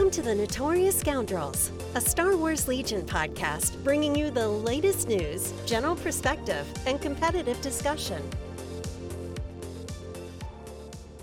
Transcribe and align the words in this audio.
Welcome 0.00 0.12
to 0.12 0.22
the 0.22 0.34
Notorious 0.34 0.98
Scoundrels, 0.98 1.70
a 1.94 2.00
Star 2.00 2.34
Wars 2.34 2.66
Legion 2.66 3.02
podcast 3.02 3.84
bringing 3.84 4.14
you 4.14 4.30
the 4.30 4.48
latest 4.48 5.08
news, 5.08 5.52
general 5.66 5.94
perspective, 5.94 6.66
and 6.86 6.98
competitive 7.02 7.60
discussion. 7.60 8.22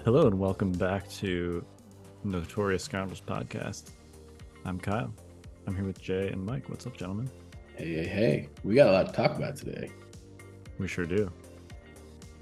Hello, 0.05 0.28
and 0.28 0.38
welcome 0.38 0.71
back 0.71 1.10
to 1.14 1.66
Notorious 2.24 2.84
Scoundrels 2.84 3.20
podcast. 3.20 3.89
I'm 4.64 4.80
Kyle. 4.80 5.12
I'm 5.66 5.75
here 5.75 5.84
with 5.84 6.00
Jay 6.00 6.30
and 6.30 6.46
Mike. 6.46 6.70
What's 6.70 6.86
up, 6.86 6.96
gentlemen? 6.96 7.32
Hey, 7.78 7.96
hey, 7.96 8.05
hey. 8.05 8.50
We 8.64 8.75
got 8.75 8.89
a 8.89 8.91
lot 8.91 9.07
to 9.07 9.12
talk 9.12 9.36
about 9.36 9.55
today. 9.55 9.89
We 10.78 10.87
sure 10.87 11.07
do. 11.07 11.32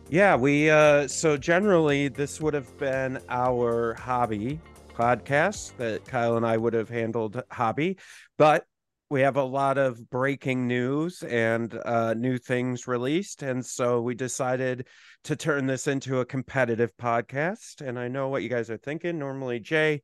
Yeah, 0.09 0.35
we 0.35 0.69
uh 0.69 1.07
so 1.07 1.37
generally 1.37 2.09
this 2.09 2.41
would 2.41 2.53
have 2.53 2.77
been 2.77 3.21
our 3.29 3.93
hobby 3.93 4.59
podcast 4.95 5.75
that 5.77 6.05
Kyle 6.05 6.37
and 6.37 6.45
I 6.45 6.57
would 6.57 6.73
have 6.73 6.89
handled 6.89 7.41
hobby, 7.51 7.97
but 8.37 8.65
we 9.09 9.21
have 9.21 9.37
a 9.37 9.43
lot 9.43 9.77
of 9.77 10.09
breaking 10.09 10.67
news 10.67 11.21
and 11.21 11.77
uh, 11.85 12.13
new 12.15 12.37
things 12.37 12.87
released. 12.87 13.43
And 13.43 13.63
so 13.63 14.01
we 14.01 14.15
decided 14.15 14.87
to 15.25 15.35
turn 15.35 15.67
this 15.67 15.87
into 15.87 16.21
a 16.21 16.25
competitive 16.25 16.91
podcast. 16.97 17.81
And 17.85 17.99
I 17.99 18.07
know 18.07 18.29
what 18.29 18.41
you 18.41 18.49
guys 18.49 18.69
are 18.69 18.77
thinking. 18.77 19.19
Normally, 19.19 19.59
Jay, 19.59 20.01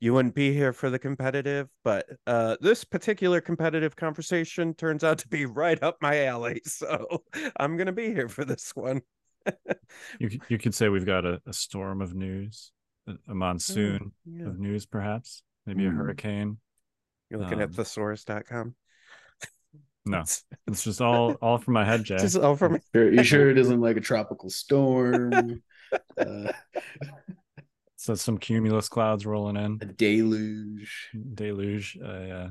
you 0.00 0.12
wouldn't 0.12 0.34
be 0.34 0.52
here 0.52 0.72
for 0.72 0.90
the 0.90 0.98
competitive, 0.98 1.68
but 1.84 2.06
uh, 2.26 2.56
this 2.60 2.82
particular 2.82 3.40
competitive 3.40 3.94
conversation 3.94 4.74
turns 4.74 5.04
out 5.04 5.18
to 5.18 5.28
be 5.28 5.46
right 5.46 5.80
up 5.82 5.98
my 6.00 6.24
alley. 6.24 6.60
So 6.66 7.22
I'm 7.56 7.76
going 7.76 7.86
to 7.86 7.92
be 7.92 8.08
here 8.08 8.28
for 8.28 8.44
this 8.44 8.72
one. 8.74 9.02
you, 10.18 10.40
you 10.48 10.58
could 10.58 10.74
say 10.74 10.88
we've 10.88 11.06
got 11.06 11.24
a, 11.24 11.40
a 11.46 11.52
storm 11.52 12.00
of 12.00 12.14
news 12.14 12.72
a 13.06 13.34
monsoon 13.34 14.12
oh, 14.12 14.30
yeah. 14.30 14.46
of 14.46 14.58
news, 14.58 14.86
perhaps 14.86 15.42
maybe 15.66 15.82
mm. 15.82 15.86
a 15.86 15.88
mm-hmm. 15.90 15.98
hurricane. 15.98 16.58
You're 17.30 17.40
looking 17.40 17.58
um, 17.58 17.62
at 17.62 17.72
thesaurus.com. 17.72 18.74
No, 20.04 20.20
it's 20.66 20.84
just 20.84 21.00
all 21.00 21.32
all 21.34 21.58
from 21.58 21.74
my 21.74 21.84
head, 21.84 22.04
Jay. 22.04 22.18
Just 22.18 22.36
all 22.36 22.56
from 22.56 22.78
sure, 22.94 23.12
you 23.12 23.22
sure 23.22 23.50
it 23.50 23.58
isn't 23.58 23.80
like 23.80 23.96
a 23.96 24.00
tropical 24.00 24.50
storm? 24.50 25.62
uh, 26.18 26.52
so 27.96 28.14
some 28.14 28.38
cumulus 28.38 28.88
clouds 28.88 29.24
rolling 29.24 29.56
in. 29.56 29.78
A 29.80 29.86
deluge. 29.86 31.10
Deluge. 31.34 31.98
Uh, 32.02 32.20
yeah. 32.20 32.48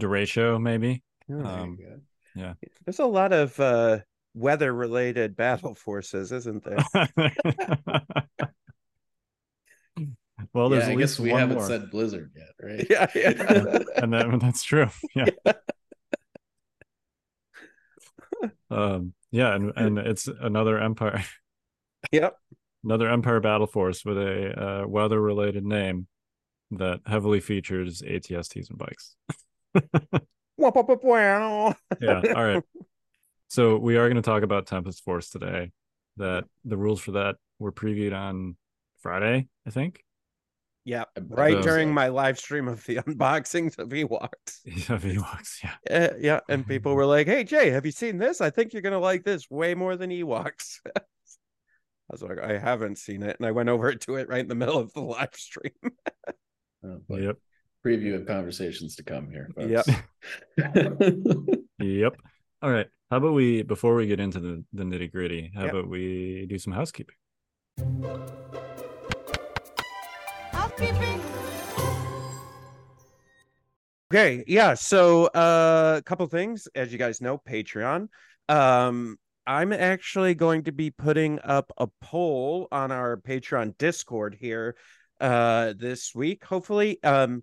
Derecho, 0.00 0.60
maybe. 0.60 1.02
Oh, 1.30 1.44
um, 1.44 1.78
yeah. 2.34 2.54
There's 2.84 2.98
a 2.98 3.06
lot 3.06 3.32
of 3.32 3.58
uh, 3.58 4.00
weather 4.34 4.74
related 4.74 5.36
battle 5.36 5.74
forces, 5.74 6.32
isn't 6.32 6.64
there? 6.64 6.78
Well, 10.54 10.68
there's 10.68 10.86
yeah, 10.86 10.92
I 10.92 10.96
guess 10.96 11.18
we 11.18 11.30
haven't 11.30 11.56
more. 11.56 11.66
said 11.66 11.90
Blizzard 11.90 12.32
yet, 12.36 12.50
right? 12.60 12.86
Yeah, 12.90 13.06
yeah. 13.14 13.78
and 13.96 14.12
then 14.12 14.38
that's 14.38 14.62
true. 14.62 14.88
Yeah. 15.14 15.26
yeah. 15.46 15.52
um, 18.70 19.14
yeah, 19.30 19.54
and 19.54 19.72
and 19.76 19.98
it's 19.98 20.28
another 20.28 20.78
empire. 20.78 21.24
Yep. 22.10 22.36
Another 22.84 23.08
empire 23.08 23.40
battle 23.40 23.66
force 23.66 24.04
with 24.04 24.18
a 24.18 24.82
uh, 24.82 24.88
weather-related 24.88 25.64
name 25.64 26.08
that 26.72 27.00
heavily 27.06 27.38
features 27.38 28.02
ATSTs 28.02 28.70
and 28.70 28.78
bikes. 28.78 29.14
yeah. 32.00 32.22
All 32.34 32.44
right. 32.44 32.62
So 33.48 33.76
we 33.76 33.96
are 33.96 34.08
going 34.08 34.16
to 34.16 34.22
talk 34.22 34.42
about 34.42 34.66
Tempest 34.66 35.04
Force 35.04 35.30
today. 35.30 35.70
That 36.16 36.44
the 36.64 36.76
rules 36.76 37.00
for 37.00 37.12
that 37.12 37.36
were 37.58 37.72
previewed 37.72 38.14
on 38.14 38.56
Friday, 39.00 39.48
I 39.66 39.70
think. 39.70 40.02
Yeah, 40.84 41.04
right 41.28 41.62
during 41.62 41.94
my 41.94 42.08
live 42.08 42.38
stream 42.38 42.66
of 42.66 42.84
the 42.86 42.96
unboxings 42.96 43.78
of 43.78 43.90
Ewoks. 43.90 44.60
Yeah, 44.64 44.96
of 44.96 45.02
Ewoks, 45.04 45.62
yeah. 45.62 45.76
Uh, 45.88 46.14
yeah, 46.18 46.40
and 46.48 46.66
people 46.66 46.94
were 46.94 47.06
like, 47.16 47.28
"Hey 47.28 47.44
Jay, 47.44 47.70
have 47.70 47.86
you 47.86 47.92
seen 47.92 48.18
this? 48.18 48.40
I 48.40 48.50
think 48.50 48.72
you're 48.72 48.82
gonna 48.82 48.98
like 48.98 49.22
this 49.22 49.48
way 49.48 49.74
more 49.74 49.96
than 49.96 50.10
Ewoks." 50.10 50.80
I 50.96 51.00
was 52.10 52.22
like, 52.22 52.40
"I 52.40 52.58
haven't 52.58 52.98
seen 52.98 53.22
it," 53.22 53.36
and 53.38 53.46
I 53.46 53.52
went 53.52 53.68
over 53.68 53.94
to 53.94 54.16
it 54.16 54.28
right 54.28 54.40
in 54.40 54.48
the 54.48 54.56
middle 54.56 54.78
of 54.78 54.92
the 54.92 55.02
live 55.02 55.34
stream. 55.34 55.72
oh, 56.84 57.00
yep. 57.16 57.36
Preview 57.86 58.16
of 58.16 58.26
conversations 58.26 58.96
to 58.96 59.04
come 59.04 59.30
here. 59.30 59.50
Folks. 59.54 59.86
Yep. 60.56 60.96
yep. 61.78 62.16
All 62.60 62.70
right. 62.70 62.86
How 63.10 63.18
about 63.18 63.34
we 63.34 63.62
before 63.62 63.94
we 63.94 64.06
get 64.08 64.18
into 64.18 64.40
the 64.40 64.64
the 64.72 64.82
nitty 64.82 65.12
gritty? 65.12 65.52
How 65.54 65.62
yep. 65.62 65.70
about 65.70 65.88
we 65.88 66.46
do 66.48 66.58
some 66.58 66.72
housekeeping? 66.72 67.16
Okay, 74.12 74.44
yeah. 74.46 74.74
So 74.74 75.26
uh, 75.28 75.96
a 75.98 76.02
couple 76.02 76.26
things, 76.26 76.68
as 76.74 76.92
you 76.92 76.98
guys 76.98 77.20
know, 77.20 77.38
Patreon. 77.38 78.08
Um, 78.48 79.16
I'm 79.46 79.72
actually 79.72 80.34
going 80.34 80.64
to 80.64 80.72
be 80.72 80.90
putting 80.90 81.40
up 81.42 81.72
a 81.78 81.88
poll 82.00 82.68
on 82.70 82.92
our 82.92 83.16
Patreon 83.16 83.76
Discord 83.78 84.36
here 84.38 84.76
uh, 85.20 85.72
this 85.78 86.14
week, 86.14 86.44
hopefully. 86.44 87.02
Um, 87.02 87.42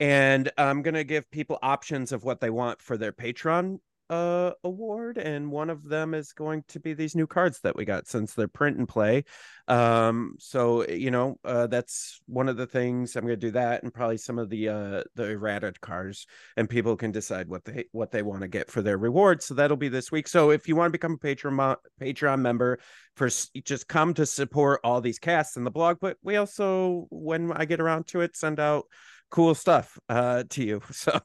and 0.00 0.50
I'm 0.56 0.82
gonna 0.82 1.04
give 1.04 1.30
people 1.30 1.58
options 1.62 2.12
of 2.12 2.22
what 2.22 2.40
they 2.40 2.50
want 2.50 2.80
for 2.80 2.96
their 2.96 3.12
Patreon 3.12 3.80
uh 4.10 4.52
award 4.64 5.18
and 5.18 5.50
one 5.50 5.70
of 5.70 5.84
them 5.84 6.14
is 6.14 6.32
going 6.32 6.64
to 6.68 6.80
be 6.80 6.94
these 6.94 7.14
new 7.14 7.26
cards 7.26 7.60
that 7.60 7.76
we 7.76 7.84
got 7.84 8.06
since 8.06 8.34
they're 8.34 8.48
print 8.48 8.78
and 8.78 8.88
play. 8.88 9.24
Um 9.66 10.36
so 10.38 10.88
you 10.88 11.10
know 11.10 11.38
uh 11.44 11.66
that's 11.66 12.20
one 12.26 12.48
of 12.48 12.56
the 12.56 12.66
things 12.66 13.16
i'm 13.16 13.24
going 13.24 13.38
to 13.38 13.46
do 13.46 13.50
that 13.50 13.82
and 13.82 13.92
probably 13.92 14.16
some 14.16 14.38
of 14.38 14.48
the 14.48 14.68
uh 14.68 15.02
the 15.14 15.24
errata 15.30 15.72
cards 15.80 16.26
and 16.56 16.70
people 16.70 16.96
can 16.96 17.12
decide 17.12 17.48
what 17.48 17.64
they 17.64 17.84
what 17.92 18.10
they 18.10 18.22
want 18.22 18.40
to 18.40 18.48
get 18.48 18.70
for 18.70 18.80
their 18.80 18.98
reward 18.98 19.42
so 19.42 19.54
that'll 19.54 19.76
be 19.76 19.88
this 19.88 20.10
week. 20.10 20.28
So 20.28 20.50
if 20.50 20.68
you 20.68 20.76
want 20.76 20.88
to 20.88 20.98
become 20.98 21.12
a 21.12 21.18
patreon 21.18 21.76
patreon 22.00 22.40
member 22.40 22.78
for 23.16 23.28
just 23.28 23.88
come 23.88 24.14
to 24.14 24.26
support 24.26 24.80
all 24.84 25.00
these 25.00 25.18
casts 25.18 25.56
in 25.56 25.64
the 25.64 25.70
blog 25.70 25.98
but 26.00 26.16
we 26.22 26.36
also 26.36 27.06
when 27.10 27.52
i 27.52 27.64
get 27.64 27.80
around 27.80 28.06
to 28.06 28.20
it 28.20 28.36
send 28.36 28.58
out 28.60 28.86
cool 29.30 29.54
stuff 29.54 29.98
uh 30.08 30.44
to 30.48 30.64
you. 30.64 30.80
So 30.92 31.20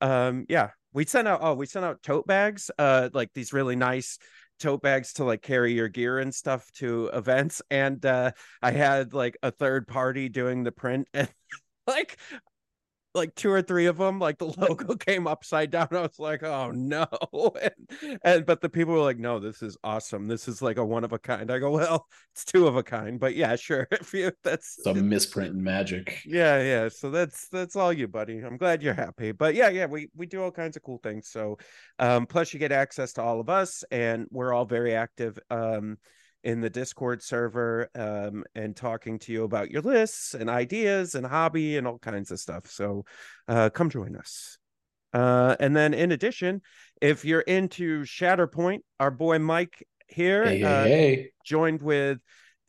um 0.00 0.46
yeah 0.48 0.70
we 0.92 1.04
sent 1.04 1.28
out 1.28 1.40
oh 1.42 1.54
we 1.54 1.66
sent 1.66 1.84
out 1.84 2.02
tote 2.02 2.26
bags 2.26 2.70
uh 2.78 3.08
like 3.12 3.30
these 3.34 3.52
really 3.52 3.76
nice 3.76 4.18
tote 4.58 4.82
bags 4.82 5.14
to 5.14 5.24
like 5.24 5.42
carry 5.42 5.72
your 5.72 5.88
gear 5.88 6.18
and 6.18 6.34
stuff 6.34 6.70
to 6.72 7.10
events 7.12 7.62
and 7.70 8.04
uh 8.04 8.30
i 8.62 8.70
had 8.70 9.14
like 9.14 9.36
a 9.42 9.50
third 9.50 9.86
party 9.86 10.28
doing 10.28 10.62
the 10.62 10.72
print 10.72 11.08
and 11.14 11.28
like 11.86 12.18
like 13.14 13.34
two 13.34 13.50
or 13.50 13.62
three 13.62 13.86
of 13.86 13.96
them 13.96 14.18
like 14.18 14.38
the 14.38 14.46
logo 14.58 14.96
came 14.96 15.26
upside 15.26 15.70
down. 15.70 15.88
I 15.90 16.02
was 16.02 16.18
like 16.18 16.42
oh 16.42 16.70
no. 16.70 17.06
And, 17.60 18.18
and, 18.24 18.46
but 18.46 18.60
the 18.60 18.68
people 18.68 18.94
were 18.94 19.00
like 19.00 19.18
no 19.18 19.38
this 19.38 19.62
is 19.62 19.76
awesome. 19.82 20.28
This 20.28 20.48
is 20.48 20.62
like 20.62 20.78
a 20.78 20.84
one 20.84 21.04
of 21.04 21.12
a 21.12 21.18
kind. 21.18 21.50
I 21.50 21.58
go 21.58 21.70
well 21.70 22.06
it's 22.32 22.44
two 22.44 22.66
of 22.66 22.76
a 22.76 22.82
kind 22.82 23.18
but 23.18 23.34
yeah 23.34 23.56
sure 23.56 23.86
if 23.92 24.12
you 24.14 24.32
that's 24.42 24.82
some 24.82 25.08
misprint 25.08 25.54
and 25.54 25.62
magic. 25.62 26.20
Yeah 26.24 26.62
yeah 26.62 26.88
so 26.88 27.10
that's 27.10 27.48
that's 27.48 27.76
all 27.76 27.92
you 27.92 28.08
buddy. 28.08 28.38
I'm 28.38 28.56
glad 28.56 28.82
you're 28.82 28.94
happy 28.94 29.32
but 29.32 29.54
yeah 29.54 29.68
yeah 29.68 29.86
we 29.86 30.08
we 30.16 30.26
do 30.26 30.42
all 30.42 30.50
kinds 30.50 30.76
of 30.76 30.82
cool 30.82 31.00
things 31.02 31.28
so 31.28 31.58
um 31.98 32.26
plus 32.26 32.52
you 32.52 32.58
get 32.58 32.72
access 32.72 33.12
to 33.14 33.22
all 33.22 33.40
of 33.40 33.48
us 33.48 33.84
and 33.90 34.26
we're 34.30 34.52
all 34.52 34.64
very 34.64 34.94
active 34.94 35.38
um 35.50 35.96
in 36.44 36.60
the 36.60 36.70
Discord 36.70 37.22
server 37.22 37.88
um, 37.94 38.44
and 38.54 38.74
talking 38.76 39.18
to 39.20 39.32
you 39.32 39.44
about 39.44 39.70
your 39.70 39.82
lists 39.82 40.34
and 40.34 40.48
ideas 40.48 41.14
and 41.14 41.26
hobby 41.26 41.76
and 41.76 41.86
all 41.86 41.98
kinds 41.98 42.30
of 42.30 42.40
stuff. 42.40 42.66
So 42.66 43.04
uh, 43.48 43.70
come 43.70 43.90
join 43.90 44.16
us. 44.16 44.58
Uh, 45.12 45.56
and 45.58 45.74
then 45.74 45.92
in 45.92 46.12
addition, 46.12 46.62
if 47.00 47.24
you're 47.24 47.40
into 47.40 48.02
Shatterpoint, 48.02 48.80
our 48.98 49.10
boy 49.10 49.38
Mike 49.38 49.86
here 50.08 50.44
hey, 50.44 50.62
uh, 50.62 50.84
hey. 50.84 51.30
joined 51.44 51.82
with 51.82 52.18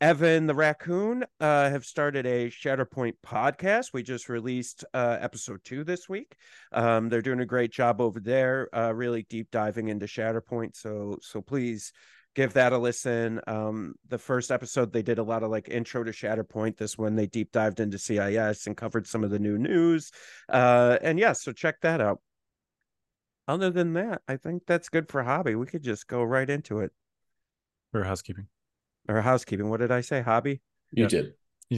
Evan 0.02 0.48
the 0.48 0.54
raccoon 0.54 1.24
uh, 1.38 1.70
have 1.70 1.84
started 1.84 2.26
a 2.26 2.50
Shatterpoint 2.50 3.12
podcast. 3.24 3.90
We 3.94 4.02
just 4.02 4.28
released 4.28 4.84
uh, 4.92 5.18
episode 5.20 5.60
two 5.62 5.84
this 5.84 6.08
week. 6.08 6.34
Um, 6.72 7.08
they're 7.08 7.22
doing 7.22 7.38
a 7.38 7.46
great 7.46 7.70
job 7.70 8.00
over 8.00 8.18
there, 8.18 8.68
uh, 8.76 8.92
really 8.92 9.24
deep 9.30 9.52
diving 9.52 9.86
into 9.86 10.06
Shatterpoint. 10.06 10.74
So 10.74 11.18
so 11.22 11.40
please 11.40 11.92
give 12.34 12.54
that 12.54 12.72
a 12.72 12.78
listen. 12.78 13.40
Um, 13.46 13.94
the 14.08 14.18
first 14.18 14.50
episode 14.50 14.92
they 14.92 15.02
did 15.02 15.18
a 15.18 15.22
lot 15.22 15.42
of 15.42 15.50
like 15.50 15.68
intro 15.68 16.04
to 16.04 16.10
Shatterpoint. 16.10 16.76
This 16.76 16.96
one 16.96 17.16
they 17.16 17.26
deep 17.26 17.52
dived 17.52 17.80
into 17.80 17.98
CIS 17.98 18.66
and 18.66 18.76
covered 18.76 19.06
some 19.06 19.24
of 19.24 19.30
the 19.30 19.38
new 19.38 19.58
news. 19.58 20.10
Uh, 20.48 20.98
and 21.02 21.18
yeah, 21.18 21.32
so 21.32 21.52
check 21.52 21.80
that 21.82 22.00
out. 22.00 22.20
Other 23.48 23.70
than 23.70 23.94
that, 23.94 24.22
I 24.28 24.36
think 24.36 24.62
that's 24.66 24.88
good 24.88 25.08
for 25.08 25.22
hobby. 25.22 25.54
We 25.54 25.66
could 25.66 25.82
just 25.82 26.06
go 26.06 26.22
right 26.22 26.48
into 26.48 26.80
it. 26.80 26.92
Or 27.92 28.04
housekeeping. 28.04 28.46
Or 29.08 29.20
housekeeping. 29.20 29.68
What 29.68 29.80
did 29.80 29.90
I 29.90 30.00
say? 30.00 30.22
Hobby? 30.22 30.62
You 30.92 31.08
did. 31.08 31.34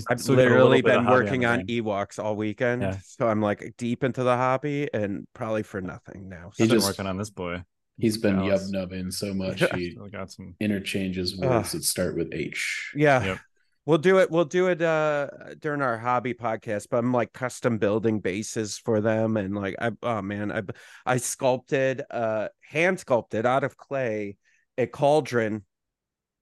I've 0.09 0.27
literally 0.29 0.83
been 0.83 1.07
working 1.07 1.45
on, 1.45 1.61
on 1.61 1.67
Ewoks 1.67 2.23
all 2.23 2.35
weekend, 2.37 2.83
yeah. 2.83 2.97
so 3.05 3.29
I'm 3.29 3.41
like 3.41 3.75
deep 3.79 4.03
into 4.03 4.25
the 4.25 4.37
hobby 4.37 4.89
and 4.93 5.27
probably 5.35 5.63
for 5.63 5.81
nothing 5.81 6.29
now. 6.29 6.51
He's 6.57 6.69
been 6.69 6.81
working 6.81 7.07
on 7.07 7.17
this 7.17 7.31
boy. 7.31 7.63
He's 7.99 8.19
been 8.19 8.37
yub 8.37 8.71
nubbing 8.71 9.11
so 9.11 9.33
much. 9.35 9.63
He 9.75 9.97
got 10.11 10.31
some 10.31 10.55
interchanges 10.61 11.37
words 11.37 11.73
that 11.73 11.85
start 11.85 12.17
with 12.17 12.33
H. 12.33 12.93
Yeah. 12.95 13.25
Yep. 13.25 13.39
We'll 13.87 13.99
do 13.99 14.19
it. 14.19 14.31
We'll 14.31 14.47
do 14.47 14.69
it 14.69 14.81
uh 14.81 15.29
during 15.61 15.83
our 15.83 15.99
hobby 15.99 16.33
podcast. 16.35 16.89
But 16.91 16.99
I'm 16.99 17.13
like 17.13 17.33
custom 17.33 17.79
building 17.79 18.21
bases 18.21 18.79
for 18.79 19.01
them, 19.01 19.37
and 19.37 19.55
like 19.55 19.77
I 19.79 19.91
oh 20.03 20.23
man, 20.23 20.51
I 20.51 20.63
I 21.05 21.19
sculpted 21.19 22.03
uh 22.11 22.49
hand 22.63 22.99
sculpted 22.99 23.45
out 23.45 23.63
of 23.63 23.77
clay 23.77 24.37
a 24.79 24.87
cauldron 24.87 25.65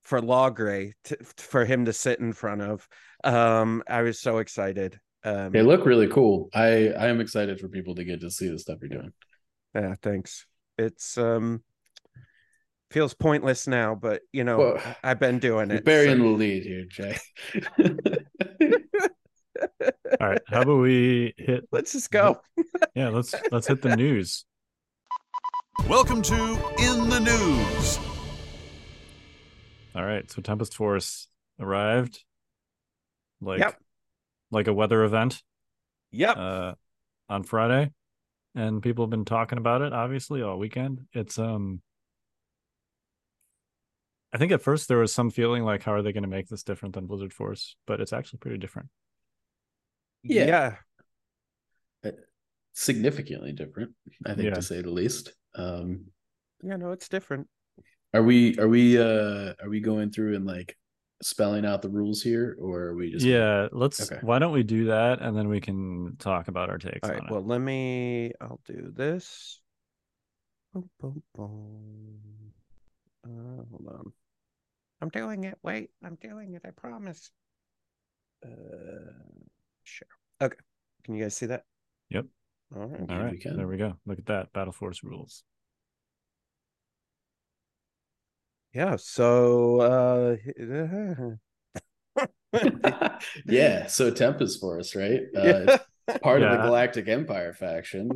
for 0.05 0.21
Logray 0.21 0.93
to, 1.05 1.17
for 1.37 1.65
him 1.65 1.85
to 1.85 1.93
sit 1.93 2.21
in 2.21 2.33
front 2.33 2.63
of. 2.63 2.89
Um, 3.25 3.83
I 3.89 4.03
was 4.03 4.21
so 4.21 4.39
excited. 4.39 4.99
Um, 5.25 5.53
they 5.53 5.63
look 5.63 5.87
really 5.87 6.09
cool. 6.09 6.49
I 6.55 6.89
I 6.89 7.09
am 7.09 7.21
excited 7.21 7.61
for 7.61 7.69
people 7.69 7.97
to 7.97 8.05
get 8.05 8.21
to 8.21 8.31
see 8.31 8.49
the 8.49 8.59
stuff 8.59 8.79
you're 8.81 8.89
doing. 8.89 9.13
Yeah, 9.75 9.95
thanks. 10.03 10.47
It's 10.83 11.17
um 11.17 11.63
feels 12.91 13.15
pointless 13.15 13.67
now, 13.67 13.95
but 13.95 14.23
you 14.33 14.45
know, 14.45 14.59
well, 14.59 14.97
I've 15.03 15.21
been 15.21 15.39
doing 15.39 15.71
it. 15.71 15.85
Burying 15.85 16.19
so. 16.19 16.25
the 16.25 16.29
lead 16.29 16.65
here, 16.65 16.85
Jay. 16.85 17.17
All 20.21 20.29
right, 20.29 20.43
how 20.49 20.63
about 20.63 20.81
we 20.81 21.35
hit? 21.37 21.69
Let's 21.71 21.93
just 21.93 22.11
go. 22.11 22.41
yeah, 22.95 23.09
let's 23.09 23.35
let's 23.53 23.67
hit 23.67 23.81
the 23.81 23.97
news. 23.97 24.45
Welcome 25.89 26.21
to 26.23 26.35
In 26.79 27.09
the 27.09 27.21
News. 27.21 27.99
All 29.95 30.05
right, 30.05 30.29
so 30.31 30.43
Tempest 30.43 30.75
Force 30.75 31.29
arrived, 31.61 32.25
like 33.41 33.61
yep. 33.61 33.79
like 34.51 34.67
a 34.67 34.75
weather 34.75 35.05
event. 35.05 35.43
Yep. 36.11 36.37
Uh, 36.37 36.75
on 37.29 37.45
Friday, 37.45 37.91
and 38.55 38.83
people 38.83 39.05
have 39.05 39.11
been 39.11 39.25
talking 39.25 39.59
about 39.59 39.83
it 39.83 39.93
obviously 39.93 40.43
all 40.43 40.59
weekend. 40.59 41.07
It's 41.13 41.39
um 41.39 41.81
I 44.33 44.39
think 44.39 44.53
at 44.53 44.63
first 44.63 44.89
there 44.89 44.99
was 44.99 45.13
some 45.13 45.31
feeling 45.31 45.63
like, 45.63 45.83
how 45.83 45.93
are 45.93 46.03
they 46.03 46.13
going 46.13 46.23
to 46.23 46.29
make 46.29 46.49
this 46.49 46.63
different 46.63 46.95
than 46.95 47.07
Blizzard 47.07 47.35
Force? 47.35 47.77
But 47.87 48.01
it's 48.01 48.15
actually 48.15 48.39
pretty 48.39 48.57
different. 48.57 48.89
Yeah. 50.23 50.47
yeah. 50.47 50.77
Uh, 52.05 52.13
significantly 52.73 53.53
different, 53.53 53.93
I 54.25 54.35
think, 54.35 54.47
yeah. 54.47 54.55
to 54.55 54.63
say 54.63 54.81
the 54.81 54.91
least. 54.91 55.35
Um, 55.55 56.07
yeah, 56.63 56.77
no, 56.77 56.93
it's 56.93 57.09
different. 57.09 57.49
Are 58.15 58.23
we 58.23 58.59
are 58.59 58.69
we 58.69 58.99
uh 58.99 59.55
are 59.63 59.69
we 59.69 59.81
going 59.81 60.11
through 60.11 60.37
and 60.37 60.47
like 60.47 60.77
spelling 61.23 61.65
out 61.65 61.83
the 61.83 61.89
rules 61.89 62.23
here 62.23 62.57
or 62.61 62.81
are 62.81 62.95
we 62.95 63.11
just 63.11 63.25
yeah 63.25 63.69
let's 63.73 64.11
okay. 64.11 64.21
why 64.23 64.39
don't 64.39 64.53
we 64.53 64.63
do 64.63 64.87
that 64.87 65.21
and 65.21 65.37
then 65.37 65.49
we 65.49 65.61
can 65.61 66.17
talk 66.19 66.49
about 66.49 66.69
our 66.69 66.79
takes 66.79 67.09
all 67.09 67.15
right 67.15 67.31
well 67.31 67.41
it. 67.41 67.47
let 67.47 67.61
me 67.61 68.33
i'll 68.41 68.61
do 68.67 68.93
this 68.95 69.61
boom, 70.75 70.91
boom, 71.01 71.23
boom. 71.35 72.19
Uh, 73.25 73.63
hold 73.71 73.87
on 73.89 74.13
I'm 75.03 75.09
doing 75.09 75.43
it. 75.43 75.59
Wait, 75.65 75.91
I'm 76.05 76.17
doing 76.23 76.55
it. 76.55 76.63
I 76.65 76.71
promise. 76.71 77.33
Uh, 78.47 78.49
sure. 79.83 80.07
Okay. 80.41 80.57
Can 81.03 81.17
you 81.17 81.25
guys 81.25 81.37
see 81.37 81.47
that? 81.47 81.65
Yep. 82.11 82.27
All 82.77 82.87
right. 82.87 83.11
All 83.11 83.19
right. 83.19 83.43
We 83.45 83.51
there 83.57 83.67
we 83.67 83.77
go. 83.79 83.95
Look 84.07 84.21
at 84.21 84.27
that. 84.27 84.53
Battle 84.53 84.73
Force 84.73 85.03
rules. 85.03 85.43
Yeah. 88.75 88.97
So, 88.97 89.81
uh, 89.81 91.37
yeah. 93.47 93.87
So 93.87 94.11
Tempest 94.11 94.61
Force, 94.61 94.95
right? 94.97 95.23
Uh, 96.09 96.19
part 96.21 96.41
yeah. 96.41 96.53
of 96.53 96.59
the 96.59 96.65
Galactic 96.65 97.07
Empire 97.07 97.53
faction. 97.53 98.11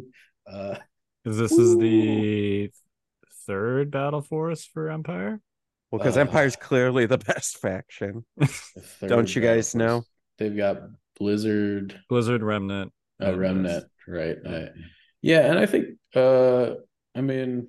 Uh, 0.44 0.74
this 1.24 1.52
is 1.52 1.78
the 1.78 2.68
third 3.46 3.92
Battle 3.92 4.20
Force 4.20 4.64
for 4.64 4.90
Empire. 4.90 5.40
Well, 5.90 6.00
because 6.00 6.16
uh, 6.16 6.20
Empire's 6.22 6.56
clearly 6.56 7.06
the 7.06 7.18
best 7.26 7.58
faction. 7.58 8.24
Don't 9.06 9.32
you 9.34 9.40
guys 9.40 9.76
know? 9.76 10.02
They've 10.36 10.56
got 10.56 10.82
Blizzard, 11.16 11.98
Blizzard 12.08 12.42
Remnant, 12.42 12.92
uh, 13.22 13.36
Remnant, 13.36 13.84
right? 14.08 14.36
Uh, 14.44 14.66
yeah, 15.22 15.48
and 15.48 15.58
I 15.60 15.66
think, 15.66 15.98
uh 16.14 16.74
I 17.14 17.20
mean, 17.20 17.68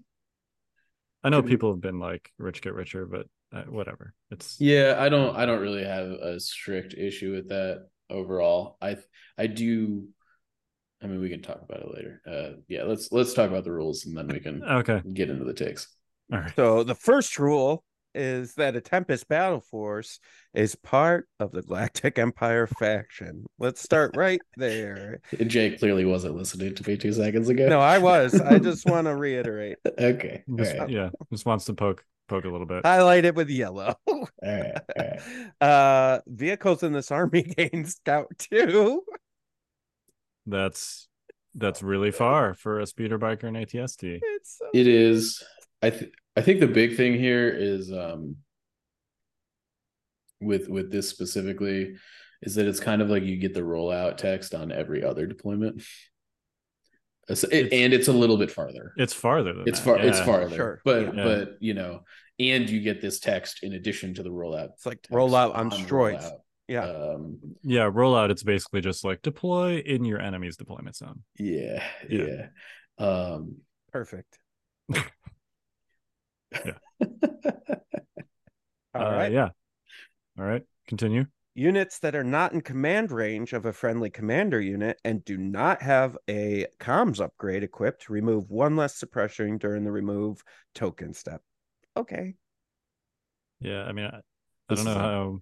I 1.27 1.29
know 1.29 1.43
people 1.43 1.71
have 1.71 1.81
been 1.81 1.99
like 1.99 2.31
rich 2.37 2.61
get 2.61 2.73
richer, 2.73 3.05
but 3.05 3.27
uh, 3.51 3.63
whatever. 3.63 4.13
It's 4.31 4.55
yeah. 4.61 4.95
I 4.97 5.09
don't. 5.09 5.35
I 5.35 5.45
don't 5.45 5.59
really 5.59 5.83
have 5.83 6.07
a 6.07 6.39
strict 6.39 6.93
issue 6.93 7.33
with 7.33 7.49
that 7.49 7.87
overall. 8.09 8.77
I 8.81 8.95
I 9.37 9.47
do. 9.47 10.07
I 11.03 11.07
mean, 11.07 11.19
we 11.19 11.29
can 11.29 11.41
talk 11.41 11.61
about 11.61 11.81
it 11.81 11.93
later. 11.93 12.21
Uh, 12.25 12.59
yeah, 12.69 12.83
let's 12.83 13.11
let's 13.11 13.33
talk 13.33 13.49
about 13.49 13.65
the 13.65 13.73
rules 13.73 14.05
and 14.05 14.17
then 14.17 14.29
we 14.29 14.39
can 14.39 14.63
okay 14.63 15.01
get 15.13 15.29
into 15.29 15.43
the 15.43 15.53
takes. 15.53 15.87
All 16.31 16.39
right. 16.39 16.53
So 16.55 16.83
the 16.83 16.95
first 16.95 17.37
rule 17.37 17.83
is 18.17 18.55
that 18.55 18.75
a 18.75 18.81
Tempest 18.81 19.27
Battle 19.27 19.61
Force 19.61 20.19
is 20.53 20.75
part 20.75 21.27
of 21.39 21.51
the 21.51 21.61
Galactic 21.61 22.17
Empire 22.17 22.67
faction. 22.67 23.45
Let's 23.59 23.81
start 23.81 24.17
right 24.17 24.41
there. 24.55 25.21
Jake 25.47 25.79
clearly 25.79 26.05
wasn't 26.05 26.35
listening 26.35 26.75
to 26.75 26.89
me 26.89 26.97
two 26.97 27.13
seconds 27.13 27.47
ago. 27.49 27.69
No, 27.69 27.79
I 27.79 27.99
was. 27.99 28.39
I 28.41 28.59
just 28.59 28.85
want 28.89 29.05
to 29.07 29.15
reiterate. 29.15 29.77
okay. 29.97 30.43
Just, 30.57 30.77
right. 30.77 30.89
Yeah, 30.89 31.09
just 31.31 31.45
wants 31.45 31.65
to 31.65 31.73
poke 31.73 32.03
poke 32.27 32.45
a 32.45 32.49
little 32.49 32.67
bit. 32.67 32.85
Highlight 32.85 33.25
it 33.25 33.35
with 33.35 33.49
yellow. 33.49 33.95
all 34.07 34.27
right. 34.43 34.73
All 34.97 35.05
right. 35.05 35.21
Uh, 35.61 36.19
vehicles 36.27 36.83
in 36.83 36.91
this 36.91 37.11
army 37.11 37.41
gain 37.41 37.85
scout 37.85 38.27
too. 38.37 39.01
That's 40.45 41.07
that's 41.55 41.81
really 41.81 42.11
far 42.11 42.53
for 42.53 42.79
a 42.79 42.85
speeder 42.85 43.17
biker 43.17 43.45
and 43.45 43.57
ATST. 43.57 44.19
It's 44.21 44.57
so 44.59 44.65
it 44.73 44.87
is. 44.87 45.43
I 45.81 45.89
think 45.89 46.13
I 46.37 46.41
think 46.41 46.59
the 46.59 46.67
big 46.67 46.95
thing 46.95 47.15
here 47.15 47.49
is 47.49 47.91
um 47.91 48.37
with 50.39 50.69
with 50.69 50.91
this 50.91 51.09
specifically 51.09 51.95
is 52.43 52.53
that 52.55 52.67
it's 52.67 52.79
kind 52.79 53.01
of 53.01 53.09
like 53.09 53.23
you 53.23 53.37
get 53.37 53.55
the 53.55 53.61
rollout 53.61 54.17
text 54.17 54.53
on 54.53 54.71
every 54.71 55.03
other 55.03 55.25
deployment. 55.25 55.81
It's, 57.27 57.43
it, 57.43 57.73
and 57.73 57.91
it's 57.91 58.07
a 58.07 58.13
little 58.13 58.37
bit 58.37 58.51
farther. 58.51 58.93
It's 58.95 59.13
farther. 59.13 59.63
it's 59.65 59.79
far. 59.79 59.97
Yeah. 59.97 60.03
It's 60.05 60.19
farther. 60.19 60.55
Sure. 60.55 60.81
But 60.85 61.15
yeah. 61.15 61.23
but 61.23 61.57
you 61.59 61.73
know, 61.73 62.01
and 62.39 62.69
you 62.69 62.81
get 62.81 63.01
this 63.01 63.19
text 63.19 63.63
in 63.63 63.73
addition 63.73 64.13
to 64.13 64.23
the 64.23 64.29
rollout. 64.29 64.69
It's 64.73 64.85
like 64.85 65.01
rollout 65.11 65.55
on, 65.55 65.71
on 65.71 65.71
steroids. 65.71 66.21
Rollout. 66.21 66.39
Yeah. 66.67 66.85
Um, 66.85 67.39
yeah. 67.63 67.89
Rollout. 67.89 68.29
It's 68.29 68.43
basically 68.43 68.81
just 68.81 69.03
like 69.03 69.23
deploy 69.23 69.79
in 69.79 70.05
your 70.05 70.21
enemy's 70.21 70.55
deployment 70.55 70.95
zone. 70.95 71.23
Yeah. 71.39 71.83
Yeah. 72.07 72.47
yeah. 72.99 73.05
Um, 73.05 73.57
Perfect. 73.91 74.37
Yeah. 76.65 77.07
All 78.95 79.07
uh, 79.07 79.11
right. 79.11 79.31
Yeah. 79.31 79.49
All 80.37 80.45
right. 80.45 80.63
Continue. 80.87 81.25
Units 81.55 81.99
that 81.99 82.15
are 82.15 82.23
not 82.23 82.53
in 82.53 82.61
command 82.61 83.11
range 83.11 83.53
of 83.53 83.65
a 83.65 83.73
friendly 83.73 84.11
commander 84.11 84.61
unit 84.61 84.99
and 85.03 85.25
do 85.25 85.37
not 85.37 85.81
have 85.81 86.15
a 86.29 86.67
comms 86.79 87.19
upgrade 87.19 87.63
equipped 87.63 88.09
remove 88.09 88.49
one 88.51 88.75
less 88.75 88.95
suppression 88.95 89.57
during 89.57 89.83
the 89.83 89.91
remove 89.91 90.43
token 90.75 91.13
step. 91.13 91.41
Okay. 91.95 92.35
Yeah, 93.59 93.83
I 93.85 93.91
mean, 93.91 94.05
I, 94.05 94.19
I 94.69 94.75
don't 94.75 94.85
know 94.85 94.93
how 94.93 95.39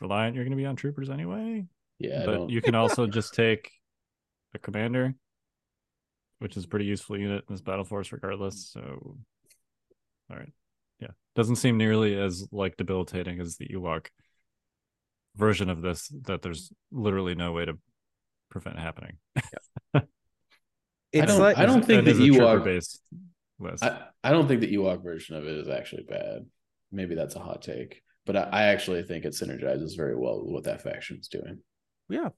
reliant 0.00 0.34
you're 0.34 0.44
going 0.44 0.56
to 0.56 0.60
be 0.60 0.66
on 0.66 0.74
troopers 0.74 1.08
anyway. 1.08 1.66
Yeah, 1.98 2.26
but 2.26 2.50
you 2.50 2.60
can 2.60 2.74
also 2.74 3.06
just 3.06 3.34
take 3.34 3.70
a 4.54 4.58
commander, 4.58 5.14
which 6.40 6.56
is 6.56 6.64
a 6.64 6.68
pretty 6.68 6.86
useful 6.86 7.16
unit 7.16 7.44
in 7.48 7.54
this 7.54 7.62
battle 7.62 7.84
force, 7.84 8.10
regardless. 8.10 8.70
So 8.72 9.18
all 10.30 10.36
right. 10.36 10.52
Yeah. 11.00 11.08
Doesn't 11.34 11.56
seem 11.56 11.76
nearly 11.76 12.18
as 12.18 12.46
like 12.52 12.76
debilitating 12.76 13.40
as 13.40 13.56
the 13.56 13.68
Ewok 13.68 14.06
version 15.36 15.68
of 15.70 15.82
this 15.82 16.08
that 16.22 16.42
there's 16.42 16.72
literally 16.92 17.34
no 17.34 17.52
way 17.52 17.64
to 17.64 17.78
prevent 18.50 18.78
happening. 18.78 19.18
Yeah. 19.36 20.00
I 21.22 21.26
don't 21.26 21.40
like, 21.40 21.58
I 21.58 21.66
don't 21.66 21.84
think 21.84 22.04
the 22.04 22.12
Ewok 22.12 22.64
based 22.64 23.00
list. 23.58 23.84
I, 23.84 24.00
I 24.22 24.30
don't 24.30 24.48
think 24.48 24.60
the 24.60 24.74
Ewok 24.74 25.02
version 25.02 25.36
of 25.36 25.44
it 25.44 25.56
is 25.56 25.68
actually 25.68 26.04
bad. 26.08 26.46
Maybe 26.90 27.14
that's 27.14 27.36
a 27.36 27.40
hot 27.40 27.62
take, 27.62 28.02
but 28.26 28.36
I, 28.36 28.42
I 28.42 28.62
actually 28.64 29.02
think 29.02 29.24
it 29.24 29.32
synergizes 29.32 29.96
very 29.96 30.16
well 30.16 30.42
with 30.42 30.52
what 30.52 30.64
that 30.64 30.82
faction 30.82 31.18
is 31.20 31.28
doing. 31.28 31.60
Yeah. 32.08 32.30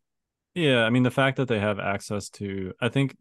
Yeah, 0.54 0.84
I 0.84 0.90
mean 0.90 1.02
the 1.02 1.10
fact 1.10 1.36
that 1.36 1.48
they 1.48 1.58
have 1.58 1.78
access 1.78 2.30
to 2.30 2.72
I 2.80 2.88
think 2.88 3.14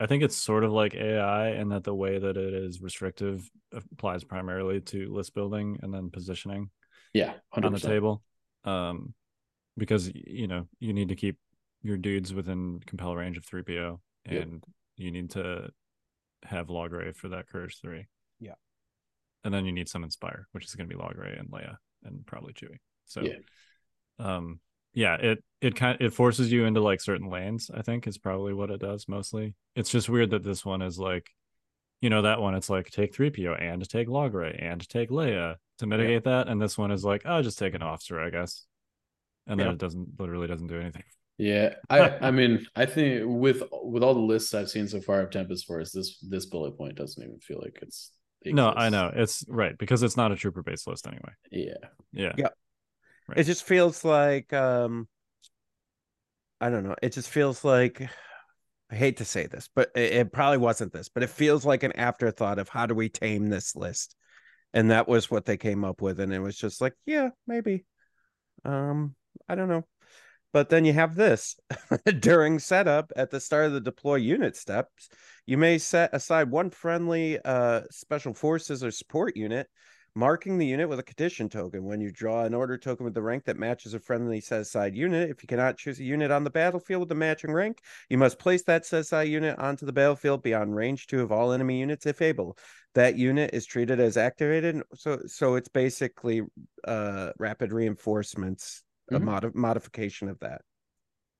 I 0.00 0.06
think 0.06 0.22
it's 0.22 0.36
sort 0.36 0.64
of 0.64 0.72
like 0.72 0.94
AI 0.94 1.48
and 1.48 1.72
that 1.72 1.84
the 1.84 1.94
way 1.94 2.18
that 2.18 2.36
it 2.36 2.54
is 2.54 2.80
restrictive 2.80 3.48
applies 3.72 4.22
primarily 4.22 4.80
to 4.80 5.12
list 5.12 5.34
building 5.34 5.78
and 5.82 5.92
then 5.92 6.10
positioning. 6.10 6.70
Yeah, 7.12 7.34
100%. 7.54 7.64
on 7.64 7.72
the 7.72 7.80
table. 7.80 8.22
Um, 8.64 9.14
because 9.76 10.10
you 10.14 10.48
know 10.48 10.66
you 10.80 10.92
need 10.92 11.08
to 11.08 11.16
keep 11.16 11.38
your 11.82 11.96
dudes 11.96 12.34
within 12.34 12.80
compel 12.86 13.14
range 13.14 13.36
of 13.36 13.44
3PO 13.44 13.98
and 14.26 14.52
yep. 14.52 14.62
you 14.96 15.10
need 15.10 15.30
to 15.30 15.68
have 16.44 16.66
Logray 16.68 17.14
for 17.14 17.28
that 17.28 17.48
Courage 17.48 17.78
3. 17.80 18.06
Yeah. 18.40 18.54
And 19.44 19.54
then 19.54 19.64
you 19.64 19.72
need 19.72 19.88
some 19.88 20.02
Inspire, 20.02 20.48
which 20.52 20.64
is 20.64 20.74
going 20.74 20.88
to 20.88 20.94
be 20.94 21.00
Logray 21.00 21.38
and 21.38 21.48
Leia 21.50 21.76
and 22.04 22.26
probably 22.26 22.52
Chewie. 22.52 22.78
So 23.06 23.22
yeah. 23.22 23.34
um 24.18 24.60
yeah, 24.98 25.14
it 25.14 25.44
it 25.60 25.76
kind 25.76 25.94
of, 25.94 26.04
it 26.04 26.12
forces 26.12 26.50
you 26.50 26.64
into 26.64 26.80
like 26.80 27.00
certain 27.00 27.30
lanes. 27.30 27.70
I 27.72 27.82
think 27.82 28.08
is 28.08 28.18
probably 28.18 28.52
what 28.52 28.70
it 28.70 28.80
does 28.80 29.06
mostly. 29.06 29.54
It's 29.76 29.90
just 29.90 30.08
weird 30.08 30.30
that 30.30 30.42
this 30.42 30.64
one 30.64 30.82
is 30.82 30.98
like, 30.98 31.30
you 32.00 32.10
know, 32.10 32.22
that 32.22 32.40
one 32.40 32.56
it's 32.56 32.68
like 32.68 32.90
take 32.90 33.14
three 33.14 33.30
PO 33.30 33.54
and 33.54 33.88
take 33.88 34.08
Logray 34.08 34.60
and 34.60 34.86
take 34.88 35.10
Leia 35.10 35.54
to 35.78 35.86
mitigate 35.86 36.26
yeah. 36.26 36.32
that, 36.32 36.48
and 36.48 36.60
this 36.60 36.76
one 36.76 36.90
is 36.90 37.04
like, 37.04 37.22
oh, 37.26 37.42
just 37.42 37.60
take 37.60 37.74
an 37.74 37.82
officer, 37.82 38.20
I 38.20 38.30
guess, 38.30 38.66
and 39.46 39.60
then 39.60 39.68
it 39.68 39.78
doesn't 39.78 40.18
literally 40.18 40.48
doesn't 40.48 40.66
do 40.66 40.80
anything. 40.80 41.04
Yeah, 41.36 41.74
I 41.88 42.18
I 42.20 42.30
mean 42.32 42.66
I 42.74 42.86
think 42.86 43.22
with 43.24 43.62
with 43.70 44.02
all 44.02 44.14
the 44.14 44.20
lists 44.20 44.52
I've 44.52 44.68
seen 44.68 44.88
so 44.88 45.00
far 45.00 45.20
of 45.20 45.30
Tempest 45.30 45.64
Force, 45.64 45.92
this 45.92 46.18
this 46.28 46.46
bullet 46.46 46.76
point 46.76 46.96
doesn't 46.96 47.22
even 47.22 47.38
feel 47.38 47.60
like 47.62 47.78
it's. 47.82 48.10
It 48.42 48.52
no, 48.52 48.70
I 48.70 48.88
know 48.88 49.12
it's 49.14 49.44
right 49.48 49.78
because 49.78 50.02
it's 50.02 50.16
not 50.16 50.32
a 50.32 50.36
trooper 50.36 50.64
based 50.64 50.88
list 50.88 51.06
anyway. 51.06 51.32
Yeah. 51.52 51.88
Yeah. 52.12 52.32
Yeah. 52.36 52.48
Right. 53.28 53.38
It 53.38 53.44
just 53.44 53.64
feels 53.64 54.04
like 54.04 54.52
um 54.52 55.08
I 56.60 56.70
don't 56.70 56.84
know. 56.84 56.96
It 57.02 57.12
just 57.12 57.28
feels 57.28 57.64
like 57.64 58.08
I 58.90 58.94
hate 58.96 59.18
to 59.18 59.24
say 59.24 59.46
this, 59.46 59.68
but 59.74 59.90
it, 59.94 60.12
it 60.12 60.32
probably 60.32 60.58
wasn't 60.58 60.92
this, 60.92 61.08
but 61.08 61.22
it 61.22 61.30
feels 61.30 61.64
like 61.64 61.82
an 61.82 61.92
afterthought 61.92 62.58
of 62.58 62.68
how 62.68 62.86
do 62.86 62.94
we 62.94 63.08
tame 63.08 63.48
this 63.48 63.76
list, 63.76 64.16
and 64.74 64.90
that 64.90 65.08
was 65.08 65.30
what 65.30 65.44
they 65.46 65.56
came 65.56 65.84
up 65.84 66.02
with, 66.02 66.20
and 66.20 66.32
it 66.32 66.40
was 66.40 66.56
just 66.56 66.80
like, 66.80 66.94
yeah, 67.06 67.30
maybe. 67.46 67.84
Um, 68.64 69.14
I 69.48 69.54
don't 69.56 69.68
know. 69.68 69.86
But 70.52 70.70
then 70.70 70.84
you 70.84 70.94
have 70.94 71.14
this 71.16 71.56
during 72.20 72.58
setup 72.58 73.12
at 73.16 73.30
the 73.30 73.40
start 73.40 73.66
of 73.66 73.72
the 73.74 73.80
deploy 73.80 74.16
unit 74.16 74.56
steps. 74.56 75.08
You 75.46 75.58
may 75.58 75.78
set 75.78 76.10
aside 76.14 76.50
one 76.50 76.70
friendly 76.70 77.38
uh, 77.44 77.82
special 77.90 78.34
forces 78.34 78.84
or 78.84 78.90
support 78.90 79.36
unit 79.36 79.68
marking 80.18 80.58
the 80.58 80.66
unit 80.66 80.88
with 80.88 80.98
a 80.98 81.02
condition 81.04 81.48
token. 81.48 81.84
When 81.84 82.00
you 82.00 82.10
draw 82.10 82.42
an 82.42 82.52
order 82.52 82.76
token 82.76 83.04
with 83.04 83.14
the 83.14 83.22
rank 83.22 83.44
that 83.44 83.56
matches 83.56 83.94
a 83.94 84.00
friendly 84.00 84.40
set 84.40 84.62
aside 84.62 84.96
unit, 84.96 85.30
if 85.30 85.44
you 85.44 85.46
cannot 85.46 85.78
choose 85.78 86.00
a 86.00 86.04
unit 86.04 86.32
on 86.32 86.42
the 86.42 86.50
battlefield 86.50 87.00
with 87.00 87.08
the 87.08 87.14
matching 87.14 87.52
rank, 87.52 87.80
you 88.10 88.18
must 88.18 88.40
place 88.40 88.64
that 88.64 88.84
set 88.84 89.02
aside 89.02 89.28
unit 89.28 89.56
onto 89.60 89.86
the 89.86 89.92
battlefield 89.92 90.42
beyond 90.42 90.74
range 90.74 91.06
two 91.06 91.22
of 91.22 91.30
all 91.30 91.52
enemy 91.52 91.78
units 91.78 92.04
if 92.04 92.20
able. 92.20 92.58
That 92.96 93.16
unit 93.16 93.50
is 93.52 93.64
treated 93.64 94.00
as 94.00 94.16
activated. 94.16 94.82
So 94.96 95.20
so 95.26 95.54
it's 95.54 95.68
basically 95.68 96.42
uh 96.82 97.30
rapid 97.38 97.72
reinforcements, 97.72 98.82
mm-hmm. 99.12 99.22
a 99.22 99.24
mod- 99.24 99.54
modification 99.54 100.28
of 100.28 100.40
that. 100.40 100.62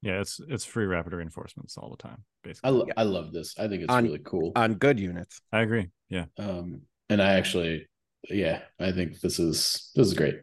Yeah, 0.02 0.20
it's 0.20 0.40
it's 0.48 0.64
free 0.64 0.86
rapid 0.86 1.14
reinforcements 1.14 1.76
all 1.76 1.90
the 1.90 1.96
time. 1.96 2.22
Basically, 2.44 2.68
I, 2.68 2.70
lo- 2.70 2.84
yeah. 2.86 2.94
I 2.96 3.02
love 3.02 3.32
this. 3.32 3.56
I 3.58 3.66
think 3.66 3.82
it's 3.82 3.92
on, 3.92 4.04
really 4.04 4.20
cool 4.20 4.52
on 4.54 4.74
good 4.74 5.00
units. 5.00 5.40
I 5.50 5.62
agree. 5.62 5.88
Yeah. 6.08 6.26
Um, 6.38 6.82
and 7.08 7.20
I 7.20 7.32
actually 7.32 7.88
yeah, 8.24 8.62
I 8.78 8.92
think 8.92 9.20
this 9.20 9.38
is 9.38 9.90
this 9.94 10.06
is 10.08 10.14
great. 10.14 10.40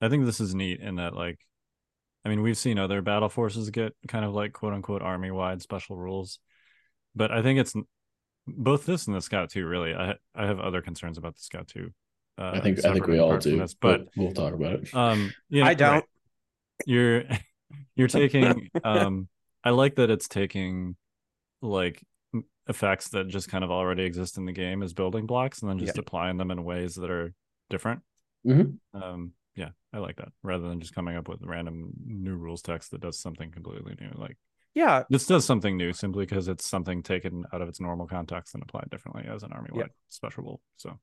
I 0.00 0.08
think 0.08 0.24
this 0.24 0.40
is 0.40 0.54
neat 0.54 0.80
in 0.80 0.96
that 0.96 1.14
like 1.14 1.38
I 2.24 2.28
mean, 2.28 2.42
we've 2.42 2.58
seen 2.58 2.78
other 2.78 3.00
battle 3.00 3.28
forces 3.28 3.70
get 3.70 3.94
kind 4.08 4.24
of 4.24 4.34
like 4.34 4.52
quote 4.52 4.74
unquote 4.74 5.02
army 5.02 5.30
wide 5.30 5.62
special 5.62 5.96
rules, 5.96 6.38
but 7.14 7.30
I 7.30 7.42
think 7.42 7.58
it's 7.58 7.74
both 8.46 8.84
this 8.84 9.06
and 9.06 9.16
the 9.16 9.22
Scout 9.22 9.50
too. 9.50 9.66
Really, 9.66 9.94
I 9.94 10.16
I 10.34 10.46
have 10.46 10.60
other 10.60 10.82
concerns 10.82 11.18
about 11.18 11.36
the 11.36 11.42
Scout 11.42 11.68
too. 11.68 11.92
Uh, 12.38 12.52
I 12.54 12.60
think 12.60 12.84
I 12.84 12.92
think 12.92 13.06
we 13.06 13.18
all 13.18 13.38
do, 13.38 13.58
this, 13.58 13.74
but 13.74 14.02
we'll, 14.16 14.26
we'll, 14.26 14.34
talk 14.34 14.54
about 14.54 14.72
it. 14.74 14.94
Um, 14.94 15.32
yeah, 15.48 15.66
I 15.66 15.74
don't. 15.74 15.92
Right. 15.92 16.04
You're 16.86 17.24
you're 17.96 18.08
taking. 18.08 18.70
um, 18.84 19.28
I 19.64 19.70
like 19.70 19.96
that 19.96 20.10
it's 20.10 20.28
taking 20.28 20.96
like 21.62 22.02
effects 22.70 23.08
that 23.08 23.28
just 23.28 23.50
kind 23.50 23.64
of 23.64 23.70
already 23.70 24.04
exist 24.04 24.38
in 24.38 24.46
the 24.46 24.52
game 24.52 24.82
as 24.82 24.94
building 24.94 25.26
blocks 25.26 25.60
and 25.60 25.70
then 25.70 25.78
just 25.78 25.96
yeah. 25.96 26.00
applying 26.00 26.38
them 26.38 26.50
in 26.50 26.64
ways 26.64 26.94
that 26.94 27.10
are 27.10 27.34
different. 27.68 28.00
Mm-hmm. 28.46 29.02
Um, 29.02 29.32
yeah, 29.56 29.70
I 29.92 29.98
like 29.98 30.16
that 30.16 30.28
rather 30.42 30.68
than 30.68 30.80
just 30.80 30.94
coming 30.94 31.16
up 31.16 31.28
with 31.28 31.42
random 31.42 31.90
new 32.06 32.36
rules 32.36 32.62
text 32.62 32.92
that 32.92 33.00
does 33.00 33.18
something 33.18 33.50
completely 33.50 33.96
new. 34.00 34.12
Like, 34.14 34.38
yeah, 34.72 35.02
this 35.10 35.26
does 35.26 35.44
something 35.44 35.76
new 35.76 35.92
simply 35.92 36.24
because 36.24 36.48
it's 36.48 36.64
something 36.64 37.02
taken 37.02 37.44
out 37.52 37.60
of 37.60 37.68
its 37.68 37.80
normal 37.80 38.06
context 38.06 38.54
and 38.54 38.62
applied 38.62 38.88
differently 38.90 39.24
as 39.28 39.42
an 39.42 39.52
army 39.52 39.70
wide 39.72 39.86
yeah. 39.86 39.92
special 40.08 40.44
rule. 40.44 40.60
So, 40.76 40.98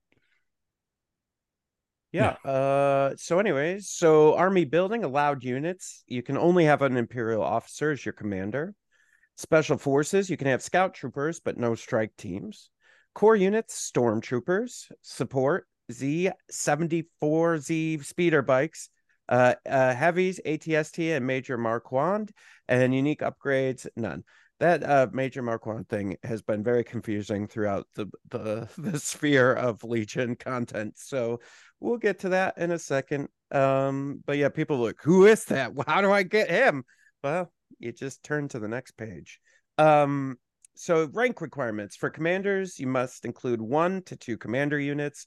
yeah. 2.14 2.38
yeah. 2.46 2.50
Uh, 2.50 3.14
so, 3.18 3.40
anyways, 3.40 3.90
so 3.90 4.36
army 4.36 4.64
building 4.64 5.04
allowed 5.04 5.44
units. 5.44 6.04
You 6.08 6.24
can 6.24 6.38
only 6.38 6.64
have 6.64 6.82
an 6.82 6.96
imperial 6.96 7.44
officer 7.44 7.92
as 7.92 8.06
your 8.06 8.14
commander. 8.14 8.74
Special 9.38 9.78
forces, 9.78 10.30
you 10.32 10.38
can 10.38 10.48
have 10.48 10.64
scout 10.64 10.96
troopers, 10.96 11.40
but 11.40 11.58
no 11.58 11.76
strike 11.76 12.12
teams. 12.18 12.72
Core 13.14 13.36
units, 13.36 13.92
stormtroopers. 13.92 14.92
Support, 15.04 15.68
Z74Z 15.92 18.04
speeder 18.04 18.42
bikes. 18.42 18.90
Uh, 19.30 19.54
uh, 19.70 19.94
heavies, 19.94 20.40
ATST, 20.44 21.16
and 21.16 21.28
Major 21.28 21.56
Marquand. 21.56 22.32
And 22.68 22.96
unique 22.96 23.20
upgrades, 23.20 23.86
none. 23.96 24.24
That 24.60 24.84
uh, 24.84 25.06
Major 25.14 25.44
Marquand 25.44 25.88
thing 25.88 26.18
has 26.24 26.42
been 26.42 26.64
very 26.64 26.84
confusing 26.84 27.48
throughout 27.48 27.86
the, 27.94 28.08
the, 28.30 28.68
the 28.80 29.00
sphere 29.00 29.54
of 29.54 29.84
Legion 29.84 30.36
content. 30.36 30.98
So 30.98 31.42
we'll 31.80 31.98
get 31.98 32.18
to 32.20 32.30
that 32.30 32.58
in 32.58 32.72
a 32.72 32.80
second. 32.80 33.28
Um, 33.52 34.24
but 34.26 34.38
yeah, 34.38 34.50
people 34.50 34.80
look, 34.80 35.00
who 35.04 35.28
is 35.28 35.46
that? 35.46 35.74
How 35.88 36.02
do 36.02 36.12
I 36.12 36.24
get 36.24 36.50
him? 36.50 36.86
Well, 37.24 37.52
you 37.80 37.92
just 37.92 38.24
turn 38.24 38.48
to 38.50 38.60
the 38.60 38.68
next 38.68 38.92
page. 38.98 39.40
Um, 39.78 40.38
so 40.76 41.10
rank 41.14 41.42
requirements 41.42 41.96
for 41.96 42.10
commanders, 42.10 42.80
you 42.80 42.88
must 42.88 43.26
include 43.26 43.62
one 43.62 44.04
to 44.04 44.16
two 44.16 44.38
commander 44.38 44.80
units. 44.80 45.26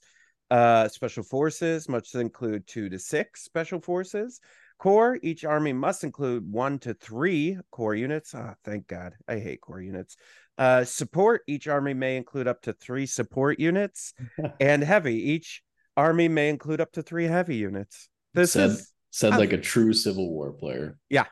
Uh, 0.49 0.87
special 0.87 1.23
forces 1.23 1.87
must 1.87 2.13
include 2.15 2.67
two 2.67 2.89
to 2.89 2.99
six 2.99 3.43
special 3.43 3.79
forces. 3.79 4.39
Core, 4.77 5.19
each 5.21 5.45
army 5.45 5.73
must 5.73 6.03
include 6.03 6.51
one 6.51 6.79
to 6.79 6.93
three 6.95 7.57
core 7.71 7.95
units. 7.95 8.33
Oh, 8.33 8.53
thank 8.65 8.87
God. 8.87 9.13
I 9.27 9.37
hate 9.37 9.61
core 9.61 9.81
units. 9.81 10.17
Uh, 10.57 10.83
support, 10.83 11.41
each 11.47 11.67
army 11.67 11.93
may 11.93 12.17
include 12.17 12.47
up 12.47 12.61
to 12.63 12.73
three 12.73 13.05
support 13.05 13.59
units. 13.59 14.13
and 14.59 14.83
heavy, 14.83 15.31
each 15.31 15.61
army 15.95 16.27
may 16.27 16.49
include 16.49 16.81
up 16.81 16.91
to 16.93 17.03
three 17.03 17.25
heavy 17.25 17.55
units. 17.55 18.09
This 18.33 18.53
said, 18.53 18.71
is 18.71 18.91
said 19.11 19.37
like 19.37 19.53
a 19.53 19.57
true 19.57 19.93
Civil 19.93 20.29
War 20.31 20.51
player. 20.51 20.97
Yeah, 21.09 21.25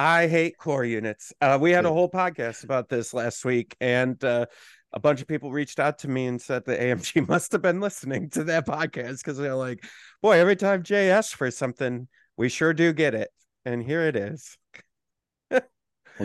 I 0.00 0.28
hate 0.28 0.56
core 0.56 0.82
units. 0.82 1.30
Uh, 1.42 1.58
we 1.60 1.72
had 1.72 1.84
a 1.84 1.92
whole 1.92 2.10
podcast 2.10 2.64
about 2.64 2.88
this 2.88 3.12
last 3.12 3.44
week, 3.44 3.76
and 3.82 4.22
uh, 4.24 4.46
a 4.94 4.98
bunch 4.98 5.20
of 5.20 5.28
people 5.28 5.52
reached 5.52 5.78
out 5.78 5.98
to 5.98 6.08
me 6.08 6.24
and 6.24 6.40
said 6.40 6.64
the 6.64 6.74
AMG 6.74 7.28
must 7.28 7.52
have 7.52 7.60
been 7.60 7.80
listening 7.80 8.30
to 8.30 8.44
that 8.44 8.66
podcast 8.66 9.18
because 9.18 9.36
they're 9.36 9.54
like, 9.54 9.84
"Boy, 10.22 10.38
every 10.38 10.56
time 10.56 10.84
Jay 10.84 11.10
asks 11.10 11.34
for 11.34 11.50
something, 11.50 12.08
we 12.38 12.48
sure 12.48 12.72
do 12.72 12.94
get 12.94 13.14
it." 13.14 13.28
And 13.66 13.82
here 13.82 14.00
it 14.00 14.16
is. 14.16 14.56
well, 15.50 15.60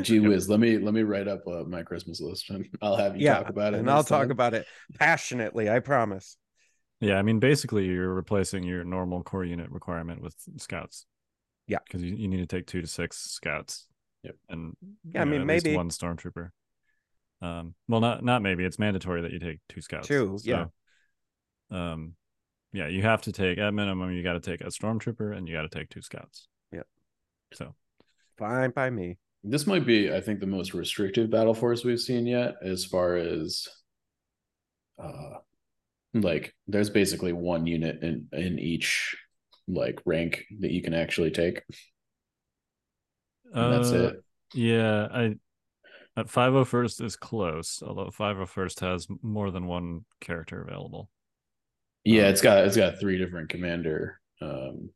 gee 0.01 0.21
whiz, 0.21 0.47
let 0.47 0.61
me 0.61 0.77
let 0.77 0.93
me 0.93 1.03
write 1.03 1.27
up 1.27 1.45
uh, 1.45 1.65
my 1.65 1.83
Christmas 1.83 2.21
list, 2.21 2.49
and 2.51 2.65
I'll 2.81 2.95
have 2.95 3.17
you 3.17 3.25
yeah, 3.25 3.39
talk 3.39 3.49
about 3.49 3.73
it. 3.73 3.81
And 3.81 3.91
I'll 3.91 4.05
time. 4.05 4.21
talk 4.21 4.29
about 4.31 4.53
it 4.53 4.65
passionately. 4.99 5.69
I 5.69 5.79
promise. 5.79 6.37
Yeah, 7.01 7.15
I 7.15 7.23
mean, 7.23 7.39
basically, 7.39 7.83
you're 7.87 8.13
replacing 8.13 8.63
your 8.63 8.85
normal 8.85 9.21
core 9.21 9.43
unit 9.43 9.69
requirement 9.69 10.21
with 10.21 10.33
scouts. 10.55 11.05
Yeah, 11.67 11.79
because 11.85 12.03
you, 12.03 12.15
you 12.15 12.27
need 12.27 12.37
to 12.37 12.45
take 12.45 12.67
two 12.67 12.81
to 12.81 12.87
six 12.87 13.17
scouts. 13.17 13.87
Yep. 14.23 14.35
And 14.49 14.75
yeah, 15.11 15.21
I 15.21 15.25
mean 15.25 15.45
maybe 15.45 15.75
one 15.75 15.89
stormtrooper. 15.89 16.49
Um, 17.41 17.75
well, 17.87 18.01
not 18.01 18.23
not 18.23 18.41
maybe. 18.41 18.63
It's 18.63 18.79
mandatory 18.79 19.21
that 19.21 19.31
you 19.31 19.39
take 19.39 19.59
two 19.69 19.81
scouts. 19.81 20.07
Two, 20.07 20.37
so, 20.37 20.49
yeah. 20.49 20.65
Um, 21.71 22.13
yeah, 22.71 22.87
you 22.87 23.01
have 23.01 23.21
to 23.23 23.31
take 23.31 23.57
at 23.57 23.73
minimum. 23.73 24.11
You 24.11 24.23
got 24.23 24.33
to 24.33 24.39
take 24.39 24.61
a 24.61 24.65
stormtrooper 24.65 25.35
and 25.35 25.47
you 25.47 25.55
got 25.55 25.63
to 25.63 25.79
take 25.79 25.89
two 25.89 26.01
scouts. 26.01 26.47
Yep. 26.71 26.87
So, 27.53 27.75
fine 28.37 28.71
by 28.71 28.89
me. 28.89 29.17
This 29.43 29.67
might 29.67 29.85
be, 29.85 30.11
I 30.11 30.21
think, 30.21 30.39
the 30.39 30.47
most 30.47 30.73
restrictive 30.73 31.29
battle 31.29 31.53
force 31.53 31.83
we've 31.83 31.99
seen 31.99 32.25
yet, 32.25 32.55
as 32.63 32.83
far 32.83 33.15
as, 33.15 33.67
uh, 34.97 35.37
like 36.13 36.55
there's 36.67 36.89
basically 36.89 37.31
one 37.31 37.67
unit 37.67 38.01
in 38.01 38.27
in 38.33 38.57
each 38.59 39.15
like 39.67 40.01
rank 40.05 40.45
that 40.59 40.71
you 40.71 40.81
can 40.81 40.93
actually 40.93 41.31
take. 41.31 41.61
That's 43.53 43.91
uh, 43.91 44.13
it. 44.13 44.23
Yeah, 44.53 45.07
I 45.11 45.35
at 46.17 46.27
501st 46.27 47.03
is 47.03 47.15
close, 47.15 47.83
although 47.85 48.05
501st 48.05 48.79
has 48.81 49.07
more 49.21 49.51
than 49.51 49.65
one 49.65 50.05
character 50.21 50.61
available. 50.61 51.09
Yeah, 52.03 52.23
um, 52.23 52.29
it's 52.29 52.41
got 52.41 52.65
it's 52.65 52.77
got 52.77 52.99
three 52.99 53.17
different 53.17 53.49
commander 53.49 54.19
um 54.41 54.89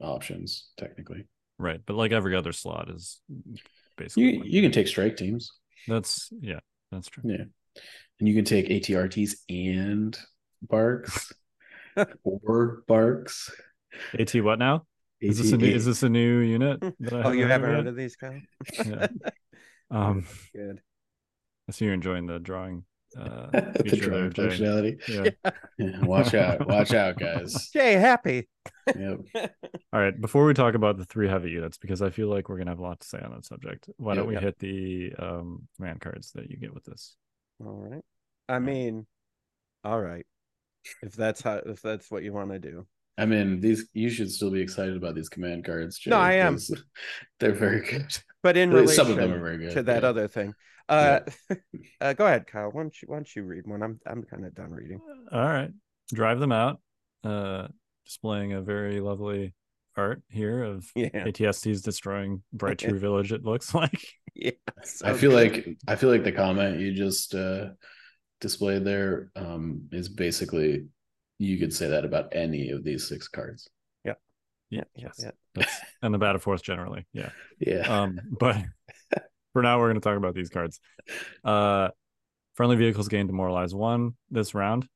options 0.00 0.68
technically. 0.78 1.26
Right, 1.58 1.80
but 1.84 1.96
like 1.96 2.12
every 2.12 2.34
other 2.34 2.52
slot 2.52 2.88
is 2.90 3.20
basically 3.96 4.36
you, 4.36 4.42
you 4.44 4.62
can 4.62 4.72
take 4.72 4.88
strike 4.88 5.16
teams. 5.16 5.52
That's 5.86 6.32
yeah, 6.40 6.60
that's 6.90 7.08
true. 7.08 7.24
Yeah. 7.26 7.44
And 8.18 8.28
you 8.28 8.34
can 8.34 8.44
take 8.44 8.68
ATRTs 8.68 9.36
and 9.48 10.18
BARCs. 10.66 11.32
or 12.24 12.82
barks. 12.86 13.50
At 14.18 14.34
what 14.34 14.58
now? 14.58 14.86
Is 15.20 15.38
this 15.38 15.52
a 15.52 15.56
new, 15.58 15.66
is 15.66 15.84
this 15.84 16.02
a 16.02 16.08
new 16.08 16.38
unit? 16.38 16.82
oh, 17.12 17.32
you 17.32 17.46
haven't 17.46 17.70
heard 17.70 17.86
of 17.86 17.96
these, 17.96 18.16
Kyle? 18.16 18.40
yeah. 18.84 19.06
Um, 19.92 20.24
good. 20.54 20.80
I 21.68 21.72
see 21.72 21.84
you're 21.84 21.94
enjoying 21.94 22.26
the 22.26 22.38
drawing. 22.38 22.84
Uh, 23.18 23.46
the 23.50 23.98
drawing 24.00 24.30
there, 24.30 24.50
functionality. 24.50 25.08
Yeah. 25.08 25.54
yeah. 25.78 26.04
Watch 26.04 26.32
out! 26.32 26.64
Watch 26.68 26.94
out, 26.94 27.18
guys. 27.18 27.70
Jay, 27.72 27.94
happy. 27.94 28.48
Yep. 28.86 29.18
All 29.92 30.00
right. 30.00 30.20
Before 30.20 30.44
we 30.44 30.54
talk 30.54 30.74
about 30.76 30.96
the 30.96 31.04
three 31.06 31.26
heavy 31.26 31.50
units, 31.50 31.76
because 31.76 32.02
I 32.02 32.10
feel 32.10 32.28
like 32.28 32.48
we're 32.48 32.58
gonna 32.58 32.70
have 32.70 32.78
a 32.78 32.84
lot 32.84 33.00
to 33.00 33.08
say 33.08 33.18
on 33.18 33.32
that 33.32 33.44
subject. 33.44 33.90
Why 33.96 34.14
don't 34.14 34.28
we 34.28 34.34
yep. 34.34 34.44
hit 34.44 34.58
the 34.60 35.12
um, 35.18 35.66
command 35.74 36.00
cards 36.00 36.30
that 36.36 36.48
you 36.48 36.56
get 36.56 36.72
with 36.72 36.84
this? 36.84 37.16
All 37.58 37.72
right. 37.72 38.04
I 38.48 38.60
mean, 38.60 39.08
all 39.82 40.00
right. 40.00 40.24
If 41.02 41.12
that's 41.12 41.42
how, 41.42 41.60
if 41.66 41.82
that's 41.82 42.10
what 42.10 42.22
you 42.22 42.32
want 42.32 42.50
to 42.50 42.58
do. 42.58 42.86
I 43.18 43.26
mean, 43.26 43.60
these 43.60 43.86
you 43.92 44.08
should 44.08 44.30
still 44.30 44.50
be 44.50 44.60
excited 44.60 44.96
about 44.96 45.14
these 45.14 45.28
command 45.28 45.64
cards. 45.64 45.98
Jay, 45.98 46.10
no, 46.10 46.18
I 46.18 46.34
am. 46.34 46.58
They're 47.40 47.52
very 47.52 47.82
good. 47.82 48.16
But 48.42 48.56
in 48.56 48.70
relation 48.70 48.94
some 48.94 49.10
of 49.10 49.16
them 49.16 49.32
are 49.32 49.38
very 49.38 49.58
good 49.58 49.72
to 49.72 49.82
that 49.82 50.02
yeah. 50.02 50.08
other 50.08 50.28
thing. 50.28 50.54
Uh, 50.88 51.20
yeah. 51.50 51.56
uh, 52.00 52.12
go 52.14 52.26
ahead, 52.26 52.46
Kyle. 52.46 52.70
Why 52.70 52.82
don't 52.82 53.02
you 53.02 53.08
why 53.08 53.16
don't 53.16 53.36
you 53.36 53.44
read 53.44 53.66
one? 53.66 53.82
I'm 53.82 54.00
I'm 54.06 54.22
kind 54.22 54.46
of 54.46 54.54
done 54.54 54.72
reading. 54.72 55.00
All 55.30 55.40
right, 55.40 55.70
drive 56.12 56.40
them 56.40 56.52
out. 56.52 56.80
Uh, 57.22 57.68
displaying 58.06 58.54
a 58.54 58.62
very 58.62 59.00
lovely 59.00 59.54
art 59.96 60.22
here 60.30 60.64
of 60.64 60.90
yeah. 60.96 61.10
ATSTs 61.10 61.82
destroying 61.82 62.42
Bright 62.52 62.78
Tree 62.78 62.98
Village. 62.98 63.32
It 63.32 63.44
looks 63.44 63.74
like. 63.74 64.00
Yeah, 64.34 64.52
I 65.04 65.12
feel 65.12 65.30
good. 65.32 65.66
like 65.66 65.78
I 65.86 65.96
feel 65.96 66.10
like 66.10 66.24
the 66.24 66.32
comment 66.32 66.80
you 66.80 66.92
just 66.92 67.34
uh, 67.34 67.70
displayed 68.40 68.84
there 68.84 69.30
um, 69.36 69.88
is 69.92 70.08
basically 70.08 70.86
you 71.38 71.58
could 71.58 71.72
say 71.72 71.88
that 71.88 72.04
about 72.04 72.28
any 72.32 72.70
of 72.70 72.84
these 72.84 73.08
six 73.08 73.26
cards. 73.26 73.68
Yeah. 74.04 74.14
Yeah. 74.68 74.84
Yes. 74.94 75.24
Yeah. 75.56 75.64
and 76.02 76.12
the 76.12 76.18
battle 76.18 76.40
force 76.40 76.60
generally. 76.60 77.06
Yeah. 77.12 77.30
Yeah. 77.58 78.02
Um, 78.02 78.20
but 78.38 78.58
for 79.52 79.62
now, 79.62 79.78
we're 79.78 79.86
going 79.88 80.00
to 80.00 80.06
talk 80.06 80.18
about 80.18 80.34
these 80.34 80.50
cards. 80.50 80.80
Uh, 81.42 81.88
friendly 82.54 82.76
vehicles 82.76 83.08
gain 83.08 83.26
demoralize 83.26 83.74
one 83.74 84.12
this 84.30 84.54
round. 84.54 84.86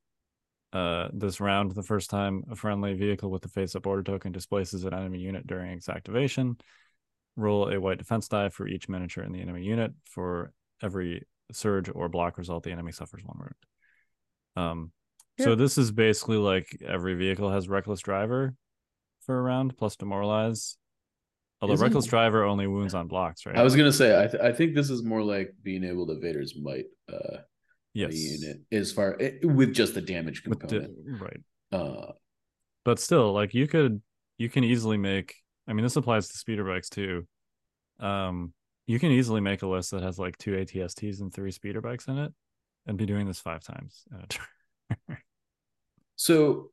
Uh, 0.71 1.07
this 1.13 1.39
round, 1.39 1.73
the 1.73 1.83
first 1.83 2.09
time 2.09 2.43
a 2.51 2.55
friendly 2.55 2.93
vehicle 2.93 3.31
with 3.31 3.41
the 3.41 3.47
face-up 3.47 3.87
order 3.87 4.03
token 4.03 4.31
displaces 4.31 4.83
an 4.83 4.93
enemy 4.93 5.19
unit 5.19 5.47
during 5.47 5.71
its 5.71 5.87
activation, 5.87 6.57
roll 7.37 7.69
a 7.69 7.79
white 7.79 7.97
defense 7.97 8.27
die 8.27 8.49
for 8.49 8.67
each 8.67 8.89
miniature 8.89 9.23
in 9.23 9.31
the 9.31 9.41
enemy 9.41 9.63
unit. 9.63 9.93
For 10.03 10.51
every 10.83 11.23
surge 11.51 11.89
or 11.93 12.09
block 12.09 12.37
result, 12.37 12.63
the 12.63 12.71
enemy 12.71 12.91
suffers 12.91 13.23
one 13.23 13.37
wound. 13.39 13.55
Um, 14.57 14.91
yeah. 15.37 15.45
so 15.45 15.55
this 15.55 15.77
is 15.77 15.91
basically 15.91 16.37
like 16.37 16.67
every 16.85 17.15
vehicle 17.15 17.51
has 17.51 17.67
reckless 17.67 17.99
driver 17.99 18.55
for 19.25 19.37
a 19.37 19.41
round 19.41 19.77
plus 19.77 19.95
demoralize. 19.95 20.77
Although 21.61 21.75
Isn't... 21.75 21.85
reckless 21.85 22.05
driver 22.05 22.43
only 22.43 22.67
wounds 22.67 22.93
on 22.93 23.07
blocks, 23.07 23.45
right? 23.45 23.55
I 23.55 23.63
was 23.63 23.75
gonna 23.75 23.91
say 23.91 24.21
I 24.21 24.27
th- 24.27 24.43
I 24.43 24.51
think 24.51 24.75
this 24.75 24.89
is 24.89 25.03
more 25.03 25.23
like 25.23 25.53
being 25.63 25.83
able 25.83 26.07
to 26.07 26.19
Vader's 26.19 26.55
might. 26.61 26.85
Uh, 27.11 27.37
yes. 27.95 28.13
unit 28.13 28.61
as 28.71 28.91
far 28.91 29.17
eh, 29.19 29.31
with 29.41 29.73
just 29.73 29.95
the 29.95 30.01
damage 30.01 30.43
component, 30.43 30.69
the, 31.05 31.13
right? 31.13 31.41
Uh, 31.71 32.11
but 32.83 32.99
still, 32.99 33.33
like 33.33 33.53
you 33.55 33.67
could, 33.67 34.01
you 34.37 34.49
can 34.49 34.63
easily 34.63 34.97
make. 34.97 35.35
I 35.67 35.73
mean, 35.73 35.83
this 35.83 35.95
applies 35.95 36.27
to 36.27 36.37
speeder 36.37 36.63
bikes 36.63 36.89
too. 36.89 37.25
Um, 37.99 38.53
you 38.85 38.99
can 38.99 39.11
easily 39.11 39.41
make 39.41 39.61
a 39.61 39.67
list 39.67 39.91
that 39.91 40.03
has 40.03 40.19
like 40.19 40.37
two 40.37 40.51
ATSTs 40.51 41.21
and 41.21 41.33
three 41.33 41.51
speeder 41.51 41.81
bikes 41.81 42.07
in 42.07 42.17
it, 42.17 42.33
and 42.85 42.97
be 42.97 43.05
doing 43.05 43.27
this 43.27 43.39
five 43.39 43.63
times. 43.63 44.03
so 46.15 46.71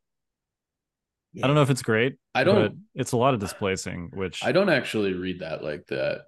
yeah. 1.33 1.45
I 1.45 1.47
don't 1.47 1.57
know 1.57 1.62
if 1.62 1.71
it's 1.71 1.83
great. 1.83 2.16
I 2.35 2.45
don't. 2.45 2.78
it's 2.95 3.12
a 3.12 3.16
lot 3.16 3.35
of 3.35 3.40
displacing, 3.40 4.11
which 4.12 4.45
I 4.45 4.52
don't 4.52 4.69
actually 4.69 5.14
read 5.14 5.40
that 5.40 5.62
like 5.62 5.87
that. 5.88 6.23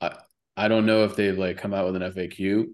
I 0.00 0.16
I 0.56 0.68
don't 0.68 0.86
know 0.86 1.04
if 1.04 1.16
they've 1.16 1.36
like 1.36 1.58
come 1.58 1.74
out 1.74 1.86
with 1.86 2.00
an 2.00 2.12
FAQ 2.12 2.66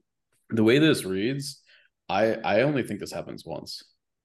the 0.52 0.64
way 0.64 0.78
this 0.78 1.04
reads, 1.04 1.60
I 2.08 2.34
I 2.34 2.62
only 2.62 2.82
think 2.82 3.00
this 3.00 3.12
happens 3.12 3.44
once. 3.44 3.82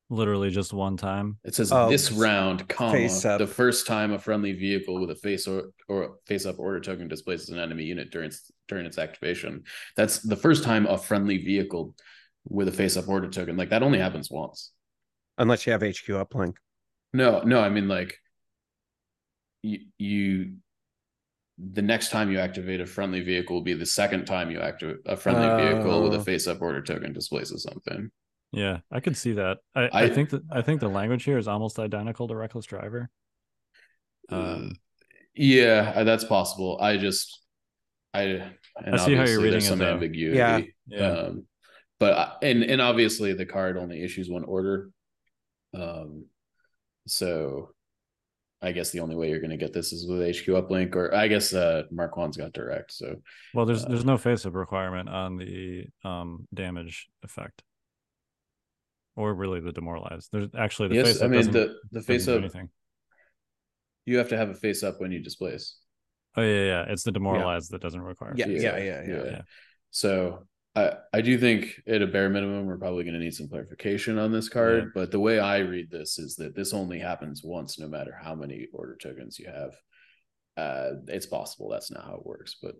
Literally 0.09 0.51
just 0.51 0.71
one 0.71 0.95
time. 0.95 1.37
It 1.43 1.53
says 1.53 1.71
oh, 1.71 1.89
this 1.89 2.11
round, 2.11 2.67
comma 2.69 3.09
the 3.37 3.45
first 3.45 3.87
time 3.87 4.13
a 4.13 4.19
friendly 4.19 4.53
vehicle 4.53 5.01
with 5.01 5.11
a 5.11 5.15
face 5.15 5.47
or, 5.47 5.71
or 5.89 6.19
face 6.25 6.45
up 6.45 6.59
order 6.59 6.79
token 6.79 7.09
displaces 7.09 7.49
an 7.49 7.59
enemy 7.59 7.83
unit 7.83 8.09
during 8.09 8.27
its, 8.27 8.49
during 8.69 8.85
its 8.85 8.97
activation. 8.97 9.63
That's 9.97 10.19
the 10.19 10.37
first 10.37 10.63
time 10.63 10.85
a 10.85 10.97
friendly 10.97 11.39
vehicle 11.39 11.93
with 12.47 12.69
a 12.69 12.71
face 12.71 12.95
up 12.95 13.09
order 13.09 13.29
token. 13.29 13.57
Like 13.57 13.69
that 13.69 13.83
only 13.83 13.99
happens 13.99 14.31
once. 14.31 14.71
Unless 15.37 15.65
you 15.65 15.73
have 15.73 15.81
HQ 15.81 16.07
uplink. 16.07 16.55
No, 17.13 17.41
no, 17.41 17.59
I 17.59 17.69
mean 17.69 17.89
like 17.89 18.17
you 19.63 19.79
you 19.97 20.53
the 21.57 21.81
next 21.81 22.11
time 22.11 22.31
you 22.31 22.39
activate 22.39 22.81
a 22.81 22.85
friendly 22.85 23.21
vehicle 23.21 23.55
will 23.55 23.63
be 23.63 23.73
the 23.73 23.85
second 23.85 24.25
time 24.25 24.51
you 24.51 24.59
activate 24.59 24.97
a 25.05 25.17
friendly 25.17 25.47
uh, 25.47 25.57
vehicle 25.57 26.03
with 26.03 26.13
a 26.13 26.17
oh. 26.17 26.23
face 26.23 26.47
up 26.47 26.61
order 26.61 26.81
token 26.81 27.13
displaces 27.13 27.63
something. 27.63 28.11
Yeah, 28.51 28.79
I 28.91 28.99
could 28.99 29.17
see 29.17 29.33
that. 29.33 29.57
I, 29.75 29.81
I, 29.81 30.03
I, 30.03 30.09
think 30.09 30.29
that 30.29 30.43
I 30.51 30.61
think 30.61 30.79
the 30.79 30.87
language 30.87 31.23
here 31.23 31.37
is 31.37 31.47
almost 31.47 31.79
identical 31.79 32.27
to 32.27 32.35
Reckless 32.35 32.65
Driver. 32.65 33.09
Um, 34.29 34.75
yeah, 35.35 36.03
that's 36.03 36.23
possible. 36.23 36.77
I 36.81 36.97
just 36.97 37.41
I 38.13 38.51
I 38.85 38.97
see 38.97 39.15
how 39.15 39.25
you're 39.25 39.41
reading 39.41 39.61
some 39.61 39.81
it, 39.81 39.85
ambiguity. 39.85 40.37
Yeah, 40.37 40.61
yeah. 40.87 41.09
Um, 41.09 41.45
but 41.99 42.37
and 42.41 42.63
and 42.63 42.81
obviously 42.81 43.33
the 43.33 43.45
card 43.45 43.77
only 43.77 44.03
issues 44.03 44.29
one 44.29 44.43
order. 44.43 44.89
Um, 45.73 46.25
so 47.05 47.71
I 48.61 48.71
guess 48.71 48.89
the 48.91 49.01
only 49.01 49.15
way 49.15 49.29
you're 49.29 49.39
going 49.39 49.51
to 49.51 49.57
get 49.57 49.73
this 49.73 49.93
is 49.93 50.07
with 50.07 50.19
HQ 50.19 50.47
uplink, 50.47 50.95
or 50.95 51.13
I 51.13 51.27
guess 51.27 51.53
uh, 51.53 51.83
Marquand's 51.91 52.37
got 52.37 52.53
direct. 52.53 52.91
So, 52.91 53.17
well, 53.53 53.65
there's 53.65 53.85
uh, 53.85 53.89
there's 53.89 54.05
no 54.05 54.17
face 54.17 54.45
up 54.45 54.55
requirement 54.55 55.09
on 55.09 55.37
the 55.37 55.85
um, 56.03 56.47
damage 56.53 57.07
effect, 57.23 57.61
or 59.17 59.33
really 59.33 59.59
the 59.59 59.71
demoralized. 59.71 60.29
There's 60.31 60.49
actually 60.57 60.89
the 60.89 60.95
yes, 60.95 61.07
face. 61.07 61.21
I 61.21 61.27
mean 61.27 61.51
the 61.51 61.75
the 61.91 62.01
face 62.01 62.27
up. 62.27 62.37
Anything. 62.37 62.69
You 64.05 64.17
have 64.19 64.29
to 64.29 64.37
have 64.37 64.49
a 64.49 64.53
face 64.53 64.83
up 64.83 65.01
when 65.01 65.11
you 65.11 65.19
displace. 65.19 65.77
Oh 66.37 66.41
yeah, 66.41 66.63
yeah. 66.63 66.85
It's 66.87 67.03
the 67.03 67.11
demoralized 67.11 67.71
yeah. 67.71 67.75
that 67.75 67.81
doesn't 67.81 68.01
require. 68.01 68.33
Yeah, 68.37 68.47
yeah, 68.47 68.77
yeah, 68.77 69.03
yeah, 69.05 69.23
yeah. 69.25 69.41
So 69.91 70.43
I, 70.77 70.93
I 71.11 71.21
do 71.21 71.39
think 71.39 71.81
at 71.87 72.03
a 72.03 72.07
bare 72.07 72.29
minimum 72.29 72.67
we're 72.67 72.77
probably 72.77 73.03
going 73.03 73.15
to 73.15 73.19
need 73.19 73.33
some 73.33 73.47
clarification 73.49 74.19
on 74.19 74.31
this 74.31 74.47
card 74.47 74.83
yeah. 74.83 74.89
but 74.93 75.09
the 75.09 75.19
way 75.19 75.39
i 75.39 75.57
read 75.57 75.89
this 75.89 76.19
is 76.19 76.35
that 76.35 76.55
this 76.55 76.71
only 76.71 76.99
happens 76.99 77.41
once 77.43 77.79
no 77.79 77.87
matter 77.87 78.15
how 78.21 78.35
many 78.35 78.67
order 78.73 78.95
tokens 79.01 79.39
you 79.39 79.47
have 79.47 79.73
uh 80.55 80.97
it's 81.07 81.25
possible 81.25 81.67
that's 81.67 81.89
not 81.89 82.05
how 82.05 82.13
it 82.13 82.25
works 82.25 82.57
but 82.61 82.75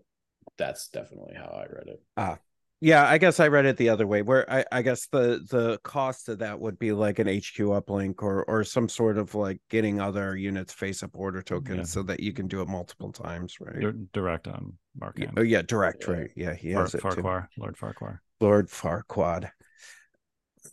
that's 0.56 0.88
definitely 0.88 1.34
how 1.34 1.46
i 1.46 1.62
read 1.62 1.88
it 1.88 2.00
ah 2.16 2.38
yeah 2.80 3.08
i 3.08 3.18
guess 3.18 3.40
i 3.40 3.48
read 3.48 3.66
it 3.66 3.76
the 3.76 3.88
other 3.88 4.06
way 4.06 4.22
where 4.22 4.50
i, 4.50 4.64
I 4.70 4.82
guess 4.82 5.08
the 5.08 5.44
the 5.50 5.78
cost 5.82 6.28
of 6.28 6.38
that 6.38 6.60
would 6.60 6.78
be 6.78 6.92
like 6.92 7.18
an 7.18 7.26
hq 7.26 7.58
uplink 7.58 8.22
or 8.22 8.44
or 8.44 8.62
some 8.64 8.88
sort 8.88 9.18
of 9.18 9.34
like 9.34 9.60
getting 9.68 10.00
other 10.00 10.36
units 10.36 10.72
face 10.72 11.02
up 11.02 11.10
order 11.14 11.42
tokens 11.42 11.78
yeah. 11.78 11.84
so 11.84 12.02
that 12.04 12.20
you 12.20 12.32
can 12.32 12.46
do 12.46 12.60
it 12.60 12.68
multiple 12.68 13.12
times 13.12 13.56
right 13.60 13.80
You're 13.80 13.94
direct 14.12 14.46
on 14.46 14.74
mark 14.98 15.18
yeah, 15.18 15.30
oh 15.36 15.42
yeah 15.42 15.62
direct 15.62 16.04
yeah. 16.06 16.14
right 16.14 16.30
yeah 16.36 16.54
he 16.54 16.70
has 16.70 16.92
Far- 16.92 17.12
it 17.12 17.18
Farquaad, 17.18 17.48
too. 17.54 17.60
lord 17.60 17.76
farquaad 17.76 18.18
lord 18.40 18.68
farquaad 18.68 19.50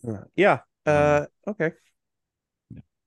uh, 0.07 0.23
yeah 0.35 0.59
uh 0.85 1.25
okay 1.47 1.71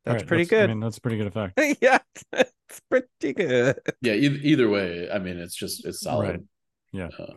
that's 0.08 0.22
right, 0.22 0.26
pretty 0.26 0.44
that's, 0.44 0.50
good. 0.50 0.64
I 0.64 0.66
mean, 0.68 0.80
that's 0.80 0.98
pretty 0.98 1.18
good 1.18 1.26
effect. 1.26 1.61
yeah, 1.82 1.98
it's 2.32 2.80
pretty 2.88 3.34
good. 3.34 3.78
Yeah, 4.00 4.14
either, 4.14 4.38
either 4.40 4.68
way, 4.70 5.11
I 5.11 5.18
mean, 5.18 5.37
it's 5.37 5.54
just 5.54 5.84
it's 5.84 6.00
solid. 6.00 6.30
Right. 6.30 6.40
Yeah. 6.92 7.08
Uh, 7.18 7.34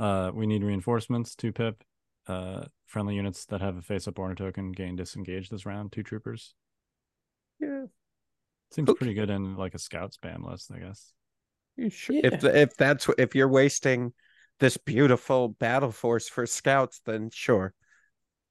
uh, 0.00 0.32
we 0.34 0.46
need 0.46 0.64
reinforcements, 0.64 1.36
two 1.36 1.52
pip. 1.52 1.84
Uh, 2.26 2.64
friendly 2.86 3.14
units 3.14 3.46
that 3.46 3.60
have 3.60 3.76
a 3.76 3.82
face 3.82 4.06
up 4.06 4.18
order 4.18 4.34
token 4.34 4.72
gain 4.72 4.94
disengage 4.94 5.48
this 5.48 5.64
round, 5.66 5.90
two 5.90 6.02
troopers. 6.02 6.54
Yeah. 7.58 7.84
Seems 8.70 8.88
okay. 8.88 8.98
pretty 8.98 9.14
good 9.14 9.30
in 9.30 9.56
like 9.56 9.74
a 9.74 9.78
scout 9.78 10.12
spam 10.12 10.48
list, 10.48 10.70
I 10.72 10.78
guess. 10.78 11.12
Sure? 11.88 12.16
Yeah. 12.16 12.30
If 12.32 12.44
if 12.44 12.76
that's 12.76 13.08
if 13.18 13.34
you're 13.34 13.48
wasting 13.48 14.12
this 14.58 14.76
beautiful 14.76 15.48
battle 15.48 15.90
force 15.90 16.28
for 16.28 16.46
scouts, 16.46 17.00
then 17.04 17.30
sure. 17.32 17.74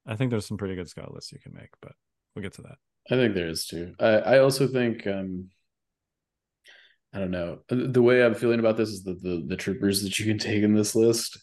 I 0.06 0.16
think 0.16 0.30
there's 0.30 0.46
some 0.46 0.58
pretty 0.58 0.74
good 0.74 0.88
scout 0.88 1.14
lists 1.14 1.32
you 1.32 1.38
can 1.38 1.54
make, 1.54 1.70
but 1.80 1.92
we'll 2.34 2.42
get 2.42 2.54
to 2.54 2.62
that. 2.62 2.76
I 3.10 3.14
think 3.14 3.34
there 3.34 3.48
is 3.48 3.66
too. 3.66 3.94
I, 3.98 4.08
I 4.08 4.38
also 4.40 4.66
think 4.66 5.06
um 5.06 5.48
I 7.12 7.18
don't 7.18 7.30
know. 7.30 7.58
Uh, 7.70 7.86
the 7.88 8.02
way 8.02 8.24
I'm 8.24 8.34
feeling 8.34 8.60
about 8.60 8.76
this 8.76 8.90
is 8.90 9.02
that 9.04 9.22
the 9.22 9.44
the 9.46 9.56
troopers 9.56 10.02
that 10.02 10.18
you 10.18 10.26
can 10.26 10.38
take 10.38 10.62
in 10.62 10.74
this 10.74 10.94
list, 10.94 11.38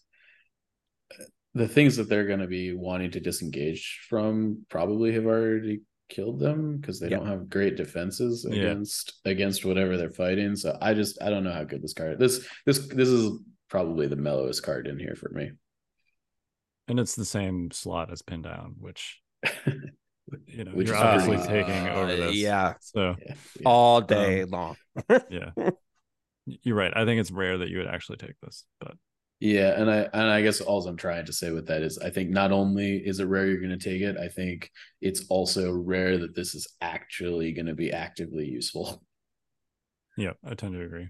the 1.53 1.67
things 1.67 1.97
that 1.97 2.09
they're 2.09 2.27
going 2.27 2.39
to 2.39 2.47
be 2.47 2.73
wanting 2.73 3.11
to 3.11 3.19
disengage 3.19 4.05
from 4.09 4.65
probably 4.69 5.13
have 5.13 5.25
already 5.25 5.81
killed 6.09 6.39
them 6.39 6.77
because 6.77 6.99
they 6.99 7.09
don't 7.09 7.27
have 7.27 7.49
great 7.49 7.75
defenses 7.75 8.45
against 8.45 9.19
yeah. 9.25 9.31
against 9.31 9.65
whatever 9.65 9.97
they're 9.97 10.09
fighting. 10.09 10.55
So 10.55 10.77
I 10.81 10.93
just 10.93 11.21
I 11.21 11.29
don't 11.29 11.43
know 11.43 11.51
how 11.51 11.63
good 11.63 11.81
this 11.81 11.93
card. 11.93 12.19
This 12.19 12.47
this 12.65 12.87
this 12.87 13.09
is 13.09 13.37
probably 13.69 14.07
the 14.07 14.15
mellowest 14.15 14.63
card 14.63 14.87
in 14.87 14.97
here 14.97 15.15
for 15.15 15.29
me. 15.29 15.51
And 16.87 16.99
it's 16.99 17.15
the 17.15 17.25
same 17.25 17.71
slot 17.71 18.11
as 18.11 18.21
pin 18.21 18.41
down, 18.41 18.75
which 18.79 19.19
you 20.45 20.63
know, 20.63 20.71
Which 20.71 20.87
you're 20.87 20.97
obviously 20.97 21.37
uh, 21.37 21.47
taking 21.47 21.87
over 21.87 22.15
this. 22.15 22.35
Yeah. 22.35 22.73
So 22.81 23.15
yeah, 23.25 23.33
yeah. 23.59 23.61
all 23.65 24.01
day 24.01 24.43
um, 24.43 24.49
long. 24.49 24.75
yeah. 25.29 25.51
You're 26.45 26.75
right. 26.75 26.93
I 26.95 27.05
think 27.05 27.19
it's 27.19 27.31
rare 27.31 27.57
that 27.59 27.69
you 27.69 27.77
would 27.77 27.87
actually 27.87 28.17
take 28.17 28.39
this, 28.41 28.65
but 28.79 28.95
yeah, 29.39 29.79
and 29.79 29.89
I 29.89 29.97
and 30.13 30.31
I 30.31 30.41
guess 30.41 30.61
all 30.61 30.85
I'm 30.87 30.97
trying 30.97 31.25
to 31.25 31.33
say 31.33 31.51
with 31.51 31.67
that 31.67 31.83
is 31.83 31.99
I 31.99 32.09
think 32.09 32.31
not 32.31 32.51
only 32.51 32.97
is 32.97 33.19
it 33.19 33.25
rare 33.25 33.45
you're 33.45 33.61
going 33.61 33.77
to 33.77 33.77
take 33.77 34.01
it, 34.01 34.17
I 34.17 34.29
think 34.29 34.71
it's 34.99 35.25
also 35.29 35.71
rare 35.71 36.17
that 36.17 36.35
this 36.35 36.55
is 36.55 36.67
actually 36.81 37.51
going 37.51 37.67
to 37.67 37.75
be 37.75 37.91
actively 37.91 38.45
useful. 38.45 39.03
Yeah, 40.19 40.31
I 40.43 40.55
tend 40.55 40.73
to 40.73 40.81
agree. 40.81 41.09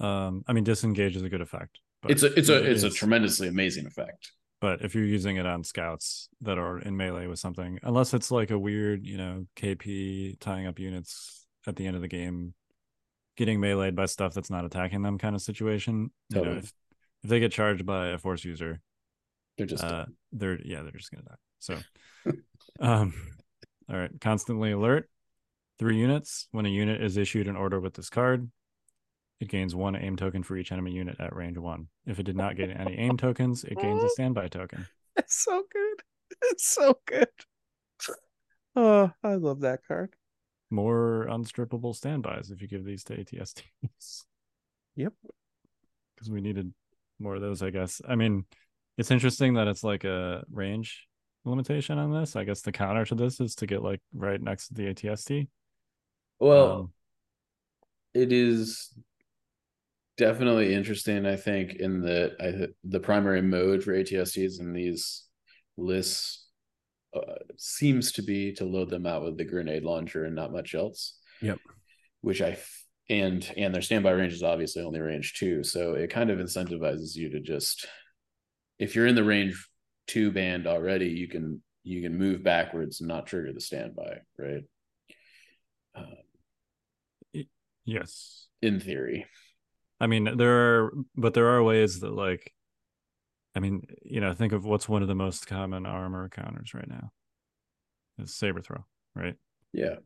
Um, 0.00 0.44
I 0.48 0.54
mean, 0.54 0.64
disengage 0.64 1.14
is 1.14 1.20
a 1.20 1.28
good 1.28 1.42
effect. 1.42 1.78
It's 2.08 2.22
a 2.22 2.32
it's 2.38 2.48
a 2.48 2.56
it's 2.64 2.84
a 2.84 2.88
tremendously 2.88 3.48
amazing 3.48 3.84
effect 3.84 4.32
But 4.64 4.80
if 4.80 4.94
you're 4.94 5.04
using 5.04 5.36
it 5.36 5.44
on 5.44 5.62
scouts 5.62 6.30
that 6.40 6.56
are 6.56 6.78
in 6.78 6.96
melee 6.96 7.26
with 7.26 7.38
something, 7.38 7.78
unless 7.82 8.14
it's 8.14 8.30
like 8.30 8.50
a 8.50 8.58
weird, 8.58 9.04
you 9.04 9.18
know, 9.18 9.44
KP 9.56 10.40
tying 10.40 10.66
up 10.66 10.78
units 10.78 11.46
at 11.66 11.76
the 11.76 11.86
end 11.86 11.96
of 11.96 12.00
the 12.00 12.08
game, 12.08 12.54
getting 13.36 13.60
meleeed 13.60 13.94
by 13.94 14.06
stuff 14.06 14.32
that's 14.32 14.48
not 14.48 14.64
attacking 14.64 15.02
them 15.02 15.18
kind 15.18 15.34
of 15.34 15.42
situation. 15.42 16.10
Totally. 16.32 16.48
You 16.48 16.54
know, 16.54 16.58
if, 16.60 16.72
if 17.24 17.28
they 17.28 17.40
get 17.40 17.52
charged 17.52 17.84
by 17.84 18.06
a 18.06 18.18
force 18.18 18.42
user, 18.42 18.80
they're 19.58 19.66
just 19.66 19.84
uh, 19.84 20.06
they're 20.32 20.58
yeah, 20.64 20.80
they're 20.80 20.92
just 20.92 21.10
gonna 21.10 21.24
die. 21.24 21.34
So 21.58 21.78
um 22.80 23.12
all 23.90 23.98
right, 23.98 24.18
constantly 24.18 24.72
alert. 24.72 25.10
Three 25.78 25.98
units. 25.98 26.48
When 26.52 26.64
a 26.64 26.70
unit 26.70 27.02
is 27.02 27.18
issued 27.18 27.48
an 27.48 27.56
order 27.56 27.80
with 27.80 27.92
this 27.92 28.08
card, 28.08 28.50
it 29.44 29.50
gains 29.50 29.74
one 29.74 29.94
aim 29.94 30.16
token 30.16 30.42
for 30.42 30.56
each 30.56 30.72
enemy 30.72 30.92
unit 30.92 31.16
at 31.20 31.36
range 31.36 31.58
one. 31.58 31.88
If 32.06 32.18
it 32.18 32.22
did 32.22 32.36
not 32.36 32.56
get 32.56 32.70
any 32.70 32.98
aim 32.98 33.16
tokens, 33.18 33.62
it 33.62 33.78
gains 33.78 34.02
a 34.02 34.08
standby 34.08 34.48
token. 34.48 34.86
It's 35.16 35.44
so 35.44 35.62
good. 35.70 36.02
It's 36.50 36.66
so 36.66 36.98
good. 37.06 37.28
Oh, 38.76 39.12
I 39.22 39.34
love 39.36 39.60
that 39.60 39.86
card. 39.86 40.16
More 40.68 41.28
unstrippable 41.30 41.94
standbys 41.94 42.50
if 42.50 42.60
you 42.60 42.66
give 42.66 42.84
these 42.84 43.04
to 43.04 43.16
ATSTs. 43.16 44.24
Yep. 44.96 45.12
Because 46.16 46.28
we 46.28 46.40
needed 46.40 46.74
more 47.20 47.36
of 47.36 47.40
those, 47.40 47.62
I 47.62 47.70
guess. 47.70 48.02
I 48.08 48.16
mean, 48.16 48.46
it's 48.98 49.12
interesting 49.12 49.54
that 49.54 49.68
it's 49.68 49.84
like 49.84 50.02
a 50.02 50.42
range 50.50 51.06
limitation 51.44 51.98
on 51.98 52.12
this. 52.12 52.34
I 52.34 52.42
guess 52.42 52.62
the 52.62 52.72
counter 52.72 53.04
to 53.04 53.14
this 53.14 53.38
is 53.38 53.54
to 53.56 53.66
get 53.66 53.80
like 53.80 54.00
right 54.12 54.42
next 54.42 54.66
to 54.68 54.74
the 54.74 54.92
ATST. 54.92 55.46
Well, 56.40 56.72
um, 56.72 56.92
it 58.14 58.32
is 58.32 58.92
definitely 60.16 60.74
interesting. 60.74 61.26
I 61.26 61.36
think 61.36 61.74
in 61.74 62.00
the 62.00 62.34
I, 62.40 62.68
the 62.84 63.00
primary 63.00 63.42
mode 63.42 63.82
for 63.82 63.92
ATSTs 63.92 64.60
in 64.60 64.72
these 64.72 65.24
lists 65.76 66.46
uh, 67.14 67.34
seems 67.56 68.12
to 68.12 68.22
be 68.22 68.52
to 68.54 68.64
load 68.64 68.90
them 68.90 69.06
out 69.06 69.22
with 69.22 69.36
the 69.36 69.44
grenade 69.44 69.84
launcher 69.84 70.24
and 70.24 70.34
not 70.34 70.52
much 70.52 70.74
else. 70.74 71.18
Yep. 71.40 71.58
Which 72.20 72.40
I 72.40 72.58
and 73.10 73.48
and 73.56 73.74
their 73.74 73.82
standby 73.82 74.12
range 74.12 74.32
is 74.32 74.42
obviously 74.42 74.82
only 74.82 75.00
range 75.00 75.34
two, 75.34 75.62
so 75.62 75.94
it 75.94 76.10
kind 76.10 76.30
of 76.30 76.38
incentivizes 76.38 77.14
you 77.14 77.30
to 77.30 77.40
just 77.40 77.86
if 78.78 78.94
you're 78.94 79.06
in 79.06 79.14
the 79.14 79.24
range 79.24 79.68
two 80.06 80.30
band 80.30 80.66
already, 80.66 81.08
you 81.08 81.28
can 81.28 81.62
you 81.82 82.02
can 82.02 82.16
move 82.16 82.42
backwards 82.42 83.00
and 83.00 83.08
not 83.08 83.26
trigger 83.26 83.52
the 83.52 83.60
standby, 83.60 84.20
right? 84.38 84.64
Um, 85.94 87.44
yes, 87.84 88.46
in 88.62 88.80
theory. 88.80 89.26
I 90.04 90.06
mean, 90.06 90.36
there 90.36 90.84
are, 90.84 90.92
but 91.16 91.32
there 91.32 91.48
are 91.48 91.62
ways 91.62 92.00
that, 92.00 92.12
like, 92.12 92.52
I 93.54 93.60
mean, 93.60 93.86
you 94.02 94.20
know, 94.20 94.34
think 94.34 94.52
of 94.52 94.66
what's 94.66 94.86
one 94.86 95.00
of 95.00 95.08
the 95.08 95.14
most 95.14 95.46
common 95.46 95.86
armor 95.86 96.28
counters 96.28 96.74
right 96.74 96.86
now. 96.86 97.10
Is 98.18 98.34
saber 98.34 98.60
throw, 98.60 98.84
right? 99.14 99.36
Yeah. 99.72 99.96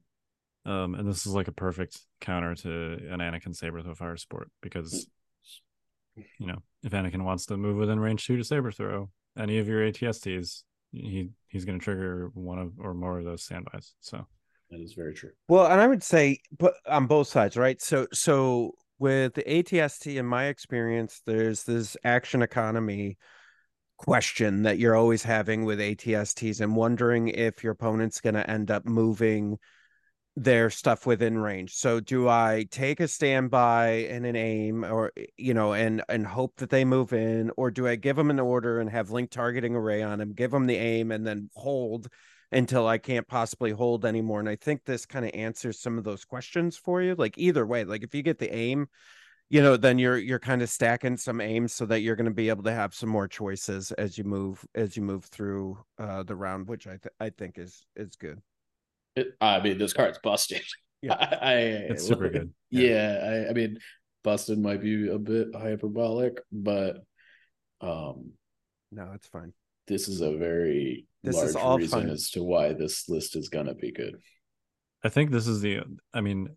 Um, 0.65 0.95
and 0.95 1.09
this 1.09 1.27
is 1.27 1.35
like 1.35 1.49
a 1.49 1.53
perfect 1.53 1.99
counter 2.21 2.55
to 2.55 2.71
an 3.11 3.19
Anakin 3.19 3.57
saber 3.57 3.83
throw 3.83 3.97
fire 3.97 4.17
sport 4.17 4.53
because, 4.63 5.09
you 6.15 6.47
know, 6.47 6.63
if 6.85 6.93
Anakin 6.93 7.25
wants 7.25 7.47
to 7.47 7.57
move 7.57 7.77
within 7.77 7.99
range 7.99 8.25
two 8.25 8.37
to 8.37 8.45
saber 8.45 8.71
throw, 8.71 9.11
any 9.37 9.59
of 9.59 9.67
your 9.67 9.81
ATSTs, 9.81 10.63
he 10.93 11.31
he's 11.49 11.65
going 11.65 11.81
to 11.81 11.85
trigger 11.85 12.31
one 12.35 12.61
of 12.61 12.79
or 12.79 12.95
more 12.95 13.19
of 13.19 13.25
those 13.25 13.43
standbys. 13.43 13.95
So 14.01 14.25
that 14.71 14.81
is 14.81 14.93
very 14.93 15.15
true. 15.15 15.33
Well, 15.49 15.67
and 15.67 15.81
I 15.81 15.89
would 15.89 16.05
say, 16.05 16.39
but 16.57 16.75
on 16.89 17.09
both 17.09 17.27
sides, 17.27 17.57
right? 17.57 17.83
So 17.83 18.07
so 18.13 18.77
with 18.99 19.35
the 19.35 19.43
ATST, 19.43 20.17
in 20.17 20.27
my 20.27 20.47
experience, 20.47 21.23
there's 21.25 21.65
this 21.65 21.97
action 22.05 22.43
economy 22.43 23.19
question 23.97 24.63
that 24.63 24.79
you're 24.79 24.95
always 24.95 25.23
having 25.23 25.65
with 25.65 25.81
ATSTs 25.81 26.61
and 26.61 26.77
wondering 26.77 27.29
if 27.29 27.63
your 27.63 27.73
opponent's 27.73 28.21
going 28.21 28.35
to 28.35 28.49
end 28.49 28.71
up 28.71 28.87
moving 28.87 29.59
their 30.37 30.71
stuff 30.71 31.05
within 31.05 31.37
range. 31.37 31.75
So 31.75 31.99
do 31.99 32.29
I 32.29 32.67
take 32.71 33.01
a 33.01 33.09
standby 33.09 34.07
and 34.09 34.25
an 34.25 34.37
aim 34.37 34.85
or 34.85 35.11
eh, 35.17 35.27
you 35.37 35.53
know 35.53 35.73
and 35.73 36.03
and 36.09 36.25
hope 36.25 36.57
that 36.59 36.71
they 36.71 36.85
move 36.85 37.13
in 37.13 37.51
or 37.57 37.73
do 37.73 37.89
I 37.89 37.97
give 37.97 38.15
them 38.15 38.31
an 38.31 38.39
order 38.39 38.81
and 38.81 38.89
have 38.89 39.11
link 39.11 39.31
targeting 39.31 39.75
array 39.75 40.01
on 40.03 40.21
them, 40.21 40.33
give 40.35 40.53
them 40.53 40.67
the 40.67 40.77
aim 40.77 41.11
and 41.11 41.27
then 41.27 41.51
hold 41.55 42.09
until 42.53 42.87
I 42.87 42.99
can't 42.99 43.27
possibly 43.27 43.71
hold 43.71 44.05
anymore 44.05 44.41
and 44.41 44.49
I 44.49 44.57
think 44.57 44.85
this 44.85 45.05
kind 45.05 45.25
of 45.25 45.33
answers 45.35 45.81
some 45.81 45.99
of 45.99 46.05
those 46.05 46.25
questions 46.25 46.77
for 46.77 47.03
you. 47.03 47.15
Like 47.15 47.37
either 47.37 47.67
way, 47.67 47.85
like 47.85 48.03
if 48.03 48.15
you 48.15 48.23
get 48.23 48.39
the 48.39 48.55
aim, 48.55 48.89
you 49.51 49.63
know, 49.63 49.77
then 49.77 49.99
you're 49.99 50.19
you're 50.19 50.39
kind 50.39 50.63
of 50.63 50.69
stacking 50.69 51.17
some 51.17 51.41
aims 51.41 51.73
so 51.73 51.87
that 51.87 52.01
you're 52.01 52.17
going 52.17 52.27
to 52.27 52.31
be 52.31 52.49
able 52.49 52.65
to 52.65 52.73
have 52.73 52.95
some 52.95 53.09
more 53.09 53.29
choices 53.29 53.93
as 53.93 54.19
you 54.19 54.25
move 54.25 54.65
as 54.75 54.97
you 54.97 55.03
move 55.03 55.25
through 55.25 55.79
uh 55.99 56.23
the 56.23 56.37
round, 56.37 56.69
which 56.69 56.87
I 56.87 56.97
th- 56.97 57.15
I 57.19 57.31
think 57.31 57.59
is 57.59 57.87
is 57.97 58.17
good. 58.17 58.41
It, 59.17 59.29
I 59.41 59.61
mean, 59.61 59.79
this 59.79 59.93
card's 59.93 60.19
busted. 60.19 60.63
Yeah, 61.01 61.15
I, 61.15 61.55
it's 61.55 62.09
super 62.09 62.29
good. 62.29 62.53
Yeah, 62.71 62.91
yeah 62.91 63.45
I, 63.47 63.51
I, 63.51 63.53
mean, 63.53 63.79
busted 64.25 64.59
might 64.59 64.81
be 64.81 65.09
a 65.09 65.17
bit 65.17 65.55
hyperbolic, 65.55 66.41
but 66.51 67.05
um, 67.81 68.33
no, 68.91 69.13
it's 69.15 69.29
fine. 69.29 69.53
This 69.89 70.09
is 70.09 70.21
a 70.21 70.37
very 70.37 71.07
this 71.25 71.37
large 71.37 71.49
is 71.49 71.57
all 71.57 71.79
reason 71.79 72.03
fun. 72.03 72.11
as 72.11 72.31
to 72.31 72.43
why 72.43 72.73
this 72.73 73.09
list 73.09 73.37
is 73.37 73.49
gonna 73.49 73.75
be 73.75 73.91
good. 73.91 74.17
I 75.05 75.09
think 75.09 75.31
this 75.31 75.47
is 75.47 75.61
the. 75.61 75.81
I 76.13 76.21
mean, 76.21 76.49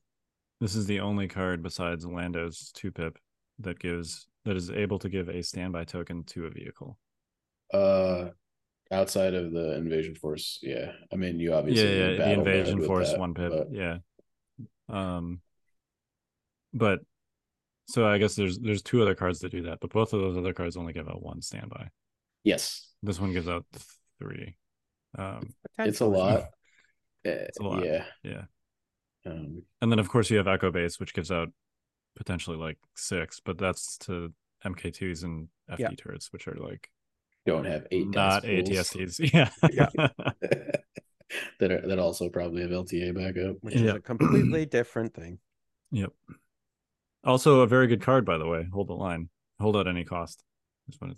this 0.60 0.76
is 0.76 0.86
the 0.86 1.00
only 1.00 1.28
card 1.28 1.64
besides 1.64 2.06
Lando's 2.06 2.72
two 2.74 2.92
pip 2.92 3.18
that 3.60 3.80
gives 3.80 4.28
that 4.46 4.56
is 4.56 4.70
able 4.70 5.00
to 5.00 5.10
give 5.10 5.30
a 5.30 5.42
standby 5.42 5.86
token 5.86 6.24
to 6.26 6.46
a 6.46 6.50
vehicle. 6.50 6.98
Uh, 7.74 8.30
outside 8.92 9.34
of 9.34 9.52
the 9.52 9.76
invasion 9.76 10.14
force 10.14 10.60
yeah 10.62 10.92
i 11.14 11.16
mean 11.16 11.40
you 11.40 11.54
obviously 11.54 11.98
yeah, 11.98 12.10
yeah 12.10 12.18
the 12.18 12.32
invasion 12.34 12.84
force 12.84 13.12
that, 13.12 13.20
one 13.20 13.34
pip 13.34 13.52
but... 13.52 13.68
yeah 13.72 13.98
um 14.90 15.40
but 16.74 17.00
so 17.86 18.06
i 18.06 18.18
guess 18.18 18.36
there's 18.36 18.60
there's 18.60 18.82
two 18.82 19.02
other 19.02 19.16
cards 19.16 19.40
that 19.40 19.52
do 19.52 19.64
that 19.64 19.80
but 19.80 19.92
both 19.92 20.14
of 20.14 20.20
those 20.20 20.38
other 20.38 20.54
cards 20.54 20.76
only 20.76 20.92
give 20.94 21.08
out 21.08 21.24
one 21.24 21.42
standby 21.42 21.90
yes 22.44 22.90
this 23.04 23.20
one 23.20 23.34
gives 23.34 23.48
out 23.48 23.66
three 24.20 24.56
um 25.18 25.54
it's 25.80 26.02
a 26.02 26.06
lot 26.06 26.46
it's 27.24 27.60
a 27.60 27.64
lot 27.64 27.86
yeah 27.86 28.06
yeah 28.24 28.44
um, 29.26 29.62
and 29.82 29.92
then 29.92 30.00
of 30.00 30.10
course 30.10 30.30
you 30.30 30.38
have 30.38 30.48
echo 30.48 30.72
base 30.72 31.00
which 31.00 31.14
gives 31.14 31.32
out 31.32 31.50
potentially 32.16 32.58
like 32.58 32.78
six 32.96 33.40
but 33.40 33.58
that's 33.58 33.98
to 33.98 34.34
mk2s 34.66 35.24
and 35.24 35.48
fd 35.72 35.80
yeah. 35.80 35.90
turrets 35.98 36.34
which 36.34 36.48
are 36.48 36.58
like 36.60 36.90
don't 37.46 37.66
have 37.66 37.88
eight 37.92 38.08
not 38.10 38.44
ATSTs. 38.44 39.20
Yeah, 39.34 39.50
yeah. 39.72 39.90
that 41.60 41.72
are 41.72 41.88
that 41.88 42.00
also 42.00 42.30
probably 42.30 42.62
have 42.62 42.72
LTA 42.72 43.16
backup, 43.16 43.58
which 43.62 43.76
is 43.76 43.90
a 43.90 44.00
completely 44.00 44.66
different 44.68 45.14
thing. 45.14 45.40
Yep. 45.92 46.12
Also, 47.24 47.62
a 47.62 47.68
very 47.68 47.88
good 47.88 48.02
card, 48.02 48.26
by 48.26 48.38
the 48.38 48.48
way. 48.48 48.68
Hold 48.72 48.90
the 48.90 48.94
line. 48.94 49.30
Hold 49.60 49.78
at 49.78 49.88
any 49.88 50.04
cost. 50.04 50.44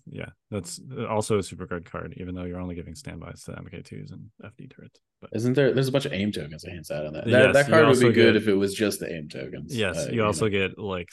Yeah, 0.05 0.29
that's 0.51 0.79
also 1.09 1.39
a 1.39 1.43
super 1.43 1.65
good 1.65 1.89
card, 1.89 2.13
even 2.17 2.35
though 2.35 2.43
you're 2.43 2.59
only 2.59 2.75
giving 2.75 2.95
standbys 2.95 3.43
to 3.43 3.51
MK2s 3.51 4.11
and 4.11 4.29
FD 4.43 4.75
turrets. 4.75 4.99
But 5.21 5.31
isn't 5.33 5.53
there? 5.53 5.73
There's 5.73 5.87
a 5.87 5.91
bunch 5.91 6.05
of 6.05 6.13
aim 6.13 6.31
tokens. 6.31 6.65
I 6.65 6.71
hints 6.71 6.91
out 6.91 7.05
on 7.05 7.13
that. 7.13 7.25
That, 7.25 7.31
yes, 7.31 7.53
that 7.53 7.69
card 7.69 7.87
would 7.87 7.99
be 7.99 8.11
good 8.11 8.35
if 8.35 8.47
it 8.47 8.55
was 8.55 8.73
just 8.73 8.99
the 8.99 9.11
aim 9.11 9.29
tokens. 9.29 9.75
Yes, 9.75 9.97
uh, 9.97 10.09
you, 10.09 10.17
you 10.17 10.25
also 10.25 10.45
know. 10.45 10.51
get 10.51 10.77
like 10.77 11.09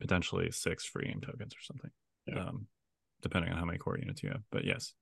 potentially 0.00 0.50
six 0.50 0.84
free 0.84 1.08
aim 1.08 1.20
tokens 1.20 1.54
or 1.54 1.62
something. 1.62 1.90
Yeah. 2.26 2.44
Um, 2.44 2.66
depending 3.22 3.52
on 3.52 3.58
how 3.58 3.64
many 3.64 3.78
core 3.78 3.98
units 3.98 4.22
you 4.22 4.30
have. 4.30 4.42
But 4.50 4.64
yes. 4.64 4.92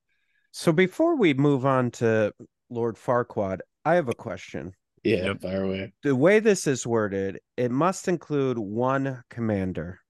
So 0.52 0.72
before 0.72 1.16
we 1.16 1.34
move 1.34 1.66
on 1.66 1.90
to 1.92 2.32
Lord 2.70 2.96
Farquaad, 2.96 3.60
I 3.84 3.94
have 3.94 4.08
a 4.08 4.14
question. 4.14 4.72
Yeah, 5.04 5.26
yep. 5.26 5.42
fire 5.42 5.62
away. 5.62 5.92
The 6.02 6.16
way 6.16 6.40
this 6.40 6.66
is 6.66 6.86
worded, 6.86 7.38
it 7.56 7.70
must 7.70 8.08
include 8.08 8.58
one 8.58 9.22
commander. 9.30 10.00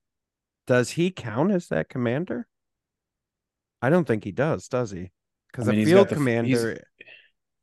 Does 0.67 0.91
he 0.91 1.11
count 1.11 1.53
as 1.53 1.69
that 1.69 1.89
commander? 1.89 2.49
I 3.83 3.91
don't 3.91 4.07
think 4.07 4.25
he 4.25 4.33
does, 4.33 4.69
does 4.69 4.91
he? 4.91 5.11
Because 5.51 5.69
I 5.69 5.73
mean, 5.73 5.83
a 5.83 5.85
field 5.85 6.09
commander 6.09 6.81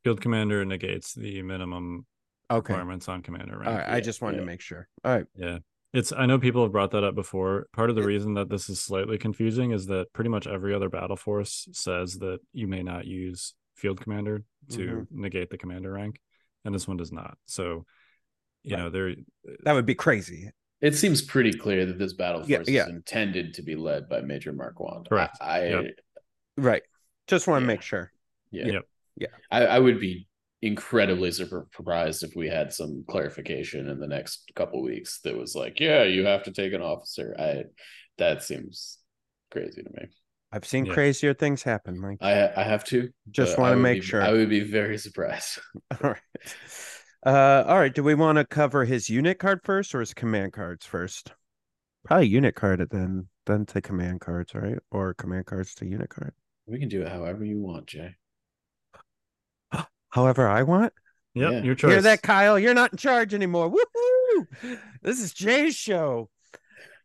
field 0.02 0.20
commander 0.20 0.64
negates 0.64 1.14
the 1.14 1.42
minimum 1.42 2.06
okay. 2.50 2.72
requirements 2.72 3.08
on 3.08 3.22
commander 3.22 3.58
rank. 3.58 3.66
All 3.66 3.74
right, 3.74 3.88
yeah, 3.88 3.94
I 3.94 4.00
just 4.00 4.22
wanted 4.22 4.36
yeah. 4.36 4.40
to 4.40 4.46
make 4.46 4.60
sure. 4.60 4.88
All 5.04 5.12
right. 5.12 5.26
Yeah. 5.36 5.58
It's 5.92 6.12
I 6.12 6.26
know 6.26 6.38
people 6.38 6.62
have 6.62 6.72
brought 6.72 6.90
that 6.90 7.04
up 7.04 7.14
before. 7.14 7.66
Part 7.72 7.88
of 7.88 7.96
the 7.96 8.02
reason 8.02 8.34
that 8.34 8.48
this 8.48 8.68
is 8.68 8.80
slightly 8.80 9.16
confusing 9.16 9.70
is 9.70 9.86
that 9.86 10.12
pretty 10.12 10.28
much 10.28 10.46
every 10.46 10.74
other 10.74 10.88
battle 10.88 11.16
force 11.16 11.68
says 11.72 12.18
that 12.18 12.40
you 12.52 12.66
may 12.66 12.82
not 12.82 13.06
use 13.06 13.54
field 13.76 14.00
commander 14.00 14.42
to 14.70 14.78
mm-hmm. 14.78 15.20
negate 15.22 15.50
the 15.50 15.58
commander 15.58 15.92
rank, 15.92 16.20
and 16.64 16.74
this 16.74 16.88
one 16.88 16.96
does 16.96 17.12
not. 17.12 17.38
So, 17.46 17.84
you 18.64 18.74
right. 18.74 18.82
know, 18.82 18.90
there 18.90 19.14
that 19.62 19.72
would 19.72 19.86
be 19.86 19.94
crazy. 19.94 20.50
It 20.84 20.94
seems 20.94 21.22
pretty 21.22 21.54
clear 21.54 21.86
that 21.86 21.98
this 21.98 22.12
battle 22.12 22.40
force 22.40 22.48
yeah, 22.50 22.58
yeah. 22.66 22.82
is 22.82 22.90
intended 22.90 23.54
to 23.54 23.62
be 23.62 23.74
led 23.74 24.06
by 24.06 24.20
Major 24.20 24.52
Marquand. 24.52 25.08
Correct. 25.08 25.38
I, 25.40 25.60
I 25.60 25.64
yep. 25.64 25.84
right. 26.58 26.82
Just 27.26 27.48
want 27.48 27.62
to 27.62 27.64
yeah. 27.64 27.74
make 27.74 27.80
sure. 27.80 28.12
Yeah. 28.50 28.66
Yep. 28.66 28.82
Yeah. 29.16 29.28
I, 29.50 29.64
I 29.64 29.78
would 29.78 29.98
be 29.98 30.28
incredibly 30.60 31.32
surprised 31.32 32.22
if 32.22 32.36
we 32.36 32.48
had 32.48 32.70
some 32.70 33.02
clarification 33.08 33.88
in 33.88 33.98
the 33.98 34.06
next 34.06 34.52
couple 34.54 34.82
weeks 34.82 35.20
that 35.24 35.34
was 35.34 35.54
like, 35.54 35.80
yeah, 35.80 36.02
you 36.02 36.26
have 36.26 36.42
to 36.42 36.52
take 36.52 36.74
an 36.74 36.82
officer. 36.82 37.34
I 37.38 37.64
that 38.18 38.42
seems 38.42 38.98
crazy 39.50 39.82
to 39.82 39.90
me. 39.90 40.08
I've 40.52 40.66
seen 40.66 40.84
yeah. 40.84 40.92
crazier 40.92 41.32
things 41.32 41.62
happen, 41.62 41.98
Mike. 41.98 42.18
I 42.20 42.50
I 42.54 42.62
have 42.62 42.84
to. 42.84 43.08
Just 43.30 43.58
want 43.58 43.72
to 43.72 43.76
make 43.76 44.02
be, 44.02 44.06
sure. 44.06 44.20
I 44.20 44.32
would 44.32 44.50
be 44.50 44.60
very 44.60 44.98
surprised. 44.98 45.60
all 46.02 46.10
right. 46.10 46.56
Uh, 47.24 47.64
all 47.66 47.78
right. 47.78 47.94
Do 47.94 48.02
we 48.02 48.14
want 48.14 48.38
to 48.38 48.44
cover 48.44 48.84
his 48.84 49.08
unit 49.08 49.38
card 49.38 49.60
first 49.64 49.94
or 49.94 50.00
his 50.00 50.12
command 50.14 50.52
cards 50.52 50.84
first? 50.84 51.32
Probably 52.04 52.26
unit 52.26 52.54
card 52.54 52.86
then 52.90 53.28
then 53.46 53.66
to 53.66 53.80
command 53.80 54.20
cards, 54.20 54.54
right? 54.54 54.78
Or 54.90 55.14
command 55.14 55.46
cards 55.46 55.74
to 55.76 55.86
unit 55.86 56.10
card. 56.10 56.32
We 56.66 56.78
can 56.78 56.88
do 56.88 57.02
it 57.02 57.08
however 57.08 57.44
you 57.44 57.60
want, 57.60 57.86
Jay. 57.86 58.16
however 60.10 60.48
I 60.48 60.62
want. 60.62 60.92
Yep, 61.34 61.52
yeah, 61.52 61.62
your 61.62 61.74
choice. 61.74 61.90
Hear 61.92 62.02
that, 62.02 62.22
Kyle? 62.22 62.58
You're 62.58 62.74
not 62.74 62.92
in 62.92 62.98
charge 62.98 63.34
anymore. 63.34 63.70
Woohoo! 63.70 64.78
This 65.02 65.20
is 65.20 65.32
Jay's 65.32 65.74
show. 65.74 66.30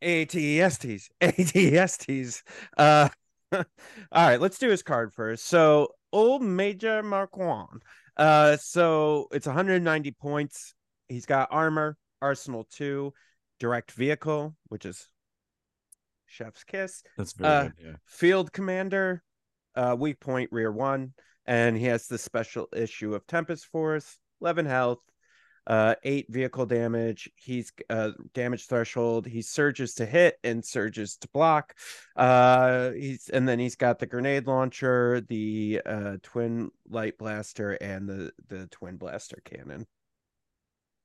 ATSTs. 0.04 1.10
ATSTs. 1.22 2.44
Uh 2.78 3.10
all 3.52 3.64
right, 4.12 4.40
let's 4.40 4.60
do 4.60 4.70
his 4.70 4.84
card 4.84 5.12
first. 5.14 5.46
So 5.46 5.96
old 6.12 6.44
Major 6.44 7.02
Marquand. 7.02 7.82
Uh 8.20 8.58
so 8.58 9.28
it's 9.32 9.48
190 9.48 10.12
points. 10.12 10.76
He's 11.08 11.26
got 11.26 11.48
armor, 11.52 11.98
arsenal 12.22 12.68
two, 12.70 13.14
direct 13.60 13.94
vehicle, 13.94 14.56
which 14.68 14.86
is 14.86 15.08
chef's 16.26 16.66
kiss. 16.66 17.02
That's 17.18 17.32
very 17.34 17.50
uh, 17.50 17.64
good, 17.64 17.74
yeah. 17.82 17.96
Field 18.06 18.52
commander, 18.52 19.24
uh 19.76 19.96
weak 19.98 20.20
point 20.20 20.50
rear 20.52 20.72
one, 20.72 21.14
and 21.46 21.78
he 21.78 21.86
has 21.86 22.08
the 22.08 22.18
special 22.18 22.68
issue 22.76 23.16
of 23.16 23.26
Tempest 23.26 23.68
Force, 23.68 24.18
11 24.42 24.66
health, 24.66 25.00
uh, 25.70 25.94
eight 26.04 26.26
vehicle 26.30 26.66
damage. 26.66 27.30
He's 27.36 27.72
uh, 27.92 28.12
damage 28.34 28.66
threshold. 28.66 29.28
He 29.28 29.44
surges 29.44 29.94
to 29.96 30.06
hit 30.06 30.40
and 30.44 30.66
surges 30.66 31.16
to 31.18 31.28
block. 31.30 31.76
Uh, 32.16 32.92
he's 32.92 33.30
and 33.30 33.48
then 33.48 33.60
he's 33.60 33.76
got 33.76 34.00
the 34.00 34.08
grenade 34.08 34.48
launcher, 34.48 35.22
the 35.22 35.82
uh, 35.86 36.18
twin 36.24 36.72
light 36.90 37.20
blaster, 37.20 37.74
and 37.74 38.10
the 38.10 38.32
the 38.48 38.66
twin 38.68 38.98
blaster 38.98 39.40
cannon. 39.46 39.86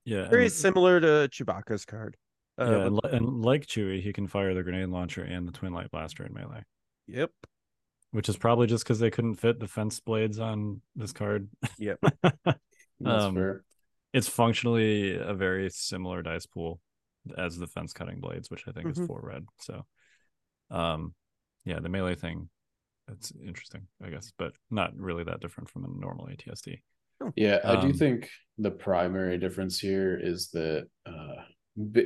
Yeah, 0.06 0.28
very 0.28 0.48
similar 0.48 0.98
to 0.98 1.28
Chewbacca's 1.30 1.84
card. 1.84 2.16
Uh, 2.58 2.70
yeah, 2.70 2.86
and, 2.86 3.00
and 3.12 3.42
like 3.42 3.66
Chewie, 3.66 4.02
he 4.02 4.14
can 4.14 4.26
fire 4.26 4.54
the 4.54 4.62
grenade 4.62 4.88
launcher 4.88 5.22
and 5.22 5.46
the 5.46 5.52
twin 5.52 5.74
light 5.74 5.90
blaster 5.90 6.24
in 6.24 6.32
melee. 6.32 6.62
Yep. 7.06 7.30
Which 8.12 8.28
is 8.28 8.36
probably 8.36 8.68
just 8.68 8.84
because 8.84 9.00
they 9.00 9.10
couldn't 9.10 9.34
fit 9.34 9.58
defense 9.58 9.98
blades 9.98 10.38
on 10.38 10.80
this 10.94 11.12
card. 11.12 11.48
Yep. 11.78 11.98
um, 13.04 13.34
fair 13.34 13.64
it's 14.14 14.28
functionally 14.28 15.16
a 15.16 15.34
very 15.34 15.68
similar 15.68 16.22
dice 16.22 16.46
pool 16.46 16.80
as 17.36 17.58
the 17.58 17.66
fence 17.66 17.92
cutting 17.92 18.20
blades, 18.20 18.48
which 18.48 18.62
I 18.68 18.70
think 18.70 18.86
mm-hmm. 18.86 19.02
is 19.02 19.06
four 19.08 19.20
red. 19.22 19.44
So, 19.60 19.84
um, 20.70 21.14
yeah, 21.64 21.80
the 21.80 21.88
melee 21.88 22.14
thing, 22.14 22.48
it's 23.10 23.32
interesting, 23.44 23.88
I 24.02 24.10
guess, 24.10 24.32
but 24.38 24.52
not 24.70 24.96
really 24.96 25.24
that 25.24 25.40
different 25.40 25.68
from 25.68 25.84
a 25.84 26.00
normal 26.00 26.28
ATST. 26.28 26.78
Yeah, 27.34 27.58
I 27.64 27.80
do 27.80 27.88
um, 27.88 27.92
think 27.94 28.30
the 28.56 28.70
primary 28.70 29.36
difference 29.36 29.80
here 29.80 30.18
is 30.20 30.50
that 30.50 30.86
uh, 31.06 31.98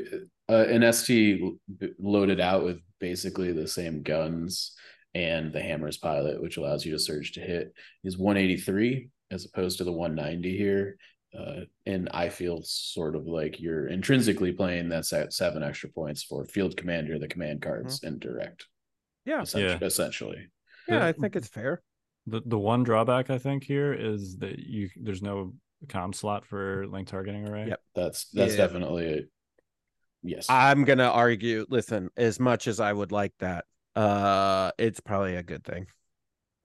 uh, 0.49 0.65
an 0.65 0.91
ST 0.91 1.41
loaded 1.99 2.41
out 2.41 2.65
with 2.65 2.79
basically 3.01 3.53
the 3.53 3.69
same 3.69 4.03
guns 4.03 4.75
and 5.15 5.53
the 5.53 5.61
hammers 5.61 5.99
pilot, 5.99 6.41
which 6.41 6.57
allows 6.57 6.87
you 6.87 6.93
to 6.93 6.99
surge 6.99 7.33
to 7.33 7.41
hit, 7.41 7.73
is 8.03 8.17
183 8.17 9.11
as 9.31 9.45
opposed 9.45 9.77
to 9.79 9.85
the 9.85 9.93
190 9.93 10.57
here 10.57 10.97
uh, 11.37 11.61
and 11.87 12.09
I 12.13 12.29
feel 12.29 12.63
sort 12.63 13.17
of 13.17 13.27
like 13.27 13.61
you're 13.61 13.89
intrinsically 13.89 14.53
playing 14.53 14.89
that 14.91 15.05
seven 15.05 15.63
extra 15.63 15.91
points 15.91 16.23
for 16.23 16.45
field 16.45 16.77
commander, 16.77 17.19
the 17.19 17.29
command 17.29 17.63
cards, 17.63 17.99
mm-hmm. 17.99 18.07
and 18.07 18.21
direct. 18.21 18.67
Yeah, 19.25 19.43
essentially. 19.43 19.79
Yeah. 19.81 19.87
essentially. 19.87 20.47
Yeah, 20.89 21.07
I 21.07 21.13
think 21.13 21.37
it's 21.37 21.49
fair. 21.49 21.83
The 22.27 22.41
the 22.45 22.59
one 22.59 22.83
drawback 22.83 23.31
I 23.31 23.39
think 23.39 23.65
here 23.65 23.93
is 23.93 24.39
that 24.39 24.59
you 24.59 24.89
there's 24.97 25.23
no 25.23 25.55
com 25.89 26.13
slot 26.13 26.47
for 26.47 26.87
link 26.87 27.09
targeting 27.09 27.47
array. 27.47 27.69
Yep, 27.69 27.81
that's 27.95 28.25
that's 28.31 28.53
yeah. 28.53 28.57
definitely 28.57 29.07
it. 29.07 29.31
Yes, 30.23 30.47
I'm 30.49 30.85
gonna 30.85 31.09
argue. 31.11 31.67
Listen, 31.69 32.09
as 32.17 32.41
much 32.41 32.67
as 32.67 32.81
I 32.81 32.93
would 32.93 33.13
like 33.13 33.35
that, 33.41 33.67
uh, 33.95 34.73
it's 34.79 35.01
probably 35.01 35.37
a 35.37 35.43
good 35.43 35.65
thing. 35.65 35.87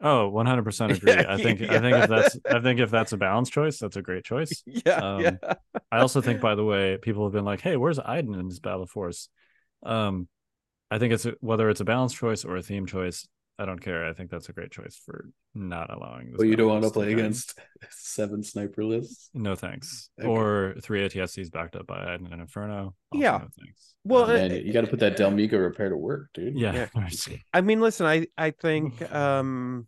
Oh, 0.03 0.29
100% 0.31 0.97
agree. 0.97 1.13
I 1.13 1.37
think 1.37 1.61
yeah. 1.61 1.73
I 1.73 1.79
think 1.79 1.97
if 1.97 2.09
that's 2.09 2.37
I 2.51 2.59
think 2.59 2.79
if 2.81 2.91
that's 2.91 3.13
a 3.13 3.17
balance 3.17 3.49
choice, 3.49 3.79
that's 3.79 3.95
a 3.95 4.01
great 4.01 4.25
choice. 4.25 4.63
Yeah, 4.85 4.97
um, 4.97 5.21
yeah. 5.21 5.53
I 5.91 5.99
also 5.99 6.19
think 6.19 6.41
by 6.41 6.55
the 6.55 6.65
way, 6.65 6.97
people 7.01 7.23
have 7.23 7.31
been 7.31 7.45
like, 7.45 7.61
"Hey, 7.61 7.77
where's 7.77 7.99
Iden 7.99 8.33
in 8.35 8.49
this 8.49 8.59
battle 8.59 8.85
force?" 8.85 9.29
Um 9.83 10.27
I 10.91 10.99
think 10.99 11.13
it's 11.13 11.25
a, 11.25 11.33
whether 11.39 11.69
it's 11.69 11.79
a 11.79 11.85
balance 11.85 12.13
choice 12.13 12.43
or 12.45 12.57
a 12.57 12.61
theme 12.61 12.85
choice, 12.85 13.27
I 13.57 13.65
don't 13.65 13.79
care. 13.79 14.05
I 14.05 14.13
think 14.13 14.29
that's 14.29 14.49
a 14.49 14.53
great 14.53 14.71
choice 14.71 14.99
for 15.05 15.29
not 15.53 15.91
allowing 15.91 16.31
this. 16.31 16.37
Well, 16.37 16.47
you 16.47 16.55
don't 16.55 16.67
want 16.67 16.83
to 16.83 16.89
play 16.89 17.13
against 17.13 17.57
seven 17.89 18.43
sniper 18.43 18.83
lists? 18.83 19.29
No 19.33 19.55
thanks. 19.55 20.09
Okay. 20.19 20.27
Or 20.27 20.75
three 20.81 21.07
ATSTs 21.07 21.51
backed 21.51 21.75
up 21.75 21.87
by 21.87 22.13
Iden 22.13 22.27
and 22.31 22.41
Inferno. 22.41 22.95
Also 23.11 23.23
yeah. 23.23 23.37
No 23.37 23.47
thanks. 23.59 23.95
Well, 24.03 24.23
um, 24.23 24.33
man, 24.33 24.51
you 24.51 24.73
got 24.73 24.81
to 24.81 24.87
put 24.87 24.99
that 24.99 25.15
Del 25.15 25.31
Meeko 25.31 25.53
repair 25.53 25.89
to 25.89 25.97
work, 25.97 26.29
dude. 26.33 26.57
Yeah. 26.59 26.87
yeah. 26.95 27.09
I 27.53 27.61
mean, 27.61 27.79
listen, 27.79 28.05
I 28.05 28.27
I 28.37 28.51
think 28.51 29.01
um 29.13 29.87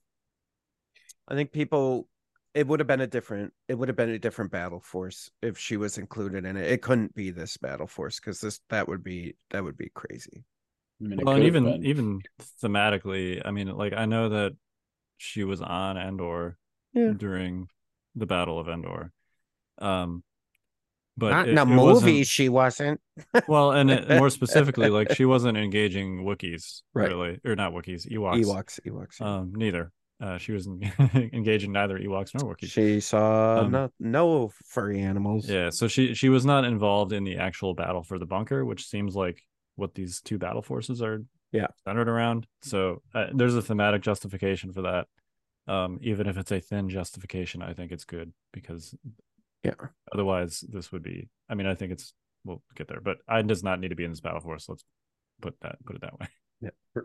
I 1.28 1.36
think 1.36 1.52
people 1.52 2.08
it 2.54 2.66
would 2.68 2.80
have 2.80 2.88
been 2.88 3.02
a 3.02 3.08
different 3.08 3.54
it 3.68 3.76
would 3.76 3.90
have 3.90 3.98
been 3.98 4.10
a 4.10 4.20
different 4.20 4.52
battle 4.52 4.80
force 4.80 5.30
if 5.42 5.58
she 5.58 5.78
was 5.78 5.98
included 5.98 6.46
in 6.46 6.56
it. 6.56 6.72
It 6.72 6.82
couldn't 6.82 7.14
be 7.14 7.32
this 7.32 7.58
battle 7.58 7.88
force 7.88 8.20
because 8.20 8.40
this 8.40 8.60
that 8.70 8.88
would 8.88 9.04
be 9.04 9.36
that 9.52 9.64
would 9.64 9.78
be 9.78 9.92
crazy. 9.94 10.46
I 11.02 11.08
mean, 11.08 11.20
well, 11.24 11.36
and 11.36 11.44
even 11.44 11.64
been. 11.66 11.86
even 11.86 12.22
thematically, 12.64 13.42
I 13.44 13.52
mean, 13.52 13.68
like 13.76 13.94
I 13.94 14.06
know 14.06 14.30
that 14.30 14.56
she 15.18 15.44
was 15.44 15.62
on 15.62 15.98
Endor 15.98 16.58
yeah. 16.94 17.12
during 17.16 17.68
the 18.16 18.26
Battle 18.26 18.60
of 18.60 18.70
Endor. 18.70 19.12
Um 19.80 20.24
but 21.18 21.32
not 21.32 21.48
it, 21.48 21.52
in 21.52 21.58
a 21.58 21.66
movie 21.66 22.24
she 22.24 22.50
wasn't 22.50 23.00
well 23.48 23.72
and 23.72 23.90
it, 23.90 24.10
more 24.10 24.30
specifically 24.30 24.90
like 24.90 25.14
she 25.14 25.26
wasn't 25.26 25.58
engaging 25.58 26.26
wookiees 26.26 26.82
right. 26.94 27.10
really 27.10 27.40
or 27.46 27.56
not 27.56 27.74
wookiees 27.74 28.06
ewoks 28.12 28.44
ewoks 28.46 28.80
ewoks 28.86 29.22
um 29.22 29.54
neither 29.56 29.92
uh, 30.22 30.38
she 30.38 30.52
was 30.52 30.68
engaged 31.16 31.66
in 31.66 31.72
neither 31.72 31.98
Ewoks 32.00 32.34
nor 32.34 32.56
Wookiees. 32.56 32.72
She 32.72 33.00
saw 33.00 33.60
um, 33.60 33.72
no, 33.72 33.90
no 34.00 34.52
furry 34.66 35.02
animals. 35.02 35.50
Yeah, 35.50 35.70
so 35.70 35.88
she 35.88 36.14
she 36.14 36.30
was 36.30 36.46
not 36.46 36.66
involved 36.66 37.14
in 37.14 37.24
the 37.24 37.38
actual 37.38 37.74
battle 37.74 38.04
for 38.04 38.18
the 38.18 38.26
bunker, 38.26 38.64
which 38.64 38.88
seems 38.88 39.16
like 39.16 39.42
what 39.76 39.94
these 39.94 40.22
two 40.22 40.38
battle 40.38 40.62
forces 40.62 41.02
are 41.02 41.24
yeah 41.52 41.68
centered 41.84 42.08
around. 42.08 42.48
So 42.64 43.02
uh, 43.14 43.28
there's 43.34 43.56
a 43.56 43.62
thematic 43.62 44.02
justification 44.02 44.72
for 44.72 44.84
that. 44.84 45.08
Um, 45.68 46.00
even 46.02 46.28
if 46.28 46.38
it's 46.38 46.52
a 46.52 46.60
thin 46.60 46.90
justification, 46.90 47.62
I 47.62 47.74
think 47.74 47.92
it's 47.92 48.06
good 48.06 48.32
because 48.54 48.96
yeah. 49.66 49.88
Otherwise, 50.14 50.64
this 50.70 50.92
would 50.92 51.02
be. 51.02 51.28
I 51.50 51.56
mean, 51.56 51.68
I 51.68 51.76
think 51.76 51.92
it's. 51.92 52.14
We'll 52.44 52.62
get 52.76 52.88
there, 52.88 53.02
but 53.02 53.18
I 53.28 53.42
does 53.42 53.64
not 53.64 53.80
need 53.80 53.88
to 53.88 53.96
be 53.96 54.04
in 54.04 54.12
this 54.12 54.22
battle 54.22 54.40
force. 54.40 54.70
Let's 54.70 54.86
put 55.42 55.56
that 55.62 55.84
put 55.84 55.96
it 55.96 56.04
that 56.04 56.20
way. 56.20 56.28
Yeah. 56.62 57.02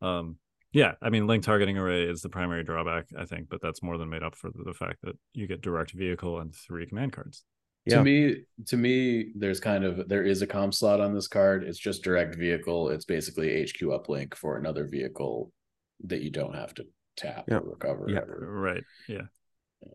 Um, 0.00 0.38
yeah, 0.74 0.94
I 1.00 1.08
mean, 1.08 1.28
link 1.28 1.44
targeting 1.44 1.78
array 1.78 2.02
is 2.02 2.20
the 2.20 2.28
primary 2.28 2.64
drawback, 2.64 3.06
I 3.16 3.26
think, 3.26 3.48
but 3.48 3.62
that's 3.62 3.80
more 3.80 3.96
than 3.96 4.10
made 4.10 4.24
up 4.24 4.34
for 4.34 4.50
the 4.52 4.74
fact 4.74 5.02
that 5.04 5.16
you 5.32 5.46
get 5.46 5.60
direct 5.60 5.92
vehicle 5.92 6.40
and 6.40 6.52
three 6.52 6.84
command 6.84 7.12
cards. 7.12 7.44
Yeah. 7.86 7.98
To 7.98 8.02
me, 8.02 8.36
to 8.66 8.76
me, 8.76 9.30
there's 9.36 9.60
kind 9.60 9.84
of 9.84 10.08
there 10.08 10.24
is 10.24 10.42
a 10.42 10.48
com 10.48 10.72
slot 10.72 11.00
on 11.00 11.14
this 11.14 11.28
card. 11.28 11.62
It's 11.62 11.78
just 11.78 12.02
direct 12.02 12.34
vehicle. 12.34 12.88
It's 12.88 13.04
basically 13.04 13.62
HQ 13.62 13.82
uplink 13.82 14.34
for 14.34 14.56
another 14.56 14.88
vehicle 14.88 15.52
that 16.06 16.22
you 16.22 16.30
don't 16.30 16.56
have 16.56 16.74
to 16.74 16.86
tap 17.16 17.48
or 17.48 17.60
recover. 17.60 18.06
Yeah, 18.08 18.24
right. 18.26 18.82
Yeah. 19.06 19.22
yeah, 19.80 19.92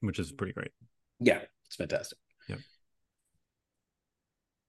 which 0.00 0.18
is 0.18 0.30
pretty 0.30 0.52
great. 0.52 0.72
Yeah, 1.20 1.40
it's 1.64 1.76
fantastic. 1.76 2.18
Yep. 2.50 2.58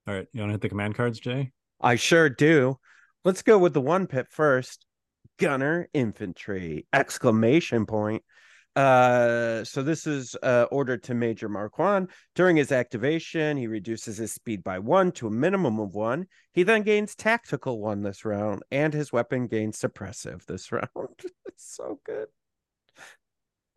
All 0.08 0.14
right, 0.14 0.28
you 0.32 0.40
want 0.40 0.52
to 0.52 0.54
hit 0.54 0.62
the 0.62 0.70
command 0.70 0.96
cards, 0.96 1.20
Jay? 1.20 1.52
I 1.82 1.96
sure 1.96 2.30
do. 2.30 2.78
Let's 3.26 3.42
go 3.42 3.58
with 3.58 3.74
the 3.74 3.82
one 3.82 4.08
pip 4.08 4.28
first 4.30 4.86
gunner 5.38 5.88
infantry 5.94 6.88
exclamation 6.94 7.86
point 7.86 8.24
uh, 8.78 9.64
so 9.64 9.82
this 9.82 10.06
is 10.06 10.36
uh, 10.44 10.68
ordered 10.70 11.02
to 11.02 11.16
Major 11.16 11.50
Marquand. 11.50 12.12
During 12.36 12.56
his 12.56 12.72
activation, 12.72 13.58
he 13.58 13.66
reduces 13.66 14.18
his 14.18 14.32
speed 14.32 14.64
by 14.64 14.78
one 14.78 15.12
to 15.14 15.26
a 15.26 15.32
minimum 15.32 15.80
of 15.80 15.96
one. 15.96 16.28
He 16.54 16.62
then 16.62 16.84
gains 16.84 17.16
tactical 17.16 17.80
one 17.82 18.04
this 18.04 18.24
round, 18.24 18.62
and 18.70 18.94
his 18.94 19.12
weapon 19.12 19.48
gains 19.48 19.80
suppressive 19.80 20.46
this 20.46 20.72
round. 20.72 20.88
it's 21.48 21.76
so 21.76 22.00
good. 22.06 22.28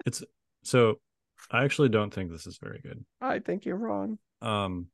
It's 0.04 0.22
so. 0.64 1.00
I 1.50 1.64
actually 1.64 1.88
don't 1.88 2.12
think 2.12 2.30
this 2.30 2.46
is 2.46 2.58
very 2.58 2.80
good. 2.82 3.02
I 3.22 3.38
think 3.38 3.64
you're 3.64 3.76
wrong. 3.76 4.18
Um, 4.42 4.88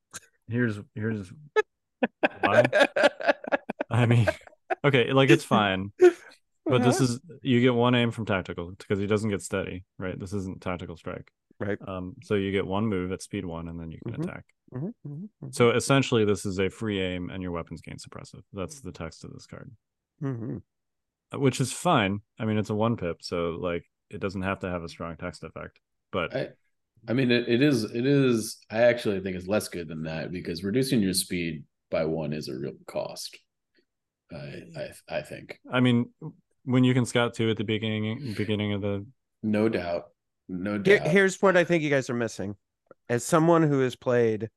here's 0.46 0.78
here's 0.94 1.32
why. 2.40 2.62
I 3.90 4.06
mean, 4.06 4.28
okay, 4.84 5.12
like 5.12 5.30
it's 5.30 5.42
fine. 5.42 5.90
But 6.66 6.82
this 6.82 7.00
is 7.00 7.20
you 7.42 7.60
get 7.60 7.74
one 7.74 7.94
aim 7.94 8.10
from 8.10 8.26
tactical 8.26 8.72
because 8.72 8.98
he 8.98 9.06
doesn't 9.06 9.30
get 9.30 9.42
steady, 9.42 9.84
right? 9.98 10.18
This 10.18 10.32
isn't 10.32 10.60
tactical 10.60 10.96
strike, 10.96 11.30
right? 11.60 11.78
Um, 11.86 12.16
so 12.24 12.34
you 12.34 12.50
get 12.50 12.66
one 12.66 12.86
move 12.86 13.12
at 13.12 13.22
speed 13.22 13.44
one, 13.44 13.68
and 13.68 13.78
then 13.78 13.92
you 13.92 13.98
can 14.04 14.14
mm-hmm. 14.14 14.22
attack. 14.22 14.44
Mm-hmm. 14.74 14.86
Mm-hmm. 15.08 15.46
So 15.52 15.70
essentially, 15.70 16.24
this 16.24 16.44
is 16.44 16.58
a 16.58 16.68
free 16.68 17.00
aim, 17.00 17.30
and 17.30 17.40
your 17.42 17.52
weapons 17.52 17.82
gain 17.82 17.96
suppressive. 17.96 18.42
That's 18.52 18.80
the 18.80 18.92
text 18.92 19.24
of 19.24 19.32
this 19.32 19.46
card. 19.46 19.70
Mm-hmm. 20.22 21.38
which 21.38 21.60
is 21.60 21.72
fine. 21.72 22.20
I 22.38 22.46
mean, 22.46 22.56
it's 22.56 22.70
a 22.70 22.74
one 22.74 22.96
pip, 22.96 23.18
so 23.20 23.58
like 23.60 23.84
it 24.10 24.20
doesn't 24.20 24.42
have 24.42 24.60
to 24.60 24.70
have 24.70 24.82
a 24.82 24.88
strong 24.88 25.16
text 25.16 25.44
effect. 25.44 25.78
But 26.10 26.34
I, 26.34 26.48
I 27.08 27.12
mean, 27.12 27.30
it, 27.30 27.48
it 27.48 27.62
is 27.62 27.84
it 27.84 28.06
is. 28.06 28.58
I 28.70 28.82
actually 28.82 29.20
think 29.20 29.36
it's 29.36 29.46
less 29.46 29.68
good 29.68 29.88
than 29.88 30.04
that 30.04 30.32
because 30.32 30.64
reducing 30.64 31.00
your 31.00 31.12
speed 31.12 31.64
by 31.90 32.04
one 32.04 32.32
is 32.32 32.48
a 32.48 32.56
real 32.56 32.72
cost. 32.86 33.38
I 34.32 34.62
I, 34.76 35.18
I 35.18 35.22
think. 35.22 35.60
I 35.70 35.80
mean, 35.80 36.06
when 36.66 36.84
you 36.84 36.92
can 36.92 37.06
scout 37.06 37.34
two 37.34 37.48
at 37.50 37.56
the 37.56 37.64
beginning 37.64 38.34
beginning 38.36 38.74
of 38.74 38.82
the. 38.82 39.06
No 39.42 39.68
doubt, 39.68 40.08
no 40.48 40.76
doubt. 40.78 41.02
Here, 41.02 41.10
here's 41.10 41.40
what 41.40 41.56
I 41.56 41.64
think 41.64 41.82
you 41.82 41.90
guys 41.90 42.10
are 42.10 42.14
missing. 42.14 42.56
As 43.08 43.24
someone 43.24 43.62
who 43.62 43.80
has 43.80 43.96
played 43.96 44.50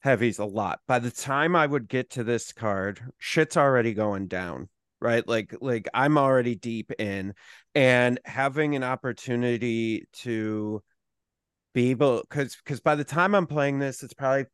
heavies 0.00 0.38
a 0.38 0.44
lot, 0.44 0.80
by 0.86 0.98
the 0.98 1.10
time 1.10 1.56
I 1.56 1.66
would 1.66 1.88
get 1.88 2.10
to 2.10 2.24
this 2.24 2.52
card, 2.52 3.00
shit's 3.18 3.56
already 3.56 3.94
going 3.94 4.26
down 4.26 4.68
right 5.04 5.28
like 5.28 5.54
like 5.60 5.86
i'm 5.92 6.16
already 6.16 6.54
deep 6.54 6.90
in 6.98 7.34
and 7.74 8.18
having 8.24 8.74
an 8.74 8.82
opportunity 8.82 10.06
to 10.12 10.82
be 11.74 11.90
able 11.90 12.22
because 12.22 12.56
because 12.56 12.80
by 12.80 12.94
the 12.94 13.04
time 13.04 13.34
i'm 13.34 13.46
playing 13.46 13.78
this 13.78 14.02
it's 14.02 14.14
probably 14.14 14.46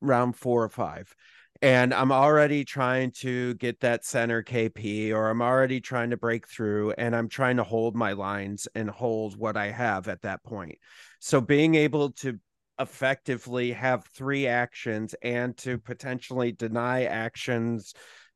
round 0.00 0.34
four 0.34 0.64
or 0.64 0.68
five 0.68 1.14
and 1.60 1.92
i'm 1.92 2.12
already 2.12 2.64
trying 2.64 3.10
to 3.10 3.54
get 3.54 3.80
that 3.80 4.04
center 4.04 4.42
kp 4.42 5.12
or 5.12 5.28
i'm 5.28 5.42
already 5.42 5.80
trying 5.80 6.10
to 6.10 6.16
break 6.16 6.48
through 6.48 6.92
and 6.92 7.16
i'm 7.16 7.28
trying 7.28 7.56
to 7.56 7.64
hold 7.64 7.96
my 7.96 8.12
lines 8.12 8.68
and 8.74 8.88
hold 8.88 9.36
what 9.36 9.56
i 9.56 9.70
have 9.70 10.08
at 10.08 10.22
that 10.22 10.42
point. 10.44 10.78
So 11.20 11.40
being 11.40 11.74
able 11.74 12.12
to 12.12 12.38
effectively 12.78 13.72
have 13.72 14.06
three 14.14 14.46
actions 14.46 15.14
and 15.22 15.56
to 15.58 15.78
potentially 15.78 16.52
deny 16.52 17.04
actions 17.04 17.92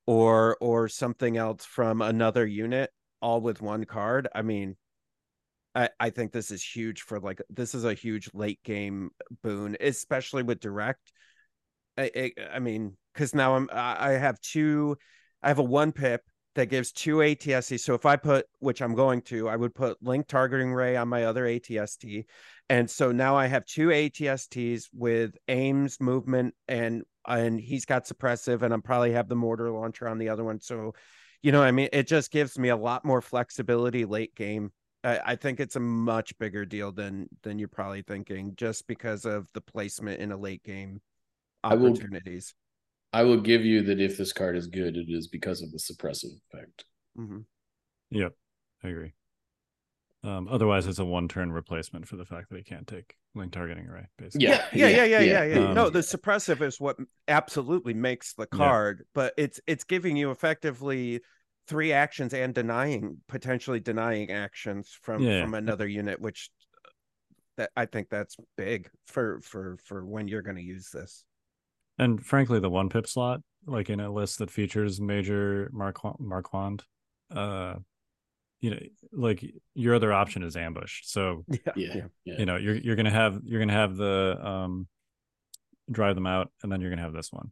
or 0.07 0.57
or 0.61 0.89
something 0.89 1.37
else 1.37 1.65
from 1.65 2.03
another 2.03 2.45
unit 2.45 2.91
all 3.21 3.41
with 3.41 3.63
one 3.63 3.85
card 3.85 4.27
i 4.35 4.43
mean 4.43 4.77
i 5.77 5.89
i 6.01 6.11
think 6.11 6.33
this 6.33 6.51
is 6.51 6.65
huge 6.65 7.03
for 7.03 7.21
like 7.21 7.41
this 7.51 7.73
is 7.73 7.85
a 7.85 7.95
huge 7.95 8.29
late 8.35 8.61
game 8.65 9.11
boon 9.45 9.77
especially 9.81 10.43
with 10.43 10.59
direct. 10.59 11.13
I 11.97 12.11
i, 12.17 12.33
I 12.55 12.59
mean 12.59 12.97
because 13.13 13.35
now 13.35 13.55
i'm 13.55 13.69
i 13.73 14.11
have 14.11 14.41
two 14.41 14.97
i 15.43 15.49
have 15.49 15.59
a 15.59 15.63
one 15.63 15.93
pip 15.93 16.23
that 16.55 16.67
gives 16.67 16.93
two 16.93 17.17
ATST. 17.17 17.81
So 17.81 17.95
if 17.95 18.05
I 18.05 18.17
put, 18.17 18.47
which 18.59 18.83
I'm 18.83 18.95
going 18.95 19.23
to, 19.23 19.49
I 19.49 19.57
would 19.57 19.75
put 19.75 20.03
link 20.03 20.29
targeting 20.29 20.71
array 20.71 20.97
on 20.97 21.09
my 21.09 21.25
other 21.25 21.45
ATST. 21.45 22.27
And 22.69 22.91
so 22.91 23.13
now 23.13 23.37
I 23.37 23.47
have 23.47 23.65
two 23.65 23.89
ATSTs 23.89 24.89
with 24.93 25.37
aims, 25.49 26.01
movement, 26.01 26.55
and 26.69 27.03
and 27.27 27.61
he's 27.61 27.85
got 27.85 28.07
suppressive, 28.07 28.63
and 28.63 28.75
I'm 28.75 28.83
probably 28.83 29.13
have 29.13 29.29
the 29.29 29.37
mortar 29.37 29.71
launcher 29.71 30.09
on 30.09 30.19
the 30.19 30.29
other 30.29 30.43
one. 30.43 30.61
So, 30.61 30.93
you 31.43 31.53
know, 31.53 31.63
I 31.63 31.71
mean, 31.71 31.89
it 31.93 32.09
just 32.09 32.33
gives 32.33 32.59
me 32.59 32.69
a 32.69 32.77
lot 32.77 33.05
more 33.05 33.21
flexibility 33.21 34.05
late 34.05 34.35
game. 34.35 34.73
I, 35.05 35.21
I 35.25 35.37
think 35.37 35.61
it's 35.61 35.77
a 35.77 35.81
much 35.81 36.37
bigger 36.39 36.65
deal 36.65 36.93
than 36.93 37.29
than 37.43 37.59
you're 37.59 37.69
probably 37.69 38.03
thinking, 38.03 38.55
just 38.57 38.87
because 38.87 39.25
of 39.25 39.47
the 39.55 39.61
placement 39.61 40.21
in 40.21 40.33
a 40.33 40.37
late 40.37 40.65
game 40.65 41.01
opportunities. 41.65 42.55
I 43.13 43.25
will, 43.25 43.41
give 43.41 43.65
you 43.65 43.83
that 43.83 44.01
if 44.01 44.17
this 44.17 44.33
card 44.33 44.57
is 44.57 44.67
good, 44.67 44.97
it 44.97 45.07
is 45.09 45.29
because 45.29 45.63
of 45.63 45.71
the 45.71 45.79
suppressive 45.79 46.31
effect. 46.51 46.85
Mm-hmm. 47.19 47.41
Yep, 48.11 48.33
I 48.83 48.89
agree. 48.89 49.13
Um, 50.25 50.49
otherwise, 50.49 50.87
it's 50.87 50.99
a 50.99 51.05
one-turn 51.05 51.53
replacement 51.53 52.07
for 52.07 52.17
the 52.17 52.25
fact 52.25 52.51
that 52.51 52.57
he 52.57 52.63
can't 52.63 52.87
take 52.87 53.17
link 53.35 53.53
targeting 53.53 53.87
array. 53.89 54.07
Basically, 54.19 54.47
yeah, 54.47 54.65
yeah, 54.73 54.89
yeah, 54.89 55.05
yeah, 55.05 55.21
yeah. 55.21 55.21
yeah, 55.21 55.45
yeah. 55.45 55.69
Um, 55.69 55.75
no, 55.75 55.91
the 55.91 55.99
suppressive 55.99 56.63
is 56.63 56.79
what 56.79 56.97
absolutely 57.27 57.95
makes 57.95 58.35
the 58.35 58.47
card, 58.47 58.99
yeah. 59.01 59.05
but 59.15 59.35
it's 59.37 59.61
it's 59.67 59.85
giving 59.85 60.17
you 60.17 60.31
effectively 60.31 61.21
three 61.67 61.93
actions 61.93 62.35
and 62.35 62.55
denying 62.55 63.19
potentially 63.29 63.81
denying 63.81 64.31
actions 64.31 64.97
from 65.03 65.23
yeah. 65.23 65.43
from 65.43 65.55
another 65.55 65.89
unit, 65.89 66.21
which 66.21 66.51
uh, 66.85 66.91
that 67.57 67.71
I 67.77 67.87
think 67.87 68.09
that's 68.09 68.37
big 68.57 68.89
for 69.07 69.41
for 69.41 69.77
for 69.85 70.05
when 70.07 70.29
you're 70.29 70.43
going 70.43 70.57
to 70.57 70.63
use 70.63 70.91
this. 70.91 71.25
And 71.99 72.25
frankly, 72.25 72.59
the 72.59 72.71
one 72.71 72.89
pip 72.89 73.07
slot, 73.07 73.41
like 73.67 73.91
in 73.91 74.01
a 74.01 74.11
list 74.11 74.39
that 74.39 74.51
features 74.51 75.01
major 75.01 75.71
Marquand, 75.73 76.17
Marquand 76.19 76.85
uh, 77.35 77.75
you 78.61 78.71
know 78.71 78.79
like 79.13 79.45
your 79.75 79.95
other 79.95 80.13
option 80.13 80.43
is 80.43 80.57
ambush. 80.57 81.01
So 81.05 81.45
yeah, 81.49 81.73
yeah, 81.77 81.95
yeah. 82.25 82.35
you 82.39 82.47
know 82.47 82.57
you're 82.57 82.77
you're 82.77 82.97
gonna 82.97 83.11
have 83.11 83.41
you're 83.45 83.61
gonna 83.61 83.73
have 83.73 83.97
the 83.97 84.39
um 84.41 84.87
drive 85.91 86.15
them 86.15 86.27
out 86.27 86.51
and 86.63 86.71
then 86.71 86.81
you're 86.81 86.91
gonna 86.91 87.03
have 87.03 87.13
this 87.13 87.33
one. 87.33 87.51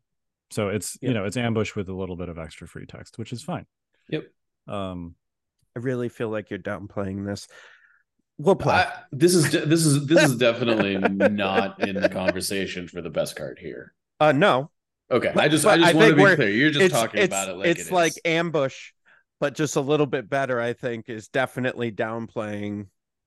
So 0.51 0.69
it's 0.69 0.97
yep. 1.01 1.09
you 1.09 1.15
know 1.15 1.25
it's 1.25 1.37
ambush 1.37 1.75
with 1.75 1.89
a 1.89 1.95
little 1.95 2.17
bit 2.17 2.29
of 2.29 2.39
extra 2.39 2.67
free 2.67 2.87
text 2.87 3.19
which 3.19 3.33
is 3.33 3.43
fine. 3.43 3.67
Yep. 4.09 4.25
Um 4.69 5.17
i 5.77 5.81
really 5.81 6.09
feel 6.09 6.29
like 6.29 6.49
you're 6.49 6.59
downplaying 6.59 7.27
this. 7.27 7.49
We'll 8.39 8.57
play. 8.57 8.75
I, 8.75 8.93
this 9.13 9.35
is 9.35 9.51
this 9.51 9.85
is 9.85 10.07
this 10.07 10.23
is 10.23 10.37
definitely 10.39 10.97
not 10.97 11.87
in 11.87 12.01
the 12.01 12.09
conversation 12.09 12.87
for 12.87 13.03
the 13.03 13.11
best 13.11 13.37
card 13.37 13.59
here 13.61 13.95
uh 14.21 14.33
no 14.33 14.71
okay 15.11 15.33
but, 15.35 15.45
i 15.45 15.49
just 15.49 15.67
i 15.67 15.77
just 15.77 15.95
want 15.95 16.09
to 16.09 16.15
be 16.15 16.35
clear 16.37 16.49
you're 16.49 16.71
just 16.71 16.95
talking 16.95 17.23
about 17.23 17.49
it 17.49 17.57
like 17.57 17.67
it's 17.69 17.89
it 17.89 17.93
like 17.93 18.13
ambush 18.25 18.93
but 19.41 19.55
just 19.55 19.77
a 19.77 19.81
little 19.81 20.07
bit 20.07 20.29
better, 20.29 20.61
I 20.61 20.75
think, 20.75 21.09
is 21.09 21.29
definitely 21.29 21.91
downplaying 21.91 22.87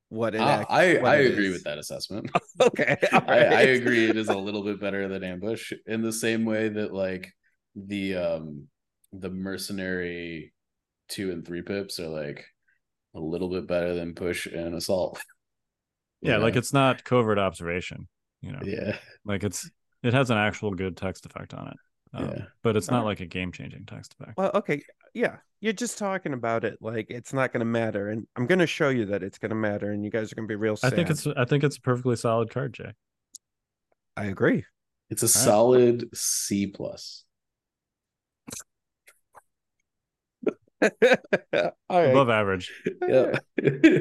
what 0.10 0.36
it. 0.36 0.42
Uh, 0.42 0.64
I 0.70 0.94
what 0.94 1.12
I 1.12 1.16
agree 1.16 1.48
is. 1.48 1.54
with 1.54 1.64
that 1.64 1.80
assessment. 1.80 2.30
okay, 2.62 2.98
right. 3.12 3.28
I, 3.28 3.44
I 3.44 3.62
agree. 3.62 4.10
It 4.10 4.16
is 4.16 4.30
a 4.30 4.38
little 4.38 4.64
bit 4.64 4.80
better 4.80 5.08
than 5.08 5.24
ambush 5.24 5.74
in 5.88 6.04
the 6.04 6.14
same 6.14 6.46
way 6.46 6.70
that 6.70 6.94
like 6.94 7.34
the 7.76 8.16
um 8.16 8.68
the 9.12 9.32
mercenary 9.32 10.54
two 11.10 11.32
and 11.32 11.46
three 11.46 11.64
pips 11.64 12.00
are 12.00 12.08
like 12.08 12.46
a 13.16 13.20
little 13.20 13.50
bit 13.50 13.68
better 13.68 13.96
than 13.96 14.14
push 14.14 14.46
and 14.46 14.76
assault. 14.76 15.20
yeah, 16.22 16.38
like 16.38 16.56
it's 16.56 16.74
not 16.74 17.04
covert 17.04 17.40
observation. 17.40 18.08
You 18.42 18.52
know. 18.52 18.60
Yeah. 18.64 18.98
Like 19.26 19.44
it's 19.44 19.68
it 20.04 20.14
has 20.14 20.30
an 20.30 20.38
actual 20.38 20.72
good 20.72 20.98
text 20.98 21.26
effect 21.26 21.54
on 21.54 21.70
it. 21.70 21.78
Um, 22.14 22.30
yeah. 22.30 22.44
But 22.62 22.78
it's 22.78 22.92
not 22.92 23.06
like 23.06 23.22
a 23.22 23.26
game 23.26 23.52
changing 23.52 23.86
text 23.86 24.14
effect. 24.20 24.38
Well, 24.38 24.52
okay. 24.54 24.84
Yeah. 25.14 25.38
You're 25.62 25.74
just 25.74 25.98
talking 25.98 26.34
about 26.34 26.64
it 26.64 26.78
like 26.82 27.08
it's 27.10 27.34
not 27.34 27.52
going 27.54 27.62
to 27.62 27.66
matter. 27.66 28.10
And 28.10 28.28
I'm 28.36 28.46
going 28.46 28.60
to 28.60 28.68
show 28.68 28.90
you 28.90 29.06
that 29.06 29.24
it's 29.24 29.38
going 29.38 29.50
to 29.50 29.56
matter. 29.56 29.92
And 29.92 30.04
you 30.04 30.12
guys 30.12 30.32
are 30.32 30.36
going 30.36 30.48
to 30.48 30.52
be 30.52 30.56
real 30.56 30.76
sad. 30.76 30.94
I 30.94 30.96
think 30.96 31.10
it's, 31.10 31.26
I 31.26 31.46
think 31.46 31.64
it's 31.64 31.78
a 31.78 31.82
perfectly 31.82 32.16
solid 32.18 32.52
card, 32.52 32.74
Jay. 32.74 32.92
I 34.16 34.26
agree. 34.26 34.66
It's 35.10 35.24
a 35.24 35.26
All 35.26 35.30
solid 35.30 36.04
right. 36.04 36.18
C 36.18 36.68
plus. 36.68 37.24
above 41.90 42.30
average. 42.30 42.72
Yeah. 43.08 43.40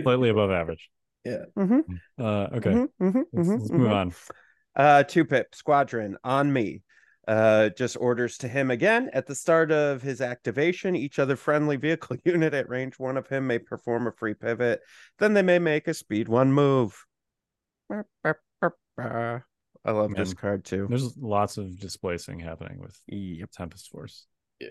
Slightly 0.02 0.30
above 0.30 0.50
average. 0.50 0.90
Yeah. 1.24 1.44
Mm-hmm. 1.56 1.94
Uh, 2.18 2.46
okay. 2.56 2.70
Mm-hmm, 2.70 3.06
mm-hmm, 3.06 3.20
let's, 3.32 3.48
let's 3.48 3.70
move 3.70 3.80
mm-hmm. 3.82 3.92
on. 3.92 4.14
Uh, 4.74 5.02
two 5.02 5.24
pip 5.24 5.54
squadron 5.54 6.16
on 6.24 6.52
me. 6.52 6.82
Uh, 7.28 7.68
just 7.68 7.96
orders 8.00 8.36
to 8.38 8.48
him 8.48 8.70
again 8.70 9.08
at 9.12 9.26
the 9.26 9.34
start 9.34 9.70
of 9.70 10.02
his 10.02 10.20
activation. 10.20 10.96
Each 10.96 11.20
other 11.20 11.36
friendly 11.36 11.76
vehicle 11.76 12.16
unit 12.24 12.52
at 12.52 12.68
range 12.68 12.98
one 12.98 13.16
of 13.16 13.28
him 13.28 13.46
may 13.46 13.58
perform 13.58 14.06
a 14.06 14.12
free 14.12 14.34
pivot. 14.34 14.80
Then 15.18 15.34
they 15.34 15.42
may 15.42 15.60
make 15.60 15.86
a 15.86 15.94
speed 15.94 16.28
one 16.28 16.52
move. 16.52 17.04
I 19.84 19.90
love 19.90 20.10
Man, 20.10 20.18
this 20.18 20.34
card 20.34 20.64
too. 20.64 20.86
There's 20.88 21.16
lots 21.16 21.58
of 21.58 21.78
displacing 21.78 22.40
happening 22.40 22.78
with 22.80 22.98
yep. 23.06 23.50
Tempest 23.52 23.90
Force. 23.90 24.26
Yeah. 24.60 24.68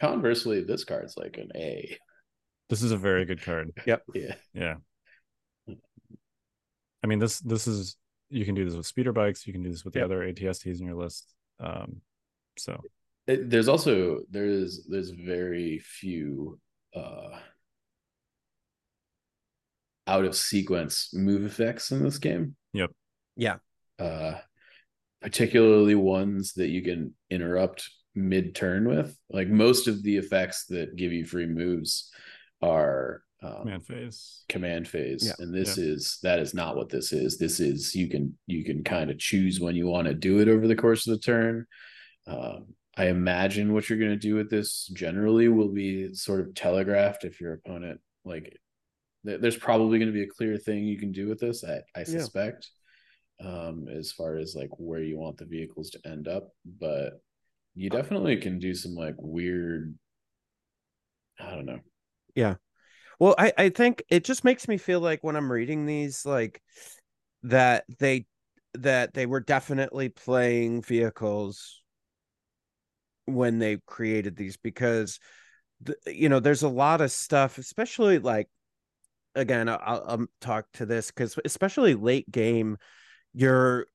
Conversely, 0.00 0.64
this 0.64 0.84
card's 0.84 1.16
like 1.16 1.38
an 1.38 1.50
A. 1.54 1.96
This 2.68 2.82
is 2.82 2.92
a 2.92 2.96
very 2.96 3.24
good 3.24 3.42
card. 3.42 3.72
yep. 3.86 4.02
Yeah. 4.14 4.34
Yeah. 4.54 4.74
I 7.02 7.06
mean 7.06 7.18
this 7.18 7.40
this 7.40 7.66
is 7.66 7.96
you 8.30 8.44
can 8.44 8.54
do 8.54 8.64
this 8.64 8.74
with 8.74 8.86
speeder 8.86 9.12
bikes, 9.12 9.46
you 9.46 9.52
can 9.52 9.62
do 9.62 9.70
this 9.70 9.84
with 9.84 9.94
yep. 9.94 10.08
the 10.08 10.14
other 10.14 10.32
ATSTs 10.32 10.80
in 10.80 10.86
your 10.86 10.96
list. 10.96 11.34
Um, 11.60 12.00
so 12.56 12.80
it, 13.26 13.50
there's 13.50 13.68
also 13.68 14.20
there's 14.30 14.86
there's 14.88 15.10
very 15.10 15.78
few 15.78 16.58
uh 16.94 17.38
out 20.06 20.24
of 20.24 20.34
sequence 20.34 21.10
move 21.12 21.44
effects 21.44 21.92
in 21.92 22.02
this 22.02 22.18
game. 22.18 22.56
Yep. 22.72 22.90
Yeah. 23.36 23.56
Uh 23.98 24.38
particularly 25.20 25.94
ones 25.94 26.54
that 26.54 26.68
you 26.68 26.82
can 26.82 27.14
interrupt 27.30 27.90
mid 28.14 28.54
turn 28.54 28.88
with. 28.88 29.16
Like 29.30 29.48
most 29.48 29.88
of 29.88 30.02
the 30.02 30.16
effects 30.16 30.66
that 30.66 30.96
give 30.96 31.12
you 31.12 31.26
free 31.26 31.46
moves 31.46 32.10
are 32.62 33.22
um, 33.42 33.62
command 33.62 33.86
phase 33.86 34.44
command 34.48 34.88
phase 34.88 35.26
yeah. 35.26 35.44
and 35.44 35.54
this 35.54 35.78
yeah. 35.78 35.84
is 35.84 36.18
that 36.22 36.40
is 36.40 36.54
not 36.54 36.76
what 36.76 36.88
this 36.88 37.12
is 37.12 37.38
this 37.38 37.60
is 37.60 37.94
you 37.94 38.08
can 38.08 38.36
you 38.46 38.64
can 38.64 38.82
kind 38.82 39.10
of 39.10 39.18
choose 39.18 39.60
when 39.60 39.76
you 39.76 39.86
want 39.86 40.08
to 40.08 40.14
do 40.14 40.40
it 40.40 40.48
over 40.48 40.66
the 40.66 40.76
course 40.76 41.06
of 41.06 41.12
the 41.12 41.20
turn 41.20 41.64
um, 42.26 42.66
i 42.96 43.06
imagine 43.06 43.72
what 43.72 43.88
you're 43.88 43.98
going 43.98 44.10
to 44.10 44.16
do 44.16 44.34
with 44.34 44.50
this 44.50 44.90
generally 44.92 45.48
will 45.48 45.72
be 45.72 46.12
sort 46.14 46.40
of 46.40 46.54
telegraphed 46.54 47.24
if 47.24 47.40
your 47.40 47.52
opponent 47.52 48.00
like 48.24 48.56
th- 49.24 49.40
there's 49.40 49.56
probably 49.56 49.98
going 49.98 50.10
to 50.10 50.18
be 50.18 50.24
a 50.24 50.34
clear 50.36 50.56
thing 50.56 50.84
you 50.84 50.98
can 50.98 51.12
do 51.12 51.28
with 51.28 51.38
this 51.38 51.62
i, 51.62 51.80
I 51.94 52.02
suspect 52.02 52.68
yeah. 53.40 53.68
um 53.68 53.86
as 53.88 54.10
far 54.10 54.36
as 54.36 54.56
like 54.56 54.70
where 54.78 55.02
you 55.02 55.16
want 55.16 55.36
the 55.36 55.46
vehicles 55.46 55.90
to 55.90 56.00
end 56.04 56.26
up 56.26 56.48
but 56.64 57.20
you 57.76 57.88
definitely 57.88 58.36
can 58.38 58.58
do 58.58 58.74
some 58.74 58.96
like 58.96 59.14
weird 59.18 59.94
I 61.40 61.54
don't 61.54 61.66
know. 61.66 61.80
Yeah. 62.34 62.54
Well, 63.18 63.34
I, 63.38 63.52
I 63.58 63.68
think 63.70 64.02
it 64.08 64.24
just 64.24 64.44
makes 64.44 64.68
me 64.68 64.76
feel 64.78 65.00
like 65.00 65.24
when 65.24 65.36
I'm 65.36 65.50
reading 65.50 65.86
these, 65.86 66.24
like 66.24 66.62
that 67.44 67.84
they 67.98 68.26
that 68.74 69.14
they 69.14 69.26
were 69.26 69.40
definitely 69.40 70.08
playing 70.10 70.82
vehicles 70.82 71.82
when 73.26 73.58
they 73.58 73.78
created 73.86 74.36
these 74.36 74.56
because 74.56 75.18
the, 75.82 75.96
you 76.06 76.28
know 76.28 76.40
there's 76.40 76.62
a 76.64 76.68
lot 76.68 77.00
of 77.00 77.12
stuff 77.12 77.58
especially 77.58 78.18
like 78.18 78.48
again 79.36 79.68
i'll, 79.68 79.80
I'll 79.84 80.26
talk 80.40 80.66
to 80.74 80.86
this 80.86 81.08
because 81.10 81.38
especially 81.44 81.94
late 81.94 82.30
game 82.30 82.78
your 83.34 83.86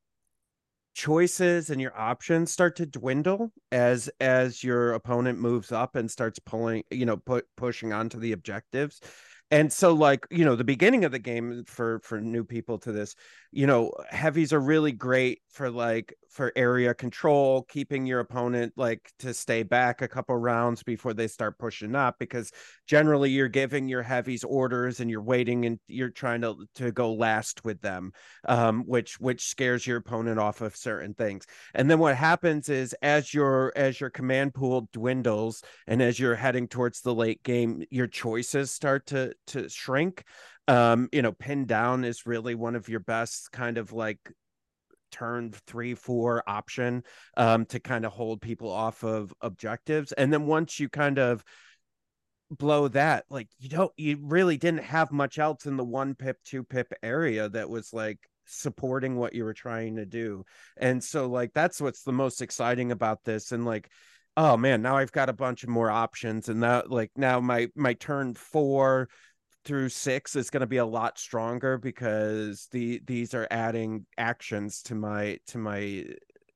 choices 0.93 1.69
and 1.69 1.81
your 1.81 1.97
options 1.97 2.51
start 2.51 2.75
to 2.75 2.85
dwindle 2.85 3.51
as 3.71 4.09
as 4.19 4.63
your 4.63 4.93
opponent 4.93 5.39
moves 5.39 5.71
up 5.71 5.95
and 5.95 6.09
starts 6.09 6.39
pulling 6.39 6.83
you 6.91 7.05
know 7.05 7.17
put 7.17 7.45
pushing 7.57 7.91
onto 7.91 8.19
the 8.19 8.31
objectives 8.31 9.01
and 9.53 9.71
so 9.71 9.93
like 9.93 10.25
you 10.31 10.43
know 10.43 10.55
the 10.55 10.63
beginning 10.63 11.05
of 11.05 11.11
the 11.11 11.19
game 11.19 11.63
for 11.67 11.99
for 11.99 12.19
new 12.19 12.43
people 12.43 12.79
to 12.79 12.91
this 12.91 13.15
you 13.51 13.67
know 13.67 13.91
heavies 14.09 14.51
are 14.51 14.59
really 14.59 14.91
great 14.91 15.41
for 15.51 15.69
like 15.69 16.15
for 16.27 16.51
area 16.55 16.95
control 16.95 17.61
keeping 17.69 18.07
your 18.07 18.19
opponent 18.19 18.73
like 18.75 19.11
to 19.19 19.31
stay 19.31 19.61
back 19.61 20.01
a 20.01 20.07
couple 20.07 20.35
rounds 20.35 20.81
before 20.81 21.13
they 21.13 21.27
start 21.27 21.59
pushing 21.59 21.93
up 21.93 22.15
because 22.17 22.51
generally 22.87 23.29
you're 23.29 23.47
giving 23.47 23.87
your 23.87 24.01
heavies 24.01 24.43
orders 24.43 24.99
and 24.99 25.11
you're 25.11 25.21
waiting 25.21 25.65
and 25.67 25.79
you're 25.87 26.09
trying 26.09 26.41
to 26.41 26.55
to 26.73 26.91
go 26.91 27.13
last 27.13 27.63
with 27.63 27.79
them 27.81 28.11
um 28.47 28.83
which 28.87 29.19
which 29.19 29.45
scares 29.45 29.85
your 29.85 29.97
opponent 29.97 30.39
off 30.39 30.61
of 30.61 30.75
certain 30.75 31.13
things. 31.13 31.45
And 31.75 31.89
then 31.89 31.99
what 31.99 32.15
happens 32.15 32.69
is 32.69 32.95
as 33.03 33.31
your 33.31 33.71
as 33.75 34.01
your 34.01 34.09
command 34.09 34.55
pool 34.55 34.89
dwindles 34.91 35.61
and 35.85 36.01
as 36.01 36.19
you're 36.19 36.35
heading 36.35 36.67
towards 36.67 37.01
the 37.01 37.13
late 37.13 37.43
game 37.43 37.83
your 37.91 38.07
choices 38.07 38.71
start 38.71 39.05
to 39.07 39.33
to 39.47 39.69
shrink 39.69 40.23
um 40.67 41.09
you 41.11 41.21
know 41.21 41.31
pin 41.31 41.65
down 41.65 42.03
is 42.03 42.25
really 42.25 42.55
one 42.55 42.75
of 42.75 42.87
your 42.87 43.01
best 43.01 43.51
kind 43.51 43.77
of 43.77 43.91
like 43.91 44.19
turn 45.13 45.51
three 45.67 45.93
four 45.93 46.43
option 46.47 47.03
um 47.37 47.65
to 47.65 47.79
kind 47.79 48.03
of 48.05 48.11
hold 48.11 48.41
people 48.41 48.69
off 48.69 49.03
of 49.03 49.33
objectives. 49.41 50.11
And 50.11 50.33
then 50.33 50.47
once 50.47 50.79
you 50.79 50.89
kind 50.89 51.19
of 51.19 51.43
blow 52.49 52.87
that 52.87 53.23
like 53.29 53.47
you 53.59 53.69
don't 53.69 53.91
you 53.95 54.17
really 54.21 54.57
didn't 54.57 54.83
have 54.83 55.11
much 55.11 55.39
else 55.39 55.65
in 55.65 55.77
the 55.77 55.83
one 55.83 56.13
pip 56.13 56.37
two 56.43 56.63
pip 56.63 56.91
area 57.01 57.47
that 57.49 57.69
was 57.69 57.93
like 57.93 58.19
supporting 58.45 59.15
what 59.15 59.33
you 59.33 59.43
were 59.43 59.53
trying 59.53 59.95
to 59.95 60.05
do. 60.05 60.43
And 60.77 61.03
so 61.03 61.27
like 61.27 61.53
that's 61.53 61.79
what's 61.79 62.03
the 62.03 62.11
most 62.11 62.41
exciting 62.41 62.91
about 62.91 63.23
this 63.23 63.51
and 63.51 63.65
like 63.65 63.89
oh 64.35 64.57
man 64.57 64.81
now 64.81 64.97
i've 64.97 65.11
got 65.11 65.29
a 65.29 65.33
bunch 65.33 65.61
of 65.61 65.69
more 65.69 65.91
options 65.91 66.49
and 66.49 66.63
that 66.63 66.89
like 66.89 67.11
now 67.15 67.39
my 67.39 67.67
my 67.75 67.93
turn 67.93 68.33
four 68.33 69.07
through 69.65 69.89
six 69.89 70.35
is 70.35 70.49
going 70.49 70.61
to 70.61 70.67
be 70.67 70.77
a 70.77 70.85
lot 70.85 71.17
stronger 71.17 71.77
because 71.77 72.67
the 72.71 73.01
these 73.05 73.33
are 73.33 73.47
adding 73.49 74.05
actions 74.17 74.81
to 74.83 74.95
my 74.95 75.39
to 75.47 75.57
my 75.57 76.05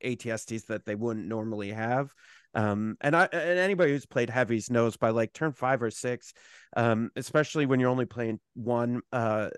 ATSTs 0.03 0.65
that 0.67 0.85
they 0.85 0.95
wouldn't 0.95 1.27
normally 1.27 1.71
have. 1.71 2.13
Um, 2.53 2.97
and 3.01 3.15
I 3.15 3.25
and 3.25 3.59
anybody 3.59 3.91
who's 3.91 4.05
played 4.05 4.29
heavies 4.29 4.69
knows 4.69 4.97
by 4.97 5.09
like 5.09 5.33
turn 5.33 5.51
five 5.51 5.81
or 5.81 5.91
six, 5.91 6.33
um, 6.75 7.11
especially 7.15 7.65
when 7.65 7.79
you're 7.79 7.89
only 7.89 8.05
playing 8.05 8.39
one, 8.55 9.01
uh, 9.11 9.49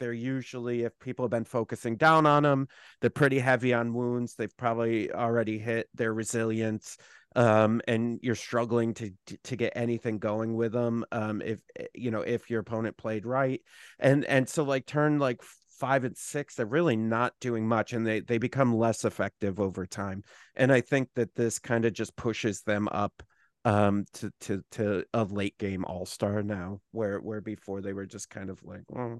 they're 0.00 0.12
usually 0.12 0.82
if 0.82 0.98
people 0.98 1.24
have 1.24 1.30
been 1.30 1.44
focusing 1.44 1.96
down 1.96 2.26
on 2.26 2.42
them, 2.42 2.66
they're 3.00 3.10
pretty 3.10 3.38
heavy 3.38 3.72
on 3.72 3.94
wounds. 3.94 4.34
They've 4.34 4.56
probably 4.56 5.12
already 5.12 5.58
hit 5.58 5.88
their 5.94 6.12
resilience 6.12 6.96
um, 7.36 7.80
and 7.86 8.20
you're 8.22 8.34
struggling 8.34 8.94
to 8.94 9.10
to 9.44 9.56
get 9.56 9.72
anything 9.76 10.18
going 10.18 10.54
with 10.54 10.72
them 10.72 11.04
um, 11.12 11.40
if 11.42 11.60
eh, 11.78 11.86
you 11.94 12.10
know 12.10 12.20
if 12.20 12.50
your 12.50 12.60
opponent 12.60 12.96
played 12.96 13.26
right 13.26 13.60
and 13.98 14.24
and 14.24 14.48
so 14.48 14.62
like 14.62 14.86
turn 14.86 15.18
like 15.18 15.40
five 15.78 16.04
and 16.04 16.16
six 16.16 16.54
they're 16.54 16.66
really 16.66 16.96
not 16.96 17.32
doing 17.40 17.66
much 17.66 17.92
and 17.92 18.06
they 18.06 18.20
they 18.20 18.38
become 18.38 18.76
less 18.76 19.04
effective 19.04 19.58
over 19.58 19.84
time 19.84 20.22
and 20.54 20.72
i 20.72 20.80
think 20.80 21.08
that 21.16 21.34
this 21.34 21.58
kind 21.58 21.84
of 21.84 21.92
just 21.92 22.14
pushes 22.14 22.62
them 22.62 22.88
up 22.92 23.22
um 23.64 24.04
to 24.12 24.30
to 24.40 24.62
to 24.70 25.04
a 25.14 25.24
late 25.24 25.58
game 25.58 25.84
all-star 25.84 26.42
now 26.42 26.80
where 26.92 27.18
where 27.18 27.40
before 27.40 27.80
they 27.80 27.92
were 27.92 28.06
just 28.06 28.30
kind 28.30 28.50
of 28.50 28.62
like 28.62 28.84
oh. 28.96 29.18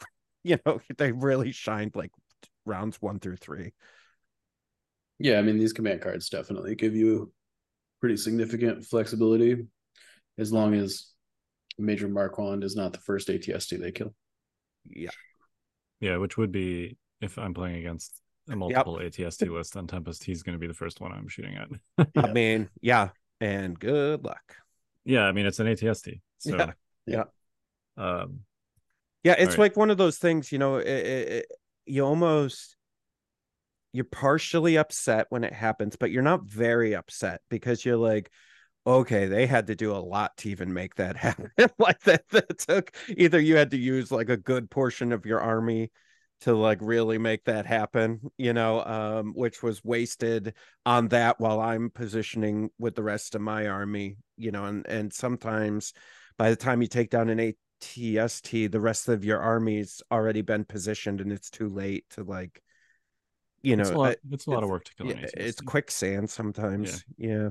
you 0.42 0.56
know 0.64 0.80
they 0.96 1.12
really 1.12 1.52
shined 1.52 1.94
like 1.94 2.12
rounds 2.64 2.96
one 3.02 3.18
through 3.18 3.36
three 3.36 3.72
yeah, 5.20 5.38
I 5.38 5.42
mean 5.42 5.58
these 5.58 5.74
command 5.74 6.00
cards 6.00 6.28
definitely 6.30 6.74
give 6.74 6.96
you 6.96 7.30
pretty 8.00 8.16
significant 8.16 8.84
flexibility 8.84 9.66
as 10.38 10.52
long 10.52 10.74
as 10.74 11.10
Major 11.78 12.08
Marquand 12.08 12.64
is 12.64 12.74
not 12.74 12.92
the 12.92 12.98
first 12.98 13.28
ATST 13.28 13.78
they 13.78 13.92
kill. 13.92 14.14
Yeah. 14.86 15.10
Yeah, 16.00 16.16
which 16.16 16.38
would 16.38 16.50
be 16.50 16.96
if 17.20 17.38
I'm 17.38 17.52
playing 17.52 17.76
against 17.76 18.22
a 18.48 18.56
multiple 18.56 19.00
yep. 19.02 19.12
ATST 19.12 19.50
list 19.50 19.76
on 19.76 19.86
Tempest, 19.86 20.24
he's 20.24 20.42
going 20.42 20.54
to 20.54 20.58
be 20.58 20.66
the 20.66 20.74
first 20.74 21.00
one 21.00 21.12
I'm 21.12 21.28
shooting 21.28 21.56
at. 21.56 22.08
I 22.16 22.32
mean, 22.32 22.70
yeah, 22.80 23.10
and 23.40 23.78
good 23.78 24.24
luck. 24.24 24.56
Yeah, 25.04 25.24
I 25.24 25.32
mean 25.32 25.44
it's 25.44 25.60
an 25.60 25.66
ATST. 25.66 26.20
So 26.38 26.56
yeah, 26.56 26.72
yeah. 27.06 27.24
Um, 27.98 28.40
yeah, 29.22 29.34
it's 29.38 29.50
right. 29.50 29.58
like 29.58 29.76
one 29.76 29.90
of 29.90 29.98
those 29.98 30.16
things, 30.16 30.50
you 30.50 30.58
know, 30.58 30.76
it, 30.76 30.86
it, 30.86 31.28
it, 31.28 31.46
you 31.84 32.06
almost 32.06 32.76
you're 33.92 34.04
partially 34.04 34.76
upset 34.76 35.26
when 35.30 35.44
it 35.44 35.52
happens, 35.52 35.96
but 35.96 36.10
you're 36.10 36.22
not 36.22 36.44
very 36.44 36.94
upset 36.94 37.40
because 37.48 37.84
you're 37.84 37.96
like, 37.96 38.30
okay, 38.86 39.26
they 39.26 39.46
had 39.46 39.66
to 39.66 39.74
do 39.74 39.92
a 39.92 39.98
lot 39.98 40.36
to 40.38 40.50
even 40.50 40.72
make 40.72 40.94
that 40.96 41.16
happen. 41.16 41.50
like 41.78 42.00
that, 42.00 42.28
that 42.30 42.58
took 42.58 42.92
either 43.16 43.40
you 43.40 43.56
had 43.56 43.70
to 43.72 43.78
use 43.78 44.10
like 44.10 44.28
a 44.28 44.36
good 44.36 44.70
portion 44.70 45.12
of 45.12 45.26
your 45.26 45.40
army 45.40 45.90
to 46.42 46.54
like 46.54 46.78
really 46.80 47.18
make 47.18 47.44
that 47.44 47.66
happen, 47.66 48.20
you 48.38 48.52
know, 48.54 48.82
um, 48.84 49.32
which 49.34 49.62
was 49.62 49.84
wasted 49.84 50.54
on 50.86 51.08
that 51.08 51.38
while 51.38 51.60
I'm 51.60 51.90
positioning 51.90 52.70
with 52.78 52.94
the 52.94 53.02
rest 53.02 53.34
of 53.34 53.42
my 53.42 53.66
army, 53.66 54.16
you 54.36 54.50
know, 54.50 54.64
and 54.64 54.86
and 54.86 55.12
sometimes 55.12 55.92
by 56.38 56.48
the 56.48 56.56
time 56.56 56.80
you 56.80 56.88
take 56.88 57.10
down 57.10 57.28
an 57.28 57.54
ATST, 57.82 58.72
the 58.72 58.80
rest 58.80 59.08
of 59.08 59.24
your 59.24 59.38
army's 59.38 60.02
already 60.10 60.40
been 60.40 60.64
positioned 60.64 61.20
and 61.20 61.30
it's 61.30 61.50
too 61.50 61.68
late 61.68 62.04
to 62.10 62.24
like 62.24 62.62
you 63.62 63.76
know, 63.76 63.82
it's 63.82 63.90
a 63.90 63.98
lot, 63.98 64.16
it's 64.30 64.46
a 64.46 64.50
lot 64.50 64.62
of 64.62 64.70
work 64.70 64.84
to 64.84 64.94
kill 64.94 65.06
yeah, 65.06 65.26
It's 65.34 65.60
quicksand 65.60 66.30
sometimes. 66.30 67.04
Yeah. 67.16 67.28
yeah. 67.28 67.48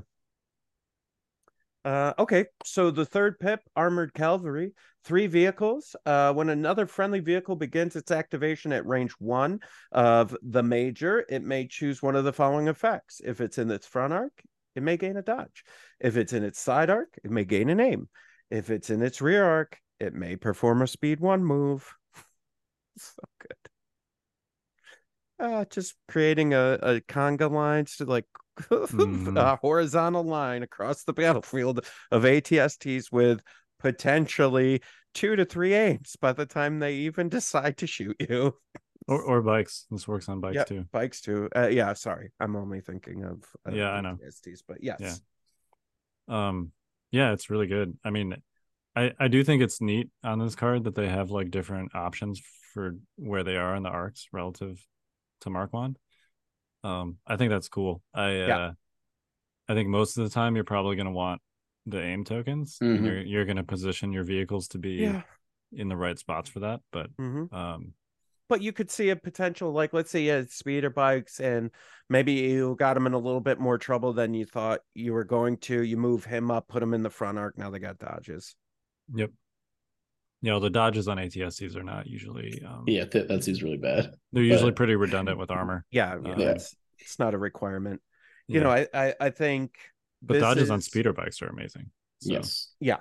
Uh, 1.82 2.12
okay, 2.18 2.44
so 2.64 2.90
the 2.90 3.06
third 3.06 3.38
pip, 3.38 3.60
armored 3.74 4.12
cavalry, 4.12 4.72
three 5.04 5.26
vehicles. 5.26 5.96
Uh, 6.04 6.32
when 6.32 6.50
another 6.50 6.86
friendly 6.86 7.20
vehicle 7.20 7.56
begins 7.56 7.96
its 7.96 8.10
activation 8.10 8.72
at 8.72 8.86
range 8.86 9.12
one 9.18 9.60
of 9.92 10.36
the 10.42 10.62
major, 10.62 11.24
it 11.30 11.42
may 11.42 11.66
choose 11.66 12.02
one 12.02 12.16
of 12.16 12.24
the 12.24 12.32
following 12.32 12.68
effects. 12.68 13.22
If 13.24 13.40
it's 13.40 13.56
in 13.56 13.70
its 13.70 13.86
front 13.86 14.12
arc, 14.12 14.42
it 14.74 14.82
may 14.82 14.98
gain 14.98 15.16
a 15.16 15.22
dodge. 15.22 15.64
If 16.00 16.18
it's 16.18 16.34
in 16.34 16.44
its 16.44 16.60
side 16.60 16.90
arc, 16.90 17.18
it 17.24 17.30
may 17.30 17.44
gain 17.44 17.70
an 17.70 17.80
aim. 17.80 18.08
If 18.50 18.68
it's 18.68 18.90
in 18.90 19.00
its 19.00 19.22
rear 19.22 19.44
arc, 19.44 19.78
it 19.98 20.12
may 20.12 20.36
perform 20.36 20.82
a 20.82 20.86
speed 20.86 21.20
one 21.20 21.44
move. 21.44 21.94
so 22.98 23.22
good 23.38 23.56
uh, 25.40 25.64
just 25.70 25.94
creating 26.08 26.54
a, 26.54 26.78
a 26.82 27.00
conga 27.00 27.50
line 27.50 27.86
to 27.96 28.04
like 28.04 28.26
mm. 28.60 29.36
a 29.36 29.56
horizontal 29.56 30.24
line 30.24 30.62
across 30.62 31.04
the 31.04 31.12
battlefield 31.12 31.84
of 32.10 32.22
ATSTs 32.22 33.10
with 33.10 33.40
potentially 33.78 34.82
two 35.14 35.36
to 35.36 35.44
three 35.44 35.74
aims 35.74 36.16
by 36.20 36.32
the 36.32 36.46
time 36.46 36.78
they 36.78 36.94
even 36.94 37.28
decide 37.28 37.78
to 37.78 37.86
shoot 37.86 38.16
you. 38.28 38.54
Or, 39.08 39.22
or 39.22 39.42
bikes. 39.42 39.86
This 39.90 40.06
works 40.06 40.28
on 40.28 40.40
bikes 40.40 40.64
too. 40.66 40.84
Bikes 40.92 41.20
too. 41.20 41.48
Uh, 41.56 41.68
yeah, 41.68 41.94
sorry. 41.94 42.32
I'm 42.38 42.54
only 42.54 42.80
thinking 42.80 43.24
of 43.24 43.42
uh, 43.66 43.74
yeah, 43.74 43.90
I 43.90 44.00
know 44.02 44.16
ATSTs, 44.22 44.60
but 44.68 44.82
yes. 44.82 45.20
Yeah. 46.28 46.48
Um, 46.48 46.72
yeah, 47.10 47.32
it's 47.32 47.50
really 47.50 47.66
good. 47.66 47.96
I 48.04 48.10
mean, 48.10 48.36
I 48.94 49.12
I 49.18 49.28
do 49.28 49.42
think 49.42 49.62
it's 49.62 49.80
neat 49.80 50.10
on 50.22 50.38
this 50.38 50.54
card 50.54 50.84
that 50.84 50.94
they 50.94 51.08
have 51.08 51.30
like 51.30 51.50
different 51.50 51.94
options 51.94 52.40
for 52.72 52.96
where 53.16 53.42
they 53.42 53.56
are 53.56 53.74
in 53.74 53.82
the 53.82 53.88
arcs 53.88 54.28
relative 54.32 54.86
to 55.40 55.50
Marquand. 55.50 55.98
Um, 56.82 57.18
I 57.26 57.36
think 57.36 57.50
that's 57.50 57.68
cool. 57.68 58.02
I 58.14 58.30
yeah. 58.32 58.58
uh, 58.58 58.72
I 59.68 59.74
think 59.74 59.88
most 59.88 60.16
of 60.16 60.24
the 60.24 60.30
time 60.30 60.54
you're 60.54 60.64
probably 60.64 60.96
going 60.96 61.06
to 61.06 61.12
want 61.12 61.40
the 61.86 62.02
aim 62.02 62.24
tokens. 62.24 62.78
Mm-hmm. 62.82 63.04
You're 63.04 63.20
you're 63.22 63.44
going 63.44 63.56
to 63.56 63.64
position 63.64 64.12
your 64.12 64.24
vehicles 64.24 64.68
to 64.68 64.78
be 64.78 64.92
yeah. 64.92 65.22
in 65.72 65.88
the 65.88 65.96
right 65.96 66.18
spots 66.18 66.48
for 66.48 66.60
that. 66.60 66.80
But 66.92 67.14
mm-hmm. 67.16 67.54
um, 67.54 67.92
but 68.48 68.62
you 68.62 68.72
could 68.72 68.90
see 68.90 69.10
a 69.10 69.16
potential 69.16 69.72
like 69.72 69.92
let's 69.92 70.10
say 70.10 70.22
you 70.22 70.30
had 70.30 70.50
speeder 70.50 70.90
bikes 70.90 71.40
and 71.40 71.70
maybe 72.08 72.32
you 72.32 72.76
got 72.78 72.96
him 72.96 73.06
in 73.06 73.12
a 73.12 73.18
little 73.18 73.40
bit 73.40 73.60
more 73.60 73.78
trouble 73.78 74.12
than 74.12 74.34
you 74.34 74.44
thought 74.44 74.80
you 74.94 75.12
were 75.12 75.24
going 75.24 75.58
to. 75.58 75.82
You 75.82 75.96
move 75.96 76.24
him 76.24 76.50
up, 76.50 76.68
put 76.68 76.82
him 76.82 76.94
in 76.94 77.02
the 77.02 77.10
front 77.10 77.38
arc. 77.38 77.58
Now 77.58 77.70
they 77.70 77.78
got 77.78 77.98
dodges. 77.98 78.56
Yep 79.14 79.30
you 80.42 80.50
know 80.50 80.60
the 80.60 80.70
dodges 80.70 81.08
on 81.08 81.18
ATSTs 81.18 81.76
are 81.76 81.82
not 81.82 82.06
usually 82.06 82.62
um, 82.66 82.84
yeah 82.86 83.04
th- 83.04 83.28
that 83.28 83.44
seems 83.44 83.62
really 83.62 83.76
bad 83.76 84.14
they're 84.32 84.42
usually 84.42 84.72
pretty 84.72 84.96
redundant 84.96 85.38
with 85.38 85.50
armor 85.50 85.84
yeah, 85.90 86.16
yeah, 86.24 86.34
yeah. 86.36 86.50
It's, 86.50 86.74
it's 86.98 87.18
not 87.18 87.34
a 87.34 87.38
requirement 87.38 88.00
you 88.46 88.60
yeah. 88.60 88.64
know 88.64 88.70
I, 88.70 88.86
I, 88.94 89.14
I 89.20 89.30
think 89.30 89.72
but 90.22 90.40
dodges 90.40 90.64
is... 90.64 90.70
on 90.70 90.80
speeder 90.80 91.12
bikes 91.12 91.42
are 91.42 91.48
amazing 91.48 91.90
So. 92.20 92.32
Yes. 92.32 92.72
Yeah. 92.80 92.98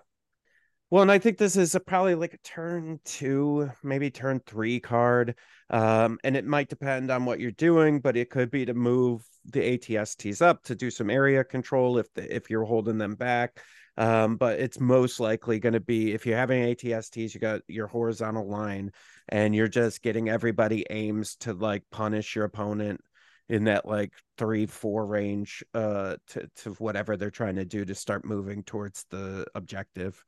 Well, 0.91 1.03
and 1.03 1.11
I 1.11 1.19
think 1.19 1.37
this 1.37 1.55
is 1.55 1.75
a, 1.75 1.79
probably 1.79 2.15
like 2.15 2.33
a 2.33 2.39
turn 2.39 2.99
two, 3.05 3.69
maybe 3.83 4.09
turn 4.09 4.41
three 4.45 4.79
card. 4.79 5.35
Um, 5.69 6.17
and 6.23 6.35
it 6.35 6.45
might 6.45 6.67
depend 6.67 7.11
on 7.11 7.25
what 7.25 7.39
you're 7.39 7.51
doing, 7.51 7.99
but 7.99 8.17
it 8.17 8.31
could 8.31 8.49
be 8.49 8.65
to 8.65 8.73
move 8.73 9.23
the 9.45 9.77
ATSTs 9.77 10.41
up 10.41 10.63
to 10.63 10.75
do 10.75 10.89
some 10.89 11.11
area 11.11 11.43
control 11.43 11.99
if 11.99 12.11
the, 12.15 12.35
if 12.35 12.49
you're 12.49 12.65
holding 12.65 12.97
them 12.97 13.13
back. 13.13 13.61
Um, 13.99 14.37
but 14.37 14.59
it's 14.59 14.79
most 14.79 15.19
likely 15.19 15.59
going 15.59 15.73
to 15.73 15.79
be 15.79 16.13
if 16.13 16.25
you're 16.25 16.37
having 16.37 16.63
ATSTs, 16.63 17.33
you 17.33 17.39
got 17.39 17.61
your 17.67 17.85
horizontal 17.85 18.47
line, 18.47 18.91
and 19.27 19.53
you're 19.53 19.67
just 19.67 20.01
getting 20.01 20.29
everybody 20.29 20.85
aims 20.89 21.35
to 21.41 21.53
like 21.53 21.83
punish 21.91 22.35
your 22.35 22.45
opponent 22.45 23.01
in 23.49 23.65
that 23.65 23.85
like 23.85 24.13
three 24.37 24.67
four 24.67 25.05
range 25.07 25.63
uh 25.73 26.15
to, 26.27 26.47
to 26.55 26.69
whatever 26.73 27.17
they're 27.17 27.31
trying 27.31 27.55
to 27.55 27.65
do 27.65 27.83
to 27.83 27.95
start 27.95 28.23
moving 28.23 28.61
towards 28.61 29.05
the 29.09 29.43
objective 29.55 30.23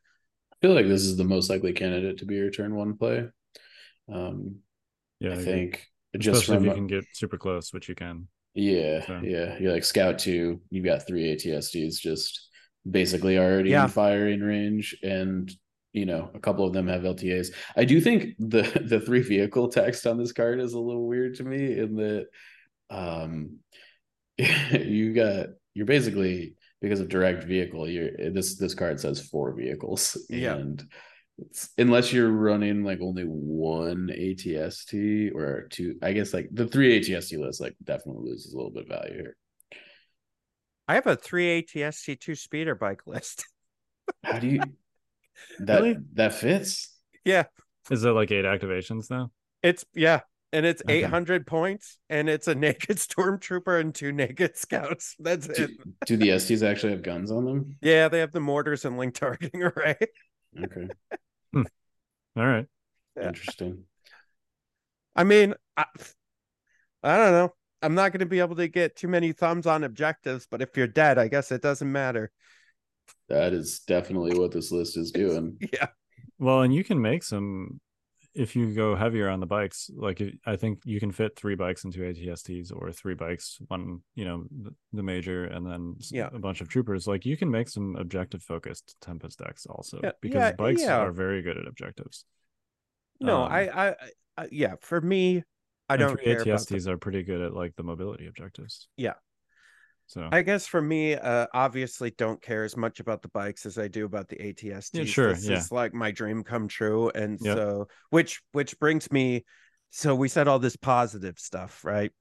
I 0.62 0.68
feel 0.68 0.76
like 0.76 0.88
this 0.88 1.04
is 1.04 1.18
the 1.18 1.24
most 1.24 1.50
likely 1.50 1.74
candidate 1.74 2.20
to 2.20 2.26
be 2.26 2.36
your 2.36 2.52
turn 2.52 2.76
one 2.76 2.96
play. 2.96 3.28
Um, 4.12 4.58
yeah, 5.20 5.32
I, 5.32 5.34
I 5.34 5.38
think 5.38 5.88
just 6.20 6.46
from 6.46 6.58
if 6.58 6.64
you 6.66 6.74
can 6.74 6.86
get 6.86 7.04
super 7.14 7.38
close, 7.38 7.74
which 7.74 7.90
you 7.90 7.96
can. 7.96 8.28
Yeah, 8.54 9.04
so. 9.08 9.22
yeah. 9.24 9.58
You're 9.58 9.74
like 9.74 9.84
scout 9.84 10.20
two. 10.20 10.62
You've 10.70 10.86
got 10.86 11.08
three 11.08 11.36
ATSTs 11.36 12.00
just 12.00 12.51
basically 12.90 13.38
already 13.38 13.72
yeah. 13.72 13.84
in 13.84 13.90
firing 13.90 14.42
range, 14.42 14.98
and 15.04 15.52
you 15.94 16.06
know 16.06 16.30
a 16.34 16.40
couple 16.40 16.66
of 16.66 16.74
them 16.74 16.88
have 16.88 17.02
LTAs. 17.02 17.54
I 17.76 17.86
do 17.86 18.02
think 18.02 18.36
the 18.40 18.64
the 18.86 19.00
three 19.00 19.22
vehicle 19.22 19.70
text 19.70 20.08
on 20.08 20.18
this 20.18 20.32
card 20.32 20.60
is 20.60 20.74
a 20.74 20.80
little 20.80 21.08
weird 21.08 21.36
to 21.36 21.44
me 21.44 21.78
in 21.78 21.96
that 21.96 22.28
um 22.90 23.60
you 24.38 25.14
got 25.14 25.48
you're 25.74 25.86
basically 25.86 26.56
because 26.82 27.00
of 27.00 27.10
direct 27.10 27.44
vehicle 27.44 27.88
you're 27.88 28.32
this 28.32 28.58
this 28.58 28.74
card 28.74 29.00
says 29.00 29.22
four 29.28 29.54
vehicles 29.54 30.18
yeah. 30.30 30.56
and 30.56 30.86
unless 31.78 32.12
you're 32.12 32.30
running 32.30 32.84
like 32.84 33.00
only 33.02 33.24
one 33.24 34.10
atst 34.14 35.34
or 35.34 35.68
two 35.70 35.96
i 36.02 36.12
guess 36.12 36.34
like 36.34 36.50
the 36.52 36.68
three 36.68 37.00
atst 37.00 37.38
list 37.40 37.62
like 37.62 37.76
definitely 37.84 38.30
loses 38.30 38.54
a 38.54 38.58
little 38.58 38.72
bit 38.72 38.84
of 38.84 38.90
value 38.90 39.14
here 39.14 39.38
i 40.92 40.96
have 40.96 41.08
a 41.08 41.16
three 41.16 41.64
atst 41.64 42.20
two 42.20 42.36
speeder 42.36 42.76
bike 42.76 43.08
list. 43.08 43.46
How 44.26 44.40
do 44.40 44.48
you 44.48 44.62
that 45.60 45.82
really? 45.82 45.98
that 46.16 46.34
fits? 46.34 46.94
Yeah. 47.24 47.46
Is 47.90 48.04
it 48.04 48.10
like 48.10 48.30
eight 48.32 48.44
activations 48.44 49.10
now 49.10 49.32
it's 49.64 49.86
yeah 49.94 50.20
and 50.52 50.66
it's 50.66 50.82
okay. 50.82 51.04
800 51.06 51.48
points 51.48 51.98
and 52.10 52.28
it's 52.28 52.50
a 52.50 52.56
naked 52.68 52.98
stormtrooper 52.98 53.80
and 53.80 53.96
two 53.96 54.12
naked 54.12 54.58
scouts. 54.58 55.16
That's 55.18 55.48
do, 55.48 55.64
it. 55.64 55.72
do 56.08 56.18
the 56.18 56.38
sts 56.38 56.62
actually 56.62 56.92
have 56.92 57.04
guns 57.04 57.32
on 57.32 57.46
them? 57.46 57.78
Yeah 57.82 58.10
they 58.10 58.20
have 58.20 58.34
the 58.34 58.42
mortars 58.42 58.84
and 58.84 58.98
link 58.98 59.14
targeting 59.14 59.64
array 59.78 59.96
okay. 60.62 60.90
Hmm. 61.54 61.64
all 62.36 62.46
right. 62.46 62.66
Yeah. 63.16 63.30
interesting. 63.30 63.86
I 65.16 65.24
mean 65.24 65.54
I, 65.78 65.86
I 67.02 67.18
don't 67.18 67.32
know 67.32 67.54
i'm 67.82 67.96
not 67.96 68.12
going 68.12 68.20
to 68.20 68.26
be 68.26 68.40
able 68.40 68.56
to 68.56 68.68
get 68.68 68.96
too 68.96 69.08
many 69.08 69.32
thumbs 69.32 69.66
on 69.66 69.84
objectives 69.84 70.48
but 70.50 70.62
if 70.62 70.76
you're 70.76 70.88
dead 70.88 71.18
i 71.18 71.28
guess 71.28 71.52
it 71.52 71.62
doesn't 71.62 71.92
matter 71.92 72.32
that 73.30 73.54
is 73.54 73.80
definitely 73.80 74.38
what 74.38 74.52
this 74.52 74.72
list 74.72 74.98
is 74.98 75.12
doing 75.12 75.58
yeah 75.74 75.88
well 76.40 76.62
and 76.62 76.74
you 76.74 76.84
can 76.84 77.02
make 77.02 77.24
some 77.24 77.80
if 78.34 78.56
you 78.56 78.74
go 78.74 78.96
heavier 78.96 79.28
on 79.28 79.40
the 79.40 79.46
bikes, 79.46 79.90
like 79.94 80.22
I 80.46 80.56
think 80.56 80.80
you 80.86 81.00
can 81.00 81.12
fit 81.12 81.36
three 81.36 81.56
bikes 81.56 81.84
into 81.84 82.00
ATSTs 82.00 82.72
or 82.74 82.92
three 82.92 83.14
bikes, 83.14 83.60
one, 83.68 84.00
you 84.16 84.26
know, 84.26 84.46
the 84.94 85.04
major 85.04 85.46
and 85.46 85.66
then 85.66 85.96
yeah. 86.12 86.30
a 86.34 86.40
bunch 86.40 86.62
of 86.62 86.70
troopers. 86.70 87.08
Like 87.08 87.26
you 87.26 87.36
can 87.36 87.52
make 87.52 87.68
some 87.68 87.96
objective 87.98 88.42
focused 88.42 88.96
Tempest 89.02 89.40
decks 89.40 89.66
also 89.66 90.00
yeah, 90.02 90.12
because 90.22 90.40
yeah, 90.40 90.52
bikes 90.54 90.82
yeah. 90.82 90.98
are 90.98 91.12
very 91.12 91.42
good 91.42 91.58
at 91.58 91.68
objectives. 91.68 92.24
No, 93.20 93.44
um, 93.44 93.52
I, 93.52 93.70
I, 93.70 93.96
I, 94.38 94.48
yeah, 94.52 94.76
for 94.80 95.02
me, 95.02 95.44
I 95.92 95.98
don't 95.98 96.22
care. 96.22 96.44
ATSTs 96.44 96.88
are 96.88 96.98
pretty 96.98 97.24
good 97.24 97.42
at 97.42 97.54
like 97.54 97.76
the 97.76 97.84
mobility 97.84 98.28
objectives. 98.28 98.88
Yeah. 98.98 99.14
So 100.08 100.28
I 100.30 100.42
guess 100.42 100.68
for 100.68 100.82
me, 100.82 101.16
uh, 101.16 101.48
obviously, 101.54 102.12
don't 102.12 102.42
care 102.42 102.66
as 102.66 102.76
much 102.76 103.00
about 103.00 103.22
the 103.22 103.30
bikes 103.30 103.66
as 103.66 103.78
I 103.78 103.88
do 103.88 104.06
about 104.06 104.28
the 104.28 104.36
ATST. 104.36 104.90
Yeah, 104.94 105.04
sure, 105.06 105.34
this 105.34 105.48
yeah. 105.48 105.58
is 105.58 105.72
like 105.72 105.94
my 105.94 106.12
dream 106.12 106.44
come 106.44 106.68
true, 106.68 107.10
and 107.10 107.40
yep. 107.42 107.56
so 107.56 107.88
which 108.10 108.42
which 108.52 108.78
brings 108.80 109.10
me. 109.12 109.46
So 109.90 110.16
we 110.16 110.28
said 110.28 110.48
all 110.48 110.60
this 110.60 110.76
positive 110.76 111.40
stuff, 111.40 111.84
right? 111.86 112.12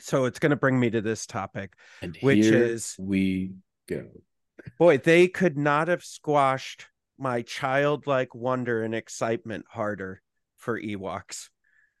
So 0.00 0.26
it's 0.26 0.38
going 0.38 0.50
to 0.50 0.56
bring 0.56 0.78
me 0.78 0.90
to 0.90 1.00
this 1.00 1.26
topic, 1.26 1.72
and 2.02 2.16
which 2.20 2.44
is 2.44 2.94
we 2.98 3.52
go. 3.88 4.08
Boy, 4.78 4.98
they 4.98 5.28
could 5.28 5.56
not 5.56 5.88
have 5.88 6.04
squashed 6.04 6.86
my 7.18 7.40
childlike 7.40 8.34
wonder 8.34 8.82
and 8.82 8.94
excitement 8.94 9.64
harder 9.70 10.20
for 10.58 10.78
Ewoks 10.78 11.48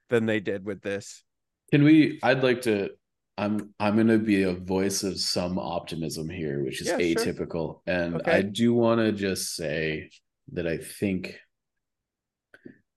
than 0.08 0.26
they 0.26 0.40
did 0.40 0.64
with 0.64 0.82
this. 0.82 1.22
Can 1.70 1.82
we? 1.82 2.18
I'd 2.22 2.42
like 2.42 2.62
to 2.62 2.90
I'm 3.38 3.74
I'm 3.78 3.96
going 3.96 4.06
to 4.08 4.18
be 4.18 4.44
a 4.44 4.52
voice 4.52 5.02
of 5.02 5.20
some 5.20 5.58
optimism 5.58 6.28
here, 6.28 6.64
which 6.64 6.80
is 6.80 6.88
yeah, 6.88 6.98
atypical, 6.98 7.50
sure. 7.52 7.80
and 7.86 8.14
okay. 8.16 8.32
I 8.32 8.42
do 8.42 8.72
want 8.72 9.00
to 9.00 9.12
just 9.12 9.54
say 9.54 10.10
that 10.52 10.66
I 10.66 10.78
think 10.78 11.36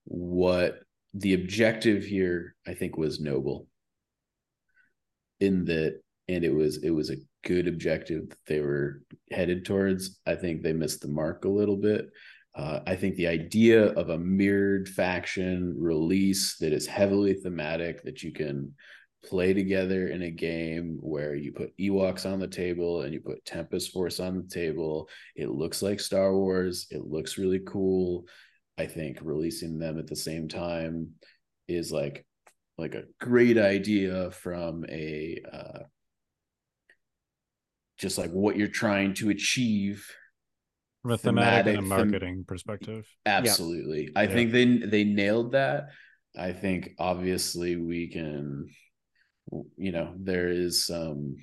what 0.05 0.79
the 1.13 1.33
objective 1.33 2.03
here 2.03 2.55
I 2.67 2.73
think 2.73 2.95
was 2.95 3.19
noble 3.19 3.67
in 5.39 5.65
that 5.65 6.01
and 6.27 6.43
it 6.43 6.53
was 6.53 6.83
it 6.83 6.91
was 6.91 7.09
a 7.09 7.17
good 7.43 7.67
objective 7.67 8.29
that 8.29 8.45
they 8.47 8.61
were 8.61 9.01
headed 9.31 9.65
towards. 9.65 10.19
I 10.25 10.35
think 10.35 10.61
they 10.61 10.73
missed 10.73 11.01
the 11.01 11.07
mark 11.09 11.43
a 11.43 11.49
little 11.49 11.77
bit. 11.77 12.09
Uh, 12.59 12.81
I 12.85 12.95
think 12.97 13.15
the 13.15 13.27
idea 13.27 13.93
of 13.93 14.09
a 14.09 14.17
mirrored 14.17 14.89
faction 14.89 15.75
release 15.79 16.57
that 16.57 16.73
is 16.73 16.85
heavily 16.85 17.33
thematic 17.33 18.03
that 18.03 18.21
you 18.21 18.33
can 18.33 18.73
play 19.23 19.53
together 19.53 20.09
in 20.09 20.23
a 20.23 20.29
game 20.29 20.97
where 20.99 21.35
you 21.35 21.53
put 21.53 21.77
Ewoks 21.77 22.29
on 22.29 22.37
the 22.37 22.49
table 22.49 23.03
and 23.03 23.13
you 23.13 23.21
put 23.21 23.45
Tempest 23.45 23.93
Force 23.93 24.19
on 24.19 24.35
the 24.35 24.53
table. 24.53 25.07
It 25.37 25.49
looks 25.49 25.81
like 25.81 26.01
Star 26.01 26.35
Wars. 26.35 26.87
It 26.91 27.05
looks 27.05 27.37
really 27.37 27.61
cool. 27.65 28.25
I 28.77 28.87
think 28.87 29.19
releasing 29.21 29.79
them 29.79 29.97
at 29.97 30.07
the 30.07 30.15
same 30.17 30.49
time 30.49 31.11
is 31.69 31.93
like 31.93 32.25
like 32.77 32.93
a 32.93 33.05
great 33.21 33.57
idea 33.57 34.31
from 34.31 34.83
a 34.89 35.41
uh, 35.49 35.79
just 37.97 38.17
like 38.17 38.31
what 38.31 38.57
you're 38.57 38.67
trying 38.67 39.13
to 39.13 39.29
achieve 39.29 40.05
from 41.01 41.11
a 41.11 41.17
thematic, 41.17 41.65
thematic 41.65 41.77
and 41.77 41.85
a 41.85 41.89
marketing 41.89 42.35
them- 42.37 42.45
perspective. 42.45 43.07
Absolutely. 43.25 44.05
Yeah. 44.05 44.19
I 44.19 44.23
yeah. 44.23 44.33
think 44.33 44.51
they 44.51 44.65
they 44.77 45.03
nailed 45.03 45.53
that. 45.53 45.89
I 46.37 46.53
think 46.53 46.91
obviously 46.99 47.75
we 47.75 48.07
can 48.07 48.69
you 49.77 49.91
know 49.91 50.13
there 50.17 50.49
is 50.49 50.85
some 50.85 51.37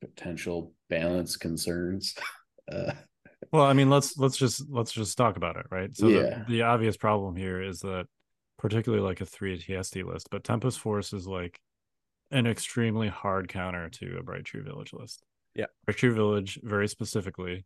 potential 0.00 0.72
balance 0.88 1.36
concerns 1.36 2.14
uh, 2.72 2.92
well 3.52 3.64
i 3.64 3.72
mean 3.72 3.90
let's 3.90 4.16
let's 4.18 4.36
just 4.36 4.64
let's 4.70 4.92
just 4.92 5.16
talk 5.16 5.36
about 5.36 5.56
it 5.56 5.66
right 5.70 5.96
so 5.96 6.08
yeah. 6.08 6.44
the, 6.46 6.54
the 6.54 6.62
obvious 6.62 6.96
problem 6.96 7.36
here 7.36 7.62
is 7.62 7.80
that 7.80 8.06
particularly 8.58 9.04
like 9.04 9.20
a 9.20 9.26
3 9.26 9.58
tst 9.58 9.96
list 9.96 10.28
but 10.30 10.44
tempest 10.44 10.78
force 10.78 11.12
is 11.12 11.26
like 11.26 11.60
an 12.30 12.46
extremely 12.46 13.08
hard 13.08 13.48
counter 13.48 13.88
to 13.88 14.16
a 14.18 14.22
bright 14.22 14.44
tree 14.44 14.62
village 14.62 14.92
list 14.92 15.22
yeah 15.54 15.66
bright 15.84 15.96
tree 15.96 16.10
village 16.10 16.58
very 16.62 16.88
specifically 16.88 17.64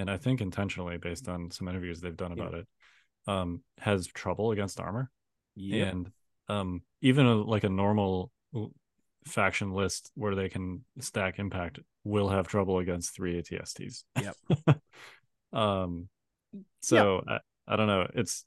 and 0.00 0.10
i 0.10 0.16
think 0.16 0.40
intentionally 0.40 0.98
based 0.98 1.28
on 1.28 1.50
some 1.50 1.68
interviews 1.68 2.00
they've 2.00 2.16
done 2.16 2.32
about 2.32 2.52
yeah. 2.52 2.58
it 2.58 2.66
um 3.26 3.62
has 3.78 4.06
trouble 4.06 4.50
against 4.50 4.80
armor 4.80 5.10
yep. 5.54 5.92
and 5.92 6.10
um 6.48 6.82
even 7.00 7.26
a, 7.26 7.34
like 7.34 7.64
a 7.64 7.68
normal 7.68 8.30
faction 9.26 9.72
list 9.72 10.10
where 10.14 10.34
they 10.34 10.48
can 10.48 10.84
stack 10.98 11.38
impact 11.38 11.78
will 12.04 12.28
have 12.28 12.48
trouble 12.48 12.78
against 12.78 13.14
three 13.14 13.40
ATSTs. 13.40 14.04
Yep. 14.20 14.80
um 15.52 16.08
so 16.80 17.22
I, 17.28 17.38
I 17.66 17.76
don't 17.76 17.86
know. 17.86 18.08
It's 18.14 18.44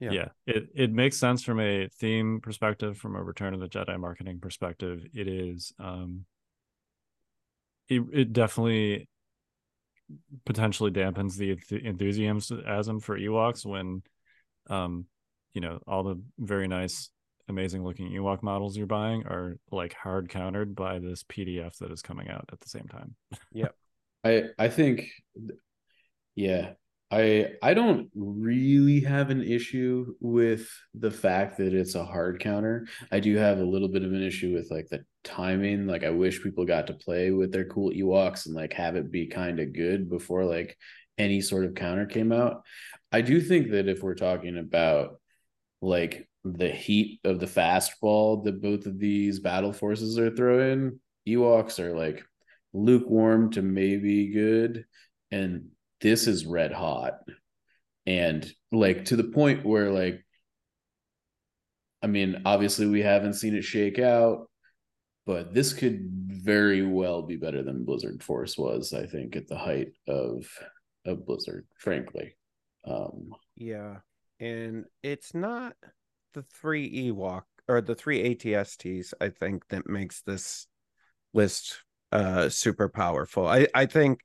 yeah. 0.00 0.10
yeah. 0.10 0.28
it 0.46 0.68
it 0.74 0.92
makes 0.92 1.16
sense 1.16 1.42
from 1.42 1.60
a 1.60 1.88
theme 1.98 2.40
perspective, 2.42 2.98
from 2.98 3.16
a 3.16 3.22
Return 3.22 3.54
of 3.54 3.60
the 3.60 3.68
Jedi 3.68 3.98
marketing 3.98 4.40
perspective. 4.40 5.04
It 5.14 5.28
is 5.28 5.72
um 5.78 6.24
it, 7.88 8.02
it 8.12 8.32
definitely 8.32 9.08
potentially 10.44 10.90
dampens 10.90 11.36
the 11.36 11.58
enthusiasm 11.84 13.00
for 13.00 13.18
Ewoks 13.18 13.64
when 13.64 14.02
um 14.68 15.06
you 15.54 15.60
know 15.60 15.78
all 15.86 16.02
the 16.02 16.20
very 16.38 16.68
nice 16.68 17.10
amazing 17.48 17.84
looking 17.84 18.10
Ewok 18.10 18.42
models 18.42 18.76
you're 18.76 18.86
buying 18.86 19.24
are 19.26 19.58
like 19.70 19.94
hard 19.94 20.28
countered 20.28 20.74
by 20.74 20.98
this 20.98 21.22
PDF 21.24 21.76
that 21.78 21.90
is 21.90 22.02
coming 22.02 22.28
out 22.28 22.48
at 22.52 22.60
the 22.60 22.68
same 22.68 22.86
time. 22.86 23.14
yep. 23.52 23.74
I 24.24 24.44
I 24.58 24.68
think 24.68 25.08
yeah, 26.34 26.72
I 27.12 27.48
I 27.62 27.74
don't 27.74 28.08
really 28.14 29.00
have 29.00 29.28
an 29.28 29.42
issue 29.42 30.14
with 30.20 30.70
the 30.94 31.10
fact 31.10 31.58
that 31.58 31.74
it's 31.74 31.94
a 31.94 32.04
hard 32.04 32.40
counter. 32.40 32.86
I 33.12 33.20
do 33.20 33.36
have 33.36 33.58
a 33.58 33.64
little 33.64 33.88
bit 33.88 34.02
of 34.02 34.12
an 34.12 34.22
issue 34.22 34.54
with 34.54 34.70
like 34.70 34.88
the 34.88 35.04
timing. 35.22 35.86
Like 35.86 36.04
I 36.04 36.10
wish 36.10 36.42
people 36.42 36.64
got 36.64 36.86
to 36.86 36.94
play 36.94 37.30
with 37.30 37.52
their 37.52 37.66
cool 37.66 37.90
Ewoks 37.90 38.46
and 38.46 38.54
like 38.54 38.72
have 38.72 38.96
it 38.96 39.12
be 39.12 39.26
kind 39.26 39.60
of 39.60 39.74
good 39.74 40.08
before 40.08 40.46
like 40.46 40.78
any 41.18 41.42
sort 41.42 41.66
of 41.66 41.74
counter 41.74 42.06
came 42.06 42.32
out. 42.32 42.62
I 43.12 43.20
do 43.20 43.42
think 43.42 43.72
that 43.72 43.88
if 43.88 44.02
we're 44.02 44.14
talking 44.14 44.56
about 44.56 45.20
like 45.82 46.26
the 46.44 46.70
heat 46.70 47.20
of 47.24 47.40
the 47.40 47.46
fastball 47.46 48.42
that 48.44 48.62
both 48.62 48.86
of 48.86 48.98
these 48.98 49.38
battle 49.38 49.74
forces 49.74 50.18
are 50.18 50.34
throwing, 50.34 50.98
Ewoks 51.28 51.78
are 51.78 51.94
like 51.94 52.24
lukewarm 52.72 53.50
to 53.50 53.60
maybe 53.60 54.28
good. 54.28 54.86
And 55.30 55.72
this 56.02 56.26
is 56.26 56.44
red 56.44 56.72
hot. 56.72 57.20
And 58.06 58.52
like 58.72 59.04
to 59.06 59.16
the 59.16 59.24
point 59.24 59.64
where 59.64 59.90
like 59.90 60.24
i 62.02 62.06
mean 62.06 62.42
obviously 62.46 62.86
we 62.86 63.02
haven't 63.02 63.34
seen 63.34 63.54
it 63.54 63.62
shake 63.62 63.98
out 63.98 64.48
but 65.26 65.54
this 65.54 65.72
could 65.72 66.00
very 66.26 66.84
well 66.84 67.22
be 67.22 67.36
better 67.36 67.62
than 67.62 67.84
blizzard 67.84 68.22
force 68.22 68.56
was 68.56 68.92
i 68.92 69.06
think 69.06 69.36
at 69.36 69.46
the 69.46 69.58
height 69.58 69.88
of 70.08 70.46
of 71.04 71.26
blizzard 71.26 71.66
frankly. 71.78 72.34
Um 72.84 73.30
yeah 73.54 73.98
and 74.40 74.86
it's 75.02 75.34
not 75.34 75.74
the 76.34 76.42
three 76.42 77.12
ewok 77.12 77.42
or 77.68 77.80
the 77.80 77.94
three 77.94 78.34
atsts 78.34 79.14
i 79.20 79.28
think 79.28 79.68
that 79.68 79.88
makes 79.88 80.22
this 80.22 80.66
list 81.34 81.84
uh 82.10 82.48
super 82.48 82.88
powerful. 82.88 83.46
I 83.46 83.68
i 83.74 83.86
think 83.86 84.20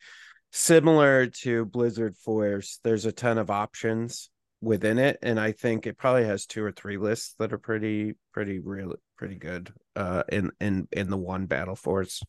similar 0.57 1.27
to 1.27 1.65
Blizzard 1.65 2.17
Force, 2.17 2.79
there's 2.83 3.05
a 3.05 3.11
ton 3.11 3.37
of 3.37 3.49
options 3.49 4.29
within 4.59 4.97
it, 4.97 5.19
and 5.21 5.39
I 5.39 5.51
think 5.51 5.85
it 5.85 5.97
probably 5.97 6.25
has 6.25 6.45
two 6.45 6.63
or 6.63 6.71
three 6.71 6.97
lists 6.97 7.35
that 7.37 7.53
are 7.53 7.59
pretty, 7.59 8.15
pretty, 8.33 8.59
real, 8.59 8.95
pretty 9.17 9.35
good. 9.35 9.71
Uh, 9.95 10.23
in 10.29 10.51
in 10.59 10.87
in 10.91 11.09
the 11.09 11.17
one 11.17 11.45
battle 11.45 11.75
force. 11.75 12.21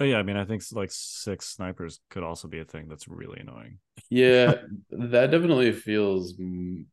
Oh 0.00 0.04
yeah, 0.04 0.18
I 0.18 0.22
mean, 0.22 0.36
I 0.36 0.44
think 0.44 0.62
like 0.72 0.90
six 0.92 1.46
snipers 1.46 2.00
could 2.10 2.22
also 2.22 2.46
be 2.46 2.60
a 2.60 2.64
thing 2.64 2.88
that's 2.88 3.08
really 3.08 3.40
annoying. 3.40 3.78
Yeah, 4.10 4.54
that 4.90 5.30
definitely 5.30 5.72
feels, 5.72 6.34
mm, 6.34 6.84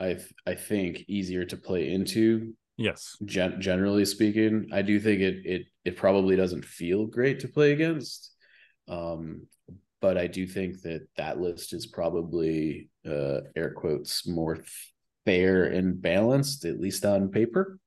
I 0.00 0.14
th- 0.14 0.34
I 0.46 0.54
think, 0.54 1.04
easier 1.08 1.44
to 1.44 1.56
play 1.56 1.90
into. 1.90 2.54
Yes, 2.76 3.16
gen- 3.24 3.60
generally 3.60 4.04
speaking, 4.04 4.68
I 4.72 4.82
do 4.82 4.98
think 4.98 5.20
it 5.20 5.42
it 5.44 5.62
it 5.84 5.96
probably 5.96 6.36
doesn't 6.36 6.64
feel 6.64 7.06
great 7.06 7.40
to 7.40 7.48
play 7.48 7.72
against. 7.72 8.31
Um, 8.92 9.46
but 10.00 10.18
I 10.18 10.26
do 10.26 10.46
think 10.46 10.82
that 10.82 11.06
that 11.16 11.40
list 11.40 11.72
is 11.72 11.86
probably 11.86 12.90
uh, 13.06 13.40
air 13.56 13.70
quotes 13.70 14.26
more 14.26 14.58
fair 15.24 15.64
and 15.64 16.00
balanced, 16.00 16.64
at 16.64 16.80
least 16.80 17.04
on 17.04 17.30
paper. 17.30 17.78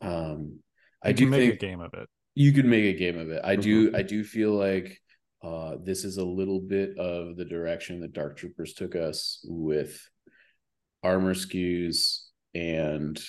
Um, 0.00 0.60
I 1.02 1.12
do 1.12 1.26
make 1.26 1.40
think 1.40 1.54
a 1.54 1.66
game 1.66 1.80
of 1.80 1.92
it. 1.94 2.08
You 2.34 2.52
could 2.52 2.64
make 2.64 2.84
a 2.84 2.98
game 2.98 3.18
of 3.18 3.30
it. 3.30 3.42
I 3.44 3.54
mm-hmm. 3.54 3.62
do. 3.62 3.92
I 3.94 4.02
do 4.02 4.24
feel 4.24 4.52
like 4.52 4.98
uh, 5.42 5.76
this 5.82 6.04
is 6.04 6.16
a 6.16 6.24
little 6.24 6.60
bit 6.60 6.96
of 6.98 7.36
the 7.36 7.44
direction 7.44 8.00
that 8.00 8.12
Dark 8.12 8.36
Troopers 8.36 8.72
took 8.72 8.96
us 8.96 9.44
with 9.44 10.08
armor 11.02 11.34
skews 11.34 12.20
and 12.54 13.20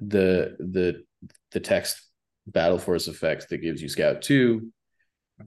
the 0.00 0.56
the 0.60 1.02
the 1.50 1.60
text 1.60 2.00
battle 2.46 2.78
force 2.78 3.08
effect 3.08 3.48
that 3.48 3.58
gives 3.58 3.80
you 3.80 3.88
scout 3.88 4.20
2 4.22 4.70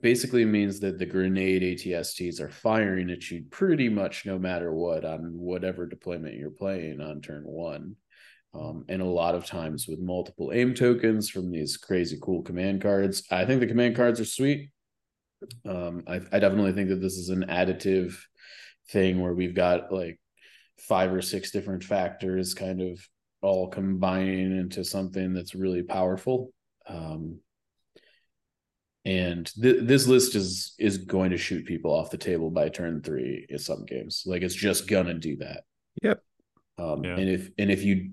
basically 0.01 0.45
means 0.45 0.79
that 0.79 0.97
the 0.97 1.05
grenade 1.05 1.61
ATSTs 1.61 2.39
are 2.39 2.49
firing 2.49 3.09
at 3.09 3.29
you 3.29 3.43
pretty 3.49 3.89
much 3.89 4.25
no 4.25 4.37
matter 4.37 4.73
what 4.73 5.05
on 5.05 5.31
whatever 5.33 5.85
deployment 5.85 6.35
you're 6.35 6.49
playing 6.49 7.01
on 7.01 7.21
turn 7.21 7.43
one. 7.43 7.95
Um, 8.53 8.85
and 8.89 9.01
a 9.01 9.05
lot 9.05 9.35
of 9.35 9.45
times 9.45 9.87
with 9.87 9.99
multiple 9.99 10.51
aim 10.53 10.73
tokens 10.73 11.29
from 11.29 11.51
these 11.51 11.77
crazy 11.77 12.17
cool 12.21 12.41
command 12.41 12.81
cards. 12.81 13.23
I 13.29 13.45
think 13.45 13.59
the 13.59 13.67
command 13.67 13.95
cards 13.95 14.19
are 14.19 14.25
sweet. 14.25 14.69
Um, 15.65 16.03
I, 16.07 16.15
I 16.31 16.39
definitely 16.39 16.73
think 16.73 16.89
that 16.89 17.01
this 17.01 17.17
is 17.17 17.29
an 17.29 17.45
additive 17.49 18.17
thing 18.89 19.21
where 19.21 19.33
we've 19.33 19.55
got 19.55 19.91
like 19.91 20.19
five 20.79 21.13
or 21.13 21.21
six 21.21 21.51
different 21.51 21.83
factors 21.83 22.53
kind 22.53 22.81
of 22.81 22.99
all 23.41 23.67
combining 23.67 24.57
into 24.57 24.83
something 24.83 25.33
that's 25.33 25.53
really 25.53 25.83
powerful. 25.83 26.51
Um, 26.87 27.39
and 29.07 29.49
th- 29.61 29.83
this 29.83 30.05
list 30.05 30.35
is 30.35 30.75
is 30.77 30.97
going 30.97 31.31
to 31.31 31.37
shoot 31.37 31.65
people 31.65 31.93
off 31.93 32.11
the 32.11 32.17
table 32.17 32.51
by 32.51 32.67
turn 32.67 33.01
three 33.01 33.45
in 33.49 33.57
some 33.57 33.85
games. 33.85 34.23
Like 34.25 34.41
it's 34.41 34.53
just 34.53 34.85
gonna 34.85 35.13
do 35.13 35.37
that. 35.37 35.63
Yep. 36.03 36.21
Um 36.77 37.03
yeah. 37.05 37.15
and 37.15 37.29
if 37.29 37.49
and 37.57 37.71
if 37.71 37.83
you 37.83 38.11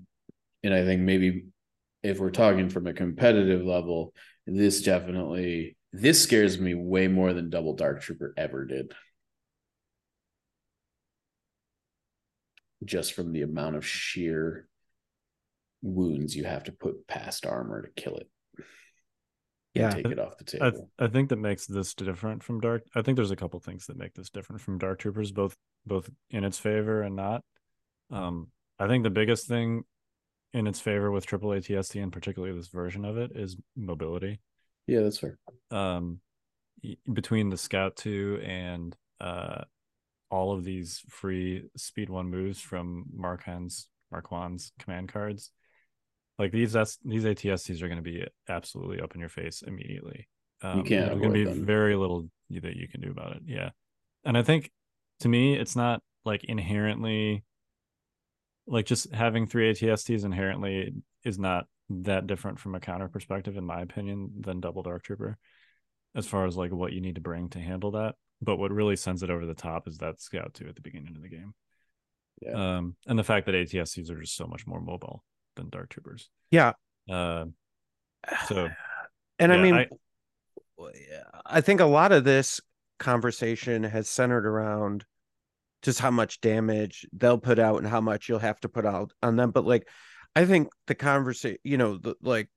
and 0.63 0.73
i 0.73 0.83
think 0.83 1.01
maybe 1.01 1.45
if 2.01 2.17
we're 2.17 2.31
talking 2.31 2.69
from 2.69 2.87
a 2.87 2.93
competitive 2.93 3.63
level 3.63 4.13
this 4.47 4.81
definitely 4.81 5.75
this 5.91 6.23
scares 6.23 6.59
me 6.59 6.73
way 6.73 7.07
more 7.07 7.33
than 7.33 7.49
double 7.49 7.73
dark 7.75 8.01
trooper 8.01 8.33
ever 8.37 8.65
did. 8.65 8.93
Just 12.83 13.13
from 13.13 13.33
the 13.33 13.41
amount 13.41 13.75
of 13.75 13.85
sheer 13.85 14.67
wounds 15.81 16.35
you 16.35 16.45
have 16.45 16.63
to 16.63 16.71
put 16.71 17.07
past 17.07 17.45
armor 17.45 17.81
to 17.81 18.01
kill 18.01 18.15
it 18.15 18.29
yeah. 19.75 19.89
take 19.91 20.07
it 20.07 20.19
off 20.19 20.37
the 20.37 20.43
table. 20.43 20.89
I, 20.97 21.05
I, 21.05 21.07
think 21.07 21.29
that 21.29 21.37
makes 21.37 21.65
this 21.65 21.93
different 21.93 22.43
from 22.43 22.61
dark 22.61 22.83
i 22.95 23.01
think 23.01 23.15
there's 23.15 23.31
a 23.31 23.35
couple 23.35 23.59
things 23.59 23.87
that 23.87 23.97
make 23.97 24.13
this 24.13 24.29
different 24.29 24.61
from 24.61 24.77
dark 24.77 24.99
troopers 24.99 25.31
both 25.31 25.55
both 25.85 26.09
in 26.31 26.43
its 26.43 26.57
favor 26.57 27.01
and 27.01 27.15
not. 27.15 27.43
Um 28.11 28.47
i 28.79 28.87
think 28.87 29.03
the 29.03 29.09
biggest 29.09 29.47
thing 29.47 29.83
in 30.53 30.67
its 30.67 30.79
favor 30.79 31.11
with 31.11 31.25
triple 31.25 31.49
atst 31.49 32.01
and 32.01 32.11
particularly 32.11 32.55
this 32.55 32.69
version 32.69 33.05
of 33.05 33.17
it 33.17 33.31
is 33.35 33.57
mobility. 33.75 34.39
Yeah 34.87 35.01
that's 35.01 35.19
fair. 35.19 35.37
Um 35.71 36.21
between 37.11 37.49
the 37.49 37.57
scout 37.57 37.95
2 37.97 38.41
and 38.43 38.95
uh 39.19 39.63
all 40.31 40.53
of 40.53 40.63
these 40.63 41.03
free 41.09 41.65
speed 41.77 42.09
one 42.09 42.29
moves 42.29 42.59
from 42.59 43.05
Marquand's 43.13 43.87
Marquand's 44.11 44.71
command 44.79 45.11
cards 45.11 45.51
like 46.37 46.51
these 46.51 46.73
that's 46.73 46.97
these 47.03 47.23
ATSTs 47.23 47.81
are 47.81 47.87
going 47.87 48.03
to 48.03 48.03
be 48.03 48.25
absolutely 48.49 48.99
up 49.01 49.13
in 49.15 49.19
your 49.19 49.29
face 49.29 49.63
immediately. 49.65 50.27
Um, 50.61 50.79
you 50.79 50.83
can't. 50.83 51.07
There's 51.07 51.19
going 51.19 51.33
to 51.33 51.39
be 51.39 51.43
them. 51.45 51.65
very 51.65 51.95
little 51.95 52.27
that 52.49 52.75
you 52.75 52.87
can 52.87 53.01
do 53.01 53.11
about 53.11 53.35
it. 53.35 53.43
Yeah, 53.45 53.69
and 54.23 54.37
I 54.37 54.43
think 54.43 54.71
to 55.21 55.29
me, 55.29 55.55
it's 55.55 55.75
not 55.75 56.01
like 56.25 56.43
inherently 56.43 57.43
like 58.67 58.85
just 58.85 59.13
having 59.13 59.47
three 59.47 59.71
ATSTs 59.71 60.25
inherently 60.25 60.93
is 61.23 61.37
not 61.37 61.65
that 61.89 62.27
different 62.27 62.59
from 62.59 62.75
a 62.75 62.79
counter 62.79 63.07
perspective, 63.07 63.57
in 63.57 63.65
my 63.65 63.81
opinion, 63.81 64.31
than 64.39 64.59
Double 64.59 64.81
Dark 64.81 65.03
Trooper, 65.03 65.37
as 66.15 66.25
far 66.25 66.45
as 66.45 66.57
like 66.57 66.71
what 66.71 66.93
you 66.93 67.01
need 67.01 67.15
to 67.15 67.21
bring 67.21 67.49
to 67.49 67.59
handle 67.59 67.91
that. 67.91 68.15
But 68.41 68.57
what 68.57 68.71
really 68.71 68.95
sends 68.95 69.23
it 69.23 69.29
over 69.29 69.45
the 69.45 69.53
top 69.53 69.87
is 69.87 69.99
that 69.99 70.19
Scout 70.19 70.53
2 70.55 70.67
at 70.67 70.75
the 70.75 70.81
beginning 70.81 71.15
of 71.15 71.21
the 71.21 71.29
game. 71.29 71.53
Yeah. 72.41 72.77
Um, 72.77 72.95
and 73.07 73.17
the 73.17 73.23
fact 73.23 73.45
that 73.45 73.55
ATSTs 73.55 74.09
are 74.09 74.19
just 74.19 74.35
so 74.35 74.47
much 74.47 74.67
more 74.67 74.81
mobile 74.81 75.23
than 75.55 75.69
Dark 75.69 75.89
Troopers. 75.89 76.29
Yeah. 76.51 76.73
Uh, 77.09 77.45
so, 78.47 78.69
and 79.39 79.51
yeah, 79.51 79.57
I 79.57 79.61
mean, 79.61 79.73
I, 79.73 79.87
I 81.45 81.61
think 81.61 81.79
a 81.79 81.85
lot 81.85 82.11
of 82.11 82.23
this 82.23 82.61
conversation 82.99 83.83
has 83.83 84.09
centered 84.09 84.45
around 84.45 85.05
just 85.81 85.99
how 85.99 86.11
much 86.11 86.41
damage 86.41 87.05
they'll 87.13 87.37
put 87.37 87.59
out 87.59 87.77
and 87.77 87.87
how 87.87 88.01
much 88.01 88.27
you'll 88.27 88.39
have 88.39 88.59
to 88.61 88.69
put 88.69 88.85
out 88.85 89.11
on 89.21 89.35
them. 89.35 89.51
But 89.51 89.65
like, 89.65 89.87
I 90.35 90.45
think 90.45 90.69
the 90.87 90.95
conversation, 90.95 91.59
you 91.63 91.77
know, 91.77 91.97
the, 91.97 92.15
like 92.21 92.49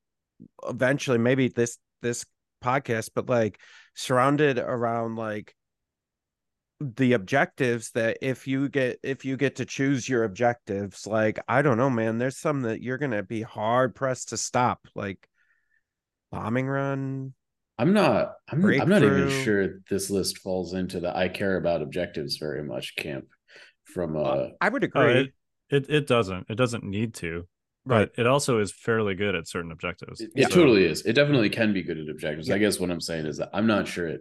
eventually 0.67 1.19
maybe 1.19 1.49
this 1.49 1.79
this 2.01 2.25
podcast, 2.65 3.11
but 3.15 3.29
like 3.29 3.61
surrounded 3.95 4.59
around 4.59 5.17
like 5.17 5.55
the 6.81 7.15
objectives 7.15 7.91
that 7.91 8.19
if 8.23 8.47
you 8.47 8.69
get 8.69 9.01
if 9.03 9.25
you 9.25 9.37
get 9.37 9.57
to 9.57 9.65
choose 9.65 10.09
your 10.09 10.23
objectives 10.23 11.07
like 11.07 11.41
i 11.49 11.61
don't 11.61 11.77
know 11.77 11.91
man 11.91 12.19
there's 12.19 12.39
some 12.39 12.63
that 12.63 12.81
you're 12.81 12.99
gonna 12.99 13.23
be 13.23 13.43
hard 13.43 13.95
pressed 13.97 14.29
to 14.29 14.37
stop 14.37 14.87
like 14.95 15.29
bombing 16.31 16.69
run 16.69 17.35
i'm 17.79 17.93
not 17.93 18.35
i'm, 18.49 18.65
I'm 18.65 18.89
not 18.89 19.03
even 19.03 19.29
sure 19.29 19.81
this 19.91 20.09
list 20.09 20.39
falls 20.39 20.73
into 20.73 21.01
the 21.01 21.17
i 21.17 21.29
care 21.29 21.57
about 21.57 21.83
objectives 21.83 22.37
very 22.37 22.63
much 22.63 22.95
camp 22.95 23.25
from 23.83 24.17
uh, 24.17 24.21
uh 24.21 24.49
i 24.61 24.69
would 24.69 24.85
agree 24.85 25.03
oh, 25.03 25.09
it, 25.09 25.33
it, 25.71 25.91
it 25.91 26.07
doesn't 26.07 26.47
it 26.49 26.55
doesn't 26.55 26.85
need 26.85 27.15
to 27.15 27.49
right 27.87 28.09
but 28.15 28.21
it 28.21 28.29
also 28.29 28.61
is 28.61 28.71
fairly 28.71 29.17
good 29.17 29.35
at 29.35 29.49
certain 29.49 29.73
objectives 29.73 30.21
it, 30.21 30.31
it 30.37 30.53
so. 30.53 30.61
totally 30.61 30.85
is 30.85 31.03
it 31.03 31.15
definitely 31.15 31.51
can 31.51 31.73
be 31.73 31.83
good 31.83 31.99
at 31.99 32.09
objectives 32.09 32.47
yeah. 32.47 32.55
i 32.55 32.59
guess 32.59 32.79
what 32.79 32.91
i'm 32.91 33.01
saying 33.01 33.27
is 33.27 33.39
that 33.39 33.51
i'm 33.53 33.67
not 33.67 33.89
sure 33.89 34.07
it 34.07 34.21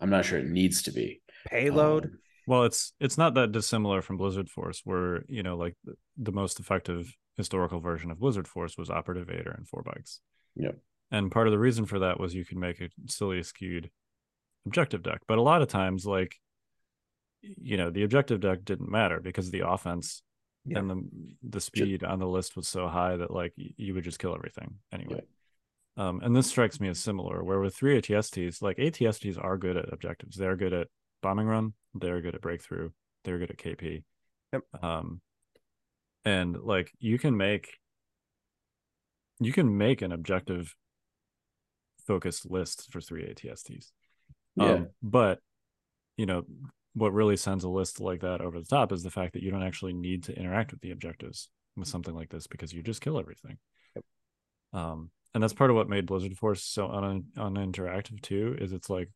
i'm 0.00 0.08
not 0.08 0.24
sure 0.24 0.38
it 0.38 0.46
needs 0.46 0.82
to 0.82 0.90
be 0.90 1.20
payload. 1.50 2.04
Um, 2.04 2.18
well, 2.46 2.64
it's 2.64 2.92
it's 2.98 3.18
not 3.18 3.34
that 3.34 3.52
dissimilar 3.52 4.00
from 4.00 4.16
Blizzard 4.16 4.48
Force, 4.48 4.80
where 4.84 5.24
you 5.28 5.42
know, 5.42 5.56
like 5.56 5.76
the, 5.84 5.94
the 6.16 6.32
most 6.32 6.60
effective 6.60 7.14
historical 7.36 7.80
version 7.80 8.10
of 8.10 8.18
Blizzard 8.18 8.48
Force 8.48 8.78
was 8.78 8.90
Operative 8.90 9.28
Vader 9.28 9.54
and 9.56 9.68
four 9.68 9.82
bikes. 9.82 10.20
Yep. 10.56 10.78
And 11.10 11.30
part 11.30 11.46
of 11.46 11.52
the 11.52 11.58
reason 11.58 11.86
for 11.86 12.00
that 12.00 12.18
was 12.18 12.34
you 12.34 12.44
could 12.44 12.58
make 12.58 12.80
a 12.80 12.88
silly 13.06 13.42
skewed 13.42 13.90
objective 14.66 15.02
deck, 15.02 15.22
but 15.26 15.38
a 15.38 15.42
lot 15.42 15.62
of 15.62 15.68
times, 15.68 16.06
like 16.06 16.36
you 17.42 17.76
know 17.76 17.90
the 17.90 18.02
objective 18.02 18.40
deck 18.40 18.64
didn't 18.64 18.90
matter 18.90 19.20
because 19.20 19.50
the 19.50 19.68
offense 19.68 20.22
yeah. 20.64 20.78
and 20.78 20.90
the 20.90 21.08
the 21.48 21.60
speed 21.60 22.02
on 22.04 22.18
the 22.18 22.26
list 22.26 22.56
was 22.56 22.66
so 22.66 22.88
high 22.88 23.16
that 23.16 23.30
like 23.30 23.52
you 23.56 23.94
would 23.94 24.04
just 24.04 24.18
kill 24.18 24.34
everything 24.34 24.76
anyway. 24.92 25.22
Yeah. 25.96 26.08
Um, 26.08 26.20
and 26.22 26.34
this 26.34 26.46
strikes 26.46 26.80
me 26.80 26.88
as 26.88 27.00
similar, 27.00 27.42
where 27.42 27.58
with 27.58 27.74
three 27.74 28.00
ATSTs, 28.00 28.62
like 28.62 28.76
ATSTs 28.76 29.42
are 29.42 29.58
good 29.58 29.76
at 29.76 29.92
objectives. 29.92 30.36
They're 30.36 30.56
good 30.56 30.72
at 30.72 30.86
bombing 31.22 31.46
run. 31.46 31.72
They're 31.94 32.20
good 32.20 32.34
at 32.34 32.40
breakthrough. 32.40 32.90
They're 33.24 33.38
good 33.38 33.50
at 33.50 33.58
KP. 33.58 34.02
Yep. 34.52 34.62
Um, 34.82 35.20
and 36.24 36.58
like 36.60 36.92
you 36.98 37.18
can 37.18 37.36
make 37.36 37.78
you 39.40 39.52
can 39.52 39.76
make 39.76 40.02
an 40.02 40.12
objective 40.12 40.74
focused 42.06 42.50
list 42.50 42.88
for 42.90 43.00
three 43.00 43.22
ATSTs. 43.22 43.92
Yeah. 44.56 44.64
Um, 44.64 44.88
but 45.02 45.40
you 46.16 46.26
know, 46.26 46.42
what 46.94 47.12
really 47.12 47.36
sends 47.36 47.64
a 47.64 47.68
list 47.68 48.00
like 48.00 48.20
that 48.20 48.40
over 48.40 48.58
the 48.58 48.66
top 48.66 48.92
is 48.92 49.02
the 49.02 49.10
fact 49.10 49.34
that 49.34 49.42
you 49.42 49.50
don't 49.50 49.62
actually 49.62 49.92
need 49.92 50.24
to 50.24 50.36
interact 50.36 50.72
with 50.72 50.80
the 50.80 50.90
objectives 50.90 51.48
with 51.76 51.88
something 51.88 52.14
like 52.14 52.30
this 52.30 52.46
because 52.46 52.72
you 52.72 52.82
just 52.82 53.00
kill 53.00 53.18
everything. 53.18 53.58
Yep. 53.94 54.04
Um, 54.72 55.10
and 55.34 55.42
that's 55.42 55.52
part 55.52 55.70
of 55.70 55.76
what 55.76 55.88
made 55.88 56.06
Blizzard 56.06 56.36
Force 56.36 56.64
so 56.64 56.88
un- 56.90 57.26
uninteractive 57.36 58.20
too. 58.20 58.56
Is 58.58 58.72
it's 58.72 58.90
like, 58.90 59.10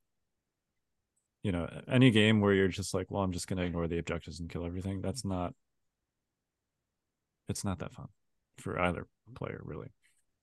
you 1.43 1.53
know, 1.53 1.69
any 1.89 2.11
game 2.11 2.41
where 2.41 2.55
you're 2.55 2.69
just 2.69 2.95
like, 2.95 3.11
well, 3.11 3.23
I'm 3.23 3.33
just 3.33 3.49
gonna 3.49 3.63
ignore 3.63 3.89
the 3.89 3.99
objectives 3.99 4.41
and 4.41 4.49
kill 4.51 4.65
everything. 4.65 5.01
That's 5.01 5.25
not. 5.25 5.55
It's 7.49 7.65
not 7.65 7.81
that 7.81 7.93
fun 7.93 8.09
for 8.59 8.79
either 8.81 9.07
player, 9.35 9.61
really. 9.65 9.89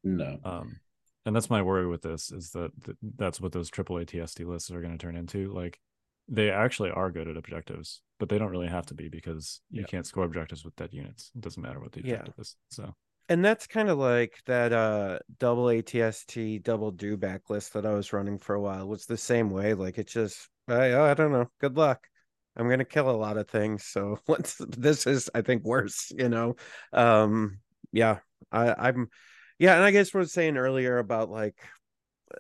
No. 0.04 0.38
Um, 0.44 0.80
and 1.26 1.36
that's 1.36 1.50
my 1.50 1.62
worry 1.62 1.88
with 1.88 2.02
this 2.02 2.32
is 2.32 2.52
that 2.52 2.72
th- 2.84 2.98
that's 3.18 3.40
what 3.42 3.52
those 3.52 3.70
triple 3.70 3.98
ATST 3.98 4.46
lists 4.46 4.72
are 4.72 4.82
going 4.82 4.92
to 4.92 4.98
turn 4.98 5.16
into. 5.16 5.52
Like, 5.52 5.80
they 6.28 6.50
actually 6.50 6.92
are 6.92 7.10
good 7.10 7.28
at 7.28 7.38
objectives, 7.38 8.02
but 8.20 8.30
they 8.30 8.38
don't 8.38 8.52
really 8.52 8.68
have 8.68 8.86
to 8.88 8.94
be 8.94 9.10
because 9.10 9.62
you 9.72 9.84
can't 9.86 10.06
score 10.06 10.26
objectives 10.26 10.64
with 10.64 10.76
dead 10.76 10.90
units. 10.92 11.32
It 11.36 11.42
doesn't 11.42 11.62
matter 11.62 11.80
what 11.80 11.92
the 11.92 12.02
objective 12.02 12.34
yeah. 12.38 12.42
is. 12.42 12.56
So 12.70 12.94
and 13.30 13.46
that's 13.46 13.68
kind 13.68 13.90
of 13.90 14.00
like 14.00 14.40
that 14.48 14.74
uh 14.74 15.20
double 15.40 15.66
ATST 15.66 16.64
double 16.64 16.92
Dewback 16.92 17.50
list 17.50 17.74
that 17.74 17.86
I 17.86 17.94
was 17.94 18.12
running 18.12 18.40
for 18.40 18.56
a 18.56 18.62
while 18.62 18.88
was 18.88 19.06
the 19.06 19.18
same 19.18 19.52
way. 19.52 19.76
Like 19.76 19.98
it 19.98 20.08
just 20.08 20.50
I 20.70 21.12
I 21.12 21.14
don't 21.14 21.32
know. 21.32 21.50
Good 21.60 21.78
luck. 21.78 22.08
I'm 22.56 22.70
gonna 22.70 22.86
kill 22.86 23.10
a 23.10 23.12
lot 23.12 23.38
of 23.38 23.48
things. 23.48 23.86
So 23.86 24.20
what's 24.26 24.58
this 24.58 25.08
is 25.08 25.30
I 25.34 25.42
think 25.42 25.64
worse, 25.64 26.12
you 26.16 26.30
know. 26.30 26.56
Um 26.94 27.60
yeah, 27.92 28.20
I, 28.52 28.74
I'm 28.90 29.10
yeah, 29.58 29.76
and 29.76 29.84
I 29.84 29.92
guess 29.92 30.14
what 30.14 30.20
I 30.20 30.22
was 30.22 30.34
saying 30.34 30.58
earlier 30.58 30.98
about 31.00 31.30
like 31.30 31.58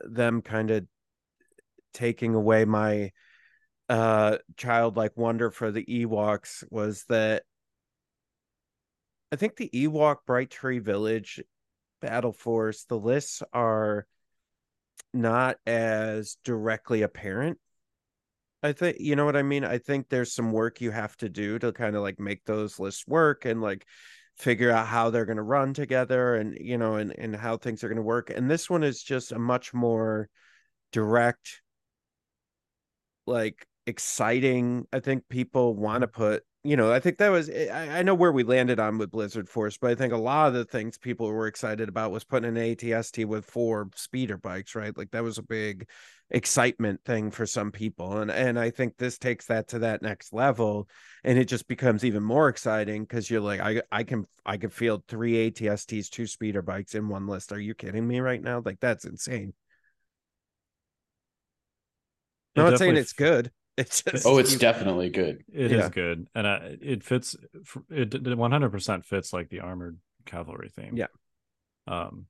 them 0.03 0.41
kind 0.41 0.71
of 0.71 0.85
taking 1.93 2.35
away 2.35 2.65
my 2.65 3.11
uh 3.89 4.37
childlike 4.57 5.17
wonder 5.17 5.49
for 5.49 5.71
the 5.71 5.83
Ewoks 5.85 6.63
was 6.69 7.05
that 7.09 7.43
I 9.31 9.35
think 9.35 9.55
the 9.55 9.69
Ewok 9.73 10.17
Bright 10.25 10.49
Tree 10.49 10.79
Village 10.79 11.41
Battle 12.01 12.33
Force, 12.33 12.85
the 12.85 12.97
lists 12.97 13.43
are 13.53 14.07
not 15.13 15.57
as 15.65 16.37
directly 16.43 17.01
apparent. 17.01 17.59
I 18.61 18.73
think 18.73 18.97
you 18.99 19.15
know 19.15 19.25
what 19.25 19.37
I 19.37 19.43
mean. 19.43 19.63
I 19.63 19.77
think 19.77 20.09
there's 20.09 20.33
some 20.33 20.51
work 20.51 20.81
you 20.81 20.91
have 20.91 21.15
to 21.17 21.29
do 21.29 21.59
to 21.59 21.71
kind 21.71 21.95
of 21.95 22.01
like 22.01 22.19
make 22.19 22.43
those 22.45 22.79
lists 22.79 23.07
work 23.07 23.45
and 23.45 23.61
like 23.61 23.85
figure 24.37 24.71
out 24.71 24.87
how 24.87 25.09
they're 25.09 25.25
going 25.25 25.37
to 25.37 25.43
run 25.43 25.73
together 25.73 26.35
and 26.35 26.57
you 26.59 26.77
know 26.77 26.95
and 26.95 27.13
and 27.17 27.35
how 27.35 27.57
things 27.57 27.83
are 27.83 27.87
going 27.89 27.97
to 27.97 28.03
work. 28.03 28.29
And 28.29 28.49
this 28.49 28.69
one 28.69 28.83
is 28.83 29.01
just 29.01 29.31
a 29.31 29.39
much 29.39 29.73
more 29.73 30.29
direct 30.91 31.61
like 33.25 33.65
exciting. 33.85 34.85
I 34.91 34.99
think 34.99 35.29
people 35.29 35.75
want 35.75 36.01
to 36.01 36.07
mm-hmm. 36.07 36.21
put, 36.21 36.43
you 36.63 36.75
know, 36.75 36.91
I 36.91 36.99
think 36.99 37.19
that 37.19 37.29
was, 37.29 37.49
eh, 37.49 37.69
I, 37.71 37.99
I, 37.99 38.01
know 38.01 38.13
where 38.13 38.33
we 38.33 38.43
landed 38.43 38.79
on 38.79 38.97
with 38.97 39.11
Blizzard 39.11 39.47
Force, 39.47 39.77
but 39.77 39.91
I 39.91 39.95
think 39.95 40.11
a 40.11 40.17
lot 40.17 40.49
of 40.49 40.53
the 40.53 40.65
things 40.65 40.97
people 40.97 41.31
were 41.31 41.47
excited 41.47 41.87
about 41.87 42.11
was 42.11 42.25
putting 42.25 42.49
an 42.49 42.61
ATST 42.61 43.25
with 43.25 43.45
four 43.45 43.89
speeder 43.95 44.37
bikes, 44.37 44.75
right? 44.75 44.95
Like 44.97 45.11
that 45.11 45.23
was 45.23 45.37
a 45.37 45.43
big 45.43 45.87
excitement 46.29 46.99
thing 47.05 47.31
for 47.31 47.45
some 47.45 47.71
people. 47.71 48.17
And, 48.17 48.29
and 48.29 48.59
I 48.59 48.71
think 48.71 48.97
this 48.97 49.17
takes 49.17 49.45
that 49.45 49.69
to 49.69 49.79
that 49.79 50.01
next 50.01 50.33
level 50.33 50.89
and 51.23 51.39
it 51.39 51.45
just 51.45 51.67
becomes 51.67 52.03
even 52.03 52.23
more 52.23 52.49
exciting 52.49 53.03
because 53.03 53.29
you're 53.29 53.39
like, 53.39 53.61
I, 53.61 53.81
I 53.89 54.03
can, 54.03 54.25
I 54.45 54.57
can 54.57 54.69
feel 54.69 55.01
three 55.07 55.49
ATSTs, 55.49 56.09
two 56.09 56.27
speeder 56.27 56.61
bikes 56.61 56.93
in 56.93 57.07
one 57.07 57.25
list. 57.25 57.53
Are 57.53 57.59
you 57.59 57.73
kidding 57.73 58.05
me 58.05 58.19
right 58.19 58.41
now? 58.41 58.61
Like 58.63 58.81
that's 58.81 59.05
insane. 59.05 59.53
I'm 62.57 62.71
not 62.71 62.79
saying 62.79 62.97
it's 62.97 63.13
good. 63.13 63.49
It's 63.79 64.03
just, 64.03 64.27
oh, 64.27 64.37
it's 64.37 64.53
you, 64.53 64.59
definitely 64.59 65.09
good. 65.09 65.43
It 65.53 65.71
yeah. 65.71 65.85
is 65.85 65.89
good, 65.89 66.27
and 66.35 66.45
uh, 66.45 66.59
it 66.81 67.03
fits. 67.03 67.35
It 67.89 68.37
one 68.37 68.51
hundred 68.51 68.71
percent 68.71 69.05
fits 69.05 69.31
like 69.31 69.49
the 69.49 69.61
armored 69.61 69.97
cavalry 70.25 70.69
theme. 70.69 70.97
Yeah. 70.97 71.07
Um. 71.87 72.25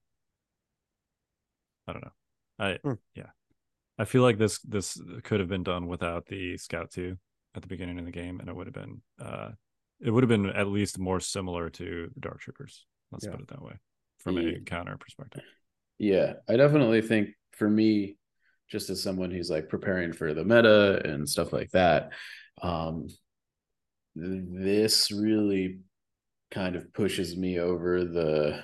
I 1.87 1.93
don't 1.93 2.03
know. 2.03 2.11
I 2.59 2.77
mm. 2.85 2.97
yeah. 3.15 3.31
I 3.97 4.05
feel 4.05 4.21
like 4.21 4.37
this 4.37 4.59
this 4.59 5.01
could 5.23 5.39
have 5.39 5.49
been 5.49 5.63
done 5.63 5.87
without 5.87 6.27
the 6.27 6.55
scout 6.57 6.91
two 6.91 7.17
at 7.55 7.63
the 7.63 7.67
beginning 7.67 7.97
of 7.97 8.05
the 8.05 8.11
game, 8.11 8.39
and 8.39 8.47
it 8.47 8.55
would 8.55 8.67
have 8.67 8.75
been 8.75 9.01
uh, 9.19 9.49
it 9.99 10.11
would 10.11 10.21
have 10.21 10.29
been 10.29 10.45
at 10.45 10.67
least 10.67 10.99
more 10.99 11.19
similar 11.19 11.71
to 11.71 12.11
the 12.13 12.19
Dark 12.19 12.41
Troopers. 12.41 12.85
Let's 13.11 13.25
yeah. 13.25 13.31
put 13.31 13.41
it 13.41 13.47
that 13.47 13.63
way, 13.63 13.73
from 14.19 14.37
yeah. 14.37 14.57
a 14.57 14.59
counter 14.59 14.97
perspective. 14.97 15.41
Yeah, 15.97 16.33
I 16.47 16.57
definitely 16.57 17.01
think 17.01 17.29
for 17.53 17.67
me, 17.67 18.17
just 18.69 18.89
as 18.89 19.01
someone 19.01 19.31
who's 19.31 19.49
like 19.49 19.69
preparing 19.69 20.13
for 20.13 20.33
the 20.33 20.43
meta 20.43 21.01
and 21.05 21.27
stuff 21.27 21.51
like 21.53 21.69
that 21.71 22.11
um 22.61 23.07
this 24.15 25.11
really 25.11 25.79
kind 26.51 26.75
of 26.75 26.91
pushes 26.93 27.37
me 27.37 27.59
over 27.59 28.03
the 28.05 28.63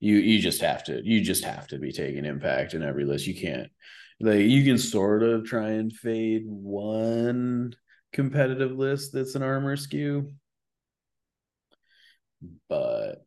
you 0.00 0.16
you 0.16 0.40
just 0.40 0.60
have 0.60 0.84
to 0.84 1.00
you 1.04 1.20
just 1.20 1.44
have 1.44 1.66
to 1.66 1.78
be 1.78 1.92
taking 1.92 2.24
impact 2.24 2.74
in 2.74 2.82
every 2.82 3.04
list. 3.04 3.26
You 3.26 3.34
can't 3.34 3.70
like 4.20 4.40
you 4.40 4.64
can 4.64 4.78
sort 4.78 5.22
of 5.22 5.44
try 5.44 5.70
and 5.70 5.92
fade 5.92 6.44
one 6.46 7.74
competitive 8.12 8.72
list 8.72 9.12
that's 9.12 9.34
an 9.34 9.42
armor 9.42 9.76
skew 9.76 10.30
but 12.68 13.26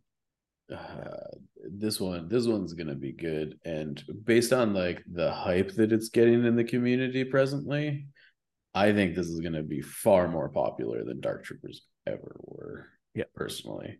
uh, 0.72 1.36
this 1.78 2.00
one 2.00 2.28
this 2.28 2.46
one's 2.46 2.74
gonna 2.74 2.96
be 2.96 3.12
good 3.12 3.58
and 3.66 4.04
based 4.24 4.54
on 4.54 4.74
like 4.74 5.04
the 5.12 5.32
hype 5.32 5.72
that 5.74 5.92
it's 5.92 6.10
getting 6.10 6.46
in 6.46 6.56
the 6.56 6.64
community 6.64 7.24
presently 7.24 8.08
i 8.74 8.92
think 8.92 9.16
this 9.16 9.28
is 9.28 9.40
gonna 9.40 9.64
be 9.64 9.82
far 9.82 10.28
more 10.28 10.50
popular 10.50 11.04
than 11.04 11.20
dark 11.20 11.44
troopers 11.44 11.84
ever 12.08 12.36
were 12.44 12.88
yeah 13.14 13.24
personally 13.36 14.00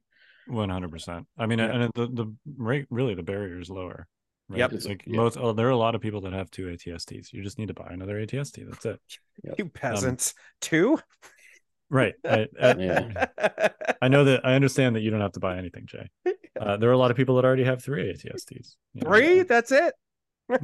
100% 0.50 1.26
i 1.38 1.46
mean 1.46 1.60
yeah. 1.60 1.66
and 1.66 1.92
the 1.94 2.08
the 2.08 2.36
rate 2.58 2.88
really 2.90 3.14
the 3.14 3.24
barrier 3.24 3.60
is 3.60 3.70
lower 3.70 4.08
right? 4.50 4.60
Yep. 4.60 4.74
It's 4.74 4.86
like 4.86 5.04
yeah. 5.06 5.16
most 5.16 5.38
oh, 5.38 5.54
there 5.54 5.68
are 5.68 5.72
a 5.72 5.78
lot 5.78 5.96
of 5.96 6.02
people 6.02 6.22
that 6.22 6.34
have 6.34 6.50
two 6.52 6.66
ATSTs. 6.66 7.32
You 7.32 7.44
just 7.44 7.60
need 7.60 7.68
to 7.68 7.74
buy 7.74 7.90
another 7.92 8.16
ATST. 8.16 8.68
That's 8.68 8.86
it. 8.86 9.00
Yep. 9.44 9.56
You 9.60 9.66
peasants. 9.70 10.34
Um, 10.36 10.44
two? 10.62 11.00
Right. 11.90 12.14
I, 12.26 12.48
I, 12.62 12.74
yeah. 12.78 13.26
I, 14.02 14.08
know 14.08 14.26
that 14.26 14.46
I 14.46 14.54
understand 14.54 14.96
that 14.96 15.02
you 15.02 15.12
don't 15.12 15.22
have 15.22 15.34
to 15.34 15.40
buy 15.40 15.58
anything, 15.58 15.86
Jay. 15.86 16.10
Uh, 16.60 16.78
there 16.78 16.90
are 16.90 16.94
a 16.94 16.98
lot 16.98 17.12
of 17.12 17.18
people 17.18 17.36
that 17.36 17.46
already 17.46 17.64
have 17.64 17.84
three 17.84 18.14
ATSTs. 18.14 18.76
Three? 19.02 19.38
Know? 19.38 19.44
That's 19.44 19.72
it. 19.72 19.94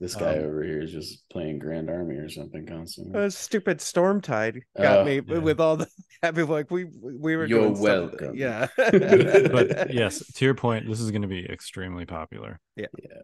this 0.00 0.14
guy 0.14 0.36
um, 0.36 0.44
over 0.44 0.62
here 0.62 0.82
is 0.82 0.92
just 0.92 1.28
playing 1.30 1.58
Grand 1.58 1.88
Army 1.88 2.16
or 2.16 2.28
something 2.28 2.66
constantly. 2.66 3.18
A 3.20 3.30
stupid 3.30 3.78
Stormtide 3.78 4.60
got 4.76 5.00
uh, 5.00 5.04
me 5.04 5.20
yeah. 5.26 5.38
with 5.38 5.60
all 5.60 5.76
the 5.76 5.88
happy 6.22 6.42
like 6.42 6.70
we 6.70 6.84
we 6.84 7.36
were. 7.36 7.46
You're 7.46 7.70
welcome. 7.70 8.34
Yeah. 8.34 8.66
but 8.76 9.92
yes, 9.92 10.24
to 10.34 10.44
your 10.44 10.54
point, 10.54 10.86
this 10.86 11.00
is 11.00 11.10
going 11.10 11.22
to 11.22 11.28
be 11.28 11.46
extremely 11.46 12.04
popular. 12.04 12.60
Yeah. 12.76 12.86
Yeah. 13.02 13.22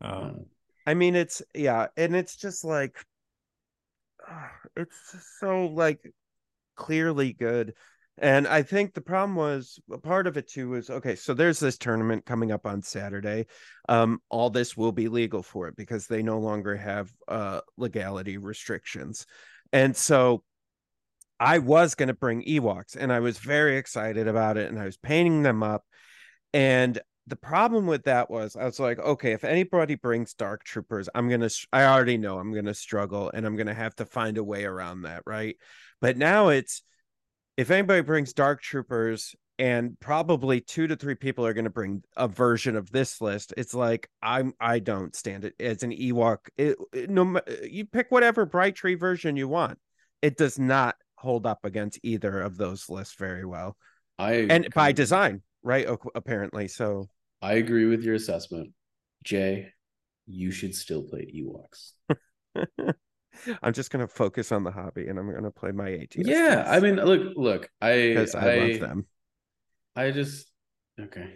Um, 0.00 0.46
I 0.86 0.94
mean, 0.94 1.14
it's 1.14 1.42
yeah, 1.54 1.86
and 1.96 2.14
it's 2.14 2.36
just 2.36 2.64
like 2.64 2.96
it's 4.76 5.36
so 5.40 5.66
like 5.66 6.00
clearly 6.76 7.32
good. 7.32 7.74
And 8.18 8.46
I 8.46 8.62
think 8.62 8.92
the 8.92 9.00
problem 9.00 9.36
was 9.36 9.80
part 10.02 10.26
of 10.26 10.36
it 10.36 10.48
too 10.48 10.70
was 10.70 10.90
okay, 10.90 11.16
so 11.16 11.32
there's 11.32 11.58
this 11.58 11.78
tournament 11.78 12.26
coming 12.26 12.52
up 12.52 12.66
on 12.66 12.82
Saturday. 12.82 13.46
Um, 13.88 14.20
all 14.28 14.50
this 14.50 14.76
will 14.76 14.92
be 14.92 15.08
legal 15.08 15.42
for 15.42 15.68
it 15.68 15.76
because 15.76 16.06
they 16.06 16.22
no 16.22 16.38
longer 16.38 16.76
have 16.76 17.10
uh 17.26 17.62
legality 17.76 18.36
restrictions. 18.36 19.26
And 19.72 19.96
so 19.96 20.44
I 21.40 21.58
was 21.58 21.94
gonna 21.94 22.14
bring 22.14 22.42
Ewoks 22.44 22.96
and 22.96 23.12
I 23.12 23.20
was 23.20 23.38
very 23.38 23.76
excited 23.78 24.28
about 24.28 24.58
it 24.58 24.70
and 24.70 24.78
I 24.78 24.84
was 24.84 24.98
painting 24.98 25.42
them 25.42 25.62
up. 25.62 25.84
And 26.52 27.00
the 27.26 27.36
problem 27.36 27.86
with 27.86 28.04
that 28.04 28.30
was 28.30 28.56
I 28.56 28.64
was 28.64 28.78
like, 28.78 28.98
okay, 28.98 29.32
if 29.32 29.44
anybody 29.44 29.94
brings 29.94 30.34
dark 30.34 30.64
troopers, 30.64 31.08
I'm 31.14 31.30
gonna 31.30 31.48
I 31.72 31.84
already 31.84 32.18
know 32.18 32.38
I'm 32.38 32.52
gonna 32.52 32.74
struggle 32.74 33.30
and 33.32 33.46
I'm 33.46 33.56
gonna 33.56 33.74
have 33.74 33.96
to 33.96 34.04
find 34.04 34.38
a 34.38 34.44
way 34.44 34.64
around 34.64 35.02
that, 35.02 35.22
right? 35.26 35.56
But 36.00 36.18
now 36.18 36.48
it's 36.48 36.82
if 37.62 37.70
anybody 37.70 38.02
brings 38.02 38.32
dark 38.32 38.60
troopers 38.60 39.34
and 39.58 39.98
probably 40.00 40.60
two 40.60 40.86
to 40.86 40.96
three 40.96 41.14
people 41.14 41.46
are 41.46 41.52
going 41.52 41.64
to 41.64 41.70
bring 41.70 42.02
a 42.16 42.26
version 42.26 42.76
of 42.76 42.90
this 42.90 43.20
list 43.20 43.54
it's 43.56 43.74
like 43.74 44.08
i'm 44.22 44.52
i 44.60 44.78
don't 44.78 45.14
stand 45.14 45.44
it 45.44 45.54
as 45.60 45.82
an 45.82 45.90
ewok 45.90 46.38
it, 46.56 46.76
it, 46.92 47.10
no 47.10 47.40
you 47.62 47.84
pick 47.84 48.10
whatever 48.10 48.44
bright 48.46 48.74
tree 48.74 48.94
version 48.94 49.36
you 49.36 49.48
want 49.48 49.78
it 50.22 50.36
does 50.36 50.58
not 50.58 50.96
hold 51.22 51.46
up 51.46 51.64
against 51.64 52.00
either 52.02 52.40
of 52.40 52.56
those 52.56 52.88
lists 52.88 53.14
very 53.14 53.44
well. 53.44 53.76
I 54.18 54.46
and 54.50 54.68
by 54.74 54.92
design, 54.92 55.42
right? 55.62 55.86
Apparently, 56.14 56.68
so 56.68 57.08
I 57.40 57.54
agree 57.54 57.86
with 57.86 58.02
your 58.02 58.14
assessment, 58.14 58.72
Jay. 59.24 59.68
You 60.26 60.50
should 60.50 60.74
still 60.74 61.02
play 61.02 61.32
Ewoks. 61.34 61.92
I'm 63.62 63.72
just 63.72 63.90
gonna 63.90 64.08
focus 64.08 64.52
on 64.52 64.64
the 64.64 64.70
hobby, 64.70 65.08
and 65.08 65.18
I'm 65.18 65.32
gonna 65.32 65.50
play 65.50 65.72
my 65.72 65.90
ATS. 65.90 66.16
Yeah, 66.16 66.64
I 66.66 66.80
mean, 66.80 66.96
look, 66.96 67.32
look, 67.36 67.70
I 67.80 68.08
because 68.08 68.34
I, 68.34 68.54
I 68.54 68.58
love 68.58 68.80
them. 68.80 69.06
I 69.96 70.10
just 70.10 70.50
okay. 71.00 71.34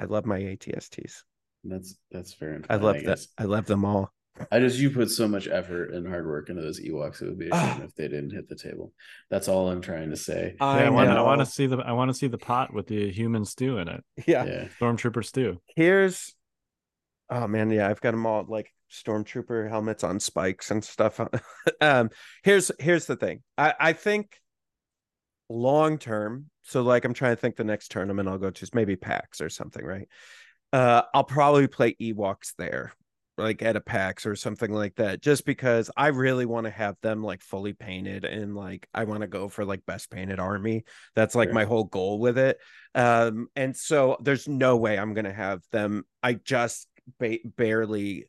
I 0.00 0.04
love 0.04 0.26
my 0.26 0.38
ATSTs. 0.40 1.22
That's 1.64 1.96
that's 2.10 2.32
fair. 2.32 2.54
Enough, 2.54 2.66
I 2.70 2.76
love 2.76 2.96
that. 3.04 3.18
I 3.36 3.44
love 3.44 3.66
them 3.66 3.84
all. 3.84 4.12
I 4.52 4.60
just 4.60 4.78
you 4.78 4.90
put 4.90 5.10
so 5.10 5.26
much 5.26 5.48
effort 5.48 5.92
and 5.92 6.06
hard 6.06 6.26
work 6.26 6.48
into 6.48 6.62
those 6.62 6.80
Ewoks. 6.80 7.20
It 7.22 7.26
would 7.26 7.38
be 7.38 7.48
a 7.48 7.54
shame 7.54 7.78
ah. 7.80 7.84
if 7.84 7.94
they 7.94 8.08
didn't 8.08 8.30
hit 8.30 8.48
the 8.48 8.54
table. 8.54 8.92
That's 9.30 9.48
all 9.48 9.68
I'm 9.68 9.80
trying 9.80 10.10
to 10.10 10.16
say. 10.16 10.54
I, 10.60 10.80
yeah, 10.80 10.86
I 10.86 10.90
want, 10.90 11.10
I 11.10 11.22
want 11.22 11.40
to 11.40 11.46
see 11.46 11.66
the 11.66 11.78
I 11.78 11.92
want 11.92 12.10
to 12.10 12.14
see 12.14 12.28
the 12.28 12.38
pot 12.38 12.72
with 12.72 12.86
the 12.86 13.10
human 13.10 13.44
stew 13.44 13.78
in 13.78 13.88
it. 13.88 14.04
Yeah, 14.26 14.44
yeah. 14.44 14.68
stormtrooper 14.80 15.24
stew. 15.24 15.60
Here's, 15.74 16.34
oh 17.30 17.48
man, 17.48 17.70
yeah, 17.70 17.88
I've 17.88 18.00
got 18.00 18.12
them 18.12 18.26
all 18.26 18.44
like 18.48 18.72
stormtrooper 18.90 19.68
helmets 19.68 20.04
on 20.04 20.20
spikes 20.20 20.70
and 20.70 20.84
stuff. 20.84 21.20
um, 21.80 22.10
here's 22.42 22.70
here's 22.78 23.06
the 23.06 23.16
thing. 23.16 23.42
I 23.56 23.74
I 23.78 23.92
think 23.92 24.40
long 25.48 25.98
term. 25.98 26.46
So 26.62 26.82
like 26.82 27.04
I'm 27.04 27.14
trying 27.14 27.34
to 27.34 27.40
think 27.40 27.56
the 27.56 27.64
next 27.64 27.90
tournament 27.90 28.28
I'll 28.28 28.38
go 28.38 28.50
to 28.50 28.62
is 28.62 28.74
maybe 28.74 28.96
PAX 28.96 29.40
or 29.40 29.48
something, 29.48 29.84
right? 29.84 30.08
Uh, 30.72 31.02
I'll 31.14 31.24
probably 31.24 31.66
play 31.66 31.94
Ewoks 31.94 32.52
there 32.58 32.92
like 33.38 33.62
at 33.62 33.76
a 33.76 33.80
PAX 33.80 34.26
or 34.26 34.34
something 34.34 34.72
like 34.72 34.96
that, 34.96 35.22
just 35.22 35.46
because 35.46 35.90
I 35.96 36.08
really 36.08 36.44
want 36.44 36.64
to 36.64 36.70
have 36.70 36.96
them 37.02 37.22
like 37.22 37.40
fully 37.40 37.72
painted 37.72 38.24
and 38.24 38.54
like 38.54 38.88
I 38.92 39.04
want 39.04 39.20
to 39.20 39.28
go 39.28 39.48
for 39.48 39.64
like 39.64 39.86
best 39.86 40.10
painted 40.10 40.40
army. 40.40 40.84
That's 41.14 41.34
like 41.34 41.48
sure. 41.48 41.54
my 41.54 41.64
whole 41.64 41.84
goal 41.84 42.18
with 42.18 42.36
it. 42.36 42.58
Um, 42.94 43.48
and 43.54 43.76
so 43.76 44.18
there's 44.20 44.48
no 44.48 44.76
way 44.76 44.98
I'm 44.98 45.14
gonna 45.14 45.32
have 45.32 45.62
them. 45.70 46.04
I 46.22 46.34
just 46.34 46.88
ba- 47.18 47.38
barely 47.44 48.26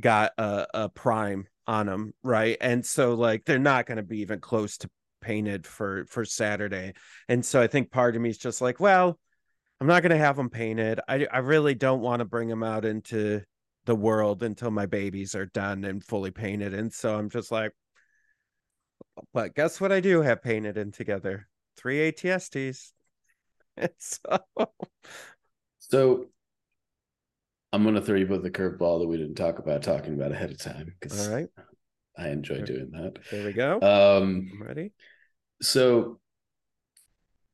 got 0.00 0.32
a, 0.38 0.66
a 0.74 0.88
prime 0.88 1.46
on 1.66 1.86
them, 1.86 2.12
right? 2.22 2.56
And 2.60 2.84
so 2.84 3.14
like 3.14 3.44
they're 3.44 3.58
not 3.58 3.86
gonna 3.86 4.02
be 4.02 4.20
even 4.20 4.40
close 4.40 4.78
to 4.78 4.90
painted 5.20 5.66
for 5.66 6.06
for 6.06 6.24
Saturday. 6.24 6.92
And 7.28 7.44
so 7.44 7.60
I 7.60 7.66
think 7.66 7.90
part 7.90 8.14
of 8.16 8.22
me 8.22 8.30
is 8.30 8.38
just 8.38 8.60
like, 8.60 8.80
well, 8.80 9.18
I'm 9.80 9.86
not 9.86 10.02
gonna 10.02 10.18
have 10.18 10.36
them 10.36 10.50
painted. 10.50 11.00
I 11.08 11.26
I 11.30 11.38
really 11.38 11.74
don't 11.74 12.00
want 12.00 12.20
to 12.20 12.24
bring 12.24 12.48
them 12.48 12.62
out 12.62 12.84
into 12.84 13.42
the 13.86 13.96
world 13.96 14.42
until 14.42 14.70
my 14.70 14.86
babies 14.86 15.34
are 15.34 15.46
done 15.46 15.84
and 15.84 16.04
fully 16.04 16.30
painted. 16.30 16.74
And 16.74 16.92
so 16.92 17.16
I'm 17.16 17.30
just 17.30 17.50
like, 17.52 17.72
but 19.32 19.54
guess 19.54 19.80
what 19.80 19.92
I 19.92 20.00
do 20.00 20.22
have 20.22 20.42
painted 20.42 20.76
in 20.76 20.92
together? 20.92 21.48
Three 21.76 22.12
ATSTs. 22.12 22.92
And 23.78 23.90
so 23.98 24.18
So 25.78 26.26
I'm 27.76 27.84
gonna 27.84 28.00
throw 28.00 28.16
you 28.16 28.24
both 28.24 28.42
the 28.42 28.50
curveball 28.50 29.00
that 29.00 29.06
we 29.06 29.18
didn't 29.18 29.34
talk 29.34 29.58
about 29.58 29.82
talking 29.82 30.14
about 30.14 30.32
ahead 30.32 30.50
of 30.50 30.58
time 30.58 30.94
because 30.98 31.28
all 31.28 31.34
right. 31.34 31.48
I 32.16 32.28
enjoy 32.28 32.62
doing 32.62 32.90
that. 32.92 33.18
There 33.30 33.44
we 33.44 33.52
go. 33.52 33.74
Um 33.82 34.50
I'm 34.50 34.62
ready. 34.66 34.92
So 35.60 36.18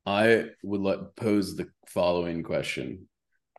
I 0.07 0.51
would 0.63 0.81
let 0.81 1.17
pose 1.17 1.57
the 1.57 1.67
following 1.89 2.45
question 2.45 3.09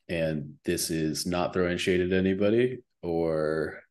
and 0.07 0.53
this 0.63 0.89
is 0.89 1.25
not 1.25 1.51
throwing 1.51 1.77
shade 1.77 1.99
at 1.99 2.13
anybody 2.13 2.77
or 3.01 3.81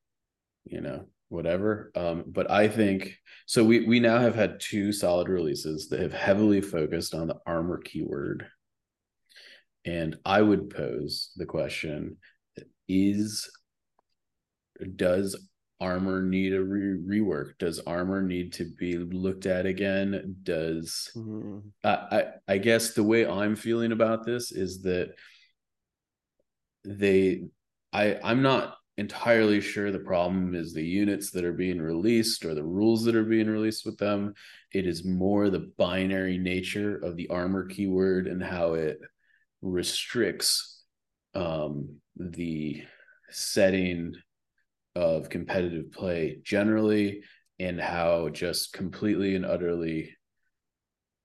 you 0.65 0.81
know 0.81 1.05
whatever 1.29 1.91
um, 1.95 2.25
but 2.27 2.51
i 2.51 2.69
think 2.69 3.19
so 3.47 3.65
we 3.65 3.87
we 3.87 3.99
now 3.99 4.19
have 4.19 4.35
had 4.35 4.61
two 4.61 4.93
solid 4.93 5.29
releases 5.29 5.89
that 5.89 6.01
have 6.01 6.13
heavily 6.13 6.61
focused 6.61 7.15
on 7.15 7.27
the 7.27 7.37
armor 7.47 7.79
keyword 7.79 8.47
and 9.87 10.17
i 10.27 10.43
would 10.43 10.69
pose 10.69 11.33
the 11.37 11.47
question 11.47 12.19
is 12.89 13.51
does 14.97 15.37
armor 15.81 16.23
need 16.23 16.53
a 16.53 16.63
re- 16.63 17.21
rework? 17.21 17.59
Does 17.59 17.81
armor 17.81 18.23
need 18.23 18.53
to 18.55 18.65
be 18.79 18.97
looked 18.97 19.47
at 19.47 19.67
again? 19.67 20.37
Does 20.43 21.11
mm-hmm. 21.17 21.59
I, 21.85 21.91
I 21.91 22.25
i 22.49 22.59
guess 22.59 22.95
the 22.95 23.03
way 23.03 23.27
i'm 23.27 23.57
feeling 23.57 23.93
about 23.93 24.25
this 24.25 24.53
is 24.53 24.83
that 24.83 25.15
they 26.85 27.43
i 27.93 28.19
i'm 28.23 28.43
not 28.43 28.77
entirely 28.99 29.61
sure 29.61 29.91
the 29.91 29.99
problem 29.99 30.55
is 30.55 30.73
the 30.73 30.85
units 30.85 31.31
that 31.31 31.45
are 31.45 31.53
being 31.53 31.81
released 31.81 32.45
or 32.45 32.55
the 32.55 32.63
rules 32.63 33.05
that 33.05 33.17
are 33.17 33.25
being 33.25 33.49
released 33.49 33.87
with 33.87 33.97
them. 33.99 34.35
It 34.73 34.87
is 34.87 35.05
more 35.05 35.49
the 35.49 35.73
binary 35.79 36.39
nature 36.39 36.97
of 36.99 37.17
the 37.17 37.29
armor 37.29 37.67
keyword 37.67 38.27
and 38.27 38.43
how 38.43 38.75
it 38.75 38.99
restricts 39.63 40.72
um, 41.35 41.97
the 42.17 42.83
setting 43.31 44.15
of 44.95 45.31
competitive 45.31 45.91
play 45.93 46.39
generally 46.43 47.23
and 47.59 47.81
how 47.81 48.29
just 48.29 48.73
completely 48.73 49.35
and 49.35 49.47
utterly 49.47 50.15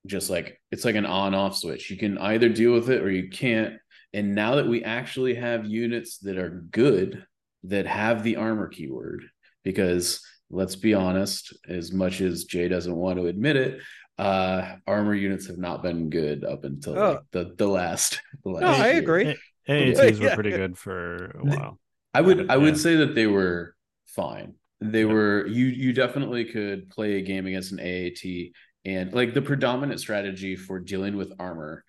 just 0.05 0.29
like 0.29 0.61
it's 0.71 0.85
like 0.85 0.95
an 0.95 1.05
on 1.05 1.35
off 1.35 1.57
switch 1.57 1.89
you 1.89 1.97
can 1.97 2.17
either 2.19 2.47
deal 2.47 2.71
with 2.71 2.89
it 2.89 3.01
or 3.01 3.11
you 3.11 3.29
can't 3.29 3.73
and 4.13 4.33
now 4.33 4.55
that 4.55 4.67
we 4.67 4.83
actually 4.83 5.35
have 5.35 5.65
units 5.65 6.19
that 6.19 6.37
are 6.37 6.65
good 6.71 7.25
that 7.63 7.85
have 7.85 8.23
the 8.23 8.37
armor 8.37 8.67
keyword, 8.67 9.23
because 9.63 10.25
let's 10.49 10.75
be 10.75 10.93
honest, 10.93 11.55
as 11.67 11.91
much 11.91 12.21
as 12.21 12.45
Jay 12.45 12.67
doesn't 12.67 12.95
want 12.95 13.19
to 13.19 13.27
admit 13.27 13.57
it, 13.57 13.81
uh, 14.17 14.75
armor 14.87 15.13
units 15.13 15.47
have 15.47 15.57
not 15.57 15.83
been 15.83 16.09
good 16.09 16.43
up 16.43 16.63
until 16.63 16.97
oh. 16.97 17.11
like 17.11 17.19
the 17.31 17.53
the 17.57 17.67
last. 17.67 18.21
The 18.43 18.51
last 18.51 18.61
no, 18.61 18.83
I 18.83 18.87
agree. 18.89 19.35
AATs 19.67 20.19
were 20.19 20.35
pretty 20.35 20.51
good 20.51 20.77
for 20.77 21.37
a 21.39 21.45
while. 21.45 21.79
I 22.13 22.21
would 22.21 22.49
I 22.49 22.57
would 22.57 22.77
say 22.77 22.95
that 22.97 23.15
they 23.15 23.27
were 23.27 23.75
fine. 24.05 24.55
They 24.79 25.01
yeah. 25.01 25.13
were 25.13 25.47
you 25.47 25.65
you 25.65 25.93
definitely 25.93 26.45
could 26.45 26.89
play 26.89 27.17
a 27.17 27.21
game 27.21 27.45
against 27.45 27.71
an 27.71 27.79
AAT 27.79 28.51
and 28.85 29.13
like 29.13 29.33
the 29.33 29.41
predominant 29.41 29.99
strategy 29.99 30.55
for 30.55 30.79
dealing 30.79 31.17
with 31.17 31.33
armor 31.39 31.83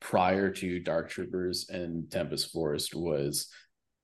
prior 0.00 0.50
to 0.50 0.80
Dark 0.80 1.10
Troopers 1.10 1.68
and 1.68 2.10
Tempest 2.10 2.52
Force 2.52 2.92
was 2.92 3.48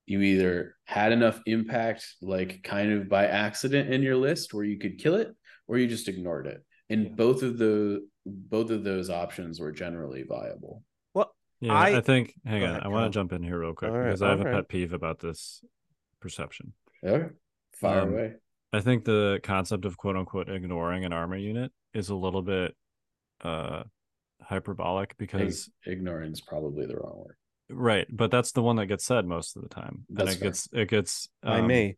you 0.05 0.21
either 0.21 0.75
had 0.85 1.11
enough 1.11 1.39
impact, 1.45 2.05
like 2.21 2.63
kind 2.63 2.91
of 2.91 3.07
by 3.07 3.27
accident 3.27 3.93
in 3.93 4.01
your 4.01 4.15
list 4.15 4.53
where 4.53 4.63
you 4.63 4.79
could 4.79 4.97
kill 4.97 5.15
it, 5.15 5.35
or 5.67 5.77
you 5.77 5.87
just 5.87 6.07
ignored 6.07 6.47
it. 6.47 6.65
And 6.89 7.03
yeah. 7.03 7.11
both 7.11 7.43
of 7.43 7.59
the 7.59 8.07
both 8.25 8.71
of 8.71 8.83
those 8.83 9.11
options 9.11 9.59
were 9.59 9.71
generally 9.71 10.23
viable. 10.23 10.83
Yeah, 11.61 11.73
I, 11.73 11.97
I 11.97 12.01
think. 12.01 12.33
Hang 12.45 12.63
on, 12.63 12.81
I 12.81 12.87
want 12.87 13.11
to 13.11 13.17
jump 13.17 13.33
in 13.33 13.43
here 13.43 13.59
real 13.59 13.73
quick 13.73 13.91
right, 13.91 14.05
because 14.05 14.21
I 14.21 14.29
have 14.29 14.41
a 14.41 14.45
pet 14.45 14.69
peeve 14.69 14.93
about 14.93 15.19
this 15.19 15.63
perception. 16.21 16.73
Yeah, 17.03 17.27
fire 17.73 18.01
um, 18.01 18.13
away. 18.13 18.33
I 18.71 18.81
think 18.81 19.03
the 19.03 19.39
concept 19.43 19.85
of 19.85 19.97
quote 19.97 20.15
unquote 20.15 20.49
ignoring 20.49 21.05
an 21.05 21.13
armor 21.13 21.37
unit 21.37 21.71
is 21.93 22.09
a 22.09 22.15
little 22.15 22.41
bit 22.41 22.75
uh 23.41 23.83
hyperbolic 24.41 25.17
because 25.17 25.69
ignoring 25.85 26.31
is 26.31 26.41
probably 26.41 26.85
the 26.85 26.95
wrong 26.95 27.23
word. 27.25 27.35
Right, 27.69 28.07
but 28.09 28.31
that's 28.31 28.51
the 28.51 28.63
one 28.63 28.77
that 28.77 28.87
gets 28.87 29.05
said 29.05 29.25
most 29.25 29.55
of 29.55 29.61
the 29.61 29.69
time, 29.69 30.05
that's 30.09 30.21
and 30.21 30.29
it 30.29 30.39
fair. 30.39 30.49
gets 30.49 30.69
it 30.71 30.89
gets 30.89 31.29
um, 31.43 31.61
by 31.61 31.67
me. 31.67 31.97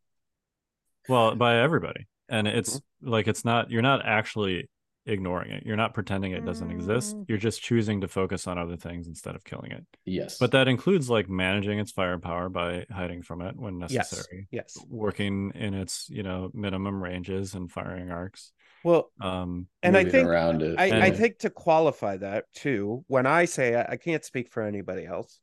Well, 1.08 1.36
by 1.36 1.58
everybody, 1.58 2.08
and 2.30 2.48
it's 2.48 2.78
mm-hmm. 2.78 3.10
like 3.10 3.28
it's 3.28 3.46
not 3.46 3.72
you're 3.72 3.82
not 3.82 4.06
actually 4.06 4.70
ignoring 5.06 5.52
it. 5.52 5.66
You're 5.66 5.78
not 5.78 5.94
pretending 5.94 6.32
it 6.32 6.46
doesn't 6.46 6.72
exist. 6.72 7.16
Mm. 7.16 7.26
You're 7.28 7.38
just 7.38 7.62
choosing 7.62 8.02
to 8.02 8.08
focus 8.08 8.48
on 8.48 8.58
other 8.58 8.78
things 8.78 9.08
instead 9.08 9.36
of 9.36 9.44
killing 9.44 9.72
it. 9.72 9.86
Yes. 10.06 10.38
But 10.38 10.52
that 10.52 10.68
includes 10.68 11.10
like 11.10 11.30
managing 11.30 11.80
its 11.80 11.92
firepower 11.92 12.50
by 12.50 12.86
hiding 12.92 13.24
from 13.24 13.42
it 13.42 13.56
when 13.56 13.80
necessary. 13.80 14.48
Yes. 14.52 14.76
yes. 14.76 14.86
Working 14.90 15.52
in 15.56 15.74
its, 15.74 16.08
you 16.10 16.24
know, 16.24 16.52
minimum 16.54 17.02
ranges 17.02 17.54
and 17.56 17.72
firing 17.72 18.12
arcs. 18.12 18.52
Well, 18.84 19.12
um, 19.22 19.68
and 19.84 19.96
I 19.96 20.06
think 20.06 20.28
around 20.28 20.64
it. 20.64 20.80
I, 20.80 20.88
and, 20.88 21.04
I 21.04 21.12
think 21.12 21.40
to 21.40 21.50
qualify 21.50 22.18
that 22.18 22.46
too, 22.56 23.04
when 23.08 23.28
I 23.28 23.46
say 23.46 23.76
I, 23.76 23.94
I 23.94 23.98
can't 23.98 24.26
speak 24.26 24.52
for 24.52 24.64
anybody 24.64 25.06
else, 25.06 25.40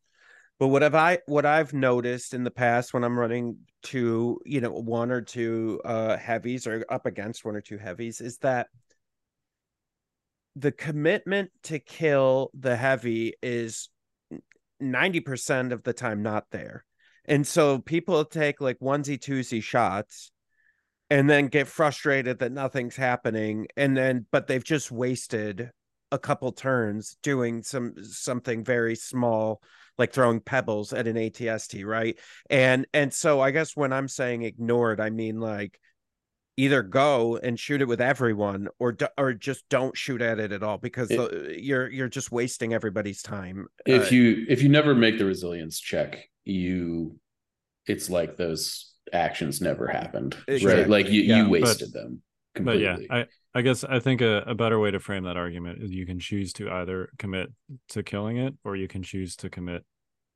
but 0.59 0.69
what 0.69 0.83
have 0.83 0.97
I 0.97 1.19
what 1.27 1.47
I've 1.47 1.73
noticed 1.73 2.35
in 2.35 2.43
the 2.43 2.51
past 2.51 2.93
when 2.93 3.05
I'm 3.05 3.19
running 3.19 3.59
to 3.85 4.41
you 4.45 4.61
know 4.61 4.73
one 4.73 5.13
or 5.13 5.21
two 5.21 5.81
uh 5.85 6.17
heavies 6.17 6.67
or 6.67 6.85
up 6.89 7.07
against 7.07 7.45
one 7.45 7.55
or 7.55 7.61
two 7.61 7.79
heavies 7.79 8.21
is 8.21 8.39
that 8.39 8.67
the 10.59 10.73
commitment 10.73 11.51
to 11.65 11.79
kill 11.79 12.51
the 12.59 12.77
heavy 12.77 13.35
is 13.43 13.89
90% 14.83 15.73
of 15.73 15.83
the 15.85 15.93
time 15.93 16.23
not 16.23 16.47
there. 16.51 16.85
And 17.25 17.47
so 17.47 17.79
people 17.79 18.25
take 18.25 18.61
like 18.61 18.79
onesie 18.81 19.19
twosie 19.19 19.63
shots 19.63 20.33
and 21.11 21.29
then 21.29 21.47
get 21.47 21.69
frustrated 21.69 22.39
that 22.41 22.53
nothing's 22.53 22.97
happening 22.97 23.67
and 23.77 23.97
then 23.97 24.27
but 24.31 24.47
they've 24.47 24.65
just 24.65 24.91
wasted 24.91 25.71
a 26.11 26.19
couple 26.19 26.53
turns 26.53 27.17
doing 27.23 27.63
some 27.63 27.95
something 28.03 28.65
very 28.65 28.95
small 28.95 29.63
like 29.97 30.13
throwing 30.13 30.41
pebbles 30.41 30.93
at 30.93 31.07
an 31.07 31.17
ATST 31.17 31.85
right 31.85 32.19
and 32.51 32.87
and 32.93 33.13
so 33.13 33.41
I 33.41 33.51
guess 33.51 33.77
when 33.77 33.93
I'm 33.93 34.09
saying 34.09 34.43
ignored 34.43 35.01
I 35.01 35.11
mean 35.11 35.41
like 35.41 35.79
either 36.59 36.83
go 36.83 37.37
and 37.37 37.59
shoot 37.59 37.81
it 37.81 37.87
with 37.87 38.01
everyone 38.01 38.69
or 38.81 38.95
or 39.17 39.33
just 39.33 39.67
don't 39.69 39.97
shoot 39.97 40.21
at 40.21 40.41
it 40.41 40.51
at 40.51 40.63
all 40.63 40.77
because 40.77 41.09
it, 41.11 41.17
the, 41.17 41.57
you're 41.59 41.89
you're 41.89 42.09
just 42.09 42.33
wasting 42.33 42.75
everybody's 42.75 43.23
time 43.23 43.69
if 43.87 44.09
uh, 44.09 44.15
you 44.15 44.45
if 44.49 44.61
you 44.61 44.69
never 44.69 44.95
make 44.95 45.19
the 45.19 45.25
resilience 45.25 45.79
check 45.79 46.29
you 46.45 47.17
it's 47.87 48.11
like 48.11 48.37
those 48.37 48.93
actions 49.13 49.61
never 49.61 49.87
happened 49.87 50.37
exactly. 50.49 50.83
right 50.83 50.91
like 50.91 51.09
you 51.09 51.23
yeah, 51.23 51.37
you 51.45 51.49
wasted 51.49 51.93
but, 51.93 52.01
them 52.01 52.23
completely. 52.57 52.85
but 52.85 53.01
yeah 53.03 53.17
i 53.55 53.59
i 53.59 53.63
guess 53.63 53.85
i 53.85 54.01
think 54.01 54.21
a, 54.21 54.43
a 54.47 54.55
better 54.55 54.81
way 54.81 54.91
to 54.91 54.99
frame 54.99 55.23
that 55.23 55.37
argument 55.37 55.81
is 55.81 55.93
you 55.93 56.05
can 56.05 56.19
choose 56.19 56.53
to 56.53 56.69
either 56.69 57.09
commit 57.19 57.53
to 57.89 58.03
killing 58.03 58.37
it 58.37 58.55
or 58.65 58.75
you 58.75 58.89
can 58.89 59.03
choose 59.03 59.37
to 59.37 59.49
commit 59.49 59.85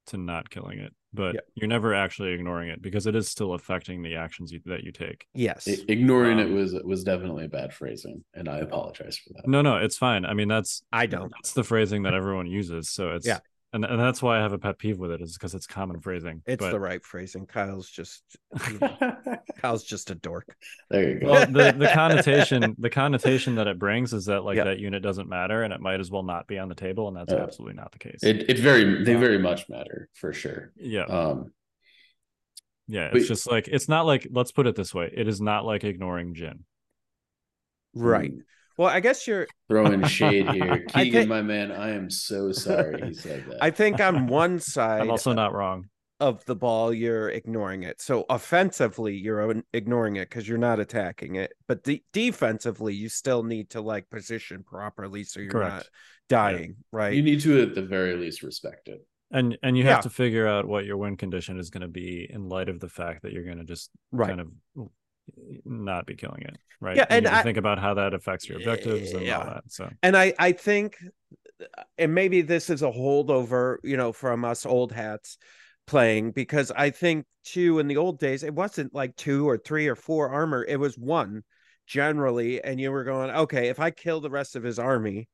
to 0.06 0.16
not 0.16 0.48
killing 0.48 0.78
it 0.78 0.94
but 1.12 1.36
you're 1.54 1.68
never 1.68 1.94
actually 1.94 2.32
ignoring 2.32 2.70
it 2.70 2.80
because 2.80 3.06
it 3.06 3.14
is 3.14 3.28
still 3.28 3.54
affecting 3.54 4.02
the 4.02 4.16
actions 4.16 4.52
you, 4.52 4.60
that 4.66 4.84
you 4.84 4.92
take. 4.92 5.26
Yes, 5.34 5.68
I, 5.68 5.78
ignoring 5.88 6.40
um, 6.40 6.46
it 6.46 6.50
was 6.50 6.74
was 6.84 7.04
definitely 7.04 7.44
a 7.44 7.48
bad 7.48 7.72
phrasing, 7.72 8.24
and 8.34 8.48
I 8.48 8.58
apologize 8.58 9.18
for 9.18 9.34
that. 9.34 9.46
No, 9.46 9.62
no, 9.62 9.76
it's 9.76 9.98
fine. 9.98 10.24
I 10.24 10.34
mean, 10.34 10.48
that's 10.48 10.82
I 10.92 11.06
don't. 11.06 11.30
That's 11.30 11.52
the 11.52 11.64
phrasing 11.64 12.02
that 12.04 12.14
everyone 12.14 12.46
uses, 12.46 12.90
so 12.90 13.10
it's 13.10 13.26
yeah 13.26 13.38
and 13.72 13.84
and 13.84 13.98
that's 13.98 14.22
why 14.22 14.38
I 14.38 14.42
have 14.42 14.52
a 14.52 14.58
pet 14.58 14.78
peeve 14.78 14.98
with 14.98 15.10
it 15.10 15.22
is 15.22 15.34
because 15.34 15.54
it's 15.54 15.66
common 15.66 16.00
phrasing. 16.00 16.42
It's 16.46 16.60
but... 16.60 16.72
the 16.72 16.80
right 16.80 17.02
phrasing. 17.02 17.46
Kyle's 17.46 17.88
just 17.88 18.22
you 18.70 18.78
know, 18.78 19.16
Kyle's 19.58 19.84
just 19.84 20.10
a 20.10 20.14
dork. 20.14 20.56
There 20.90 21.08
you 21.08 21.20
go. 21.20 21.30
Well, 21.30 21.46
the 21.46 21.72
the 21.72 21.90
connotation 21.94 22.76
the 22.78 22.90
connotation 22.90 23.54
that 23.54 23.66
it 23.66 23.78
brings 23.78 24.12
is 24.12 24.26
that 24.26 24.44
like 24.44 24.56
yep. 24.56 24.66
that 24.66 24.78
unit 24.78 25.02
doesn't 25.02 25.28
matter 25.28 25.62
and 25.62 25.72
it 25.72 25.80
might 25.80 26.00
as 26.00 26.10
well 26.10 26.22
not 26.22 26.46
be 26.46 26.58
on 26.58 26.68
the 26.68 26.74
table, 26.74 27.08
and 27.08 27.16
that's 27.16 27.32
uh, 27.32 27.36
absolutely 27.36 27.76
not 27.76 27.92
the 27.92 27.98
case. 27.98 28.20
It 28.22 28.50
it 28.50 28.58
very 28.58 29.04
they 29.04 29.14
very 29.14 29.38
much 29.38 29.68
matter 29.68 30.08
for 30.14 30.32
sure. 30.32 30.72
Yeah. 30.76 31.04
Um. 31.04 31.52
Yeah, 32.88 33.06
it's 33.06 33.26
but, 33.26 33.34
just 33.34 33.50
like 33.50 33.68
it's 33.68 33.88
not 33.88 34.04
like 34.04 34.28
let's 34.30 34.52
put 34.52 34.66
it 34.66 34.76
this 34.76 34.92
way: 34.92 35.10
it 35.14 35.28
is 35.28 35.40
not 35.40 35.64
like 35.64 35.84
ignoring 35.84 36.34
Jin. 36.34 36.64
Right. 37.94 38.32
Well, 38.76 38.88
I 38.88 39.00
guess 39.00 39.26
you're 39.26 39.46
throwing 39.68 40.04
shade 40.06 40.48
here. 40.50 40.84
Keegan, 40.88 41.12
think... 41.12 41.28
my 41.28 41.42
man, 41.42 41.72
I 41.72 41.90
am 41.90 42.10
so 42.10 42.52
sorry 42.52 43.08
he 43.08 43.14
said 43.14 43.44
that. 43.48 43.62
I 43.62 43.70
think 43.70 44.00
on 44.00 44.26
one 44.26 44.58
side, 44.58 45.00
I'm 45.02 45.10
also 45.10 45.32
not 45.32 45.52
wrong. 45.54 45.88
Of 46.20 46.44
the 46.44 46.54
ball, 46.54 46.94
you're 46.94 47.30
ignoring 47.30 47.82
it. 47.82 48.00
So 48.00 48.24
offensively, 48.30 49.16
you're 49.16 49.60
ignoring 49.72 50.16
it 50.16 50.30
because 50.30 50.48
you're 50.48 50.56
not 50.56 50.78
attacking 50.78 51.34
it. 51.34 51.52
But 51.66 51.82
de- 51.82 52.04
defensively, 52.12 52.94
you 52.94 53.08
still 53.08 53.42
need 53.42 53.70
to 53.70 53.80
like 53.80 54.08
position 54.08 54.62
properly 54.62 55.24
so 55.24 55.40
you're 55.40 55.50
Correct. 55.50 55.72
not 55.72 55.86
dying. 56.28 56.76
Yeah. 56.78 56.84
Right. 56.92 57.14
You 57.14 57.22
need 57.22 57.40
to, 57.40 57.60
at 57.62 57.74
the 57.74 57.82
very 57.82 58.14
least, 58.16 58.44
respect 58.44 58.86
it. 58.86 59.04
And 59.32 59.58
and 59.64 59.76
you 59.76 59.82
have 59.84 59.98
yeah. 59.98 60.02
to 60.02 60.10
figure 60.10 60.46
out 60.46 60.68
what 60.68 60.84
your 60.84 60.98
win 60.98 61.16
condition 61.16 61.58
is 61.58 61.70
going 61.70 61.80
to 61.80 61.88
be 61.88 62.26
in 62.30 62.48
light 62.48 62.68
of 62.68 62.78
the 62.78 62.88
fact 62.88 63.22
that 63.22 63.32
you're 63.32 63.44
going 63.44 63.58
to 63.58 63.64
just 63.64 63.90
right. 64.12 64.28
kind 64.28 64.40
of 64.40 64.48
not 65.64 66.06
be 66.06 66.14
killing 66.14 66.42
it 66.42 66.56
right 66.80 66.96
yeah 66.96 67.06
and, 67.08 67.26
I, 67.26 67.42
think 67.42 67.58
about 67.58 67.78
how 67.78 67.94
that 67.94 68.14
affects 68.14 68.48
your 68.48 68.58
objectives 68.58 69.12
and 69.12 69.24
yeah. 69.24 69.38
all 69.38 69.44
that 69.44 69.64
so 69.68 69.88
and 70.02 70.16
i 70.16 70.34
i 70.38 70.52
think 70.52 70.96
and 71.98 72.14
maybe 72.14 72.42
this 72.42 72.70
is 72.70 72.82
a 72.82 72.90
holdover 72.90 73.76
you 73.82 73.96
know 73.96 74.12
from 74.12 74.44
us 74.44 74.66
old 74.66 74.92
hats 74.92 75.38
playing 75.86 76.32
because 76.32 76.70
i 76.72 76.90
think 76.90 77.24
too 77.44 77.78
in 77.78 77.88
the 77.88 77.96
old 77.96 78.18
days 78.18 78.42
it 78.42 78.54
wasn't 78.54 78.94
like 78.94 79.14
two 79.16 79.48
or 79.48 79.58
three 79.58 79.88
or 79.88 79.96
four 79.96 80.30
armor 80.30 80.64
it 80.64 80.78
was 80.78 80.98
one 80.98 81.42
generally 81.86 82.62
and 82.62 82.80
you 82.80 82.90
were 82.90 83.04
going 83.04 83.30
okay 83.30 83.68
if 83.68 83.80
i 83.80 83.90
kill 83.90 84.20
the 84.20 84.30
rest 84.30 84.56
of 84.56 84.62
his 84.62 84.78
army 84.78 85.28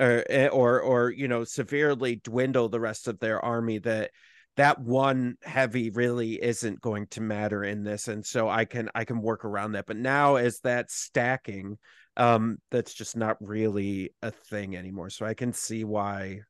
or 0.00 0.24
eh, 0.28 0.48
or 0.48 0.80
or 0.80 1.10
you 1.10 1.28
know 1.28 1.44
severely 1.44 2.16
dwindle 2.16 2.68
the 2.68 2.80
rest 2.80 3.06
of 3.08 3.18
their 3.18 3.44
army 3.44 3.78
that 3.78 4.10
that 4.56 4.80
one 4.80 5.36
heavy 5.42 5.90
really 5.90 6.42
isn't 6.42 6.80
going 6.80 7.06
to 7.08 7.20
matter 7.20 7.62
in 7.62 7.84
this 7.84 8.08
and 8.08 8.24
so 8.24 8.48
i 8.48 8.64
can 8.64 8.90
i 8.94 9.04
can 9.04 9.22
work 9.22 9.44
around 9.44 9.72
that 9.72 9.86
but 9.86 9.96
now 9.96 10.36
as 10.36 10.60
that 10.60 10.90
stacking 10.90 11.78
um 12.16 12.58
that's 12.70 12.92
just 12.92 13.16
not 13.16 13.36
really 13.40 14.10
a 14.22 14.30
thing 14.30 14.76
anymore 14.76 15.10
so 15.10 15.24
i 15.24 15.34
can 15.34 15.52
see 15.52 15.84
why 15.84 16.40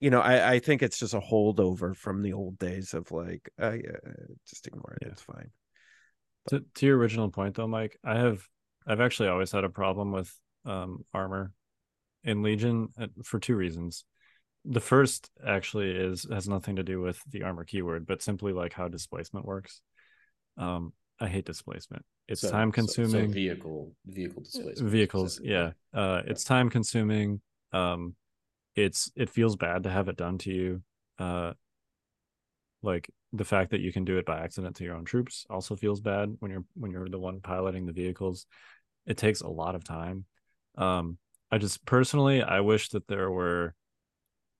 you 0.00 0.10
know 0.10 0.20
i 0.20 0.52
i 0.52 0.58
think 0.58 0.82
it's 0.82 0.98
just 0.98 1.14
a 1.14 1.20
holdover 1.20 1.94
from 1.94 2.22
the 2.22 2.32
old 2.32 2.58
days 2.58 2.94
of 2.94 3.10
like 3.12 3.50
uh, 3.60 3.72
yeah, 3.72 4.12
just 4.48 4.66
ignore 4.66 4.96
it 5.00 5.06
yeah. 5.06 5.12
it's 5.12 5.22
fine 5.22 5.50
to, 6.48 6.62
to 6.74 6.86
your 6.86 6.98
original 6.98 7.30
point 7.30 7.54
though 7.54 7.68
mike 7.68 7.98
i 8.04 8.18
have 8.18 8.42
i've 8.86 9.00
actually 9.00 9.28
always 9.28 9.52
had 9.52 9.64
a 9.64 9.70
problem 9.70 10.10
with 10.10 10.34
um 10.64 11.04
armor 11.12 11.52
in 12.24 12.42
legion 12.42 12.88
uh, 12.98 13.06
for 13.22 13.38
two 13.38 13.54
reasons 13.54 14.04
the 14.64 14.80
first 14.80 15.30
actually 15.46 15.90
is 15.90 16.26
has 16.30 16.48
nothing 16.48 16.76
to 16.76 16.82
do 16.82 17.00
with 17.00 17.20
the 17.30 17.42
armor 17.42 17.64
keyword, 17.64 18.06
but 18.06 18.22
simply 18.22 18.52
like 18.52 18.72
how 18.72 18.88
displacement 18.88 19.46
works. 19.46 19.80
Um, 20.56 20.92
I 21.20 21.28
hate 21.28 21.44
displacement. 21.44 22.04
It's 22.28 22.40
so, 22.40 22.50
time 22.50 22.72
consuming. 22.72 23.10
So, 23.10 23.26
so 23.26 23.32
vehicle 23.32 23.92
vehicle 24.06 24.42
displacement. 24.42 24.90
Vehicles, 24.90 25.40
yeah. 25.42 25.72
Uh, 25.92 26.22
it's 26.26 26.44
time 26.44 26.70
consuming. 26.70 27.40
Um, 27.72 28.14
it's 28.74 29.10
it 29.14 29.30
feels 29.30 29.56
bad 29.56 29.84
to 29.84 29.90
have 29.90 30.08
it 30.08 30.16
done 30.16 30.38
to 30.38 30.52
you. 30.52 30.82
Uh, 31.18 31.52
like 32.82 33.10
the 33.32 33.44
fact 33.44 33.70
that 33.70 33.80
you 33.80 33.92
can 33.92 34.04
do 34.04 34.18
it 34.18 34.26
by 34.26 34.38
accident 34.40 34.76
to 34.76 34.84
your 34.84 34.94
own 34.94 35.04
troops 35.04 35.46
also 35.50 35.76
feels 35.76 36.00
bad 36.00 36.34
when 36.38 36.50
you're 36.50 36.64
when 36.74 36.90
you're 36.90 37.08
the 37.08 37.18
one 37.18 37.40
piloting 37.40 37.86
the 37.86 37.92
vehicles. 37.92 38.46
It 39.06 39.18
takes 39.18 39.42
a 39.42 39.48
lot 39.48 39.74
of 39.74 39.84
time. 39.84 40.24
Um, 40.76 41.18
I 41.50 41.58
just 41.58 41.84
personally, 41.84 42.42
I 42.42 42.60
wish 42.60 42.88
that 42.90 43.06
there 43.06 43.30
were 43.30 43.74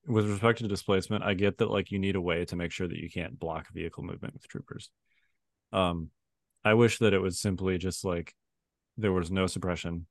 with 0.06 0.28
respect 0.28 0.58
to 0.58 0.68
displacement, 0.68 1.24
I 1.24 1.34
get 1.34 1.58
that 1.58 1.70
like 1.70 1.90
you 1.90 1.98
need 1.98 2.16
a 2.16 2.20
way 2.20 2.44
to 2.46 2.56
make 2.56 2.72
sure 2.72 2.88
that 2.88 2.98
you 2.98 3.10
can't 3.10 3.38
block 3.38 3.72
vehicle 3.72 4.04
movement 4.04 4.34
with 4.34 4.48
troopers. 4.48 4.90
Um, 5.72 6.10
I 6.64 6.74
wish 6.74 6.98
that 6.98 7.12
it 7.14 7.20
was 7.20 7.40
simply 7.40 7.78
just 7.78 8.04
like 8.04 8.34
there 8.96 9.12
was 9.12 9.30
no 9.30 9.46
suppression, 9.46 10.06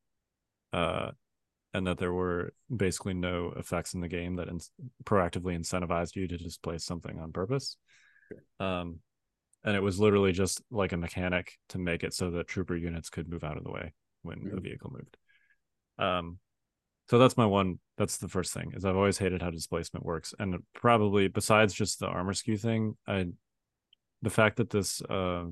uh, 0.71 1.11
and 1.73 1.87
that 1.87 1.97
there 1.97 2.13
were 2.13 2.53
basically 2.75 3.13
no 3.13 3.53
effects 3.55 3.93
in 3.93 4.01
the 4.01 4.07
game 4.07 4.35
that 4.35 4.47
in- 4.47 4.59
proactively 5.03 5.57
incentivized 5.57 6.15
you 6.15 6.27
to 6.27 6.37
displace 6.37 6.85
something 6.85 7.19
on 7.19 7.31
purpose. 7.31 7.77
Um, 8.59 8.99
and 9.63 9.75
it 9.75 9.81
was 9.81 9.99
literally 9.99 10.31
just 10.31 10.61
like 10.69 10.91
a 10.91 10.97
mechanic 10.97 11.53
to 11.69 11.79
make 11.79 12.03
it 12.03 12.13
so 12.13 12.31
that 12.31 12.47
trooper 12.47 12.75
units 12.75 13.09
could 13.09 13.29
move 13.29 13.43
out 13.43 13.57
of 13.57 13.63
the 13.63 13.71
way 13.71 13.93
when 14.21 14.39
mm-hmm. 14.39 14.55
the 14.55 14.61
vehicle 14.61 14.91
moved. 14.91 15.17
Um, 15.97 16.39
so 17.13 17.19
that's 17.19 17.37
my 17.37 17.45
one 17.45 17.77
that's 17.95 18.17
the 18.17 18.27
first 18.27 18.55
thing 18.55 18.71
is 18.75 18.83
i've 18.83 18.95
always 18.95 19.19
hated 19.19 19.39
how 19.39 19.51
displacement 19.51 20.03
works. 20.03 20.33
And 20.39 20.57
probably 20.73 21.27
besides 21.27 21.71
just 21.71 21.99
the 21.99 22.07
armor 22.07 22.33
skew 22.33 22.57
thing 22.57 22.97
i 23.05 23.27
the 24.23 24.31
fact 24.31 24.57
that 24.57 24.71
this 24.71 24.99
uh, 25.03 25.43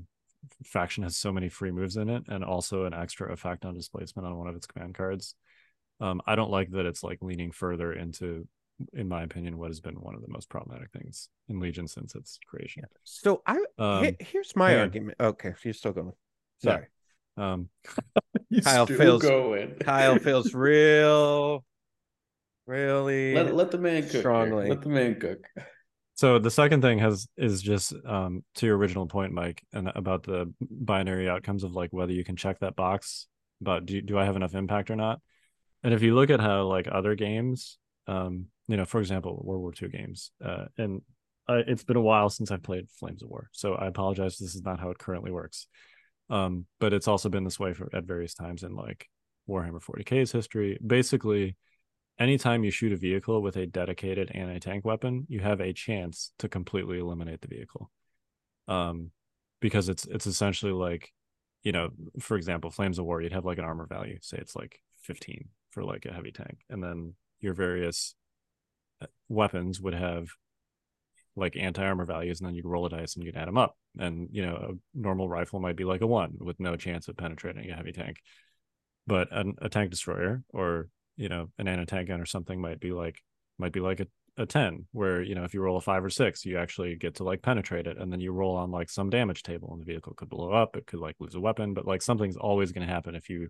faction 0.64 1.04
has 1.04 1.16
so 1.16 1.30
many 1.30 1.48
free 1.48 1.70
moves 1.70 1.96
in 1.96 2.08
it 2.08 2.24
and 2.26 2.42
also 2.42 2.84
an 2.84 2.92
extra 2.92 3.32
effect 3.32 3.64
on 3.64 3.74
displacement 3.74 4.26
on 4.26 4.36
one 4.36 4.48
of 4.48 4.56
its 4.56 4.66
command 4.66 4.96
cards 4.96 5.36
um, 6.00 6.20
i 6.26 6.34
don't 6.34 6.50
like 6.50 6.68
that 6.72 6.84
it's 6.84 7.04
like 7.04 7.18
leaning 7.22 7.52
further 7.52 7.92
into 7.92 8.44
in 8.92 9.08
my 9.08 9.22
opinion 9.22 9.56
what 9.56 9.68
has 9.68 9.78
been 9.78 10.00
one 10.00 10.16
of 10.16 10.22
the 10.22 10.32
most 10.32 10.48
problematic 10.48 10.90
things 10.90 11.28
in 11.48 11.60
legion 11.60 11.86
since 11.86 12.16
its 12.16 12.40
creation. 12.44 12.82
So 13.04 13.40
i 13.46 13.64
um, 13.78 14.16
here's 14.18 14.56
my 14.56 14.74
argument. 14.78 15.16
Okay 15.20 15.54
you're 15.62 15.74
still 15.74 15.92
going. 15.92 16.12
Sorry. 16.60 16.80
yeah. 16.80 17.01
Um 17.36 17.68
Kyle 18.64 18.86
feels 18.86 19.22
going. 19.22 19.76
Kyle 19.80 20.18
feels 20.18 20.54
real, 20.54 21.64
really. 22.66 23.34
Let, 23.34 23.54
let 23.54 23.70
the 23.70 23.78
man 23.78 24.02
cook. 24.02 24.20
Strongly, 24.20 24.64
here. 24.64 24.74
let 24.74 24.82
the 24.82 24.88
man 24.88 25.18
cook. 25.18 25.38
So 26.14 26.38
the 26.38 26.50
second 26.50 26.82
thing 26.82 26.98
has 26.98 27.26
is 27.36 27.62
just 27.62 27.94
um, 28.06 28.44
to 28.56 28.66
your 28.66 28.76
original 28.76 29.06
point, 29.06 29.32
Mike, 29.32 29.62
and 29.72 29.90
about 29.94 30.22
the 30.22 30.52
binary 30.60 31.28
outcomes 31.28 31.64
of 31.64 31.72
like 31.72 31.90
whether 31.92 32.12
you 32.12 32.24
can 32.24 32.36
check 32.36 32.60
that 32.60 32.76
box 32.76 33.26
about 33.60 33.86
do 33.86 34.00
do 34.02 34.18
I 34.18 34.24
have 34.24 34.36
enough 34.36 34.54
impact 34.54 34.90
or 34.90 34.96
not. 34.96 35.20
And 35.82 35.94
if 35.94 36.02
you 36.02 36.14
look 36.14 36.30
at 36.30 36.40
how 36.40 36.64
like 36.64 36.86
other 36.90 37.14
games, 37.14 37.78
um, 38.06 38.46
you 38.68 38.76
know, 38.76 38.84
for 38.84 39.00
example, 39.00 39.42
World 39.44 39.62
War 39.62 39.72
II 39.80 39.88
games, 39.88 40.30
uh, 40.44 40.66
and 40.78 41.00
uh, 41.48 41.62
it's 41.66 41.82
been 41.82 41.96
a 41.96 42.00
while 42.00 42.30
since 42.30 42.50
I've 42.50 42.62
played 42.62 42.88
Flames 42.90 43.22
of 43.22 43.30
War, 43.30 43.48
so 43.52 43.74
I 43.74 43.86
apologize. 43.86 44.38
This 44.38 44.54
is 44.54 44.62
not 44.62 44.78
how 44.78 44.90
it 44.90 44.98
currently 44.98 45.32
works. 45.32 45.66
Um, 46.30 46.66
but 46.80 46.92
it's 46.92 47.08
also 47.08 47.28
been 47.28 47.44
this 47.44 47.60
way 47.60 47.74
for 47.74 47.88
at 47.94 48.04
various 48.04 48.34
times 48.34 48.62
in 48.62 48.74
like 48.74 49.08
Warhammer 49.48 49.82
40k's 49.82 50.32
history. 50.32 50.78
Basically, 50.84 51.56
anytime 52.18 52.64
you 52.64 52.70
shoot 52.70 52.92
a 52.92 52.96
vehicle 52.96 53.42
with 53.42 53.56
a 53.56 53.66
dedicated 53.66 54.30
anti-tank 54.34 54.84
weapon, 54.84 55.26
you 55.28 55.40
have 55.40 55.60
a 55.60 55.72
chance 55.72 56.32
to 56.38 56.48
completely 56.48 56.98
eliminate 56.98 57.40
the 57.40 57.48
vehicle. 57.48 57.90
Um, 58.68 59.10
because 59.60 59.88
it's 59.88 60.06
it's 60.06 60.26
essentially 60.26 60.72
like, 60.72 61.12
you 61.62 61.72
know, 61.72 61.90
for 62.20 62.36
example, 62.36 62.70
Flames 62.70 62.98
of 62.98 63.04
War, 63.04 63.20
you'd 63.20 63.32
have 63.32 63.44
like 63.44 63.58
an 63.58 63.64
armor 63.64 63.86
value, 63.86 64.18
say 64.20 64.38
it's 64.38 64.56
like 64.56 64.80
15 65.02 65.48
for 65.70 65.84
like 65.84 66.06
a 66.06 66.12
heavy 66.12 66.32
tank, 66.32 66.58
and 66.68 66.82
then 66.82 67.14
your 67.40 67.54
various 67.54 68.14
uh, 69.00 69.06
weapons 69.28 69.80
would 69.80 69.94
have 69.94 70.28
like 71.36 71.56
anti-armor 71.56 72.04
values 72.04 72.40
and 72.40 72.48
then 72.48 72.54
you'd 72.54 72.66
roll 72.66 72.86
a 72.86 72.90
dice 72.90 73.16
and 73.16 73.24
you'd 73.24 73.36
add 73.36 73.48
them 73.48 73.56
up 73.56 73.76
and 73.98 74.28
you 74.32 74.44
know 74.44 74.54
a 74.54 74.98
normal 74.98 75.28
rifle 75.28 75.60
might 75.60 75.76
be 75.76 75.84
like 75.84 76.00
a 76.00 76.06
one 76.06 76.34
with 76.38 76.58
no 76.60 76.76
chance 76.76 77.08
of 77.08 77.16
penetrating 77.16 77.70
a 77.70 77.76
heavy 77.76 77.92
tank. 77.92 78.18
But 79.06 79.28
an, 79.32 79.54
a 79.60 79.68
tank 79.68 79.90
destroyer 79.90 80.42
or 80.50 80.88
you 81.16 81.28
know 81.28 81.48
an 81.58 81.68
anti-tank 81.68 82.08
gun 82.08 82.20
or 82.20 82.26
something 82.26 82.60
might 82.60 82.80
be 82.80 82.92
like 82.92 83.20
might 83.58 83.72
be 83.72 83.80
like 83.80 84.00
a 84.00 84.06
a 84.38 84.46
10 84.46 84.86
where 84.92 85.20
you 85.22 85.34
know 85.34 85.44
if 85.44 85.52
you 85.52 85.60
roll 85.60 85.76
a 85.76 85.80
5 85.80 86.04
or 86.04 86.10
6 86.10 86.44
you 86.46 86.56
actually 86.56 86.96
get 86.96 87.16
to 87.16 87.24
like 87.24 87.42
penetrate 87.42 87.86
it 87.86 87.98
and 87.98 88.10
then 88.10 88.20
you 88.20 88.32
roll 88.32 88.56
on 88.56 88.70
like 88.70 88.88
some 88.88 89.10
damage 89.10 89.42
table 89.42 89.70
and 89.72 89.80
the 89.80 89.84
vehicle 89.84 90.14
could 90.14 90.30
blow 90.30 90.50
up 90.50 90.74
it 90.74 90.86
could 90.86 91.00
like 91.00 91.16
lose 91.20 91.34
a 91.34 91.40
weapon 91.40 91.74
but 91.74 91.86
like 91.86 92.00
something's 92.00 92.36
always 92.36 92.72
going 92.72 92.86
to 92.86 92.92
happen 92.92 93.14
if 93.14 93.28
you 93.28 93.48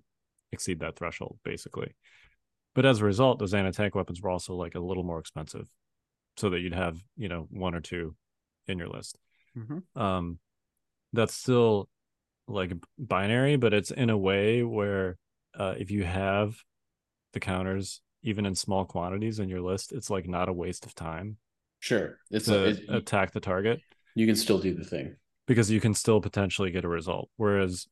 exceed 0.50 0.80
that 0.80 0.96
threshold 0.96 1.38
basically. 1.44 1.94
But 2.74 2.84
as 2.84 3.00
a 3.00 3.04
result 3.04 3.38
those 3.38 3.54
anti-tank 3.54 3.94
weapons 3.94 4.20
were 4.20 4.30
also 4.30 4.54
like 4.54 4.74
a 4.74 4.80
little 4.80 5.04
more 5.04 5.20
expensive 5.20 5.68
so 6.36 6.50
that 6.50 6.60
you'd 6.60 6.74
have 6.74 6.98
you 7.16 7.28
know 7.28 7.46
one 7.50 7.76
or 7.76 7.80
two 7.80 8.16
in 8.66 8.78
your 8.78 8.88
list 8.88 9.18
mm-hmm. 9.56 10.00
um 10.00 10.38
that's 11.12 11.34
still 11.34 11.88
like 12.48 12.72
binary 12.98 13.56
but 13.56 13.72
it's 13.72 13.90
in 13.90 14.10
a 14.10 14.18
way 14.18 14.62
where 14.62 15.16
uh, 15.58 15.74
if 15.78 15.90
you 15.90 16.02
have 16.04 16.56
the 17.32 17.40
counters 17.40 18.00
even 18.22 18.46
in 18.46 18.54
small 18.54 18.84
quantities 18.84 19.38
in 19.38 19.48
your 19.48 19.60
list, 19.60 19.92
it's 19.92 20.10
like 20.10 20.28
not 20.28 20.48
a 20.48 20.52
waste 20.52 20.86
of 20.86 20.94
time. 20.94 21.36
Sure, 21.80 22.18
it's 22.30 22.46
to 22.46 22.64
a, 22.64 22.68
it, 22.68 22.80
attack 22.88 23.32
the 23.32 23.40
target. 23.40 23.80
You 24.14 24.26
can 24.26 24.36
still 24.36 24.58
do 24.58 24.74
the 24.74 24.84
thing 24.84 25.16
because 25.46 25.70
you 25.70 25.80
can 25.80 25.94
still 25.94 26.20
potentially 26.20 26.70
get 26.70 26.84
a 26.84 26.88
result. 26.88 27.28
Whereas 27.36 27.86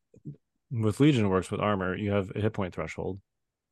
with 0.70 1.00
Legion 1.00 1.28
works 1.28 1.50
with 1.50 1.60
armor, 1.60 1.96
you 1.96 2.12
have 2.12 2.30
a 2.34 2.40
hit 2.40 2.52
point 2.52 2.74
threshold, 2.74 3.18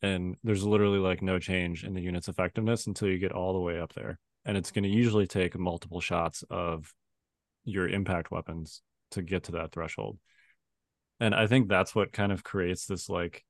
and 0.03 0.37
there's 0.43 0.65
literally 0.65 0.99
like 0.99 1.23
no 1.23 1.39
change 1.39 1.85
in 1.85 1.95
the 1.95 2.03
unit's 2.03 2.29
effectiveness 2.29 2.87
until 2.87 3.09
you 3.09 3.19
get 3.19 3.33
all 3.33 3.53
the 3.53 3.61
way 3.61 3.79
up 3.79 3.93
there. 3.95 4.19
And 4.45 4.57
it's 4.57 4.71
going 4.71 4.85
to 4.85 4.89
usually 4.89 5.27
take 5.27 5.57
multiple 5.59 6.01
shots 6.01 6.43
of 6.51 6.93
your 7.69 7.89
impact 7.89 8.31
weapons 8.31 8.83
to 9.13 9.23
get 9.23 9.45
to 9.45 9.53
that 9.53 9.73
threshold. 9.73 10.19
And 11.21 11.35
I 11.35 11.47
think 11.47 11.69
that's 11.69 11.95
what 11.95 12.13
kind 12.13 12.33
of 12.33 12.45
creates 12.45 12.87
this 12.87 13.09
like 13.09 13.45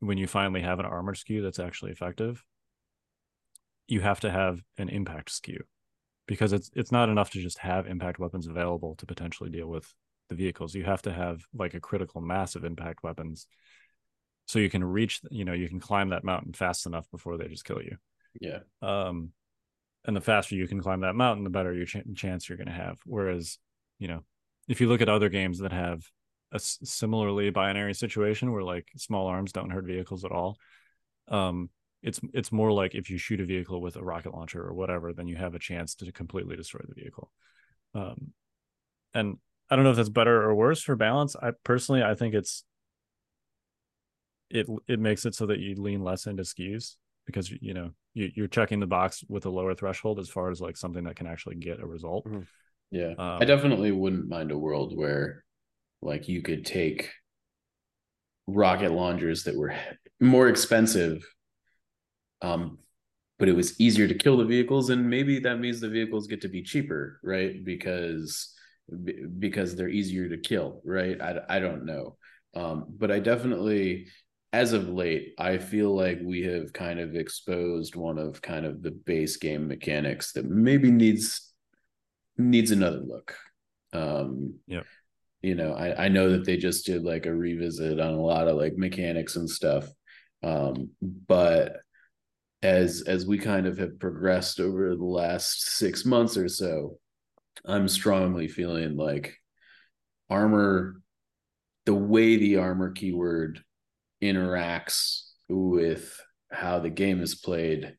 when 0.00 0.18
you 0.18 0.26
finally 0.26 0.60
have 0.60 0.78
an 0.78 0.86
armor 0.86 1.14
skew 1.14 1.42
that's 1.42 1.58
actually 1.58 1.90
effective, 1.90 2.44
you 3.86 4.00
have 4.00 4.20
to 4.20 4.30
have 4.30 4.60
an 4.76 4.88
impact 4.88 5.30
skew 5.30 5.64
because 6.26 6.52
it's 6.52 6.70
it's 6.74 6.92
not 6.92 7.08
enough 7.08 7.30
to 7.30 7.40
just 7.40 7.58
have 7.58 7.86
impact 7.86 8.18
weapons 8.18 8.46
available 8.46 8.94
to 8.96 9.06
potentially 9.06 9.50
deal 9.50 9.66
with 9.66 9.92
the 10.28 10.34
vehicles. 10.34 10.74
You 10.74 10.84
have 10.84 11.02
to 11.02 11.12
have 11.12 11.40
like 11.54 11.74
a 11.74 11.80
critical 11.80 12.20
mass 12.20 12.54
of 12.54 12.64
impact 12.64 13.02
weapons 13.02 13.46
so 14.46 14.58
you 14.58 14.70
can 14.70 14.84
reach 14.84 15.20
you 15.30 15.44
know 15.44 15.52
you 15.52 15.68
can 15.68 15.80
climb 15.80 16.10
that 16.10 16.24
mountain 16.24 16.52
fast 16.52 16.86
enough 16.86 17.10
before 17.10 17.36
they 17.36 17.48
just 17.48 17.64
kill 17.64 17.82
you. 17.82 17.96
Yeah. 18.40 18.60
Um 18.82 19.32
and 20.04 20.16
the 20.16 20.20
faster 20.20 20.54
you 20.54 20.68
can 20.68 20.80
climb 20.80 21.00
that 21.00 21.14
mountain 21.14 21.44
the 21.44 21.50
better 21.50 21.74
your 21.74 21.86
ch- 21.86 22.02
chance 22.14 22.48
you're 22.48 22.58
going 22.58 22.68
to 22.68 22.72
have 22.72 22.98
whereas 23.04 23.58
you 23.98 24.08
know 24.08 24.22
if 24.68 24.80
you 24.80 24.88
look 24.88 25.00
at 25.00 25.08
other 25.08 25.28
games 25.28 25.58
that 25.58 25.72
have 25.72 26.02
a 26.52 26.58
similarly 26.58 27.50
binary 27.50 27.94
situation 27.94 28.52
where 28.52 28.62
like 28.62 28.88
small 28.96 29.26
arms 29.26 29.52
don't 29.52 29.70
hurt 29.70 29.84
vehicles 29.84 30.24
at 30.24 30.32
all. 30.32 30.58
Um, 31.28 31.70
it's 32.02 32.20
it's 32.32 32.52
more 32.52 32.72
like 32.72 32.94
if 32.94 33.10
you 33.10 33.18
shoot 33.18 33.40
a 33.40 33.44
vehicle 33.44 33.80
with 33.80 33.96
a 33.96 34.04
rocket 34.04 34.32
launcher 34.32 34.62
or 34.62 34.72
whatever, 34.72 35.12
then 35.12 35.26
you 35.26 35.36
have 35.36 35.54
a 35.54 35.58
chance 35.58 35.94
to 35.96 36.12
completely 36.12 36.56
destroy 36.56 36.80
the 36.88 36.94
vehicle. 36.94 37.30
Um, 37.94 38.32
and 39.12 39.38
I 39.68 39.76
don't 39.76 39.84
know 39.84 39.90
if 39.90 39.96
that's 39.96 40.08
better 40.08 40.42
or 40.42 40.54
worse 40.54 40.82
for 40.82 40.96
balance. 40.96 41.34
I 41.36 41.52
personally 41.64 42.02
I 42.02 42.14
think 42.14 42.34
it's 42.34 42.64
it 44.48 44.66
it 44.86 45.00
makes 45.00 45.26
it 45.26 45.34
so 45.34 45.46
that 45.46 45.58
you 45.58 45.74
lean 45.74 46.02
less 46.02 46.26
into 46.26 46.44
SKUs 46.44 46.96
because 47.28 47.50
you 47.50 47.74
know 47.74 47.90
you, 48.14 48.30
you're 48.34 48.48
checking 48.48 48.80
the 48.80 48.86
box 48.86 49.22
with 49.28 49.44
a 49.44 49.50
lower 49.50 49.74
threshold 49.74 50.18
as 50.18 50.30
far 50.30 50.50
as 50.50 50.62
like 50.62 50.78
something 50.78 51.04
that 51.04 51.14
can 51.14 51.26
actually 51.26 51.56
get 51.56 51.78
a 51.78 51.86
result. 51.86 52.24
Mm-hmm. 52.26 52.40
Yeah, 52.90 53.10
um, 53.18 53.38
I 53.42 53.44
definitely 53.44 53.92
wouldn't 53.92 54.28
mind 54.28 54.50
a 54.50 54.56
world 54.56 54.96
where 54.96 55.44
like 56.00 56.26
you 56.26 56.40
could 56.40 56.64
take 56.64 57.10
rocket 58.46 58.92
launchers 58.92 59.44
that 59.44 59.58
were 59.58 59.74
more 60.20 60.48
expensive, 60.48 61.22
um, 62.40 62.78
but 63.38 63.50
it 63.50 63.54
was 63.54 63.78
easier 63.78 64.08
to 64.08 64.14
kill 64.14 64.38
the 64.38 64.46
vehicles, 64.46 64.88
and 64.88 65.10
maybe 65.10 65.38
that 65.40 65.60
means 65.60 65.78
the 65.78 65.90
vehicles 65.90 66.26
get 66.26 66.40
to 66.40 66.48
be 66.48 66.62
cheaper, 66.62 67.20
right? 67.22 67.62
Because 67.62 68.54
because 69.38 69.76
they're 69.76 69.90
easier 69.90 70.30
to 70.30 70.38
kill, 70.38 70.80
right? 70.82 71.20
I 71.20 71.40
I 71.50 71.58
don't 71.58 71.84
know, 71.84 72.16
um, 72.54 72.86
but 72.88 73.10
I 73.10 73.18
definitely 73.18 74.06
as 74.52 74.72
of 74.72 74.88
late, 74.88 75.34
I 75.38 75.58
feel 75.58 75.94
like 75.94 76.20
we 76.22 76.42
have 76.42 76.72
kind 76.72 77.00
of 77.00 77.14
exposed 77.14 77.96
one 77.96 78.18
of 78.18 78.40
kind 78.40 78.64
of 78.64 78.82
the 78.82 78.90
base 78.90 79.36
game 79.36 79.68
mechanics 79.68 80.32
that 80.32 80.46
maybe 80.46 80.90
needs 80.90 81.52
needs 82.36 82.70
another 82.70 83.00
look. 83.00 83.34
Um, 83.92 84.54
yeah 84.66 84.82
you 85.42 85.54
know 85.54 85.72
i 85.74 86.04
i 86.04 86.08
know 86.08 86.30
that 86.30 86.44
they 86.44 86.56
just 86.56 86.86
did 86.86 87.04
like 87.04 87.26
a 87.26 87.34
revisit 87.34 88.00
on 88.00 88.14
a 88.14 88.20
lot 88.20 88.48
of 88.48 88.56
like 88.56 88.76
mechanics 88.76 89.36
and 89.36 89.48
stuff 89.48 89.88
um 90.42 90.90
but 91.02 91.76
as 92.62 93.02
as 93.02 93.24
we 93.24 93.38
kind 93.38 93.66
of 93.66 93.78
have 93.78 94.00
progressed 94.00 94.58
over 94.58 94.94
the 94.96 95.04
last 95.04 95.76
6 95.76 96.04
months 96.04 96.36
or 96.36 96.48
so 96.48 96.98
i'm 97.64 97.88
strongly 97.88 98.48
feeling 98.48 98.96
like 98.96 99.36
armor 100.28 101.00
the 101.86 101.94
way 101.94 102.36
the 102.36 102.56
armor 102.56 102.90
keyword 102.90 103.62
interacts 104.22 105.22
with 105.48 106.20
how 106.50 106.78
the 106.78 106.90
game 106.90 107.22
is 107.22 107.34
played 107.34 107.94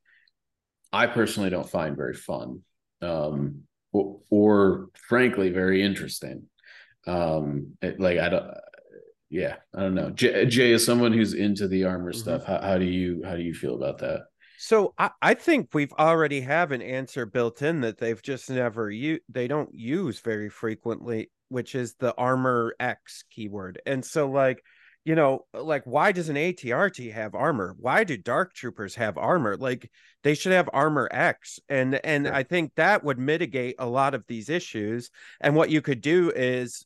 i 0.91 1.05
personally 1.07 1.49
don't 1.49 1.69
find 1.69 1.95
very 1.95 2.15
fun 2.15 2.61
um 3.01 3.63
or, 3.91 4.19
or 4.29 4.87
frankly 4.93 5.49
very 5.49 5.81
interesting. 5.81 6.43
Um 7.07 7.77
it, 7.81 7.99
like 7.99 8.17
i 8.19 8.29
don't 8.29 8.47
yeah 9.29 9.55
i 9.75 9.81
don't 9.81 9.95
know. 9.95 10.09
Jay, 10.11 10.45
jay 10.45 10.71
is 10.71 10.85
someone 10.85 11.13
who's 11.13 11.33
into 11.33 11.67
the 11.67 11.85
armor 11.85 12.11
mm-hmm. 12.11 12.19
stuff 12.19 12.45
how, 12.45 12.61
how 12.61 12.77
do 12.77 12.85
you 12.85 13.21
how 13.25 13.35
do 13.35 13.41
you 13.41 13.53
feel 13.53 13.75
about 13.75 13.99
that? 13.99 14.23
So 14.61 14.93
I, 14.97 15.11
I 15.21 15.33
think 15.35 15.69
we've 15.73 15.93
already 15.93 16.41
have 16.41 16.73
an 16.73 16.81
answer 16.81 17.25
built 17.25 17.61
in 17.61 17.79
that 17.81 17.97
they've 17.97 18.21
just 18.21 18.49
never 18.49 18.91
you 18.91 19.19
they 19.29 19.47
don't 19.47 19.73
use 19.73 20.19
very 20.19 20.49
frequently 20.49 21.31
which 21.47 21.73
is 21.73 21.95
the 21.95 22.13
armor 22.15 22.75
x 22.79 23.23
keyword. 23.31 23.81
And 23.85 24.05
so 24.05 24.29
like 24.29 24.63
you 25.09 25.15
know, 25.15 25.47
uh, 25.55 25.63
like 25.63 25.81
why 25.85 26.11
does 26.11 26.29
an 26.29 26.35
ATRT 26.35 27.11
have 27.11 27.33
armor? 27.33 27.75
Why 27.79 28.03
do 28.03 28.15
dark 28.15 28.53
troopers 28.53 28.93
have 28.93 29.17
armor? 29.17 29.57
Like 29.57 29.89
they 30.21 30.35
should 30.35 30.51
have 30.51 30.69
armor 30.71 31.09
X. 31.09 31.59
And 31.67 31.95
and 32.05 32.27
I 32.27 32.43
think 32.43 32.75
that 32.75 33.03
would 33.03 33.17
mitigate 33.17 33.73
a 33.79 33.87
lot 33.87 34.13
of 34.13 34.23
these 34.27 34.49
issues. 34.51 35.09
And 35.41 35.55
what 35.55 35.71
you 35.71 35.81
could 35.81 36.01
do 36.01 36.31
is 36.35 36.85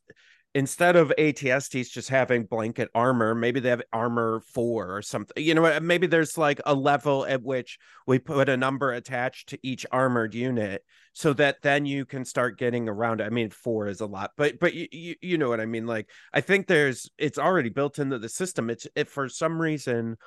instead 0.55 0.95
of 0.95 1.11
ATSTs 1.17 1.89
just 1.89 2.09
having 2.09 2.45
blanket 2.45 2.89
armor, 2.93 3.33
maybe 3.33 3.59
they 3.59 3.69
have 3.69 3.81
armor 3.91 4.41
four 4.53 4.95
or 4.95 5.01
something. 5.01 5.43
You 5.43 5.55
know, 5.55 5.79
maybe 5.79 6.07
there's 6.07 6.37
like 6.37 6.61
a 6.65 6.75
level 6.75 7.25
at 7.25 7.41
which 7.41 7.79
we 8.05 8.19
put 8.19 8.49
a 8.49 8.57
number 8.57 8.91
attached 8.91 9.49
to 9.49 9.59
each 9.63 9.85
armored 9.91 10.35
unit 10.35 10.83
so 11.13 11.33
that 11.33 11.57
then 11.63 11.85
you 11.85 12.05
can 12.05 12.23
start 12.25 12.59
getting 12.59 12.87
around. 12.87 13.21
I 13.21 13.29
mean, 13.29 13.49
four 13.49 13.87
is 13.87 14.01
a 14.01 14.05
lot, 14.05 14.31
but 14.37 14.59
but 14.59 14.73
you, 14.73 14.87
you, 14.91 15.15
you 15.21 15.37
know 15.37 15.49
what 15.49 15.61
I 15.61 15.65
mean? 15.65 15.87
Like 15.87 16.09
I 16.33 16.41
think 16.41 16.67
there's 16.67 17.09
it's 17.17 17.39
already 17.39 17.69
built 17.69 17.99
into 17.99 18.19
the 18.19 18.29
system. 18.29 18.69
It's 18.69 18.87
if 18.95 19.09
for 19.09 19.29
some 19.29 19.59
reason 19.59 20.17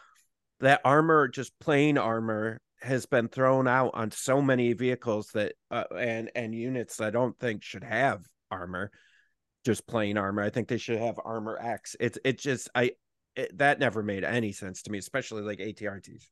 that 0.61 0.81
armor, 0.85 1.29
just 1.29 1.59
plain 1.61 1.99
armor, 1.99 2.61
has 2.83 3.07
been 3.07 3.29
thrown 3.29 3.69
out 3.69 3.93
on 3.95 4.11
so 4.11 4.43
many 4.43 4.73
vehicles 4.73 5.31
that 5.35 5.55
uh, 5.71 5.85
and 5.97 6.31
and 6.35 6.55
units 6.55 7.01
I 7.01 7.11
don't 7.11 7.39
think 7.39 7.63
should 7.63 7.85
have 7.85 8.25
armor 8.51 8.91
just 9.67 9.87
plain 9.87 10.17
armor. 10.17 10.43
I 10.43 10.49
think 10.49 10.69
they 10.69 10.79
should 10.79 10.99
have 10.99 11.21
armor 11.23 11.59
X. 11.61 11.97
It's 12.01 12.19
it 12.25 12.39
just 12.39 12.71
I 12.75 12.93
it, 13.35 13.59
that 13.59 13.81
never 13.81 14.03
made 14.03 14.25
any 14.25 14.53
sense 14.53 14.83
to 14.83 14.91
me, 14.91 14.99
especially 14.99 15.43
like 15.43 15.59
ATRTs. 15.59 16.29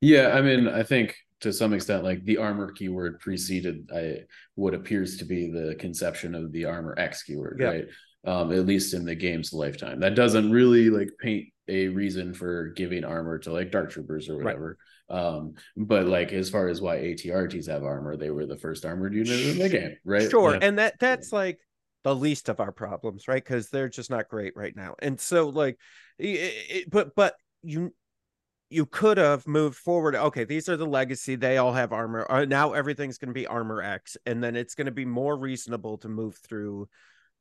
Yeah, 0.00 0.30
I 0.30 0.40
mean, 0.40 0.66
I 0.66 0.82
think 0.82 1.14
to 1.42 1.52
some 1.52 1.74
extent, 1.74 2.04
like 2.04 2.24
the 2.24 2.38
armor 2.38 2.72
keyword 2.72 3.20
preceded 3.20 3.90
I, 3.94 4.20
what 4.54 4.74
appears 4.74 5.18
to 5.18 5.26
be 5.26 5.50
the 5.50 5.76
conception 5.78 6.34
of 6.34 6.50
the 6.52 6.64
armor 6.64 6.94
X 6.98 7.22
keyword, 7.22 7.58
yeah. 7.60 7.66
right? 7.66 7.84
Um, 8.24 8.52
at 8.52 8.66
least 8.66 8.94
in 8.94 9.04
the 9.04 9.14
game's 9.14 9.52
lifetime. 9.52 10.00
That 10.00 10.14
doesn't 10.14 10.50
really 10.50 10.90
like 10.90 11.10
paint 11.20 11.48
a 11.68 11.88
reason 11.88 12.34
for 12.34 12.68
giving 12.76 13.04
armor 13.04 13.38
to 13.38 13.52
like 13.52 13.70
dark 13.70 13.90
troopers 13.90 14.28
or 14.28 14.36
whatever. 14.38 14.78
Right. 15.08 15.18
Um, 15.18 15.54
but 15.76 16.06
like 16.06 16.32
as 16.32 16.48
far 16.50 16.68
as 16.68 16.80
why 16.80 16.96
ATRTs 16.98 17.68
have 17.68 17.82
armor, 17.82 18.16
they 18.16 18.30
were 18.30 18.46
the 18.46 18.58
first 18.58 18.84
armored 18.84 19.14
unit 19.14 19.40
in 19.40 19.58
the 19.58 19.68
game, 19.68 19.96
right? 20.04 20.30
Sure, 20.30 20.52
yeah. 20.52 20.60
and 20.62 20.78
that 20.78 20.98
that's 20.98 21.32
like 21.32 21.58
the 22.02 22.14
least 22.14 22.48
of 22.48 22.60
our 22.60 22.72
problems, 22.72 23.28
right? 23.28 23.42
Because 23.44 23.68
they're 23.68 23.88
just 23.88 24.10
not 24.10 24.28
great 24.28 24.54
right 24.56 24.74
now. 24.74 24.94
And 25.00 25.20
so, 25.20 25.48
like, 25.48 25.78
it, 26.18 26.90
but 26.90 27.14
but 27.14 27.34
you 27.62 27.94
you 28.70 28.86
could 28.86 29.18
have 29.18 29.46
moved 29.46 29.76
forward. 29.76 30.14
Okay, 30.14 30.44
these 30.44 30.68
are 30.68 30.76
the 30.76 30.86
legacy. 30.86 31.36
They 31.36 31.58
all 31.58 31.72
have 31.72 31.92
armor. 31.92 32.26
Uh, 32.30 32.44
now 32.44 32.72
everything's 32.72 33.18
going 33.18 33.28
to 33.28 33.34
be 33.34 33.46
armor 33.46 33.82
X, 33.82 34.16
and 34.26 34.42
then 34.42 34.56
it's 34.56 34.74
going 34.74 34.86
to 34.86 34.92
be 34.92 35.04
more 35.04 35.36
reasonable 35.36 35.98
to 35.98 36.08
move 36.08 36.36
through 36.36 36.88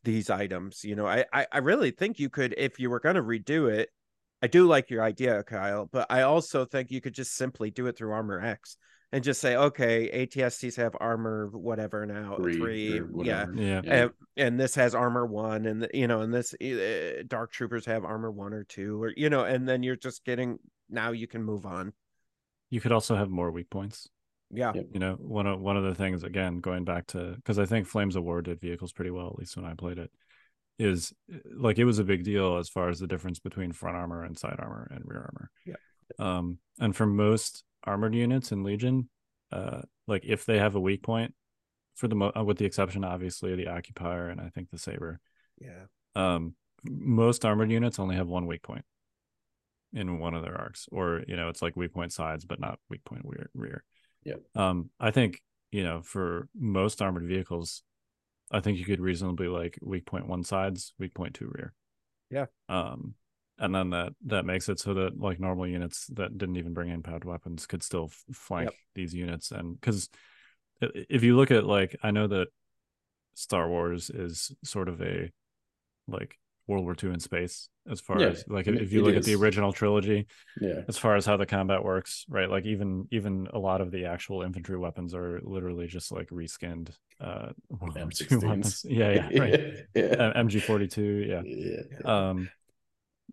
these 0.03 0.29
items. 0.29 0.83
You 0.83 0.95
know, 0.95 1.07
I 1.07 1.25
I, 1.31 1.47
I 1.51 1.57
really 1.59 1.91
think 1.91 2.19
you 2.19 2.29
could, 2.29 2.53
if 2.57 2.79
you 2.79 2.89
were 2.89 2.99
going 2.99 3.15
to 3.15 3.23
redo 3.23 3.71
it. 3.71 3.89
I 4.41 4.47
do 4.47 4.67
like 4.67 4.89
your 4.89 5.03
idea, 5.03 5.43
Kyle, 5.43 5.89
but 5.91 6.07
I 6.09 6.21
also 6.21 6.63
think 6.63 6.91
you 6.91 7.01
could 7.01 7.13
just 7.13 7.35
simply 7.35 7.71
do 7.71 7.87
it 7.87 7.97
through 7.97 8.13
armor 8.13 8.39
X 8.41 8.77
and 9.11 9.23
just 9.23 9.41
say, 9.41 9.55
okay, 9.55 10.27
ATSTs 10.27 10.75
have 10.77 10.95
armor 10.99 11.47
whatever 11.51 12.05
now 12.05 12.35
three, 12.37 12.57
three 12.57 13.01
yeah, 13.23 13.45
yeah, 13.55 13.81
and, 13.85 14.11
and, 14.37 14.59
this 14.59 14.75
has 14.75 14.93
armor 14.93 15.25
one, 15.25 15.65
and 15.65 15.87
you 15.93 16.07
know, 16.07 16.21
and 16.21 16.33
this 16.33 16.53
uh, 16.53 17.23
Dark 17.27 17.51
Troopers 17.51 17.85
have 17.85 18.05
armor 18.05 18.31
one 18.31 18.53
or 18.53 18.63
two, 18.63 19.01
or 19.01 19.13
you 19.15 19.29
know, 19.29 19.43
and 19.43 19.67
then 19.67 19.81
you're 19.81 19.95
just 19.95 20.23
getting 20.25 20.59
now 20.89 21.11
you 21.11 21.27
can 21.27 21.43
move 21.43 21.65
on. 21.65 21.93
You 22.69 22.81
could 22.81 22.91
also 22.91 23.15
have 23.15 23.29
more 23.29 23.49
weak 23.49 23.69
points. 23.69 24.07
Yeah. 24.51 24.73
You 24.73 24.99
know, 24.99 25.13
one 25.13 25.47
of 25.47 25.59
one 25.59 25.77
of 25.77 25.83
the 25.83 25.95
things 25.95 26.23
again 26.23 26.59
going 26.59 26.83
back 26.83 27.07
to 27.07 27.33
because 27.35 27.59
I 27.59 27.65
think 27.65 27.87
Flames 27.87 28.15
of 28.15 28.23
War 28.23 28.41
did 28.41 28.59
vehicles 28.59 28.91
pretty 28.91 29.11
well, 29.11 29.27
at 29.27 29.37
least 29.37 29.55
when 29.55 29.65
I 29.65 29.73
played 29.73 29.97
it, 29.97 30.11
is 30.77 31.13
like 31.55 31.77
it 31.77 31.85
was 31.85 31.99
a 31.99 32.03
big 32.03 32.23
deal 32.23 32.57
as 32.57 32.69
far 32.69 32.89
as 32.89 32.99
the 32.99 33.07
difference 33.07 33.39
between 33.39 33.73
front 33.73 33.97
armor 33.97 34.23
and 34.23 34.37
side 34.37 34.55
armor 34.59 34.87
and 34.91 35.03
rear 35.05 35.21
armor. 35.21 35.51
Yeah. 35.65 35.75
Um, 36.17 36.59
and 36.79 36.95
for 36.95 37.05
most 37.05 37.63
armored 37.89 38.13
units 38.13 38.51
in 38.51 38.63
Legion, 38.63 39.09
uh, 39.51 39.81
like 40.07 40.23
if 40.25 40.45
they 40.45 40.59
have 40.59 40.75
a 40.75 40.79
weak 40.79 41.01
point, 41.01 41.33
for 41.95 42.07
the 42.07 42.15
mo- 42.15 42.31
uh, 42.37 42.43
with 42.43 42.57
the 42.57 42.65
exception 42.65 43.03
obviously 43.03 43.51
of 43.51 43.57
the 43.57 43.67
occupier 43.67 44.29
and 44.29 44.39
I 44.39 44.49
think 44.49 44.69
the 44.69 44.77
saber. 44.77 45.19
Yeah. 45.59 45.85
Um, 46.15 46.55
most 46.83 47.43
armored 47.43 47.71
units 47.71 47.99
only 47.99 48.15
have 48.15 48.27
one 48.27 48.45
weak 48.45 48.61
point 48.61 48.85
in 49.91 50.19
one 50.19 50.33
of 50.33 50.43
their 50.43 50.55
arcs, 50.55 50.87
or 50.91 51.23
you 51.27 51.35
know, 51.35 51.49
it's 51.49 51.61
like 51.61 51.75
weak 51.75 51.93
point 51.93 52.13
sides, 52.13 52.45
but 52.45 52.59
not 52.59 52.79
weak 52.89 53.03
point 53.03 53.23
rear. 53.25 53.49
rear. 53.53 53.83
Yeah. 54.23 54.35
Um, 54.55 54.91
I 54.99 55.11
think 55.11 55.41
you 55.71 55.83
know 55.83 56.01
for 56.01 56.47
most 56.55 57.01
armored 57.01 57.27
vehicles, 57.27 57.83
I 58.51 58.59
think 58.59 58.77
you 58.77 58.85
could 58.85 59.01
reasonably 59.01 59.47
like 59.47 59.77
weak 59.81 60.05
point 60.05 60.27
one 60.27 60.43
sides, 60.43 60.93
weak 60.99 61.13
point 61.13 61.33
two 61.33 61.51
rear. 61.53 61.73
Yeah. 62.29 62.45
Um, 62.69 63.15
and 63.59 63.75
then 63.75 63.89
that 63.91 64.13
that 64.25 64.45
makes 64.45 64.69
it 64.69 64.79
so 64.79 64.93
that 64.93 65.19
like 65.19 65.39
normal 65.39 65.67
units 65.67 66.07
that 66.07 66.37
didn't 66.37 66.57
even 66.57 66.73
bring 66.73 66.89
in 66.89 67.03
powered 67.03 67.25
weapons 67.25 67.65
could 67.65 67.83
still 67.83 68.09
flank 68.33 68.69
yep. 68.69 68.73
these 68.95 69.13
units, 69.13 69.51
and 69.51 69.79
because 69.79 70.09
if 70.81 71.23
you 71.23 71.35
look 71.35 71.51
at 71.51 71.65
like 71.65 71.95
I 72.01 72.11
know 72.11 72.27
that 72.27 72.47
Star 73.35 73.69
Wars 73.69 74.09
is 74.09 74.51
sort 74.63 74.89
of 74.89 75.01
a 75.01 75.31
like 76.07 76.37
World 76.67 76.85
War 76.85 76.95
II 77.01 77.09
in 77.09 77.19
space 77.19 77.67
as 77.89 77.99
far 77.99 78.21
yeah, 78.21 78.27
as 78.27 78.45
like 78.47 78.67
if, 78.67 78.79
if 78.79 78.93
you 78.93 79.03
look 79.03 79.15
is. 79.15 79.19
at 79.19 79.23
the 79.23 79.35
original 79.35 79.73
trilogy, 79.73 80.27
yeah, 80.61 80.81
as 80.87 80.97
far 80.97 81.15
as 81.15 81.25
how 81.25 81.35
the 81.35 81.45
combat 81.45 81.83
works, 81.83 82.25
right? 82.29 82.49
Like 82.49 82.65
even 82.65 83.07
even 83.11 83.47
a 83.51 83.59
lot 83.59 83.81
of 83.81 83.91
the 83.91 84.05
actual 84.05 84.43
infantry 84.43 84.77
weapons 84.77 85.15
are 85.15 85.41
literally 85.43 85.87
just 85.87 86.11
like 86.11 86.29
reskinned 86.29 86.89
uh 87.19 87.49
World 87.69 87.95
War 87.95 88.09
II 88.21 88.37
weapons. 88.37 88.85
Yeah, 88.87 89.11
yeah, 89.11 89.39
right. 89.39 89.59
yeah. 89.95 90.33
MG 90.35 90.61
forty 90.61 90.87
two, 90.87 91.25
yeah. 91.27 91.41
yeah. 91.43 92.29
Um 92.29 92.49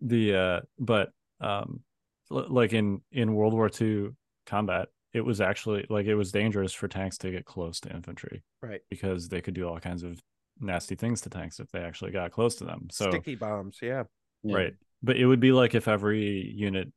the 0.01 0.35
uh 0.35 0.59
but 0.79 1.09
um 1.39 1.81
like 2.29 2.73
in 2.73 3.01
in 3.11 3.33
World 3.33 3.53
War 3.53 3.69
II 3.79 4.09
combat, 4.45 4.89
it 5.13 5.21
was 5.21 5.41
actually 5.41 5.85
like 5.89 6.05
it 6.05 6.15
was 6.15 6.31
dangerous 6.31 6.73
for 6.73 6.87
tanks 6.87 7.17
to 7.19 7.31
get 7.31 7.45
close 7.45 7.79
to 7.81 7.93
infantry. 7.93 8.43
Right. 8.61 8.81
Because 8.89 9.29
they 9.29 9.41
could 9.41 9.53
do 9.53 9.67
all 9.67 9.79
kinds 9.79 10.03
of 10.03 10.21
nasty 10.59 10.95
things 10.95 11.21
to 11.21 11.29
tanks 11.29 11.59
if 11.59 11.71
they 11.71 11.79
actually 11.79 12.11
got 12.11 12.31
close 12.31 12.55
to 12.57 12.65
them. 12.65 12.87
So 12.91 13.09
sticky 13.11 13.35
bombs, 13.35 13.79
yeah. 13.81 14.03
Right. 14.43 14.73
But 15.03 15.17
it 15.17 15.25
would 15.25 15.39
be 15.39 15.51
like 15.51 15.75
if 15.75 15.87
every 15.87 16.51
unit 16.55 16.91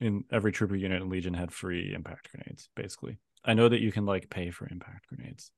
in 0.00 0.24
every 0.32 0.52
trooper 0.52 0.76
unit 0.76 1.00
in 1.00 1.08
Legion 1.08 1.34
had 1.34 1.52
free 1.52 1.92
impact 1.94 2.30
grenades, 2.32 2.68
basically. 2.74 3.18
I 3.44 3.54
know 3.54 3.68
that 3.68 3.80
you 3.80 3.92
can 3.92 4.06
like 4.06 4.30
pay 4.30 4.50
for 4.50 4.68
impact 4.68 5.08
grenades. 5.08 5.50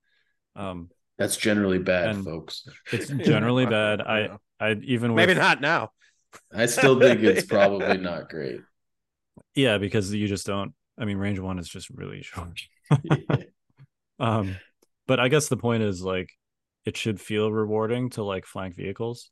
Um 0.55 0.89
that's 1.17 1.37
generally 1.37 1.79
bad, 1.79 2.23
folks. 2.23 2.67
It's 2.91 3.07
generally 3.25 3.65
bad. 3.77 4.01
I 4.01 4.37
I 4.59 4.73
even 4.83 5.13
with, 5.13 5.27
maybe 5.27 5.39
not 5.39 5.61
now. 5.61 5.91
I 6.53 6.65
still 6.65 6.99
think 6.99 7.21
it's 7.21 7.45
probably 7.47 7.97
not 7.97 8.29
great. 8.29 8.61
Yeah, 9.53 9.77
because 9.77 10.13
you 10.13 10.27
just 10.27 10.45
don't 10.45 10.73
I 10.97 11.05
mean 11.05 11.17
range 11.17 11.39
one 11.39 11.59
is 11.59 11.69
just 11.69 11.89
really 11.89 12.21
short. 12.21 12.61
um 14.19 14.55
but 15.07 15.19
I 15.19 15.27
guess 15.27 15.49
the 15.49 15.57
point 15.57 15.83
is 15.83 16.01
like 16.01 16.29
it 16.85 16.97
should 16.97 17.19
feel 17.19 17.51
rewarding 17.51 18.09
to 18.11 18.23
like 18.23 18.45
flank 18.45 18.75
vehicles. 18.75 19.31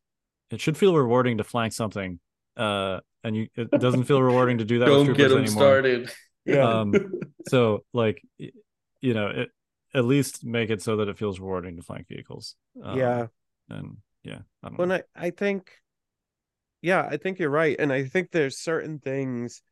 It 0.49 0.59
should 0.59 0.77
feel 0.77 0.95
rewarding 0.95 1.37
to 1.37 1.43
flank 1.43 1.73
something. 1.73 2.19
Uh, 2.57 2.99
and 3.23 3.35
you 3.35 3.47
it 3.55 3.71
doesn't 3.71 4.03
feel 4.03 4.21
rewarding 4.21 4.57
to 4.57 4.65
do 4.65 4.79
that. 4.79 4.85
Don't 4.85 5.13
get 5.13 5.29
them 5.29 5.43
anymore. 5.43 5.63
started. 5.63 6.11
Yeah. 6.45 6.67
Um, 6.67 6.93
so 7.47 7.85
like, 7.93 8.21
you 8.37 9.13
know, 9.13 9.27
it, 9.27 9.49
at 9.93 10.05
least 10.05 10.43
make 10.43 10.69
it 10.69 10.81
so 10.81 10.97
that 10.97 11.07
it 11.07 11.17
feels 11.17 11.39
rewarding 11.39 11.77
to 11.77 11.83
flank 11.83 12.07
vehicles. 12.07 12.55
Um, 12.83 12.97
yeah. 12.97 13.27
And 13.69 13.97
yeah. 14.23 14.39
I 14.63 14.69
when 14.69 14.89
know. 14.89 14.95
I 14.95 15.27
I 15.27 15.29
think, 15.29 15.71
yeah, 16.83 17.07
I 17.09 17.17
think 17.17 17.39
you're 17.39 17.49
right, 17.49 17.77
and 17.79 17.91
I 17.91 18.03
think 18.03 18.31
there's 18.31 18.59
certain 18.59 18.99
things, 18.99 19.63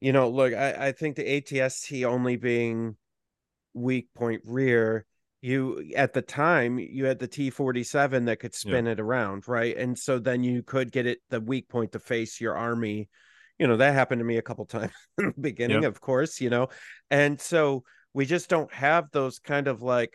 you 0.00 0.12
know, 0.12 0.28
look, 0.28 0.52
I 0.52 0.88
I 0.88 0.92
think 0.92 1.16
the 1.16 1.40
ATST 1.40 2.04
only 2.04 2.36
being 2.36 2.96
weak 3.72 4.08
point 4.14 4.42
rear 4.44 5.06
you 5.40 5.92
at 5.96 6.14
the 6.14 6.22
time 6.22 6.78
you 6.78 7.04
had 7.04 7.18
the 7.18 7.28
T47 7.28 8.26
that 8.26 8.40
could 8.40 8.54
spin 8.54 8.86
yeah. 8.86 8.92
it 8.92 9.00
around, 9.00 9.48
right? 9.48 9.76
And 9.76 9.98
so 9.98 10.18
then 10.18 10.42
you 10.42 10.62
could 10.62 10.90
get 10.92 11.06
it 11.06 11.18
the 11.28 11.40
weak 11.40 11.68
point 11.68 11.92
to 11.92 11.98
face 11.98 12.40
your 12.40 12.56
army. 12.56 13.08
You 13.58 13.66
know, 13.66 13.76
that 13.76 13.92
happened 13.94 14.20
to 14.20 14.24
me 14.24 14.38
a 14.38 14.42
couple 14.42 14.64
times 14.64 14.92
in 15.18 15.26
the 15.26 15.40
beginning, 15.40 15.84
of 15.84 16.00
course, 16.00 16.40
you 16.40 16.50
know. 16.50 16.68
And 17.10 17.40
so 17.40 17.84
we 18.14 18.26
just 18.26 18.48
don't 18.48 18.72
have 18.72 19.10
those 19.10 19.38
kind 19.38 19.68
of 19.68 19.82
like 19.82 20.14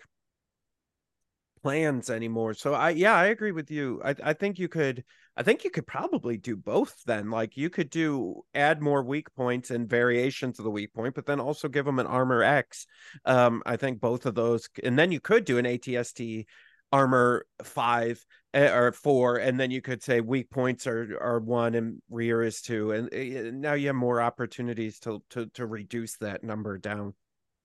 plans 1.61 2.09
anymore. 2.09 2.53
So 2.53 2.73
I 2.73 2.91
yeah, 2.91 3.15
I 3.15 3.27
agree 3.27 3.51
with 3.51 3.69
you. 3.69 4.01
I 4.03 4.15
I 4.23 4.33
think 4.33 4.57
you 4.57 4.67
could 4.67 5.03
I 5.39 5.43
think 5.43 5.63
you 5.63 5.69
could 5.69 5.87
probably 5.87 6.35
do 6.35 6.57
both 6.57 7.01
then. 7.05 7.31
Like 7.31 7.55
you 7.55 7.69
could 7.69 7.89
do 7.89 8.41
add 8.53 8.81
more 8.81 9.01
weak 9.01 9.33
points 9.35 9.71
and 9.71 9.89
variations 9.89 10.59
of 10.59 10.65
the 10.65 10.69
weak 10.69 10.93
point, 10.93 11.15
but 11.15 11.25
then 11.25 11.39
also 11.39 11.69
give 11.69 11.85
them 11.85 11.97
an 11.97 12.07
armor 12.07 12.43
X. 12.43 12.85
Um 13.23 13.63
I 13.65 13.77
think 13.77 14.01
both 14.01 14.25
of 14.25 14.35
those 14.35 14.67
and 14.83 14.99
then 14.99 15.13
you 15.13 15.21
could 15.21 15.45
do 15.45 15.57
an 15.57 15.63
ATST 15.63 16.45
armor 16.91 17.45
5 17.63 18.25
eh, 18.53 18.69
or 18.69 18.91
4 18.91 19.37
and 19.37 19.57
then 19.57 19.71
you 19.71 19.81
could 19.81 20.03
say 20.03 20.19
weak 20.19 20.49
points 20.49 20.85
are 20.85 21.17
are 21.21 21.39
1 21.39 21.73
and 21.73 22.01
rear 22.09 22.43
is 22.43 22.61
2 22.61 22.91
and 22.91 23.13
eh, 23.13 23.49
now 23.53 23.73
you 23.73 23.87
have 23.87 23.95
more 23.95 24.21
opportunities 24.21 24.99
to 24.99 25.23
to 25.29 25.45
to 25.53 25.65
reduce 25.65 26.17
that 26.17 26.43
number 26.43 26.77
down. 26.77 27.13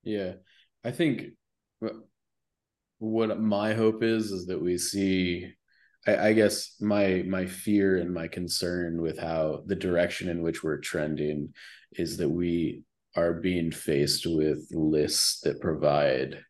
Yeah. 0.05 0.35
I 0.85 0.93
think 0.93 1.31
what 2.99 3.41
my 3.41 3.75
hope 3.75 4.05
is 4.05 4.31
is 4.31 4.47
that 4.47 4.63
we 4.63 4.79
see 4.79 5.55
I, 6.07 6.29
I, 6.29 6.33
guess 6.33 6.77
my 6.81 7.25
my 7.27 7.47
fear 7.47 7.99
and 7.99 8.13
my 8.13 8.29
concern 8.29 9.01
with 9.01 9.19
how 9.19 9.63
the 9.67 9.77
direction 9.77 10.29
in 10.29 10.43
which 10.43 10.63
we're 10.63 10.79
trending 10.79 11.55
is 11.93 12.17
that 12.19 12.29
we 12.29 12.83
are 13.17 13.35
being 13.35 13.71
faced 13.71 14.27
with 14.27 14.67
lists 14.73 15.41
that 15.41 15.61
provide 15.61 16.41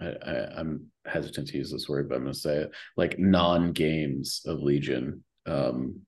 I, 0.00 0.06
I, 0.06 0.60
am 0.60 0.86
hesitant 1.06 1.48
to 1.48 1.56
use 1.56 1.72
this 1.72 1.88
word, 1.88 2.08
but 2.08 2.16
I'm 2.16 2.22
gonna 2.22 2.34
say 2.34 2.58
it 2.58 2.70
like 2.96 3.18
non-games 3.18 4.42
of 4.46 4.60
Legion. 4.60 5.24
Um 5.46 6.02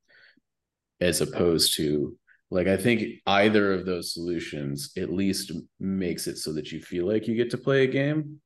as 1.00 1.20
opposed 1.20 1.76
to 1.76 2.16
like 2.50 2.66
I 2.66 2.76
think 2.76 3.20
either 3.26 3.72
of 3.72 3.86
those 3.86 4.12
solutions 4.12 4.92
at 4.96 5.12
least 5.12 5.52
makes 5.78 6.26
it 6.26 6.36
so 6.36 6.52
that 6.52 6.72
you 6.72 6.80
feel 6.80 7.06
like 7.06 7.26
you 7.26 7.34
get 7.34 7.50
to 7.50 7.58
play 7.58 7.84
a 7.84 7.86
game 7.86 8.40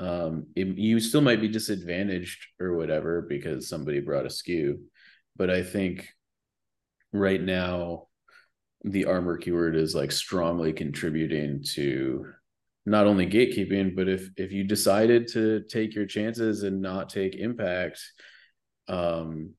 um, 0.00 0.46
it, 0.56 0.66
you 0.78 0.98
still 0.98 1.20
might 1.20 1.42
be 1.42 1.48
disadvantaged 1.48 2.46
or 2.58 2.74
whatever 2.74 3.20
because 3.20 3.68
somebody 3.68 4.00
brought 4.00 4.24
a 4.24 4.30
skew. 4.30 4.80
But 5.36 5.50
I 5.50 5.62
think 5.62 6.08
right 7.12 7.40
now 7.40 8.06
the 8.82 9.04
armor 9.04 9.36
keyword 9.36 9.76
is 9.76 9.94
like 9.94 10.10
strongly 10.10 10.72
contributing 10.72 11.62
to 11.74 12.26
not 12.86 13.06
only 13.06 13.26
gatekeeping, 13.26 13.94
but 13.94 14.08
if 14.08 14.30
if 14.38 14.52
you 14.52 14.64
decided 14.64 15.28
to 15.28 15.64
take 15.68 15.94
your 15.94 16.06
chances 16.06 16.62
and 16.62 16.80
not 16.80 17.10
take 17.10 17.36
impact, 17.36 18.00
um, 18.88 19.52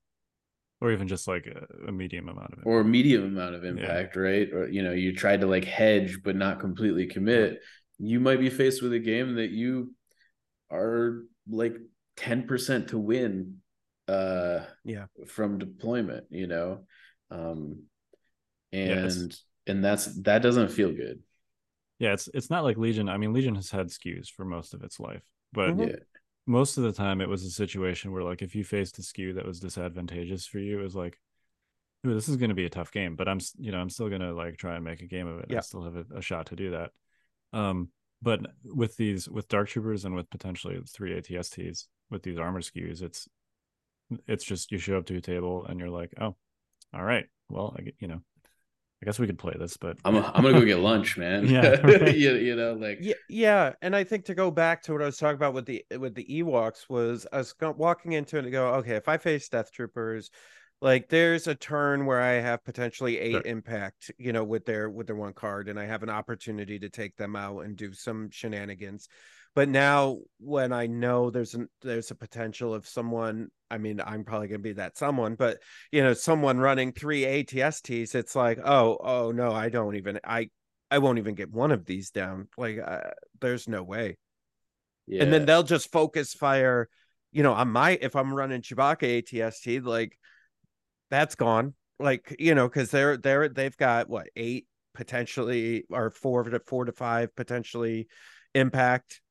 or 0.82 0.92
even 0.92 1.08
just 1.08 1.28
like 1.28 1.46
a, 1.46 1.88
a 1.88 1.92
medium 1.92 2.30
amount 2.30 2.54
of 2.54 2.60
impact. 2.60 2.68
or 2.68 2.82
a 2.82 2.86
medium 2.86 3.26
amount 3.26 3.54
of 3.54 3.64
impact, 3.64 4.16
yeah. 4.16 4.22
right? 4.22 4.52
Or 4.52 4.68
you 4.68 4.82
know, 4.82 4.92
you 4.92 5.16
tried 5.16 5.42
to 5.42 5.48
like 5.48 5.66
hedge 5.66 6.24
but 6.24 6.36
not 6.36 6.60
completely 6.60 7.06
commit. 7.06 7.60
You 8.00 8.20
might 8.20 8.40
be 8.40 8.50
faced 8.50 8.82
with 8.82 8.94
a 8.94 9.00
game 9.00 9.36
that 9.36 9.52
you 9.52 9.94
are 10.72 11.24
like 11.50 11.76
10% 12.18 12.90
to 12.90 12.98
win 12.98 13.58
uh 14.08 14.66
yeah 14.84 15.06
from 15.28 15.60
deployment 15.60 16.26
you 16.32 16.48
know 16.48 16.80
um 17.30 17.84
and 18.74 18.90
yes. 19.30 19.44
and 19.68 19.84
that's 19.84 20.06
that 20.24 20.42
doesn't 20.42 20.70
feel 20.70 20.92
good 20.92 21.20
yeah 22.00 22.12
it's 22.14 22.28
it's 22.34 22.50
not 22.50 22.64
like 22.64 22.78
legion 22.78 23.08
i 23.08 23.16
mean 23.16 23.32
legion 23.32 23.56
has 23.56 23.70
had 23.70 23.88
skews 23.88 24.28
for 24.28 24.44
most 24.44 24.74
of 24.74 24.84
its 24.84 25.00
life 25.00 25.22
but 25.54 25.70
mm-hmm. 25.70 25.90
yeah. 25.90 25.96
most 26.48 26.78
of 26.78 26.84
the 26.84 26.92
time 26.92 27.22
it 27.22 27.30
was 27.30 27.44
a 27.44 27.50
situation 27.50 28.12
where 28.12 28.24
like 28.24 28.42
if 28.42 28.56
you 28.56 28.64
faced 28.64 28.98
a 28.98 29.04
skew 29.04 29.34
that 29.34 29.46
was 29.46 29.60
disadvantageous 29.60 30.48
for 30.48 30.60
you 30.60 30.80
it 30.80 30.84
was 30.84 30.96
like 30.96 31.18
Ooh, 32.06 32.16
this 32.16 32.28
is 32.28 32.38
going 32.38 32.50
to 32.50 32.56
be 32.56 32.66
a 32.66 32.70
tough 32.70 32.92
game 32.92 33.16
but 33.16 33.30
i'm 33.30 33.40
you 33.60 33.72
know 33.72 33.78
i'm 33.78 33.90
still 33.90 34.10
going 34.10 34.22
to 34.22 34.34
like 34.34 34.58
try 34.58 34.76
and 34.76 34.84
make 34.84 35.02
a 35.02 35.08
game 35.08 35.28
of 35.28 35.40
it 35.40 35.46
yeah. 35.50 35.58
i 35.58 35.62
still 35.62 35.84
have 35.84 35.96
a, 35.96 36.06
a 36.18 36.22
shot 36.22 36.48
to 36.48 36.56
do 36.56 36.72
that 36.72 36.90
um 37.54 37.90
but 38.22 38.42
with 38.64 38.98
these 38.98 39.30
with 39.30 39.48
dark 39.48 39.70
troopers 39.70 40.06
and 40.06 40.16
with 40.16 40.30
potentially 40.30 40.80
three 40.88 41.14
atsts 41.14 41.88
with 42.10 42.24
these 42.24 42.38
armor 42.38 42.62
skews 42.62 43.02
it's 43.02 43.28
it's 44.28 44.44
just 44.44 44.72
you 44.72 44.78
show 44.78 44.98
up 44.98 45.06
to 45.06 45.18
a 45.18 45.22
table 45.22 45.66
and 45.66 45.80
you're 45.80 45.90
like 45.90 46.14
oh 46.20 46.36
all 46.94 47.04
right 47.04 47.26
well 47.50 47.76
i 47.78 47.92
you 48.00 48.08
know 48.08 48.22
i 49.02 49.06
guess 49.06 49.18
we 49.18 49.28
could 49.28 49.40
play 49.40 49.56
this 49.58 49.78
but 49.78 49.98
i'm, 50.04 50.16
a, 50.16 50.32
I'm 50.36 50.44
gonna 50.44 50.60
go 50.60 50.66
get 50.66 50.80
lunch 50.80 51.18
man 51.18 51.46
yeah 51.48 51.70
right. 51.84 52.16
you, 52.16 52.36
you 52.36 52.56
know 52.56 52.74
like 52.74 53.00
yeah 53.02 53.14
yeah 53.30 53.74
and 53.82 53.96
i 53.96 54.04
think 54.04 54.26
to 54.26 54.36
go 54.36 54.52
back 54.52 54.84
to 54.84 54.94
what 54.94 55.02
i 55.02 55.06
was 55.06 55.18
talking 55.18 55.36
about 55.36 55.54
with 55.54 55.66
the 55.66 55.84
with 55.98 56.16
the 56.16 56.26
ewoks 56.26 56.90
was 56.90 57.26
i 57.32 57.38
was 57.38 57.56
walking 57.78 58.14
into 58.14 58.38
it 58.38 58.44
and 58.44 58.52
go 58.52 58.68
okay 58.76 58.96
if 58.96 59.08
i 59.08 59.18
face 59.18 59.48
death 59.48 59.72
troopers 59.72 60.30
like 60.82 61.10
there's 61.10 61.48
a 61.48 61.54
turn 61.54 62.06
where 62.06 62.20
I 62.20 62.34
have 62.34 62.66
potentially 62.66 63.20
eight 63.20 63.34
sure. 63.34 63.42
impact, 63.46 64.12
you 64.18 64.34
know, 64.34 64.44
with 64.44 64.66
their 64.66 64.90
with 64.90 65.08
their 65.08 65.16
one 65.16 65.34
card, 65.34 65.70
and 65.70 65.80
I 65.80 65.86
have 65.86 66.02
an 66.02 66.10
opportunity 66.10 66.80
to 66.80 66.90
take 66.90 67.16
them 67.18 67.36
out 67.36 67.60
and 67.60 67.78
do 67.78 67.94
some 67.94 68.32
shenanigans. 68.32 69.08
But 69.54 69.70
now 69.70 70.20
when 70.40 70.74
I 70.74 70.88
know 70.88 71.30
there's 71.30 71.54
an 71.54 71.68
there's 71.82 72.10
a 72.10 72.16
potential 72.16 72.74
of 72.74 72.88
someone, 72.88 73.50
I 73.70 73.78
mean, 73.78 74.02
I'm 74.04 74.24
probably 74.24 74.48
gonna 74.48 74.60
be 74.60 74.74
that 74.74 74.98
someone, 74.98 75.36
but 75.36 75.60
you 75.92 76.02
know, 76.02 76.14
someone 76.14 76.58
running 76.58 76.94
three 76.94 77.24
ATSTs, 77.24 78.16
it's 78.16 78.36
like, 78.36 78.58
oh, 78.64 78.98
oh 79.04 79.32
no, 79.32 79.52
I 79.52 79.70
don't 79.70 79.96
even 79.96 80.20
I 80.24 80.50
I 80.90 80.98
won't 80.98 81.20
even 81.20 81.36
get 81.36 81.52
one 81.52 81.72
of 81.72 81.86
these 81.86 82.10
down. 82.10 82.48
Like, 82.58 82.80
uh, 82.84 83.12
there's 83.40 83.68
no 83.68 83.84
way. 83.84 84.18
Yeah. 85.06 85.24
And 85.24 85.32
then 85.32 85.46
they'll 85.46 85.64
just 85.64 85.92
focus 85.92 86.34
fire, 86.34 86.90
you 87.32 87.44
know, 87.44 87.54
on 87.54 87.70
my 87.70 88.00
if 88.02 88.16
I'm 88.16 88.34
running 88.34 88.62
Chewbacca 88.62 89.24
ATST, 89.24 89.84
like 89.86 90.18
that's 91.12 91.36
gone. 91.36 91.76
Like, 92.00 92.36
you 92.40 92.56
know, 92.56 92.68
because 92.68 92.90
they're 92.90 93.18
they're 93.18 93.50
they've 93.50 93.78
got 93.78 94.10
what 94.10 94.30
eight 94.36 94.66
potentially 94.94 95.86
or 95.92 96.10
four 96.10 96.44
to 96.44 96.60
four 96.66 96.86
to 96.86 96.92
five 96.92 97.36
potentially 97.36 98.08
impact 98.54 99.22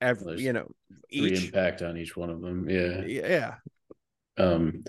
every 0.00 0.40
you 0.40 0.52
know 0.52 0.68
each 1.10 1.46
impact 1.46 1.82
on 1.82 1.96
each 1.96 2.16
one 2.16 2.30
of 2.30 2.40
them 2.40 2.68
yeah. 2.68 3.02
Yeah. 3.06 3.54
Um 4.36 4.84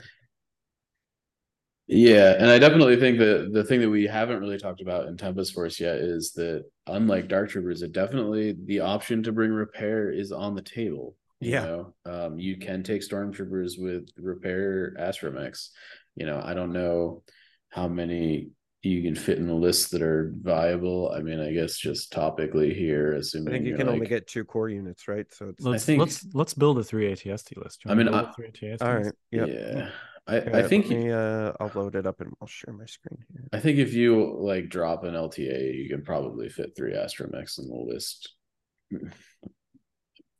yeah 1.87 2.35
and 2.37 2.51
i 2.51 2.59
definitely 2.59 2.97
think 2.97 3.17
that 3.17 3.49
the 3.51 3.63
thing 3.63 3.79
that 3.81 3.89
we 3.89 4.05
haven't 4.05 4.39
really 4.39 4.59
talked 4.59 4.81
about 4.81 5.07
in 5.07 5.17
tempest 5.17 5.53
force 5.53 5.79
yet 5.79 5.95
is 5.95 6.33
that 6.33 6.63
unlike 6.85 7.27
dark 7.27 7.49
troopers 7.49 7.81
it 7.81 7.91
definitely 7.91 8.55
the 8.65 8.81
option 8.81 9.23
to 9.23 9.31
bring 9.31 9.51
repair 9.51 10.11
is 10.11 10.31
on 10.31 10.53
the 10.53 10.61
table 10.61 11.15
yeah. 11.39 11.65
know 11.65 11.93
um, 12.05 12.39
you 12.39 12.57
can 12.57 12.83
take 12.83 13.01
stormtroopers 13.01 13.73
with 13.77 14.09
repair 14.17 14.95
astromechs. 14.99 15.69
You 16.15 16.25
know 16.25 16.41
i 16.43 16.53
don't 16.53 16.73
know 16.73 17.23
how 17.69 17.87
many 17.87 18.49
you 18.81 19.03
can 19.03 19.15
fit 19.15 19.37
in 19.37 19.47
the 19.47 19.53
list 19.53 19.91
that 19.91 20.01
are 20.01 20.33
viable. 20.41 21.11
I 21.15 21.21
mean 21.21 21.39
i 21.39 21.51
guess 21.51 21.77
just 21.77 22.11
topically 22.11 22.75
here 22.75 23.13
assuming 23.13 23.49
i 23.49 23.57
think 23.57 23.65
you 23.67 23.75
can 23.75 23.87
like, 23.87 23.95
only 23.95 24.07
get 24.07 24.27
two 24.27 24.43
core 24.43 24.69
units 24.69 25.07
right? 25.07 25.25
So 25.33 25.53
let's, 25.59 25.83
I 25.83 25.85
think, 25.85 25.99
let's 25.99 26.25
let's 26.33 26.53
build 26.53 26.79
a 26.79 26.83
three 26.83 27.11
atst 27.11 27.55
list 27.57 27.81
i 27.87 27.93
mean 27.93 28.09
I, 28.09 28.31
three 28.31 28.51
ATST 28.51 28.81
all 28.81 28.97
right. 28.97 29.13
Yep. 29.31 29.47
yeah. 29.47 29.89
I, 30.27 30.59
I 30.59 30.67
think 30.67 30.89
me, 30.89 31.11
uh, 31.11 31.53
I'll 31.59 31.71
load 31.73 31.95
it 31.95 32.05
up 32.05 32.21
and 32.21 32.31
I'll 32.39 32.47
share 32.47 32.73
my 32.73 32.85
screen 32.85 33.17
here. 33.31 33.47
I 33.51 33.59
think 33.59 33.79
if 33.79 33.93
you 33.93 34.37
like 34.39 34.69
drop 34.69 35.03
an 35.03 35.15
LTA, 35.15 35.75
you 35.75 35.89
can 35.89 36.03
probably 36.03 36.49
fit 36.49 36.75
three 36.77 36.93
astromechs 36.93 37.57
in 37.57 37.67
the 37.67 37.75
list 37.75 38.35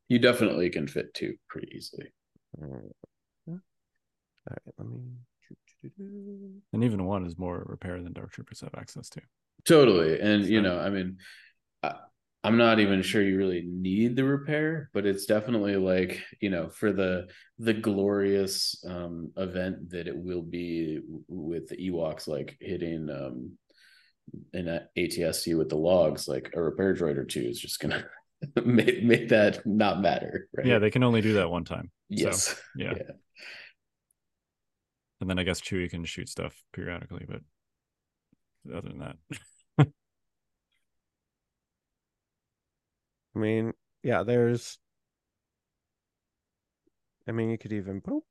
you 0.09 0.19
definitely 0.19 0.69
can 0.69 0.87
fit 0.87 1.13
two 1.13 1.35
pretty 1.47 1.71
easily. 1.75 2.11
All 2.61 2.67
right, 4.49 4.59
let 4.77 4.87
me. 4.87 4.99
And 6.73 6.83
even 6.83 7.05
one 7.05 7.25
is 7.25 7.37
more 7.37 7.63
repair 7.65 8.01
than 8.01 8.11
Dark 8.11 8.33
Troopers 8.33 8.61
have 8.61 8.75
access 8.75 9.07
to. 9.09 9.21
Totally, 9.65 10.19
and 10.19 10.43
so. 10.43 10.49
you 10.49 10.61
know, 10.61 10.79
I 10.79 10.89
mean, 10.89 11.17
I, 11.83 11.93
I'm 12.43 12.57
not 12.57 12.79
even 12.79 13.01
sure 13.01 13.21
you 13.21 13.37
really 13.37 13.65
need 13.65 14.15
the 14.15 14.23
repair, 14.23 14.89
but 14.93 15.05
it's 15.05 15.25
definitely 15.25 15.75
like 15.75 16.21
you 16.41 16.49
know, 16.49 16.69
for 16.69 16.91
the 16.91 17.27
the 17.59 17.73
glorious 17.73 18.83
um, 18.87 19.31
event 19.37 19.91
that 19.91 20.07
it 20.07 20.17
will 20.17 20.41
be 20.41 20.99
with 21.27 21.67
the 21.67 21.77
Ewoks, 21.77 22.27
like 22.27 22.57
hitting 22.59 23.09
um, 23.09 23.51
an 24.53 24.81
ATST 24.97 25.57
with 25.57 25.69
the 25.69 25.77
logs, 25.77 26.27
like 26.27 26.51
a 26.55 26.61
repair 26.61 26.95
droid 26.95 27.17
or 27.17 27.25
two 27.25 27.41
is 27.41 27.59
just 27.59 27.79
gonna 27.79 28.05
make, 28.65 29.03
make 29.03 29.29
that 29.29 29.65
not 29.65 30.01
matter. 30.01 30.47
Right? 30.55 30.65
Yeah, 30.65 30.79
they 30.79 30.91
can 30.91 31.03
only 31.03 31.21
do 31.21 31.33
that 31.33 31.49
one 31.49 31.65
time. 31.65 31.91
Yes. 32.09 32.43
So, 32.43 32.55
yeah. 32.75 32.93
yeah. 32.95 33.11
And 35.21 35.29
then 35.29 35.37
I 35.39 35.43
guess 35.43 35.59
Chewie 35.59 35.89
can 35.89 36.05
shoot 36.05 36.29
stuff 36.29 36.55
periodically, 36.73 37.25
but 37.27 37.41
other 38.73 38.89
than 38.89 38.99
that. 38.99 39.15
I 43.35 43.39
mean, 43.39 43.73
yeah, 44.03 44.23
there's 44.23 44.77
I 47.27 47.31
mean 47.31 47.49
you 47.49 47.57
could 47.57 47.73
even 47.73 48.01
boop. 48.01 48.21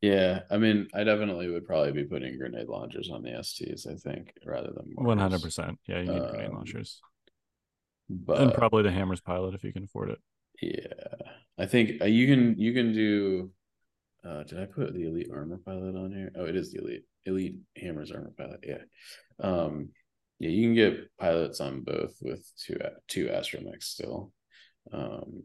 Yeah, 0.00 0.42
I 0.48 0.58
mean, 0.58 0.86
I 0.94 1.02
definitely 1.02 1.50
would 1.50 1.66
probably 1.66 1.90
be 1.90 2.04
putting 2.04 2.38
grenade 2.38 2.68
launchers 2.68 3.10
on 3.10 3.22
the 3.22 3.30
STs, 3.30 3.86
I 3.86 3.96
think, 3.96 4.32
rather 4.46 4.70
than 4.72 4.92
one 4.94 5.18
hundred 5.18 5.42
percent. 5.42 5.78
Yeah, 5.88 6.00
you 6.00 6.12
need 6.12 6.20
um, 6.20 6.30
grenade 6.30 6.52
launchers. 6.52 7.00
But 8.10 8.40
and 8.40 8.54
probably 8.54 8.82
the 8.82 8.90
hammers 8.90 9.20
pilot 9.20 9.54
if 9.54 9.64
you 9.64 9.72
can 9.72 9.84
afford 9.84 10.10
it. 10.10 10.18
Yeah, 10.62 11.28
I 11.58 11.66
think 11.66 12.00
uh, 12.02 12.06
you 12.06 12.26
can. 12.26 12.58
You 12.58 12.72
can 12.72 12.92
do. 12.92 13.50
Uh, 14.24 14.42
did 14.42 14.58
I 14.58 14.66
put 14.66 14.94
the 14.94 15.06
elite 15.06 15.30
armor 15.32 15.60
pilot 15.64 15.94
on 15.94 16.12
here? 16.12 16.32
Oh, 16.36 16.44
it 16.44 16.56
is 16.56 16.72
the 16.72 16.80
elite 16.80 17.04
elite 17.26 17.56
hammers 17.76 18.10
armor 18.10 18.32
pilot. 18.36 18.60
Yeah, 18.66 18.82
um, 19.40 19.90
yeah, 20.38 20.50
you 20.50 20.66
can 20.66 20.74
get 20.74 21.16
pilots 21.18 21.60
on 21.60 21.82
both 21.82 22.16
with 22.22 22.50
two 22.56 22.78
two 23.08 23.26
astromechs 23.26 23.84
still. 23.84 24.32
Um, 24.92 25.44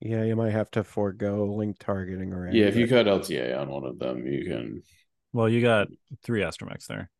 yeah, 0.00 0.24
you 0.24 0.36
might 0.36 0.52
have 0.52 0.70
to 0.72 0.84
forego 0.84 1.44
link 1.46 1.78
targeting 1.78 2.32
or 2.32 2.50
yeah. 2.50 2.66
If 2.66 2.76
you 2.76 2.88
cut 2.88 3.06
LTA 3.06 3.58
on 3.58 3.68
one 3.68 3.84
of 3.84 3.98
them, 3.98 4.26
you 4.26 4.44
can. 4.44 4.82
Well, 5.32 5.48
you 5.48 5.60
got 5.60 5.88
three 6.22 6.40
astromechs 6.40 6.86
there. 6.86 7.10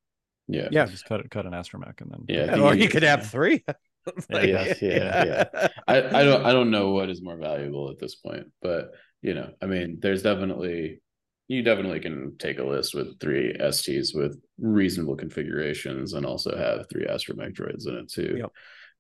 Yeah. 0.49 0.69
Yeah. 0.71 0.87
Just 0.87 1.05
cut 1.05 1.29
cut 1.31 1.47
an 1.47 1.53
astromech 1.53 2.01
and 2.01 2.11
then 2.11 2.25
yeah. 2.29 2.61
or 2.61 2.75
you 2.75 2.89
could 2.89 3.03
have 3.03 3.29
three. 3.29 3.65
like, 3.67 3.79
yeah, 4.49 4.75
yeah, 4.81 5.45
yeah. 5.53 5.69
I, 5.89 5.97
I 5.99 6.25
don't 6.25 6.47
I 6.47 6.53
don't 6.53 6.71
know 6.71 6.91
what 6.91 7.11
is 7.11 7.23
more 7.23 7.37
valuable 7.37 7.91
at 7.91 7.99
this 7.99 8.15
point, 8.15 8.47
but 8.63 8.93
you 9.23 9.35
know, 9.35 9.51
I 9.61 9.67
mean, 9.67 9.99
there's 10.01 10.23
definitely 10.23 11.01
you 11.49 11.63
definitely 11.63 12.01
can 12.01 12.37
take 12.39 12.59
a 12.59 12.65
list 12.65 12.95
with 12.95 13.21
three 13.21 13.55
STs 13.59 14.15
with 14.15 14.41
reasonable 14.59 15.17
configurations 15.17 16.13
and 16.13 16.27
also 16.27 16.57
have 16.57 16.87
three 16.91 17.07
astromech 17.07 17.55
droids 17.55 17.87
in 17.87 17.95
it 17.95 18.11
too. 18.11 18.37
Yep. 18.39 18.53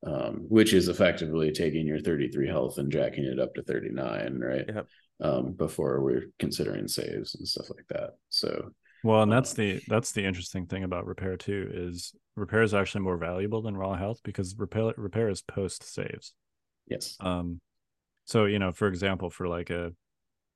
Um, 0.06 0.44
which 0.48 0.72
is 0.72 0.88
effectively 0.88 1.50
taking 1.52 1.86
your 1.86 1.98
33 1.98 2.46
health 2.46 2.78
and 2.78 2.92
jacking 2.92 3.24
it 3.24 3.40
up 3.40 3.54
to 3.54 3.62
39, 3.62 4.38
right? 4.40 4.64
Yep. 4.68 4.86
Um, 5.20 5.52
before 5.54 6.02
we're 6.02 6.26
considering 6.38 6.86
saves 6.86 7.34
and 7.34 7.48
stuff 7.48 7.70
like 7.70 7.86
that. 7.88 8.10
So 8.28 8.72
well, 9.06 9.22
and 9.22 9.30
that's 9.30 9.54
the 9.54 9.80
that's 9.86 10.10
the 10.10 10.24
interesting 10.24 10.66
thing 10.66 10.82
about 10.82 11.06
repair 11.06 11.36
too 11.36 11.70
is 11.72 12.12
repair 12.34 12.62
is 12.62 12.74
actually 12.74 13.02
more 13.02 13.16
valuable 13.16 13.62
than 13.62 13.76
raw 13.76 13.94
health 13.94 14.18
because 14.24 14.56
repair 14.58 14.92
repair 14.96 15.28
is 15.28 15.42
post 15.42 15.84
saves. 15.84 16.34
Yes. 16.88 17.16
Um, 17.20 17.60
so 18.24 18.46
you 18.46 18.58
know, 18.58 18.72
for 18.72 18.88
example, 18.88 19.30
for 19.30 19.46
like 19.46 19.70
a 19.70 19.92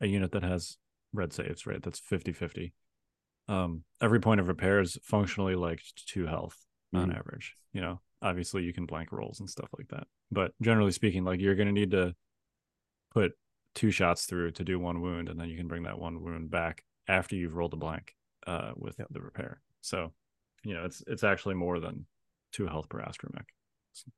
a 0.01 0.09
unit 0.09 0.33
that 0.33 0.43
has 0.43 0.79
red 1.13 1.33
saves, 1.33 1.65
right? 1.65 1.81
That's 1.81 2.01
50-50. 2.01 2.73
Um, 3.47 3.85
every 4.01 4.19
point 4.19 4.41
of 4.41 4.49
repair 4.49 4.81
is 4.81 4.99
functionally 5.05 5.55
like 5.55 5.81
two 6.07 6.27
health 6.27 6.57
mm-hmm. 6.93 7.05
on 7.05 7.17
average. 7.17 7.55
You 7.73 7.83
know, 7.83 8.01
obviously 8.21 8.65
you 8.65 8.73
can 8.73 8.87
blank 8.87 9.13
rolls 9.13 9.39
and 9.39 9.49
stuff 9.49 9.69
like 9.79 9.89
that, 9.91 10.09
but 10.33 10.55
generally 10.61 10.93
speaking, 10.93 11.23
like 11.23 11.41
you're 11.41 11.55
going 11.55 11.69
to 11.69 11.73
need 11.73 11.93
to 11.93 12.17
put 13.13 13.33
two 13.77 13.93
shots 13.93 14.25
through 14.25 14.53
to 14.53 14.65
do 14.65 14.81
one 14.81 15.01
wound, 15.01 15.29
and 15.29 15.39
then 15.39 15.49
you 15.49 15.57
can 15.57 15.69
bring 15.69 15.85
that 15.85 16.01
one 16.01 16.21
wound 16.21 16.51
back 16.51 16.83
after 17.07 17.37
you've 17.37 17.55
rolled 17.55 17.75
a 17.75 17.77
blank 17.77 18.15
uh, 18.47 18.73
with 18.77 18.97
yep. 18.99 19.09
the 19.11 19.21
repair. 19.21 19.61
So, 19.81 20.13
you 20.65 20.75
know, 20.75 20.85
it's 20.85 21.03
it's 21.07 21.25
actually 21.25 21.55
more 21.55 21.81
than 21.81 22.07
two 22.53 22.67
health 22.67 22.89
per 22.89 23.01
astromech. 23.01 23.47
So, 23.93 24.11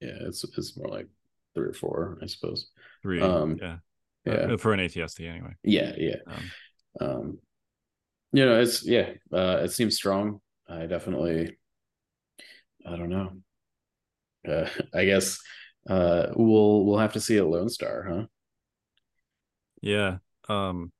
yeah, 0.00 0.16
it's 0.20 0.44
it's 0.56 0.76
more 0.76 0.88
like 0.88 1.08
three 1.54 1.68
or 1.68 1.72
four, 1.72 2.18
I 2.22 2.26
suppose. 2.26 2.70
Three, 3.02 3.20
um, 3.20 3.58
yeah, 3.60 3.76
yeah, 4.24 4.32
uh, 4.32 4.56
for 4.56 4.72
an 4.72 4.80
ATST 4.80 5.28
anyway. 5.28 5.54
Yeah, 5.62 5.92
yeah. 5.96 6.16
Um, 6.26 6.50
um, 7.00 7.38
you 8.32 8.44
know, 8.44 8.60
it's 8.60 8.84
yeah, 8.84 9.10
uh, 9.32 9.60
it 9.62 9.72
seems 9.72 9.96
strong. 9.96 10.40
I 10.68 10.86
definitely, 10.86 11.56
I 12.86 12.96
don't 12.96 13.10
know. 13.10 13.32
Uh, 14.48 14.68
I 14.94 15.04
guess 15.04 15.38
uh, 15.88 16.28
we'll 16.34 16.84
we'll 16.84 16.98
have 16.98 17.12
to 17.14 17.20
see 17.20 17.36
a 17.36 17.46
Lone 17.46 17.68
Star, 17.68 18.06
huh? 18.08 18.26
Yeah. 19.80 20.18
Um, 20.48 20.92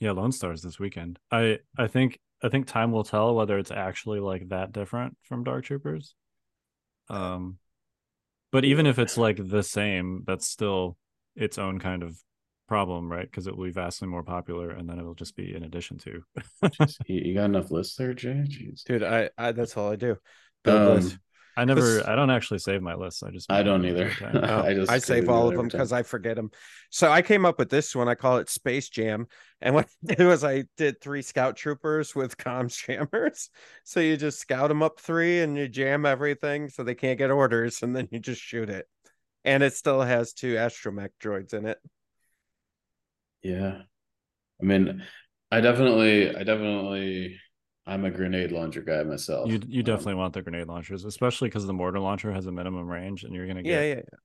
yeah, 0.00 0.12
Lone 0.12 0.32
Stars 0.32 0.62
this 0.62 0.78
weekend. 0.78 1.18
I 1.30 1.58
I 1.76 1.86
think 1.86 2.18
I 2.42 2.48
think 2.48 2.66
time 2.66 2.92
will 2.92 3.04
tell 3.04 3.34
whether 3.34 3.58
it's 3.58 3.70
actually 3.70 4.20
like 4.20 4.48
that 4.48 4.72
different 4.72 5.16
from 5.22 5.44
Dark 5.44 5.64
Troopers. 5.64 6.14
Um, 7.08 7.58
but 8.52 8.64
even 8.64 8.86
if 8.86 8.98
it's 8.98 9.16
like 9.16 9.38
the 9.38 9.62
same, 9.62 10.24
that's 10.26 10.48
still 10.48 10.96
its 11.36 11.58
own 11.58 11.78
kind 11.78 12.02
of 12.02 12.16
problem, 12.68 13.10
right? 13.10 13.28
Because 13.28 13.46
it 13.46 13.56
will 13.56 13.64
be 13.64 13.72
vastly 13.72 14.08
more 14.08 14.22
popular, 14.22 14.70
and 14.70 14.88
then 14.88 14.98
it'll 14.98 15.14
just 15.14 15.36
be 15.36 15.54
in 15.54 15.64
addition 15.64 15.98
to. 15.98 16.22
you 17.06 17.34
got 17.34 17.46
enough 17.46 17.70
lists 17.70 17.96
there, 17.96 18.14
Jay? 18.14 18.44
Jeez. 18.46 18.84
Dude, 18.84 19.02
I, 19.02 19.30
I 19.36 19.52
that's 19.52 19.76
all 19.76 19.90
I 19.90 19.96
do. 19.96 20.16
Build 20.62 21.02
um, 21.02 21.18
I 21.56 21.64
never, 21.64 22.08
I 22.08 22.16
don't 22.16 22.30
actually 22.30 22.58
save 22.58 22.82
my 22.82 22.94
list. 22.94 23.22
I 23.22 23.30
just, 23.30 23.50
I 23.50 23.62
don't 23.62 23.84
either. 23.84 24.10
oh, 24.34 24.62
I 24.62 24.74
just, 24.74 24.90
I 24.90 24.98
save 24.98 25.28
all 25.28 25.48
of 25.48 25.56
them 25.56 25.68
because 25.68 25.92
I 25.92 26.02
forget 26.02 26.36
them. 26.36 26.50
So 26.90 27.10
I 27.10 27.22
came 27.22 27.44
up 27.44 27.58
with 27.58 27.70
this 27.70 27.94
one. 27.94 28.08
I 28.08 28.14
call 28.14 28.38
it 28.38 28.50
Space 28.50 28.88
Jam. 28.88 29.26
And 29.60 29.74
what 29.74 29.86
I 30.08 30.14
did 30.14 30.26
was 30.26 30.42
I 30.42 30.64
did 30.76 31.00
three 31.00 31.22
scout 31.22 31.56
troopers 31.56 32.14
with 32.14 32.36
comms 32.38 32.76
jammers. 32.76 33.50
So 33.84 34.00
you 34.00 34.16
just 34.16 34.40
scout 34.40 34.68
them 34.68 34.82
up 34.82 35.00
three 35.00 35.40
and 35.40 35.56
you 35.56 35.68
jam 35.68 36.06
everything 36.06 36.68
so 36.68 36.82
they 36.82 36.94
can't 36.94 37.18
get 37.18 37.30
orders. 37.30 37.82
And 37.82 37.94
then 37.94 38.08
you 38.10 38.18
just 38.18 38.40
shoot 38.40 38.68
it. 38.68 38.86
And 39.44 39.62
it 39.62 39.74
still 39.74 40.00
has 40.00 40.32
two 40.32 40.54
astromech 40.54 41.10
droids 41.22 41.54
in 41.54 41.66
it. 41.66 41.78
Yeah. 43.42 43.82
I 44.60 44.64
mean, 44.64 45.04
I 45.52 45.60
definitely, 45.60 46.34
I 46.34 46.42
definitely, 46.42 47.38
I'm 47.86 48.04
a 48.04 48.10
grenade 48.10 48.50
launcher 48.50 48.80
guy 48.80 49.02
myself. 49.02 49.50
You 49.50 49.60
you 49.66 49.80
um, 49.80 49.84
definitely 49.84 50.14
um, 50.14 50.20
want 50.20 50.34
the 50.34 50.42
grenade 50.42 50.68
launchers, 50.68 51.04
especially 51.04 51.48
because 51.48 51.66
the 51.66 51.72
mortar 51.72 52.00
launcher 52.00 52.32
has 52.32 52.46
a 52.46 52.52
minimum 52.52 52.88
range, 52.88 53.24
and 53.24 53.34
you're 53.34 53.46
gonna 53.46 53.62
get 53.62 53.70
yeah, 53.70 53.82
yeah, 53.82 53.94
yeah. 53.96 54.18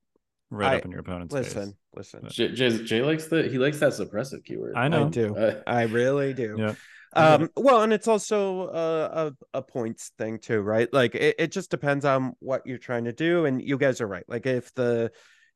right 0.50 0.72
I, 0.72 0.76
up 0.76 0.84
in 0.84 0.90
your 0.90 1.00
opponent's 1.00 1.34
listen, 1.34 1.66
face. 1.66 1.74
Listen, 1.94 2.28
Jay, 2.30 2.52
Jay, 2.52 2.84
Jay, 2.84 3.02
likes 3.02 3.26
the 3.26 3.42
he 3.44 3.58
likes 3.58 3.78
that 3.80 3.92
suppressive 3.92 4.44
keyword. 4.44 4.74
I 4.76 4.88
know, 4.88 5.06
I 5.06 5.08
do, 5.10 5.36
uh, 5.36 5.62
I 5.66 5.82
really 5.82 6.32
do. 6.32 6.56
Yeah. 6.58 6.74
Um, 7.12 7.50
well, 7.56 7.82
and 7.82 7.92
it's 7.92 8.06
also 8.06 8.68
a, 8.68 9.26
a, 9.26 9.32
a 9.54 9.62
points 9.62 10.12
thing 10.16 10.38
too, 10.38 10.60
right? 10.60 10.88
Like 10.92 11.16
it, 11.16 11.34
it 11.38 11.52
just 11.52 11.68
depends 11.68 12.04
on 12.04 12.34
what 12.38 12.66
you're 12.66 12.78
trying 12.78 13.04
to 13.06 13.12
do. 13.12 13.46
And 13.46 13.60
you 13.60 13.76
guys 13.78 14.00
are 14.00 14.06
right. 14.06 14.22
Like 14.28 14.46
if 14.46 14.72
the 14.74 15.10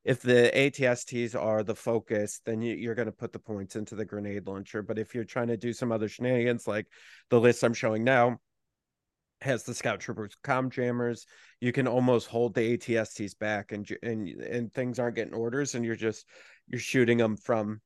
if 0.05 0.21
the 0.21 0.51
ATSTs 0.55 1.35
are 1.35 1.63
the 1.63 1.75
focus, 1.75 2.41
then 2.45 2.61
you, 2.61 2.91
are 2.91 2.95
going 2.95 3.07
to 3.07 3.13
put 3.13 3.33
the 3.33 3.39
points 3.39 3.75
into 3.75 3.95
the 3.95 4.05
grenade 4.05 4.47
launcher. 4.47 4.83
But 4.83 4.99
if 4.99 5.15
you're 5.15 5.25
trying 5.25 5.49
to 5.49 5.57
do 5.57 5.73
some 5.73 5.91
other 5.91 6.09
shenanigans, 6.09 6.67
like 6.67 6.87
the 7.31 7.41
list 7.41 7.65
I'm 7.65 7.73
showing 7.73 8.05
now 8.05 8.39
has 9.41 9.63
the 9.63 9.75
scout 9.75 10.01
troopers, 10.01 10.37
com 10.43 10.71
jammers, 10.71 11.27
you 11.61 11.73
can 11.73 11.89
almost 11.89 12.27
hold 12.27 12.55
the 12.55 12.77
ATSTs 12.77 13.39
back, 13.39 13.73
and 13.73 13.91
and 14.03 14.29
and 14.29 14.73
things 14.73 14.99
aren't 14.99 15.17
getting 15.17 15.35
orders, 15.35 15.75
and 15.75 15.85
you're 15.85 15.97
just 15.97 16.27
you're 16.69 16.81
shooting 16.81 17.19
them 17.19 17.37
from 17.37 17.81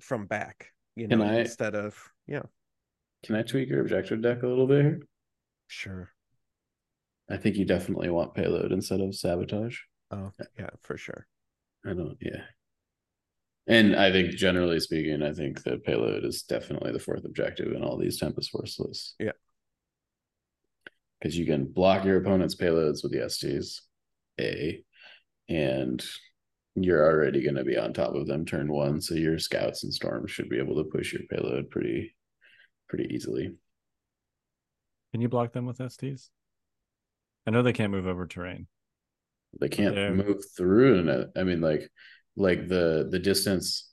from 0.00 0.26
back, 0.26 0.72
you 0.96 1.06
know, 1.06 1.22
I, 1.22 1.40
instead 1.40 1.76
of 1.76 1.96
yeah. 2.26 2.42
Can 3.24 3.36
I 3.36 3.42
tweak 3.42 3.68
your 3.68 3.80
objective 3.80 4.20
deck 4.20 4.42
a 4.42 4.46
little 4.46 4.66
bit 4.66 4.82
here? 4.82 5.00
Sure. 5.68 6.10
I 7.30 7.36
think 7.36 7.56
you 7.56 7.64
definitely 7.64 8.10
want 8.10 8.34
payload 8.34 8.70
instead 8.70 9.00
of 9.00 9.14
sabotage. 9.14 9.78
Oh, 10.14 10.30
yeah, 10.56 10.70
for 10.82 10.96
sure. 10.96 11.26
I 11.84 11.88
don't, 11.88 12.16
yeah. 12.20 12.42
And 13.66 13.96
I 13.96 14.12
think 14.12 14.30
generally 14.30 14.78
speaking, 14.78 15.22
I 15.22 15.32
think 15.32 15.62
the 15.62 15.78
payload 15.78 16.24
is 16.24 16.42
definitely 16.42 16.92
the 16.92 17.00
fourth 17.00 17.24
objective 17.24 17.72
in 17.72 17.82
all 17.82 17.96
these 17.96 18.18
Tempest 18.18 18.50
Force 18.50 18.78
lists. 18.78 19.14
Yeah. 19.18 19.32
Because 21.18 21.36
you 21.36 21.46
can 21.46 21.64
block 21.64 22.04
your 22.04 22.18
opponent's 22.18 22.54
payloads 22.54 23.02
with 23.02 23.12
the 23.12 23.24
STs, 23.26 23.80
A, 24.40 24.84
and 25.48 26.04
you're 26.76 27.04
already 27.04 27.42
going 27.42 27.56
to 27.56 27.64
be 27.64 27.76
on 27.76 27.92
top 27.92 28.14
of 28.14 28.26
them 28.26 28.44
turn 28.44 28.70
one. 28.70 29.00
So 29.00 29.14
your 29.14 29.38
scouts 29.38 29.82
and 29.82 29.92
storms 29.92 30.30
should 30.30 30.48
be 30.48 30.58
able 30.58 30.76
to 30.76 30.90
push 30.90 31.12
your 31.12 31.22
payload 31.30 31.70
pretty, 31.70 32.14
pretty 32.88 33.12
easily. 33.12 33.54
Can 35.12 35.22
you 35.22 35.28
block 35.28 35.52
them 35.52 35.66
with 35.66 35.78
STs? 35.78 36.28
I 37.46 37.50
know 37.50 37.62
they 37.62 37.72
can't 37.72 37.92
move 37.92 38.06
over 38.06 38.26
terrain. 38.26 38.66
They 39.60 39.68
can't 39.68 39.96
yeah. 39.96 40.10
move 40.10 40.42
through, 40.56 41.00
and 41.00 41.28
I 41.36 41.42
mean, 41.44 41.60
like, 41.60 41.88
like 42.36 42.68
the 42.68 43.08
the 43.10 43.18
distance 43.18 43.90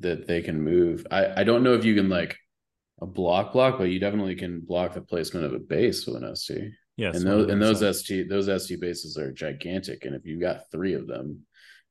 that 0.00 0.26
they 0.26 0.42
can 0.42 0.62
move. 0.62 1.06
I 1.10 1.40
I 1.40 1.44
don't 1.44 1.62
know 1.62 1.74
if 1.74 1.84
you 1.84 1.94
can 1.94 2.08
like 2.08 2.36
a 3.00 3.06
block 3.06 3.52
block, 3.52 3.78
but 3.78 3.84
you 3.84 3.98
definitely 3.98 4.34
can 4.34 4.60
block 4.60 4.94
the 4.94 5.00
placement 5.00 5.46
of 5.46 5.54
a 5.54 5.58
base 5.58 6.06
with 6.06 6.22
an 6.22 6.34
ST. 6.34 6.72
Yes, 6.96 7.16
and 7.16 7.26
those 7.26 7.50
and 7.50 7.62
those 7.62 7.98
ST 7.98 8.28
those 8.28 8.46
ST 8.62 8.80
bases 8.80 9.16
are 9.16 9.32
gigantic, 9.32 10.04
and 10.04 10.14
if 10.14 10.24
you 10.24 10.40
got 10.40 10.70
three 10.70 10.94
of 10.94 11.06
them, 11.06 11.46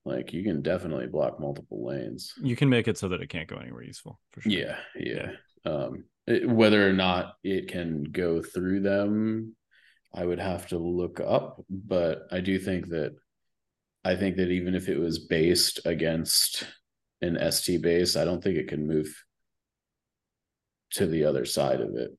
like 0.06 0.34
you 0.34 0.44
can 0.44 0.62
definitely 0.62 1.08
block 1.08 1.40
multiple 1.40 1.86
lanes. 1.86 2.34
You 2.42 2.56
can 2.56 2.70
make 2.70 2.88
it 2.88 2.98
so 2.98 3.08
that 3.10 3.22
it 3.22 3.28
can't 3.28 3.48
go 3.48 3.58
anywhere 3.58 3.84
useful 3.84 4.20
for 4.32 4.42
sure. 4.42 4.52
Yeah, 4.52 4.78
yeah. 4.96 5.32
yeah. 5.66 5.72
Um, 5.72 6.06
it, 6.26 6.48
whether 6.48 6.88
or 6.88 6.94
not 6.94 7.36
it 7.44 7.70
can 7.70 8.04
go 8.04 8.42
through 8.42 8.82
them 8.82 9.56
I 10.14 10.26
would 10.26 10.40
have 10.40 10.68
to 10.68 10.78
look 10.78 11.20
up, 11.20 11.64
but 11.70 12.28
I 12.32 12.40
do 12.40 12.58
think 12.60 12.90
that 12.90 13.16
I 14.04 14.16
think 14.16 14.38
that 14.38 14.50
even 14.50 14.74
if 14.74 14.88
it 14.88 14.98
was 14.98 15.20
based 15.20 15.82
against 15.86 16.64
an 17.22 17.38
ST 17.52 17.82
base, 17.82 18.16
I 18.16 18.26
don't 18.26 18.44
think 18.44 18.58
it 18.58 18.70
can 18.70 18.88
move 18.88 19.14
to 20.92 21.06
the 21.06 21.26
other 21.26 21.46
side 21.46 21.82
of 21.82 21.96
it. 21.96 22.12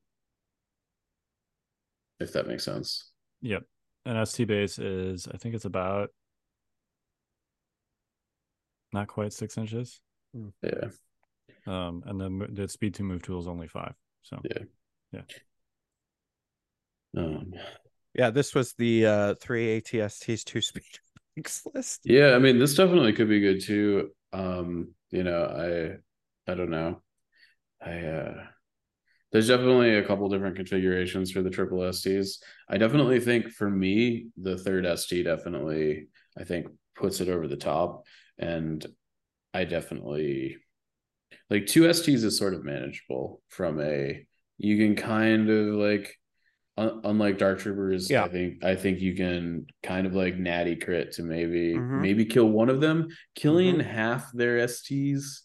If 2.19 2.33
that 2.33 2.47
makes 2.47 2.63
sense. 2.63 3.11
Yep. 3.41 3.63
An 4.05 4.25
ST 4.25 4.47
base 4.47 4.77
is 4.77 5.27
I 5.33 5.37
think 5.37 5.55
it's 5.55 5.65
about 5.65 6.09
not 8.93 9.07
quite 9.07 9.33
six 9.33 9.57
inches. 9.57 10.01
Yeah. 10.61 10.89
Um, 11.67 12.03
and 12.05 12.19
then 12.19 12.47
the 12.51 12.67
speed 12.67 12.95
to 12.95 13.03
move 13.03 13.21
tool 13.21 13.39
is 13.39 13.47
only 13.47 13.67
five. 13.67 13.93
So 14.23 14.39
yeah, 14.43 14.63
yeah. 15.11 15.21
Um, 17.17 17.53
yeah, 18.13 18.29
this 18.29 18.55
was 18.55 18.73
the 18.73 19.05
uh, 19.05 19.35
three 19.35 19.81
ATSTs 19.81 20.43
two 20.43 20.61
speed 20.61 20.83
bikes 21.35 21.63
list. 21.73 22.01
Yeah, 22.05 22.33
I 22.35 22.39
mean, 22.39 22.59
this 22.59 22.75
definitely 22.75 23.13
could 23.13 23.29
be 23.29 23.39
good 23.39 23.61
too. 23.61 24.09
Um, 24.33 24.93
you 25.11 25.23
know, 25.23 25.99
I 26.47 26.51
I 26.51 26.55
don't 26.55 26.69
know. 26.69 27.01
I 27.81 27.99
uh 27.99 28.43
there's 29.31 29.47
definitely 29.47 29.95
a 29.95 30.03
couple 30.05 30.27
different 30.29 30.55
configurations 30.55 31.31
for 31.31 31.41
the 31.41 31.49
triple 31.51 31.83
STs. 31.83 32.41
I 32.67 32.77
definitely 32.77 33.19
think 33.19 33.49
for 33.49 33.69
me, 33.69 34.27
the 34.37 34.57
third 34.57 34.85
ST 34.85 35.23
definitely 35.23 36.07
I 36.37 36.43
think 36.43 36.67
puts 36.95 37.21
it 37.21 37.29
over 37.29 37.47
the 37.47 37.57
top. 37.57 38.05
And 38.39 38.85
I 39.53 39.65
definitely 39.65 40.57
like 41.49 41.67
two 41.67 41.87
STs 41.87 42.23
is 42.23 42.37
sort 42.37 42.53
of 42.53 42.63
manageable 42.63 43.41
from 43.49 43.81
a 43.81 44.25
you 44.57 44.77
can 44.77 44.95
kind 44.95 45.49
of 45.49 45.75
like 45.75 46.18
unlike 47.03 47.37
dark 47.37 47.59
troopers 47.59 48.09
yeah. 48.09 48.23
i 48.23 48.27
think 48.27 48.63
i 48.63 48.75
think 48.75 48.99
you 48.99 49.15
can 49.15 49.65
kind 49.83 50.07
of 50.07 50.13
like 50.13 50.37
natty 50.37 50.75
crit 50.75 51.11
to 51.11 51.23
maybe 51.23 51.73
mm-hmm. 51.73 52.01
maybe 52.01 52.25
kill 52.25 52.47
one 52.47 52.69
of 52.69 52.81
them 52.81 53.07
killing 53.35 53.75
mm-hmm. 53.75 53.89
half 53.89 54.31
their 54.33 54.65
sts 54.67 55.43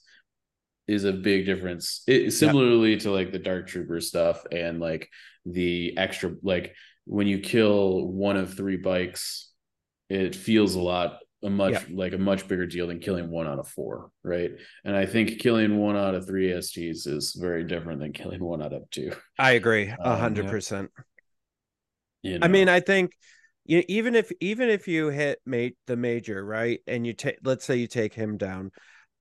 is 0.86 1.05
a 1.05 1.12
big 1.12 1.47
difference 1.47 2.02
it, 2.06 2.31
similarly 2.31 2.93
yeah. 2.93 2.98
to 2.98 3.11
like 3.11 3.32
the 3.32 3.39
dark 3.39 3.66
trooper 3.66 4.01
stuff 4.01 4.44
and 4.52 4.81
like 4.81 5.09
the 5.47 5.97
extra 5.97 6.35
like 6.43 6.74
when 7.06 7.27
you 7.27 7.39
kill 7.39 8.06
one 8.06 8.36
of 8.36 8.55
three 8.55 8.77
bikes 8.77 9.51
it 10.09 10.35
feels 10.35 10.74
a 10.74 10.81
lot 10.81 11.19
a 11.44 11.51
much 11.51 11.73
yeah. 11.73 11.82
like 11.93 12.12
a 12.15 12.19
much 12.19 12.48
bigger 12.48 12.66
deal 12.66 12.86
than 12.86 12.98
killing 12.98 13.31
one 13.31 13.47
out 13.47 13.59
of 13.59 13.69
four, 13.69 14.11
right? 14.23 14.52
And 14.85 14.97
I 14.97 15.05
think 15.06 15.39
killing 15.39 15.77
one 15.77 15.97
out 15.97 16.15
of 16.15 16.27
three 16.27 16.48
STs 16.48 17.06
is 17.06 17.36
very 17.39 17.65
different 17.65 18.01
than 18.01 18.12
killing 18.12 18.43
one 18.43 18.62
out 18.62 18.73
of 18.73 18.89
two. 18.90 19.12
I 19.39 19.52
agree, 19.52 19.89
a 19.89 20.12
um, 20.12 20.19
hundred 20.19 20.48
percent. 20.48 20.90
You 22.25 22.39
know? 22.39 22.47
I 22.47 22.49
mean, 22.49 22.69
I 22.69 22.81
think 22.81 23.13
you 23.67 23.79
know, 23.79 23.85
even 23.89 24.15
if 24.15 24.33
even 24.41 24.71
if 24.71 24.89
you 24.89 25.09
hit 25.09 25.41
mate 25.45 25.77
the 25.87 25.97
major 25.97 26.45
right, 26.45 26.81
and 26.87 27.07
you 27.07 27.13
take 27.13 27.39
let's 27.45 27.65
say 27.65 27.77
you 27.77 27.87
take 27.87 28.15
him 28.15 28.39
down, 28.39 28.73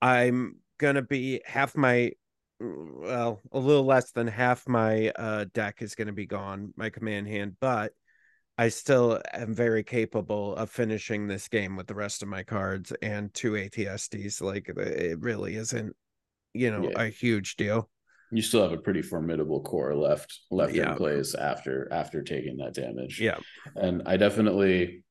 I'm 0.01 0.55
gonna 0.79 1.01
be 1.01 1.41
half 1.45 1.75
my 1.75 2.11
well 2.59 3.41
a 3.51 3.59
little 3.59 3.83
less 3.83 4.11
than 4.11 4.27
half 4.27 4.67
my 4.69 5.09
uh 5.09 5.45
deck 5.53 5.81
is 5.81 5.95
gonna 5.95 6.13
be 6.13 6.25
gone, 6.25 6.73
my 6.77 6.89
command 6.89 7.27
hand, 7.27 7.57
but 7.59 7.91
I 8.57 8.69
still 8.69 9.19
am 9.33 9.53
very 9.53 9.83
capable 9.83 10.55
of 10.55 10.69
finishing 10.69 11.27
this 11.27 11.49
game 11.49 11.75
with 11.75 11.87
the 11.87 11.95
rest 11.95 12.21
of 12.23 12.29
my 12.29 12.43
cards 12.43 12.93
and 13.01 13.33
two 13.33 13.53
ATSTs. 13.53 14.41
Like 14.41 14.69
it 14.69 15.19
really 15.19 15.55
isn't, 15.55 15.93
you 16.53 16.71
know, 16.71 16.89
yeah. 16.89 17.03
a 17.03 17.09
huge 17.09 17.57
deal 17.57 17.89
you 18.33 18.41
still 18.41 18.63
have 18.63 18.71
a 18.71 18.77
pretty 18.77 19.01
formidable 19.01 19.61
core 19.61 19.95
left 19.95 20.39
left 20.49 20.73
yeah. 20.73 20.91
in 20.91 20.97
place 20.97 21.35
after 21.35 21.87
after 21.91 22.23
taking 22.23 22.57
that 22.57 22.73
damage. 22.73 23.19
Yeah. 23.19 23.37
And 23.75 24.03
I 24.05 24.17
definitely, 24.17 25.03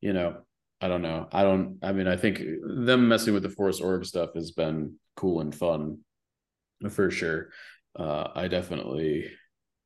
you 0.00 0.12
know, 0.12 0.38
I 0.80 0.88
don't 0.88 1.02
know. 1.02 1.28
I 1.30 1.42
don't 1.42 1.78
I 1.82 1.92
mean 1.92 2.08
I 2.08 2.16
think 2.16 2.42
them 2.64 3.08
messing 3.08 3.34
with 3.34 3.42
the 3.42 3.50
force 3.50 3.80
orb 3.80 4.06
stuff 4.06 4.30
has 4.34 4.52
been 4.52 4.96
cool 5.16 5.40
and 5.40 5.54
fun 5.54 5.98
for 6.90 7.10
sure. 7.10 7.50
Uh 7.98 8.28
I 8.34 8.48
definitely 8.48 9.30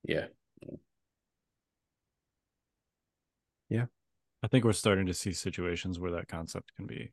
yeah. 0.05 0.27
Yeah. 3.69 3.87
I 4.43 4.49
think 4.49 4.65
we're 4.65 4.73
starting 4.73 5.07
to 5.07 5.15
see 5.15 5.33
situations 5.33 5.99
where 5.99 6.13
that 6.13 6.29
concept 6.29 6.73
can 6.77 6.87
be 6.87 7.13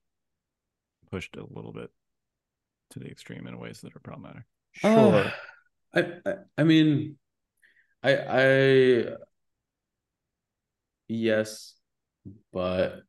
pushed 1.10 1.36
a 1.36 1.46
little 1.50 1.74
bit 1.74 1.90
to 2.92 3.00
the 3.00 3.08
extreme 3.08 3.48
in 3.48 3.58
ways 3.58 3.82
that 3.82 3.96
are 3.96 4.00
problematic. 4.00 4.44
Sure. 4.74 5.16
Uh, 5.16 5.32
I, 5.94 6.02
I, 6.26 6.34
I 6.58 6.64
mean, 6.64 7.18
I, 8.04 8.18
I, 8.18 9.16
yes, 11.08 11.76
but 12.54 13.04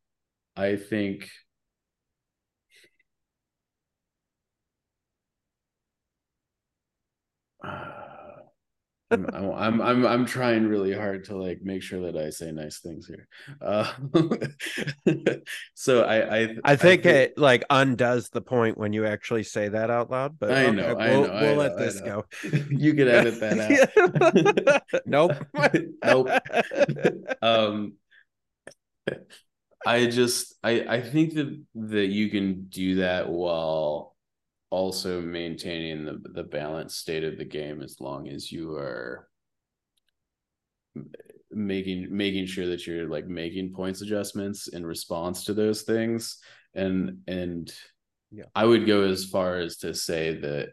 I 0.57 0.75
think 0.77 1.29
uh, 7.63 7.94
I'm, 9.11 9.51
I'm 9.51 9.81
I'm 9.81 10.05
I'm 10.05 10.25
trying 10.25 10.67
really 10.67 10.93
hard 10.93 11.25
to 11.25 11.37
like 11.37 11.59
make 11.61 11.83
sure 11.83 12.11
that 12.11 12.17
I 12.17 12.31
say 12.31 12.51
nice 12.51 12.79
things 12.79 13.05
here. 13.05 13.27
Uh, 13.61 13.91
so 15.75 16.03
I 16.03 16.37
I 16.37 16.55
I 16.63 16.75
think 16.75 17.05
I 17.05 17.09
it 17.09 17.37
like 17.37 17.63
undoes 17.69 18.29
the 18.29 18.41
point 18.41 18.79
when 18.79 18.93
you 18.93 19.05
actually 19.05 19.43
say 19.43 19.69
that 19.69 19.91
out 19.91 20.09
loud. 20.09 20.39
But 20.39 20.53
I 20.53 20.71
know, 20.71 20.85
okay, 20.87 21.17
we'll, 21.17 21.25
I 21.25 21.27
know 21.27 21.41
we'll 21.41 21.61
I 21.61 21.67
let 21.67 21.77
know, 21.77 21.85
this 21.85 22.01
go. 22.01 22.25
you 22.71 22.93
can 22.95 23.07
edit 23.07 23.39
that 23.41 24.81
out. 24.81 25.01
nope, 25.05 25.33
nope. 26.03 26.29
um, 27.43 27.93
I 29.85 30.07
just 30.07 30.55
I 30.63 30.85
I 30.89 31.01
think 31.01 31.35
that 31.35 31.63
that 31.75 32.07
you 32.07 32.29
can 32.29 32.65
do 32.69 32.95
that 32.95 33.29
while 33.29 34.14
also 34.69 35.21
maintaining 35.21 36.05
the 36.05 36.21
the 36.33 36.43
balanced 36.43 36.99
state 36.99 37.23
of 37.23 37.37
the 37.37 37.45
game 37.45 37.81
as 37.81 37.99
long 37.99 38.27
as 38.27 38.51
you 38.51 38.73
are 38.73 39.27
making 41.51 42.07
making 42.09 42.45
sure 42.45 42.67
that 42.67 42.85
you're 42.85 43.07
like 43.07 43.27
making 43.27 43.73
points 43.73 44.01
adjustments 44.01 44.67
in 44.67 44.85
response 44.85 45.45
to 45.45 45.53
those 45.53 45.83
things. 45.83 46.37
And 46.73 47.19
and 47.27 47.73
yeah. 48.31 48.45
I 48.53 48.65
would 48.65 48.85
go 48.85 49.03
as 49.03 49.25
far 49.25 49.59
as 49.59 49.77
to 49.77 49.93
say 49.93 50.39
that 50.41 50.69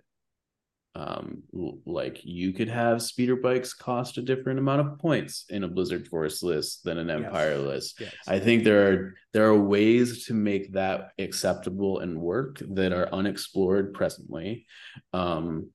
um 0.94 1.43
like 1.86 2.20
you 2.23 2.52
could 2.52 2.69
have 2.69 3.01
speeder 3.01 3.36
bikes 3.36 3.73
cost 3.73 4.19
a 4.19 4.23
different 4.23 4.59
amount 4.59 4.81
of 4.81 4.98
points 4.98 5.47
in 5.48 5.64
a 5.64 5.69
blizzard 5.69 6.06
force 6.06 6.43
list 6.43 6.85
than 6.85 6.98
an 6.98 7.09
empire 7.09 7.56
yes. 7.56 7.66
list. 7.66 8.01
Yes. 8.01 8.14
i 8.28 8.39
think 8.39 8.62
there 8.62 8.93
are 8.93 9.14
there 9.32 9.47
are 9.47 9.56
ways 9.59 10.27
to 10.27 10.35
make 10.35 10.73
that 10.74 11.12
acceptable 11.19 12.01
and 12.01 12.20
work 12.20 12.60
that 12.73 12.93
are 12.93 13.09
unexplored 13.10 13.94
presently 13.94 14.66
um 15.14 15.70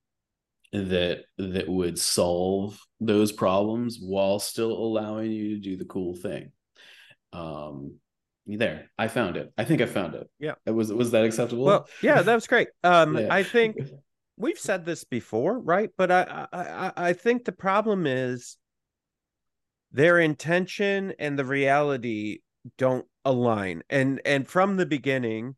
that 0.73 1.23
that 1.37 1.67
would 1.67 1.97
solve 1.97 2.79
those 2.99 3.31
problems 3.31 3.99
while 4.01 4.39
still 4.39 4.71
allowing 4.71 5.31
you 5.31 5.55
to 5.55 5.61
do 5.61 5.77
the 5.77 5.85
cool 5.85 6.15
thing. 6.15 6.51
Um 7.33 7.95
there 8.45 8.89
i 8.97 9.09
found 9.09 9.35
it. 9.35 9.51
I 9.57 9.65
think 9.65 9.81
i 9.81 9.85
found 9.85 10.15
it. 10.15 10.29
Yeah. 10.39 10.55
Was 10.65 10.91
was 10.91 11.11
that 11.11 11.25
acceptable? 11.25 11.65
Well 11.65 11.87
yeah 12.01 12.21
that 12.21 12.35
was 12.35 12.47
great. 12.47 12.69
Um 12.83 13.17
yeah. 13.17 13.27
i 13.33 13.43
think 13.43 13.77
we've 14.37 14.59
said 14.59 14.85
this 14.85 15.03
before, 15.03 15.59
right? 15.59 15.89
But 15.97 16.11
I, 16.11 16.47
I 16.53 16.91
I 16.95 17.13
think 17.13 17.43
the 17.43 17.51
problem 17.51 18.05
is 18.05 18.57
their 19.91 20.19
intention 20.19 21.13
and 21.19 21.37
the 21.37 21.45
reality 21.45 22.39
don't 22.77 23.05
align. 23.25 23.83
And 23.89 24.21
and 24.25 24.47
from 24.47 24.77
the 24.77 24.85
beginning, 24.85 25.55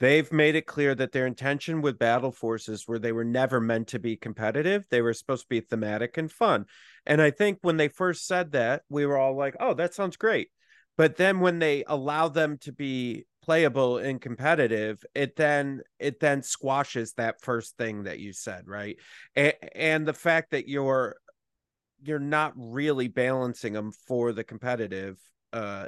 they've 0.00 0.32
made 0.32 0.54
it 0.56 0.66
clear 0.66 0.94
that 0.94 1.12
their 1.12 1.26
intention 1.26 1.82
with 1.82 1.98
battle 1.98 2.32
forces 2.32 2.88
were 2.88 2.98
they 2.98 3.12
were 3.12 3.24
never 3.24 3.60
meant 3.60 3.88
to 3.88 3.98
be 3.98 4.16
competitive. 4.16 4.86
They 4.90 5.02
were 5.02 5.14
supposed 5.14 5.42
to 5.42 5.48
be 5.48 5.60
thematic 5.60 6.16
and 6.16 6.30
fun. 6.30 6.66
And 7.06 7.20
I 7.20 7.30
think 7.30 7.58
when 7.62 7.76
they 7.76 7.88
first 7.88 8.26
said 8.26 8.52
that, 8.52 8.82
we 8.88 9.06
were 9.06 9.18
all 9.18 9.36
like, 9.36 9.56
"Oh, 9.60 9.74
that 9.74 9.94
sounds 9.94 10.16
great." 10.16 10.48
But 10.96 11.16
then 11.16 11.40
when 11.40 11.58
they 11.58 11.84
allow 11.86 12.28
them 12.28 12.58
to 12.58 12.72
be 12.72 13.26
playable 13.44 13.98
and 13.98 14.22
competitive 14.22 15.04
it 15.14 15.36
then 15.36 15.82
it 15.98 16.18
then 16.18 16.42
squashes 16.42 17.12
that 17.12 17.42
first 17.42 17.76
thing 17.76 18.04
that 18.04 18.18
you 18.18 18.32
said 18.32 18.66
right? 18.66 18.96
And, 19.36 19.52
and 19.74 20.06
the 20.06 20.14
fact 20.14 20.52
that 20.52 20.68
you're 20.68 21.16
you're 22.02 22.18
not 22.18 22.52
really 22.56 23.08
balancing 23.08 23.74
them 23.74 23.92
for 24.06 24.32
the 24.32 24.44
competitive 24.44 25.18
uh 25.52 25.86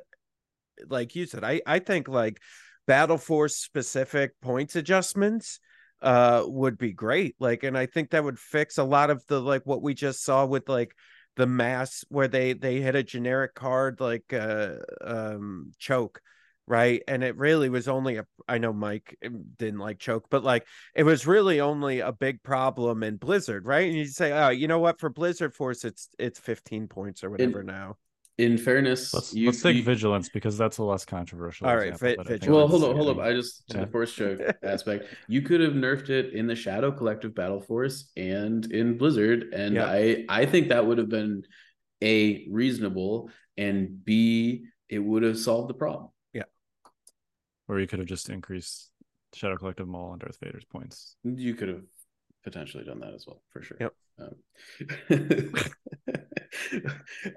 like 0.89 1.16
you 1.16 1.27
said 1.27 1.45
i 1.45 1.61
i 1.66 1.78
think 1.78 2.09
like 2.09 2.39
battle 2.87 3.19
force 3.19 3.57
specific 3.57 4.33
points 4.41 4.77
adjustments 4.77 5.59
uh 6.03 6.43
would 6.47 6.77
be 6.77 6.93
great 6.93 7.35
like 7.41 7.62
and 7.62 7.77
i 7.77 7.87
think 7.87 8.11
that 8.11 8.23
would 8.23 8.39
fix 8.39 8.77
a 8.78 8.85
lot 8.85 9.11
of 9.11 9.24
the 9.28 9.41
like 9.41 9.62
what 9.65 9.83
we 9.83 9.95
just 9.95 10.23
saw 10.23 10.45
with 10.45 10.69
like 10.69 10.95
the 11.37 11.47
mass 11.47 12.05
where 12.09 12.28
they 12.28 12.53
they 12.53 12.81
hit 12.81 12.95
a 12.95 13.03
generic 13.03 13.55
card 13.55 14.01
like 14.01 14.33
uh 14.33 14.74
um 15.03 15.73
choke 15.78 16.20
right? 16.67 17.03
And 17.07 17.23
it 17.23 17.37
really 17.37 17.69
was 17.69 17.89
only 17.89 18.17
a 18.17 18.27
i 18.49 18.59
know 18.59 18.73
mike 18.73 19.17
um, 19.25 19.45
didn't 19.59 19.81
like 19.81 19.99
choke 19.99 20.27
but 20.31 20.45
like 20.45 20.67
it 20.95 21.03
was 21.03 21.27
really 21.27 21.61
only 21.61 22.01
a 22.01 22.13
big 22.13 22.43
problem 22.43 23.03
in 23.03 23.17
blizzard 23.17 23.67
right? 23.67 23.89
And 23.89 23.97
you 23.97 24.07
say 24.07 24.33
oh 24.33 24.51
you 24.51 24.69
know 24.69 24.79
what? 24.79 25.01
For 25.01 25.11
blizzard 25.11 25.55
force 25.55 25.85
it's 25.85 26.09
it's 26.19 26.39
15 26.39 26.89
points 26.89 27.25
or 27.25 27.31
whatever 27.31 27.61
in, 27.61 27.67
now. 27.67 27.97
in 28.39 28.59
fairness 28.59 29.13
let's, 29.15 29.35
you, 29.35 29.47
let's 29.47 29.63
take 29.63 29.77
you, 29.77 29.83
vigilance 29.83 30.29
because 30.29 30.57
that's 30.59 30.79
a 30.79 30.83
less 30.83 31.05
controversial 31.05 31.67
all 31.67 31.77
right 31.77 31.99
vi- 31.99 32.17
well 32.47 32.69
hold 32.69 32.85
on 32.85 32.97
hold 32.97 33.09
up 33.09 33.19
i 33.19 33.33
just 33.33 33.67
to 33.69 33.79
yeah. 33.79 33.85
the 33.85 33.91
force 33.91 34.13
choke 34.13 34.41
aspect 34.63 35.07
you 35.29 35.43
could 35.43 35.61
have 35.61 35.73
nerfed 35.73 36.11
it 36.11 36.35
in 36.35 36.47
the 36.47 36.55
shadow 36.55 36.93
collective 36.93 37.35
battle 37.35 37.61
force 37.61 38.11
and 38.17 38.71
in 38.73 38.97
blizzard 38.97 39.53
and 39.55 39.75
yeah. 39.75 39.87
i 39.87 40.25
i 40.29 40.47
think 40.47 40.69
that 40.69 40.87
would 40.87 40.99
have 40.99 41.09
been 41.09 41.43
a 42.03 42.47
reasonable 42.51 43.31
and 43.57 44.05
b 44.05 44.67
it 44.89 44.99
would 44.99 45.23
have 45.23 45.39
solved 45.39 45.69
the 45.69 45.75
problem 45.75 46.11
or 47.69 47.81
you 47.81 47.87
could 47.87 47.99
have 47.99 48.09
just 48.09 48.29
increased 48.29 48.91
Shadow 49.35 49.57
Collective 49.57 49.89
Maul 49.89 50.13
and 50.13 50.21
Darth 50.21 50.39
Vader's 50.43 50.65
points. 50.65 51.17
You 51.25 51.55
could 51.55 51.69
have 51.69 51.83
potentially 52.45 52.85
done 52.85 53.01
that 53.01 53.15
as 53.15 53.27
well, 53.27 53.43
for 53.53 53.63
sure. 53.63 53.77
Yep. 53.81 53.93
Um, 54.19 54.35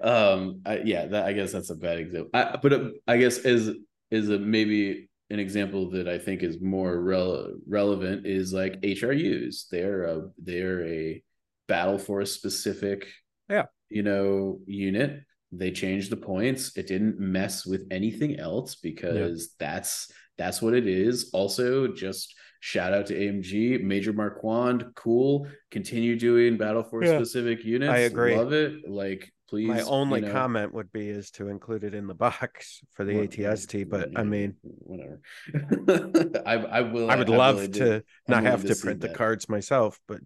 um 0.00 0.62
I, 0.64 0.78
yeah, 0.84 1.06
that 1.06 1.26
I 1.26 1.32
guess 1.32 1.52
that's 1.52 1.70
a 1.70 1.74
bad 1.74 1.98
example. 1.98 2.30
I, 2.32 2.56
but 2.62 2.72
uh, 2.72 2.88
I 3.06 3.18
guess 3.18 3.38
is 3.38 3.72
is 4.10 4.30
a 4.30 4.38
maybe 4.38 5.10
an 5.28 5.38
example 5.38 5.90
that 5.90 6.08
I 6.08 6.18
think 6.18 6.42
is 6.42 6.60
more 6.60 6.98
rel- 6.98 7.54
relevant 7.68 8.26
is 8.26 8.52
like 8.52 8.80
HRUs. 8.80 9.68
They're 9.70 10.04
a 10.04 10.30
they're 10.38 10.86
a 10.86 11.22
battle 11.68 11.98
force 11.98 12.32
specific, 12.32 13.06
yeah, 13.48 13.66
you 13.88 14.02
know, 14.02 14.60
unit 14.66 15.22
they 15.52 15.70
changed 15.70 16.10
the 16.10 16.16
points. 16.16 16.76
It 16.76 16.86
didn't 16.86 17.18
mess 17.18 17.66
with 17.66 17.86
anything 17.90 18.38
else 18.38 18.76
because 18.76 19.56
yeah. 19.60 19.66
that's 19.66 20.12
that's 20.38 20.62
what 20.62 20.74
it 20.74 20.86
is. 20.86 21.30
Also 21.32 21.88
just 21.88 22.34
shout 22.60 22.92
out 22.92 23.06
to 23.06 23.14
amg 23.14 23.82
major 23.82 24.12
marquand 24.12 24.84
cool. 24.94 25.46
Continue 25.70 26.16
doing 26.18 26.56
battle 26.56 26.82
force 26.82 27.06
yeah. 27.06 27.16
specific 27.16 27.64
units. 27.64 27.90
i 27.90 27.98
agree. 27.98 28.36
Love 28.36 28.52
it. 28.52 28.88
Like 28.88 29.32
please 29.48 29.68
my 29.68 29.80
only 29.82 30.20
you 30.20 30.26
know, 30.26 30.32
comment 30.32 30.72
would 30.72 30.92
be 30.92 31.08
is 31.08 31.32
to 31.32 31.48
include 31.48 31.82
it 31.82 31.92
in 31.92 32.06
the 32.06 32.14
box 32.14 32.80
for 32.92 33.04
the 33.04 33.14
atst 33.14 33.90
but 33.90 34.08
i 34.16 34.22
mean 34.22 34.54
whatever. 34.62 35.20
I, 36.46 36.54
I 36.54 36.80
will 36.82 37.10
i 37.10 37.16
would 37.16 37.28
I 37.28 37.36
love 37.36 37.56
really 37.56 37.68
to 37.72 38.04
not 38.28 38.44
have 38.44 38.64
to, 38.64 38.76
print 38.76 39.00
the 39.00 39.08
cards 39.08 39.48
myself 39.48 39.98
but 40.06 40.20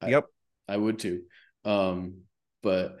I, 0.00 0.08
yep. 0.08 0.24
I 0.66 0.76
would 0.76 0.98
too. 0.98 1.22
Um 1.64 2.22
but 2.64 2.98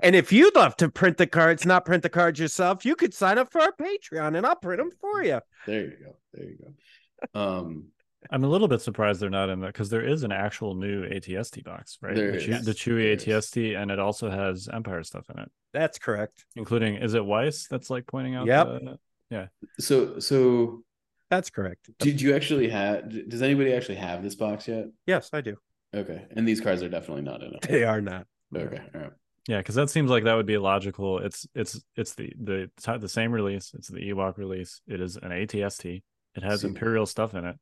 and 0.00 0.14
if 0.16 0.32
you'd 0.32 0.54
love 0.54 0.76
to 0.76 0.88
print 0.88 1.16
the 1.16 1.26
cards, 1.26 1.66
not 1.66 1.84
print 1.84 2.02
the 2.02 2.08
cards 2.08 2.38
yourself, 2.38 2.84
you 2.84 2.94
could 2.94 3.14
sign 3.14 3.38
up 3.38 3.50
for 3.50 3.60
our 3.60 3.72
Patreon 3.72 4.36
and 4.36 4.46
I'll 4.46 4.56
print 4.56 4.78
them 4.78 4.90
for 5.00 5.22
you. 5.22 5.40
There 5.66 5.82
you 5.82 5.96
go. 6.04 6.16
There 6.32 6.44
you 6.44 6.58
go. 6.62 7.40
Um, 7.40 7.88
I'm 8.30 8.44
a 8.44 8.48
little 8.48 8.68
bit 8.68 8.80
surprised 8.80 9.20
they're 9.20 9.30
not 9.30 9.48
in 9.48 9.60
there 9.60 9.70
because 9.70 9.90
there 9.90 10.06
is 10.06 10.22
an 10.22 10.32
actual 10.32 10.74
new 10.74 11.04
ATST 11.04 11.64
box, 11.64 11.98
right? 12.02 12.14
The, 12.14 12.38
Chew- 12.40 12.58
the 12.58 12.72
Chewie 12.72 13.14
ATST, 13.14 13.80
and 13.80 13.90
it 13.90 13.98
also 13.98 14.28
has 14.30 14.68
Empire 14.72 15.02
stuff 15.02 15.24
in 15.32 15.40
it. 15.40 15.50
That's 15.72 15.98
correct. 15.98 16.44
Including, 16.56 16.96
is 16.96 17.14
it 17.14 17.24
Weiss 17.24 17.66
that's 17.68 17.90
like 17.90 18.06
pointing 18.06 18.34
out? 18.34 18.46
Yep. 18.46 18.66
The, 18.66 18.98
yeah. 19.30 19.46
So, 19.78 20.18
so 20.18 20.82
that's 21.30 21.50
correct. 21.50 21.90
Did 21.98 22.20
you 22.20 22.34
actually 22.34 22.68
have? 22.70 23.28
Does 23.28 23.42
anybody 23.42 23.72
actually 23.72 23.96
have 23.96 24.22
this 24.22 24.34
box 24.34 24.66
yet? 24.66 24.86
Yes, 25.06 25.30
I 25.32 25.40
do. 25.40 25.56
Okay, 25.94 26.26
and 26.30 26.46
these 26.46 26.60
cards 26.60 26.82
are 26.82 26.88
definitely 26.88 27.22
not 27.22 27.42
in 27.42 27.54
it. 27.54 27.62
They 27.62 27.84
are 27.84 28.00
not. 28.00 28.26
Okay, 28.54 28.80
all 28.94 29.00
right. 29.00 29.12
Yeah, 29.48 29.56
because 29.56 29.76
that 29.76 29.88
seems 29.88 30.10
like 30.10 30.24
that 30.24 30.34
would 30.34 30.46
be 30.46 30.58
logical. 30.58 31.20
It's 31.20 31.46
it's 31.54 31.80
it's 31.96 32.14
the 32.14 32.30
the 32.38 32.70
the 32.98 33.08
same 33.08 33.32
release. 33.32 33.72
It's 33.74 33.88
the 33.88 33.98
Ewok 34.10 34.36
release. 34.36 34.82
It 34.86 35.00
is 35.00 35.16
an 35.16 35.30
ATST. 35.30 36.02
It 36.34 36.42
has 36.42 36.64
Imperial 36.64 37.06
stuff 37.06 37.34
in 37.34 37.46
it. 37.46 37.56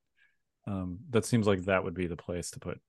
Um, 0.66 0.98
that 1.10 1.24
seems 1.24 1.46
like 1.46 1.64
that 1.66 1.84
would 1.84 1.94
be 1.94 2.08
the 2.08 2.16
place 2.16 2.50
to 2.50 2.58
put. 2.58 2.80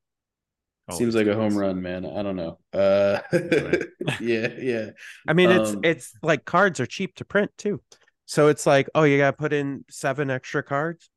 Seems 0.89 1.13
like 1.13 1.27
a 1.27 1.35
home 1.35 1.55
run, 1.55 1.79
man. 1.81 2.05
I 2.05 2.23
don't 2.23 2.37
know. 2.37 2.59
Uh, 2.73 3.19
yeah, 4.19 4.47
yeah. 4.57 4.89
I 5.27 5.33
mean, 5.33 5.51
it's 5.51 5.73
um, 5.73 5.81
it's 5.83 6.13
like 6.23 6.45
cards 6.45 6.79
are 6.79 6.85
cheap 6.87 7.13
to 7.17 7.25
print 7.25 7.51
too, 7.55 7.81
so 8.25 8.47
it's 8.47 8.65
like, 8.65 8.89
oh, 8.95 9.03
you 9.03 9.19
got 9.19 9.31
to 9.31 9.37
put 9.37 9.53
in 9.53 9.85
seven 9.91 10.31
extra 10.31 10.63
cards, 10.63 11.11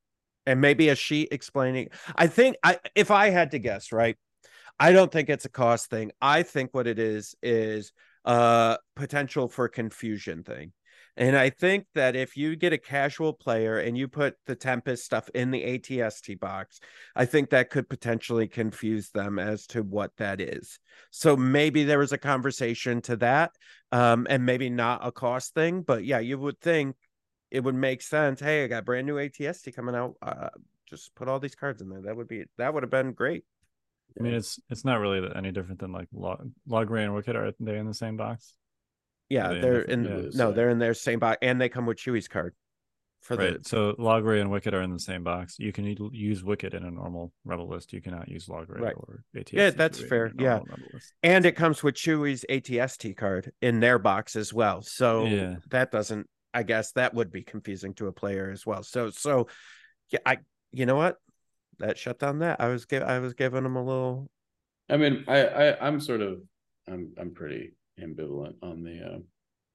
and 0.45 0.61
maybe 0.61 0.91
a 0.91 0.97
sheet 0.97 1.29
explaining. 1.33 1.89
I 2.15 2.27
think 2.27 2.57
I, 2.63 2.79
if 2.95 3.11
I 3.11 3.31
had 3.31 3.53
to 3.53 3.59
guess, 3.59 3.91
right, 3.91 4.19
I 4.81 4.93
don't 4.93 5.13
think 5.13 5.29
it's 5.29 5.45
a 5.45 5.51
cost 5.51 5.91
thing. 5.91 6.11
I 6.23 6.43
think 6.43 6.73
what 6.73 6.87
it 6.87 6.99
is 6.99 7.35
is 7.43 7.93
a 8.25 8.79
potential 8.97 9.47
for 9.47 9.69
confusion 9.69 10.43
thing. 10.43 10.73
And 11.19 11.37
I 11.37 11.51
think 11.51 11.85
that 11.95 12.17
if 12.17 12.35
you 12.35 12.57
get 12.57 12.73
a 12.73 12.79
casual 12.79 13.35
player 13.35 13.79
and 13.79 13.99
you 13.99 14.09
put 14.09 14.37
the 14.47 14.55
Tempest 14.55 15.05
stuff 15.05 15.29
in 15.35 15.51
the 15.51 15.63
ATST 15.63 16.41
box, 16.41 16.81
I 17.15 17.27
think 17.27 17.51
that 17.51 17.69
could 17.69 17.91
potentially 17.91 18.49
confuse 18.49 19.11
them 19.11 19.39
as 19.39 19.67
to 19.69 19.83
what 19.83 20.17
that 20.17 20.41
is. 20.41 20.79
So 21.11 21.37
maybe 21.37 21.85
there 21.85 21.99
was 21.99 22.13
a 22.13 22.19
conversation 22.19 23.03
to 23.03 23.17
that, 23.17 23.51
um, 23.93 24.27
and 24.31 24.47
maybe 24.47 24.71
not 24.71 25.07
a 25.07 25.13
cost 25.13 25.53
thing. 25.53 25.83
But 25.83 26.05
yeah, 26.07 26.21
you 26.21 26.39
would 26.39 26.59
think 26.61 26.97
it 27.51 27.65
would 27.65 27.75
make 27.75 28.01
sense. 28.01 28.41
Hey, 28.41 28.65
I 28.65 28.69
got 28.69 28.87
brand 28.87 29.07
new 29.07 29.17
ATST 29.17 29.75
coming 29.77 29.95
out. 29.95 30.15
Uh, 30.23 30.49
just 30.89 31.15
put 31.15 31.29
all 31.29 31.39
these 31.39 31.55
cards 31.55 31.83
in 31.83 31.91
there. 31.91 32.01
That 32.01 32.17
would 32.17 32.29
be 32.29 32.45
that 32.57 32.73
would 32.73 32.83
have 32.83 32.91
been 32.91 33.13
great. 33.13 33.45
I 34.19 34.23
mean, 34.23 34.35
it's 34.35 34.59
it's 34.69 34.85
not 34.85 35.01
really 35.01 35.29
any 35.35 35.53
different 35.53 35.81
than 35.81 35.93
like 35.93 36.09
Log 36.13 36.51
Logray 36.69 37.05
and 37.05 37.15
Wicket. 37.15 37.37
Are 37.37 37.53
they 37.61 37.79
in 37.79 37.87
the 37.87 37.95
same 37.95 38.17
box? 38.17 38.55
Yeah, 39.29 39.49
they 39.49 39.61
they're 39.61 39.83
in. 39.83 40.05
Yeah, 40.05 40.11
no, 40.11 40.31
so. 40.31 40.53
they're 40.53 40.71
in 40.71 40.79
their 40.79 40.95
same 40.95 41.19
box, 41.19 41.39
and 41.43 41.61
they 41.61 41.69
come 41.69 41.87
with 41.87 41.99
Chewie's 41.99 42.29
card. 42.29 42.55
For 43.23 43.37
right. 43.37 43.63
The... 43.63 43.69
So 43.69 43.93
Logray 43.99 44.41
and 44.41 44.51
Wicket 44.51 44.75
are 44.75 44.83
in 44.83 44.93
the 44.93 44.99
same 44.99 45.23
box. 45.23 45.59
You 45.59 45.73
can 45.73 45.85
use 46.13 46.43
Wicket 46.43 46.75
in 46.75 46.85
a 46.85 46.91
normal 46.91 47.33
Rebel 47.45 47.69
list. 47.69 47.93
You 47.93 48.01
cannot 48.01 48.29
use 48.29 48.47
Logray 48.47 48.81
right. 48.81 48.95
or 48.97 49.23
ATST. 49.37 49.53
Yeah, 49.53 49.71
that's 49.71 50.01
fair. 50.01 50.33
Yeah, 50.39 50.61
and 51.23 51.45
it 51.47 51.53
comes 51.53 51.83
with 51.83 51.95
Chewie's 51.95 52.45
ATST 52.49 53.17
card 53.17 53.53
in 53.61 53.81
their 53.81 53.99
box 53.99 54.37
as 54.37 54.53
well. 54.53 54.83
So 54.83 55.27
yeah. 55.27 55.57
that 55.71 55.93
doesn't. 55.93 56.27
I 56.53 56.65
guess 56.65 56.93
that 56.93 57.15
would 57.15 57.31
be 57.31 57.43
confusing 57.43 57.95
to 57.95 58.09
a 58.09 58.13
player 58.13 58.51
as 58.51 58.67
well. 58.67 58.83
So 58.83 59.11
so 59.11 59.47
yeah, 60.11 60.19
I 60.27 60.39
you 60.73 60.87
know 60.87 60.97
what 60.97 61.17
that 61.81 61.99
shut 61.99 62.19
down 62.19 62.39
that. 62.39 62.61
I 62.61 62.69
was 62.69 62.85
give 62.85 63.03
I 63.03 63.19
was 63.19 63.35
giving 63.35 63.63
them 63.63 63.77
a 63.77 63.85
little. 63.85 64.31
I 64.89 64.97
mean, 64.97 65.25
I, 65.29 65.45
I 65.45 65.87
I'm 65.87 66.01
sort 66.01 66.21
of 66.21 66.41
I'm 66.89 67.13
I'm 67.19 67.33
pretty 67.35 67.73
ambivalent 68.01 68.55
on 68.63 68.83
the 68.83 69.01
uh, 69.01 69.19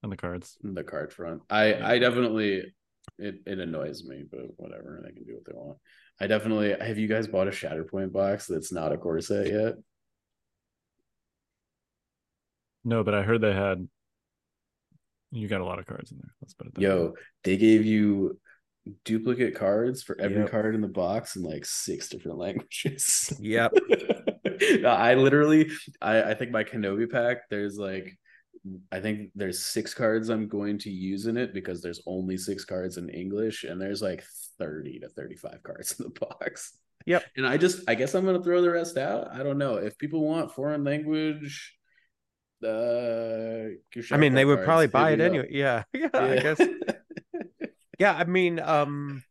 on 0.04 0.10
the 0.10 0.18
cards 0.18 0.58
the 0.64 0.84
card 0.84 1.14
front. 1.14 1.42
I 1.50 1.74
yeah. 1.74 1.88
I 1.88 2.00
definitely 2.00 2.64
it 3.18 3.36
it 3.46 3.60
annoys 3.60 4.04
me, 4.04 4.24
but 4.30 4.42
whatever. 4.58 5.02
They 5.04 5.14
can 5.14 5.24
do 5.24 5.36
what 5.36 5.46
they 5.46 5.54
want. 5.58 5.78
I 6.20 6.28
definitely 6.28 6.76
have 6.80 6.98
you 6.98 7.08
guys 7.08 7.28
bought 7.28 7.48
a 7.48 7.52
Shatterpoint 7.52 8.12
box 8.12 8.48
that's 8.48 8.72
not 8.72 8.94
a 8.94 8.98
core 8.98 9.20
set 9.22 9.48
yet? 9.48 9.74
No, 12.86 13.04
but 13.04 13.14
I 13.14 13.24
heard 13.24 13.42
they 13.42 13.54
had 13.54 13.88
you 15.32 15.48
got 15.48 15.62
a 15.62 15.66
lot 15.66 15.80
of 15.80 15.86
cards 15.86 16.12
in 16.12 16.18
there. 16.18 16.34
Let's 16.42 16.54
put 16.54 16.68
it 16.68 16.80
Yo, 16.80 17.08
way. 17.08 17.12
they 17.44 17.58
gave 17.58 17.86
you 17.86 18.40
duplicate 19.04 19.56
cards 19.56 20.04
for 20.04 20.20
every 20.20 20.42
yep. 20.42 20.52
card 20.52 20.76
in 20.76 20.82
the 20.82 20.88
box 20.88 21.36
in 21.36 21.44
like 21.44 21.66
six 21.66 22.10
different 22.10 22.38
languages. 22.46 23.34
Yep. 23.40 23.74
I 24.86 25.16
literally 25.16 25.72
I, 26.02 26.24
I 26.24 26.34
think 26.34 26.52
my 26.52 26.64
Kenobi 26.64 27.12
pack, 27.12 27.50
there's 27.50 27.78
like 27.78 28.18
I 28.92 29.00
think 29.00 29.32
there's 29.36 29.64
six 29.64 29.94
cards 29.94 30.30
I'm 30.30 30.48
going 30.48 30.80
to 30.80 30.90
use 30.90 31.28
in 31.28 31.38
it 31.38 31.54
because 31.54 31.82
there's 31.82 32.02
only 32.08 32.38
six 32.38 32.66
cards 32.66 32.98
in 32.98 33.10
English 33.10 33.64
and 33.64 33.80
there's 33.80 34.02
like 34.02 34.24
30 34.58 35.00
to 35.00 35.10
35 35.10 35.64
cards 35.64 36.00
in 36.00 36.06
the 36.06 36.20
box. 36.20 36.78
Yep. 37.06 37.24
And 37.38 37.46
I 37.46 37.58
just 37.58 37.88
I 37.88 37.96
guess 37.96 38.16
I'm 38.16 38.26
gonna 38.26 38.42
throw 38.42 38.62
the 38.62 38.72
rest 38.72 38.98
out. 38.98 39.28
I 39.32 39.44
don't 39.44 39.60
know. 39.60 39.76
If 39.76 39.98
people 39.98 40.22
want 40.22 40.54
foreign 40.54 40.84
language 40.84 41.74
uh 42.64 43.68
I 44.12 44.18
mean 44.18 44.34
they 44.34 44.46
would 44.46 44.58
cards, 44.58 44.66
probably 44.66 44.88
buy 44.88 45.12
it 45.12 45.22
anyway. 45.22 45.48
Yeah. 45.52 45.84
yeah. 45.94 46.10
Yeah, 46.14 46.22
I 46.22 46.40
guess. 46.40 46.62
Yeah, 48.00 48.14
I 48.14 48.24
mean, 48.26 48.60
um 48.60 49.24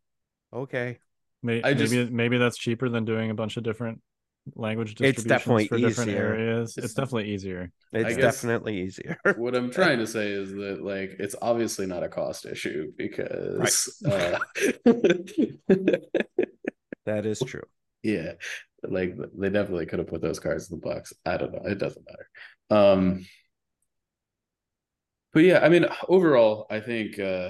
okay. 0.53 0.99
Maybe, 1.43 1.63
I 1.63 1.73
just, 1.73 1.93
maybe 1.93 2.09
maybe 2.09 2.37
that's 2.37 2.57
cheaper 2.57 2.89
than 2.89 3.05
doing 3.05 3.29
a 3.29 3.35
bunch 3.35 3.57
of 3.57 3.63
different 3.63 4.01
language 4.55 4.95
distributions 4.95 5.25
it's 5.25 5.27
definitely 5.27 5.67
for 5.67 5.77
different 5.77 6.09
easier. 6.11 6.25
areas. 6.25 6.77
It's, 6.77 6.85
it's, 6.85 6.93
definitely 6.93 7.33
easier. 7.33 7.71
It's 7.93 8.17
definitely 8.17 8.81
easier. 8.81 9.17
what 9.37 9.55
I'm 9.55 9.71
trying 9.71 9.99
to 9.99 10.07
say 10.07 10.31
is 10.31 10.51
that 10.51 10.83
like 10.83 11.15
it's 11.19 11.35
obviously 11.41 11.87
not 11.87 12.03
a 12.03 12.09
cost 12.09 12.45
issue 12.45 12.91
because 12.97 14.01
right. 14.03 14.13
uh... 14.13 14.39
that 17.05 17.25
is 17.25 17.39
true. 17.39 17.63
Yeah. 18.03 18.33
Like 18.83 19.15
they 19.35 19.49
definitely 19.49 19.87
could 19.87 19.99
have 19.99 20.07
put 20.07 20.21
those 20.21 20.39
cards 20.39 20.69
in 20.69 20.79
the 20.79 20.85
box. 20.85 21.13
I 21.25 21.37
don't 21.37 21.51
know. 21.51 21.63
It 21.65 21.79
doesn't 21.79 22.05
matter. 22.05 22.29
Um 22.69 23.25
but 25.33 25.43
yeah, 25.43 25.59
I 25.59 25.69
mean 25.69 25.85
overall, 26.07 26.67
I 26.69 26.81
think 26.81 27.19
uh 27.19 27.49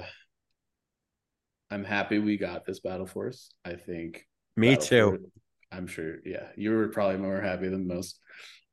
I'm 1.70 1.84
happy 1.84 2.18
we 2.18 2.36
got 2.36 2.64
this 2.64 2.80
battle 2.80 3.06
force. 3.06 3.50
I 3.64 3.74
think 3.74 4.26
me 4.56 4.70
battle 4.70 4.86
too. 4.86 5.08
Force, 5.08 5.20
I'm 5.72 5.86
sure. 5.86 6.16
Yeah, 6.24 6.46
you 6.56 6.70
were 6.70 6.88
probably 6.88 7.18
more 7.18 7.40
happy 7.40 7.68
than 7.68 7.88
most. 7.88 8.20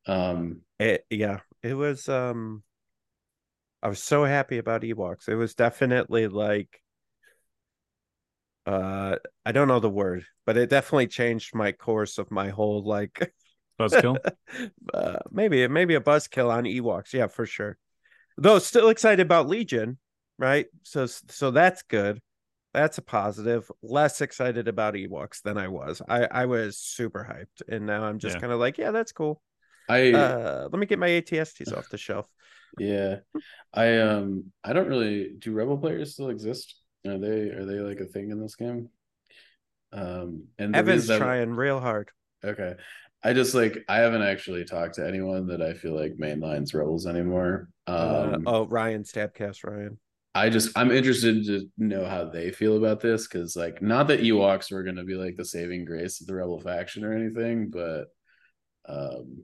Um, 0.05 0.61
it, 0.79 1.05
yeah, 1.09 1.39
it 1.61 1.73
was. 1.73 2.07
Um, 2.07 2.63
I 3.81 3.89
was 3.89 4.01
so 4.01 4.23
happy 4.23 4.59
about 4.59 4.83
Ewoks. 4.83 5.27
It 5.27 5.35
was 5.35 5.55
definitely 5.55 6.27
like, 6.27 6.81
uh, 8.65 9.17
I 9.45 9.51
don't 9.51 9.67
know 9.67 9.79
the 9.79 9.89
word, 9.89 10.25
but 10.45 10.55
it 10.55 10.69
definitely 10.69 11.07
changed 11.07 11.53
my 11.53 11.71
course 11.71 12.17
of 12.17 12.31
my 12.31 12.49
whole 12.49 12.83
like 12.83 13.33
buzzkill. 13.79 14.17
uh, 14.93 15.19
maybe 15.31 15.67
maybe 15.67 15.95
a 15.95 16.01
buzzkill 16.01 16.49
on 16.51 16.65
Ewoks. 16.65 17.11
Yeah, 17.11 17.27
for 17.27 17.45
sure. 17.45 17.77
Though 18.37 18.59
still 18.59 18.89
excited 18.89 19.25
about 19.25 19.49
Legion, 19.49 19.97
right? 20.37 20.67
So 20.83 21.07
so 21.07 21.51
that's 21.51 21.81
good 21.81 22.21
that's 22.73 22.97
a 22.97 23.01
positive. 23.01 23.69
Less 23.81 24.21
excited 24.21 24.67
about 24.67 24.95
Ewoks 24.95 25.41
than 25.41 25.57
I 25.57 25.67
was. 25.67 26.01
I 26.07 26.25
I 26.25 26.45
was 26.45 26.77
super 26.77 27.23
hyped, 27.23 27.67
and 27.73 27.85
now 27.85 28.03
I'm 28.03 28.19
just 28.19 28.35
yeah. 28.35 28.41
kind 28.41 28.53
of 28.53 28.59
like, 28.59 28.77
yeah, 28.77 28.91
that's 28.91 29.11
cool. 29.11 29.41
I 29.87 30.11
uh, 30.11 30.69
let 30.71 30.79
me 30.79 30.85
get 30.85 30.99
my 30.99 31.09
ATSTs 31.09 31.75
off 31.75 31.89
the 31.89 31.97
shelf. 31.97 32.27
Yeah, 32.79 33.17
I 33.71 33.99
um 33.99 34.45
I 34.63 34.73
don't 34.73 34.87
really. 34.87 35.29
Do 35.37 35.53
Rebel 35.53 35.77
players 35.77 36.13
still 36.13 36.31
exist? 36.31 36.73
Are 37.05 37.19
they 37.19 37.51
are 37.51 37.65
they 37.65 37.75
like 37.75 37.99
a 37.99 38.05
thing 38.05 38.31
in 38.31 38.41
this 38.41 38.55
game? 38.55 38.89
Um, 39.91 40.45
and 40.57 40.75
Evan's 40.75 41.05
that... 41.05 41.19
trying 41.19 41.51
real 41.51 41.79
hard. 41.79 42.09
Okay, 42.43 42.73
I 43.23 43.33
just 43.33 43.53
like 43.53 43.85
I 43.87 43.97
haven't 43.97 44.23
actually 44.23 44.65
talked 44.65 44.95
to 44.95 45.07
anyone 45.07 45.45
that 45.49 45.61
I 45.61 45.75
feel 45.75 45.95
like 45.95 46.17
mainlines 46.17 46.73
Rebels 46.73 47.05
anymore. 47.05 47.69
Uh, 47.85 48.31
um, 48.33 48.47
uh, 48.47 48.51
oh, 48.51 48.65
Ryan 48.65 49.03
Stabcast 49.03 49.63
Ryan. 49.63 49.99
I 50.35 50.49
just 50.49 50.75
I'm 50.75 50.91
interested 50.91 51.45
to 51.45 51.69
know 51.77 52.05
how 52.05 52.25
they 52.25 52.51
feel 52.51 52.77
about 52.77 53.01
this 53.01 53.27
because 53.27 53.55
like 53.55 53.81
not 53.81 54.07
that 54.07 54.21
Ewoks 54.21 54.71
were 54.71 54.83
gonna 54.83 55.03
be 55.03 55.15
like 55.15 55.35
the 55.35 55.45
saving 55.45 55.85
grace 55.85 56.21
of 56.21 56.27
the 56.27 56.33
rebel 56.33 56.59
faction 56.59 57.03
or 57.03 57.13
anything, 57.13 57.69
but 57.69 58.05
um 58.87 59.43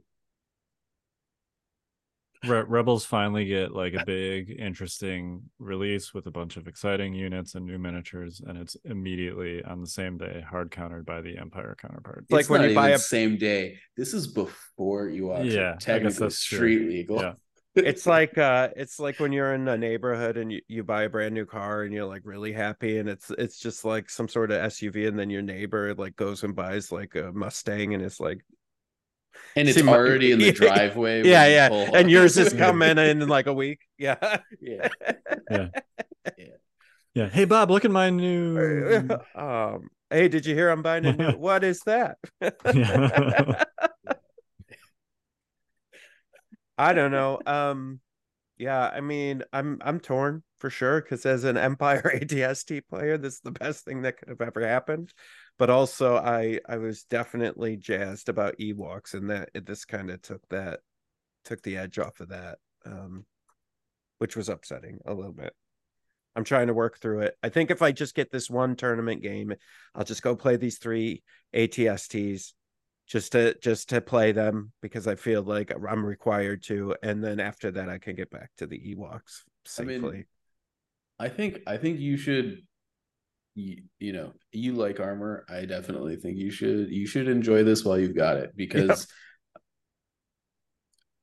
Re- 2.46 2.64
Rebels 2.68 3.06
finally 3.06 3.44
get 3.46 3.74
like 3.74 3.94
a 3.94 4.06
big, 4.06 4.56
interesting 4.58 5.42
release 5.60 6.14
with 6.14 6.26
a 6.26 6.32
bunch 6.32 6.56
of 6.56 6.70
exciting 6.70 7.14
units 7.14 7.56
and 7.56 7.66
new 7.66 7.78
miniatures, 7.78 8.42
and 8.46 8.58
it's 8.58 8.78
immediately 8.86 9.62
on 9.66 9.82
the 9.82 9.88
same 9.88 10.18
day 10.18 10.42
hard 10.50 10.72
countered 10.72 11.06
by 11.06 11.20
the 11.20 11.38
Empire 11.38 11.76
counterpart. 11.78 12.24
It's 12.30 12.32
like 12.32 12.50
when 12.50 12.68
you 12.70 12.74
buy 12.74 12.92
a 12.92 12.98
same 12.98 13.38
day. 13.38 13.78
This 13.98 14.14
is 14.14 14.28
before 14.28 15.08
Ewoks 15.10 15.52
yeah, 15.52 15.76
technically 15.80 16.30
street 16.30 16.78
true. 16.78 16.90
legal. 16.90 17.22
Yeah 17.22 17.34
it's 17.76 18.06
like 18.06 18.38
uh 18.38 18.70
it's 18.76 19.00
like 19.00 19.20
when 19.20 19.32
you're 19.32 19.54
in 19.54 19.68
a 19.68 19.78
neighborhood 19.78 20.38
and 20.38 20.52
you, 20.52 20.62
you 20.68 20.84
buy 20.84 21.04
a 21.04 21.10
brand 21.10 21.34
new 21.34 21.46
car 21.46 21.84
and 21.84 21.94
you're 21.94 22.06
like 22.06 22.22
really 22.26 22.52
happy 22.52 22.98
and 22.98 23.08
it's 23.08 23.32
it's 23.38 23.60
just 23.60 23.86
like 23.86 24.10
some 24.10 24.28
sort 24.28 24.52
of 24.52 24.62
SUV 24.72 25.08
and 25.08 25.18
then 25.18 25.30
your 25.30 25.42
neighbor 25.42 25.94
like 25.96 26.16
goes 26.16 26.44
and 26.44 26.56
buys 26.56 26.92
like 26.92 27.16
a 27.16 27.32
Mustang 27.32 27.94
and 27.94 28.04
it's 28.04 28.20
like 28.20 28.40
and 29.56 29.70
it's 29.70 29.82
already 29.82 30.32
in 30.32 30.40
the 30.40 30.52
driveway. 30.54 31.24
Yeah, 31.24 31.46
yeah. 31.46 31.92
And 31.94 32.10
yours 32.10 32.38
is 32.38 32.54
coming 32.58 32.98
in 32.98 33.22
in 33.22 33.28
like 33.28 33.48
a 33.48 33.54
week. 33.54 33.82
Yeah. 33.98 34.40
Yeah. 34.60 34.90
yeah. 35.52 35.68
Yeah. 36.38 36.46
Yeah. 37.14 37.30
Hey 37.30 37.46
Bob, 37.46 37.70
look 37.70 37.86
at 37.86 37.92
my 37.92 38.10
new 38.10 39.10
um 39.36 39.90
hey, 40.10 40.28
did 40.28 40.46
you 40.46 40.56
hear 40.56 40.70
I'm 40.70 40.82
buying 40.82 41.06
a 41.06 41.14
new 41.14 41.32
what 41.38 41.64
is 41.64 41.82
that? 41.82 42.18
I 46.80 46.94
don't 46.94 47.12
know. 47.12 47.40
Um, 47.46 48.00
yeah, 48.58 48.88
I 48.88 49.02
mean, 49.02 49.44
I'm 49.52 49.80
I'm 49.82 50.00
torn 50.00 50.44
for 50.60 50.70
sure 50.70 51.02
because 51.02 51.26
as 51.26 51.44
an 51.44 51.58
Empire 51.58 52.02
ATST 52.16 52.88
player, 52.90 53.18
this 53.18 53.36
is 53.36 53.40
the 53.42 53.52
best 53.52 53.84
thing 53.84 54.04
that 54.04 54.18
could 54.18 54.30
have 54.30 54.42
ever 54.42 54.66
happened. 54.66 55.14
But 55.58 55.70
also, 55.70 56.16
I 56.16 56.60
I 56.68 56.78
was 56.78 57.04
definitely 57.04 57.76
jazzed 57.76 58.30
about 58.30 58.58
Ewoks, 58.60 59.14
and 59.14 59.30
that 59.30 59.50
it, 59.54 59.66
this 59.66 59.84
kind 59.84 60.10
of 60.10 60.22
took 60.22 60.42
that 60.50 60.80
took 61.44 61.62
the 61.64 61.76
edge 61.78 62.00
off 62.00 62.22
of 62.22 62.30
that, 62.30 62.60
um, 62.86 63.26
which 64.20 64.38
was 64.38 64.48
upsetting 64.48 65.00
a 65.06 65.14
little 65.14 65.34
bit. 65.34 65.54
I'm 66.36 66.46
trying 66.46 66.68
to 66.68 66.74
work 66.74 67.00
through 67.00 67.22
it. 67.22 67.36
I 67.44 67.50
think 67.50 67.72
if 67.72 67.82
I 67.82 67.92
just 67.92 68.16
get 68.16 68.32
this 68.32 68.50
one 68.50 68.78
tournament 68.78 69.22
game, 69.22 69.54
I'll 69.94 70.06
just 70.06 70.22
go 70.22 70.38
play 70.38 70.56
these 70.56 70.78
three 70.78 71.24
ATSTs 71.54 72.54
just 73.10 73.32
to 73.32 73.58
just 73.60 73.90
to 73.90 74.02
play 74.02 74.32
them 74.32 74.72
because 74.82 75.08
I 75.08 75.16
feel 75.16 75.42
like 75.42 75.74
I'm 75.74 76.06
required 76.06 76.64
to, 76.64 76.96
and 77.02 77.24
then 77.24 77.40
after 77.40 77.72
that 77.72 77.90
I 77.90 77.98
can 77.98 78.16
get 78.16 78.30
back 78.30 78.52
to 78.58 78.68
the 78.68 78.78
Ewoks 78.78 79.42
safely. 79.66 79.96
I, 79.98 80.12
mean, 80.12 80.26
I 81.20 81.30
think 81.30 81.60
I 81.68 81.78
think 81.78 82.00
you 82.00 82.16
should. 82.16 82.62
You, 83.56 83.82
you 83.98 84.14
know 84.14 84.34
you 84.54 84.74
like 84.74 85.00
armor. 85.00 85.44
I 85.50 85.66
definitely 85.66 86.16
think 86.16 86.38
you 86.38 86.52
should 86.52 86.92
you 86.92 87.08
should 87.08 87.28
enjoy 87.28 87.64
this 87.64 87.84
while 87.84 88.00
you've 88.00 88.16
got 88.16 88.38
it 88.38 88.52
because 88.56 89.08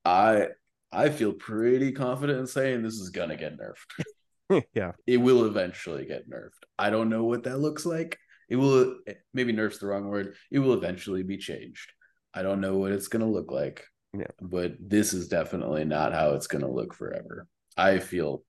i 0.05 0.49
i 0.93 1.09
feel 1.09 1.33
pretty 1.33 1.93
confident 1.93 2.39
in 2.39 2.47
saying 2.47 2.83
this 2.83 2.95
is 2.95 3.11
gonna 3.11 3.37
get 3.37 3.57
nerfed. 3.59 4.05
Yeah. 4.75 4.93
It 5.09 5.17
will 5.17 5.47
eventually 5.47 6.07
get 6.07 6.31
nerfed. 6.31 6.63
I 6.79 6.91
don't 6.91 7.09
know 7.09 7.25
what 7.25 7.45
that 7.45 7.59
looks 7.59 7.85
like 7.85 8.17
it 8.49 8.57
will 8.57 8.99
maybe 9.35 9.53
nerf's 9.53 9.79
the 9.79 9.87
wrong 9.87 10.07
word. 10.07 10.35
It 10.51 10.59
will 10.59 10.75
eventually 10.75 11.23
be 11.23 11.37
changed. 11.37 11.93
I 12.33 12.43
don't 12.43 12.61
know 12.61 12.77
what 12.77 12.93
it's 12.93 13.09
gonna 13.09 13.29
look 13.29 13.51
like. 13.51 13.85
Yeah. 14.13 14.27
But 14.41 14.77
this 14.81 15.13
is 15.13 15.29
definitely 15.29 15.85
not 15.85 16.13
how 16.13 16.35
it's 16.35 16.47
gonna 16.47 16.71
look 16.71 16.95
forever. 16.95 17.47
I 17.77 17.99
feel 17.99 18.43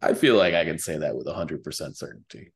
I 0.00 0.14
feel 0.14 0.36
like 0.36 0.54
I 0.54 0.64
can 0.64 0.78
say 0.78 0.98
that 0.98 1.16
with 1.16 1.26
hundred 1.28 1.62
percent 1.62 1.96
certainty. 1.96 2.52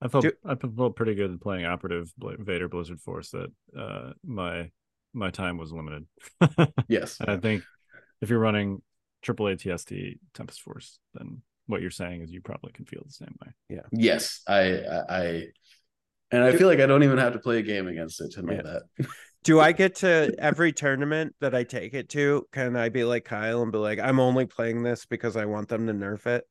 I 0.00 0.08
felt 0.08 0.24
Do- 0.24 0.32
I 0.44 0.54
felt 0.54 0.96
pretty 0.96 1.14
good 1.14 1.40
playing 1.40 1.66
operative 1.66 2.12
Vader 2.18 2.68
Blizzard 2.68 3.00
Force 3.00 3.30
that 3.30 3.50
uh 3.76 4.12
my 4.24 4.70
my 5.12 5.30
time 5.30 5.56
was 5.56 5.72
limited. 5.72 6.06
yes. 6.88 7.18
And 7.20 7.30
I 7.30 7.36
think 7.38 7.64
if 8.20 8.30
you're 8.30 8.38
running 8.38 8.82
triple 9.22 9.46
ATST 9.46 10.18
Tempest 10.34 10.60
Force, 10.60 10.98
then 11.14 11.42
what 11.68 11.80
you're 11.80 11.90
saying 11.90 12.22
is 12.22 12.32
you 12.32 12.40
probably 12.40 12.72
can 12.72 12.84
feel 12.84 13.02
the 13.06 13.12
same 13.12 13.34
way. 13.44 13.52
Yeah. 13.68 13.82
Yes, 13.92 14.40
I 14.48 14.80
I 15.08 15.44
and 16.30 16.42
I 16.42 16.56
feel 16.56 16.66
like 16.66 16.80
I 16.80 16.86
don't 16.86 17.04
even 17.04 17.18
have 17.18 17.34
to 17.34 17.38
play 17.38 17.58
a 17.58 17.62
game 17.62 17.86
against 17.86 18.20
it 18.20 18.32
to 18.32 18.42
know 18.42 18.54
yeah. 18.54 18.62
that. 18.62 19.06
Do 19.44 19.60
I 19.60 19.72
get 19.72 19.96
to 19.96 20.34
every 20.38 20.72
tournament 20.72 21.34
that 21.40 21.54
I 21.54 21.62
take 21.62 21.94
it 21.94 22.08
to? 22.10 22.46
Can 22.52 22.76
I 22.76 22.88
be 22.88 23.04
like 23.04 23.24
Kyle 23.24 23.62
and 23.62 23.70
be 23.70 23.78
like, 23.78 24.00
I'm 24.00 24.18
only 24.18 24.46
playing 24.46 24.82
this 24.82 25.06
because 25.06 25.36
I 25.36 25.44
want 25.44 25.68
them 25.68 25.86
to 25.86 25.94
nerf 25.94 26.26
it? 26.26 26.44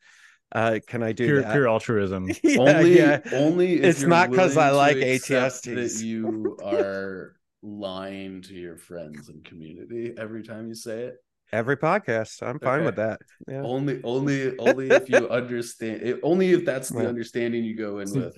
Uh, 0.53 0.79
can 0.87 1.03
I 1.03 1.11
do 1.11 1.25
pure, 1.25 1.41
that? 1.41 1.51
Pure 1.51 1.67
altruism. 1.67 2.29
yeah, 2.43 2.59
only, 2.59 2.97
yeah. 2.97 3.19
only. 3.33 3.73
it's 3.73 4.03
not 4.03 4.31
because 4.31 4.55
I 4.55 4.71
like 4.71 4.95
ATSTs. 4.95 5.75
That 5.75 6.05
you 6.05 6.57
are 6.63 7.35
lying 7.61 8.41
to 8.43 8.53
your 8.53 8.77
friends 8.77 9.27
and 9.27 9.43
community 9.43 10.13
every 10.17 10.43
time 10.43 10.69
you 10.69 10.75
say 10.75 11.03
it. 11.03 11.17
Every 11.53 11.77
podcast, 11.77 12.45
I'm 12.45 12.59
fine 12.59 12.79
okay. 12.79 12.85
with 12.85 12.95
that. 12.97 13.21
Yeah. 13.47 13.61
Only, 13.61 14.01
only, 14.03 14.57
only 14.59 14.89
if 14.89 15.09
you 15.09 15.29
understand. 15.29 16.01
It, 16.01 16.19
only 16.21 16.51
if 16.51 16.65
that's 16.65 16.89
the 16.89 17.03
yeah. 17.03 17.07
understanding 17.07 17.63
you 17.63 17.75
go 17.75 17.99
in 17.99 18.07
see, 18.07 18.19
with. 18.19 18.37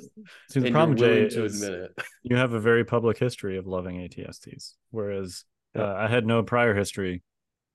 See, 0.50 0.60
the 0.60 0.72
problem, 0.72 0.98
Jay, 0.98 1.28
to 1.28 1.46
is 1.46 1.62
admit 1.62 1.80
it. 1.82 2.06
you 2.24 2.36
have 2.36 2.54
a 2.54 2.60
very 2.60 2.86
public 2.86 3.18
history 3.18 3.58
of 3.58 3.66
loving 3.66 3.98
ATSTs, 3.98 4.74
whereas 4.92 5.44
uh, 5.76 5.84
I 5.84 6.08
had 6.08 6.28
no 6.28 6.44
prior 6.44 6.76
history 6.76 7.24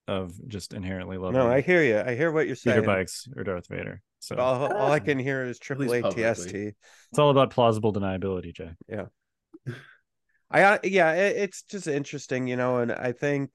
of 0.06 0.34
just 0.46 0.72
inherently 0.72 1.16
loving. 1.16 1.38
No, 1.38 1.50
I 1.50 1.62
hear 1.62 1.82
you. 1.82 1.98
I 1.98 2.14
hear 2.14 2.30
what 2.30 2.46
you're 2.46 2.56
saying. 2.56 2.76
speeder 2.76 2.86
bikes 2.86 3.28
or 3.36 3.42
Darth 3.42 3.66
Vader. 3.68 4.02
So 4.20 4.36
all, 4.36 4.72
all 4.72 4.92
I 4.92 5.00
can 5.00 5.18
hear 5.18 5.44
is 5.44 5.58
triple 5.58 5.86
ATST. 5.86 6.54
It's 6.54 7.18
all 7.18 7.30
about 7.30 7.50
plausible 7.50 7.92
deniability, 7.92 8.54
Jay. 8.54 8.70
Yeah. 8.88 9.06
I 10.50 10.62
uh, 10.62 10.78
yeah, 10.84 11.12
it, 11.12 11.36
it's 11.36 11.62
just 11.62 11.88
interesting, 11.88 12.46
you 12.46 12.56
know, 12.56 12.78
and 12.78 12.92
I 12.92 13.12
think 13.12 13.50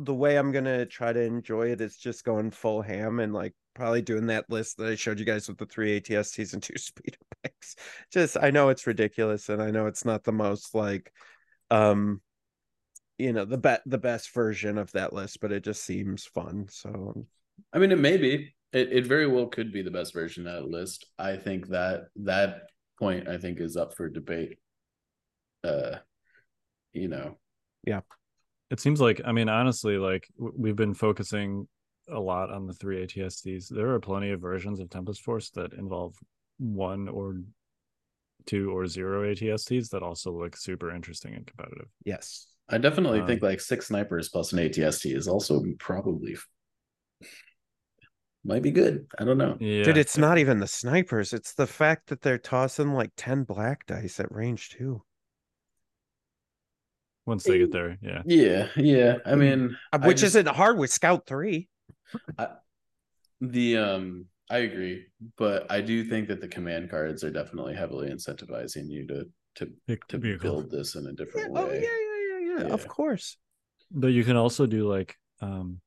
the 0.00 0.14
way 0.14 0.36
I'm 0.36 0.52
gonna 0.52 0.86
try 0.86 1.12
to 1.12 1.20
enjoy 1.20 1.72
it 1.72 1.80
is 1.80 1.96
just 1.96 2.24
going 2.24 2.50
full 2.50 2.82
ham 2.82 3.20
and 3.20 3.32
like 3.32 3.54
probably 3.74 4.02
doing 4.02 4.26
that 4.26 4.48
list 4.48 4.76
that 4.76 4.88
I 4.88 4.94
showed 4.94 5.18
you 5.18 5.24
guys 5.24 5.48
with 5.48 5.58
the 5.58 5.66
three 5.66 6.00
ATSTs 6.00 6.52
and 6.52 6.62
two 6.62 6.74
speeder 6.76 7.18
bikes. 7.42 7.76
Just 8.12 8.36
I 8.40 8.50
know 8.50 8.68
it's 8.68 8.86
ridiculous 8.86 9.48
and 9.48 9.62
I 9.62 9.70
know 9.70 9.86
it's 9.86 10.04
not 10.04 10.24
the 10.24 10.32
most 10.32 10.74
like 10.74 11.12
um 11.70 12.20
you 13.18 13.32
know 13.32 13.44
the 13.44 13.58
bet 13.58 13.82
the 13.86 13.98
best 13.98 14.32
version 14.32 14.78
of 14.78 14.92
that 14.92 15.12
list, 15.12 15.40
but 15.40 15.52
it 15.52 15.64
just 15.64 15.84
seems 15.84 16.24
fun. 16.24 16.66
So 16.70 17.26
I 17.72 17.78
mean 17.78 17.92
it 17.92 17.98
may 17.98 18.16
be. 18.16 18.54
It, 18.70 18.92
it 18.92 19.06
very 19.06 19.26
well 19.26 19.46
could 19.46 19.72
be 19.72 19.80
the 19.82 19.90
best 19.90 20.12
version 20.12 20.46
of 20.46 20.54
that 20.54 20.70
list. 20.70 21.06
I 21.18 21.36
think 21.36 21.68
that 21.68 22.08
that 22.16 22.64
point 22.98 23.26
I 23.26 23.38
think 23.38 23.60
is 23.60 23.76
up 23.76 23.96
for 23.96 24.08
debate. 24.08 24.58
Uh, 25.64 25.96
you 26.92 27.08
know, 27.08 27.38
yeah. 27.84 28.00
It 28.70 28.80
seems 28.80 29.00
like 29.00 29.20
I 29.24 29.32
mean 29.32 29.48
honestly, 29.48 29.96
like 29.96 30.28
we've 30.38 30.76
been 30.76 30.94
focusing 30.94 31.66
a 32.10 32.20
lot 32.20 32.50
on 32.50 32.66
the 32.66 32.74
three 32.74 33.06
ATSTs. 33.06 33.68
There 33.68 33.90
are 33.90 34.00
plenty 34.00 34.30
of 34.30 34.40
versions 34.40 34.80
of 34.80 34.90
Tempest 34.90 35.22
Force 35.22 35.50
that 35.50 35.72
involve 35.74 36.14
one 36.58 37.08
or 37.08 37.40
two 38.46 38.70
or 38.76 38.86
zero 38.86 39.22
ATSTs 39.30 39.90
that 39.90 40.02
also 40.02 40.32
look 40.32 40.56
super 40.56 40.94
interesting 40.94 41.34
and 41.34 41.46
competitive. 41.46 41.88
Yes. 42.04 42.46
I 42.68 42.78
definitely 42.78 43.20
um, 43.20 43.26
think 43.26 43.42
like 43.42 43.60
six 43.60 43.88
snipers 43.88 44.28
plus 44.28 44.52
an 44.52 44.58
ATST 44.58 45.14
is 45.14 45.28
also 45.28 45.62
probably 45.78 46.36
might 48.44 48.62
be 48.62 48.70
good. 48.70 49.06
I 49.18 49.24
don't 49.24 49.38
know. 49.38 49.56
Yeah. 49.60 49.84
Dude, 49.84 49.98
it's 49.98 50.18
not 50.18 50.38
even 50.38 50.58
the 50.58 50.66
snipers. 50.66 51.32
It's 51.32 51.54
the 51.54 51.66
fact 51.66 52.08
that 52.08 52.22
they're 52.22 52.38
tossing 52.38 52.92
like 52.92 53.10
10 53.16 53.44
black 53.44 53.86
dice 53.86 54.20
at 54.20 54.34
range 54.34 54.70
too. 54.70 55.02
Once 57.28 57.44
they 57.44 57.58
get 57.58 57.70
there, 57.70 57.98
yeah. 58.00 58.22
Yeah, 58.24 58.68
yeah. 58.74 59.18
I 59.26 59.34
mean, 59.34 59.76
uh, 59.92 59.98
which 59.98 60.20
I 60.20 60.20
just, 60.20 60.34
isn't 60.34 60.48
hard 60.48 60.78
with 60.78 60.90
Scout 60.90 61.26
3. 61.26 61.68
I, 62.38 62.48
the 63.42 63.76
um 63.76 64.26
I 64.50 64.58
agree, 64.58 65.04
but 65.36 65.70
I 65.70 65.82
do 65.82 66.04
think 66.04 66.28
that 66.28 66.40
the 66.40 66.48
command 66.48 66.88
cards 66.88 67.22
are 67.24 67.30
definitely 67.30 67.74
heavily 67.74 68.08
incentivizing 68.08 68.88
you 68.88 69.06
to 69.08 69.26
to 69.56 69.98
to 70.08 70.38
build 70.38 70.70
this 70.70 70.94
in 70.94 71.06
a 71.06 71.12
different 71.12 71.52
yeah, 71.52 71.60
way. 71.62 71.62
Oh, 71.62 71.74
yeah, 71.74 71.80
yeah, 71.80 72.38
yeah, 72.48 72.56
yeah, 72.62 72.66
yeah, 72.68 72.72
of 72.72 72.88
course. 72.88 73.36
But 73.90 74.08
you 74.08 74.24
can 74.24 74.36
also 74.36 74.64
do 74.64 74.88
like 74.88 75.14
um 75.42 75.82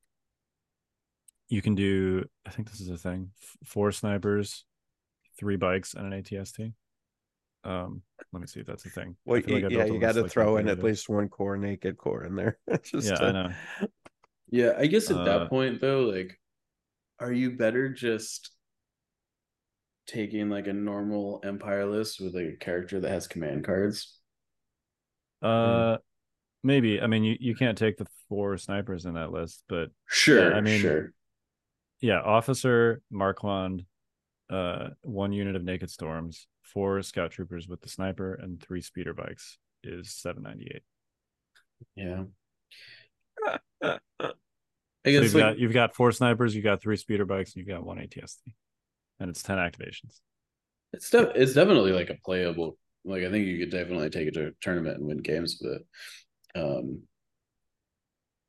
you 1.48 1.60
can 1.60 1.74
do 1.74 2.24
i 2.46 2.50
think 2.50 2.70
this 2.70 2.80
is 2.80 2.88
a 2.88 2.96
thing 2.96 3.30
four 3.62 3.92
snipers 3.92 4.64
three 5.38 5.56
bikes 5.56 5.92
and 5.92 6.10
an 6.10 6.22
ATST 6.22 6.72
um 7.64 8.02
let 8.32 8.40
me 8.40 8.46
see 8.46 8.60
if 8.60 8.66
that's 8.66 8.84
a 8.86 8.90
thing. 8.90 9.16
Well 9.24 9.38
you, 9.38 9.60
like 9.60 9.70
yeah 9.70 9.84
you 9.84 9.98
got 9.98 10.12
to 10.12 10.22
like 10.22 10.30
throw 10.30 10.56
in 10.56 10.68
at 10.68 10.82
least 10.82 11.08
one 11.08 11.28
core 11.28 11.56
naked 11.56 11.98
core 11.98 12.24
in 12.24 12.34
there. 12.34 12.58
Just 12.82 13.08
yeah 13.08 13.18
i 13.18 13.32
know. 13.32 13.50
Yeah 14.50 14.72
i 14.78 14.86
guess 14.86 15.10
at 15.10 15.16
uh, 15.16 15.24
that 15.24 15.50
point 15.50 15.80
though 15.80 16.02
like 16.02 16.38
are 17.20 17.32
you 17.32 17.52
better 17.52 17.88
just 17.88 18.50
taking 20.06 20.50
like 20.50 20.66
a 20.66 20.72
normal 20.72 21.40
empire 21.44 21.86
list 21.86 22.20
with 22.20 22.34
like 22.34 22.46
a 22.46 22.56
character 22.56 23.00
that 23.00 23.10
has 23.10 23.28
command 23.28 23.64
cards? 23.64 24.18
Uh 25.40 25.98
maybe. 26.62 27.00
I 27.00 27.06
mean 27.06 27.24
you, 27.24 27.36
you 27.40 27.54
can't 27.54 27.78
take 27.78 27.96
the 27.96 28.06
four 28.28 28.56
snipers 28.56 29.04
in 29.04 29.14
that 29.14 29.32
list 29.32 29.64
but 29.68 29.90
sure 30.06 30.50
yeah, 30.50 30.56
i 30.56 30.60
mean 30.60 30.80
sure. 30.80 31.12
yeah, 32.00 32.20
officer 32.20 33.02
Marquand, 33.10 33.84
uh, 34.52 34.90
one 35.02 35.32
unit 35.32 35.56
of 35.56 35.64
naked 35.64 35.90
storms, 35.90 36.46
four 36.62 37.02
scout 37.02 37.30
troopers 37.30 37.66
with 37.66 37.80
the 37.80 37.88
sniper, 37.88 38.34
and 38.34 38.60
three 38.60 38.82
speeder 38.82 39.14
bikes 39.14 39.58
is 39.82 40.12
seven 40.12 40.42
ninety 40.42 40.70
eight. 40.74 40.82
Yeah. 41.96 42.24
I 45.04 45.10
guess 45.10 45.18
so 45.18 45.22
you've 45.22 45.34
like, 45.34 45.42
got 45.42 45.58
you've 45.58 45.72
got 45.72 45.94
four 45.94 46.12
snipers, 46.12 46.54
you've 46.54 46.64
got 46.64 46.82
three 46.82 46.96
speeder 46.96 47.24
bikes, 47.24 47.54
and 47.54 47.60
you've 47.60 47.74
got 47.74 47.84
one 47.84 47.98
ATST, 47.98 48.40
and 49.18 49.30
it's 49.30 49.42
ten 49.42 49.58
activations. 49.58 50.20
It's 50.92 51.10
de- 51.10 51.32
it's 51.40 51.54
definitely 51.54 51.92
like 51.92 52.10
a 52.10 52.18
playable. 52.24 52.76
Like 53.04 53.24
I 53.24 53.30
think 53.30 53.46
you 53.46 53.58
could 53.58 53.70
definitely 53.70 54.10
take 54.10 54.28
it 54.28 54.34
to 54.34 54.48
a 54.48 54.50
tournament 54.60 54.98
and 54.98 55.06
win 55.06 55.18
games 55.18 55.58
with 55.60 55.80
it. 55.80 55.86
Um, 56.54 57.02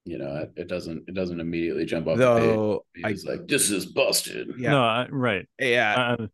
you 0.05 0.17
know 0.17 0.47
it 0.55 0.67
doesn't 0.67 1.03
it 1.07 1.13
doesn't 1.13 1.39
immediately 1.39 1.85
jump 1.85 2.07
off 2.07 2.17
Though 2.17 2.83
the 2.95 3.01
page. 3.01 3.13
It's 3.13 3.25
like 3.25 3.47
this 3.47 3.71
is 3.71 3.85
busted. 3.85 4.53
Yeah. 4.57 4.71
No, 4.71 4.83
I, 4.83 5.07
right. 5.09 5.47
Yeah. 5.59 6.15
Uh, 6.19 6.27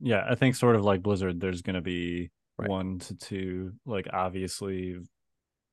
yeah, 0.00 0.24
I 0.28 0.34
think 0.36 0.54
sort 0.54 0.76
of 0.76 0.84
like 0.84 1.02
Blizzard, 1.02 1.40
there's 1.40 1.62
going 1.62 1.74
to 1.74 1.80
be 1.80 2.30
right. 2.58 2.68
one 2.68 2.98
to 3.00 3.16
two, 3.16 3.72
like 3.84 4.06
obviously 4.12 4.98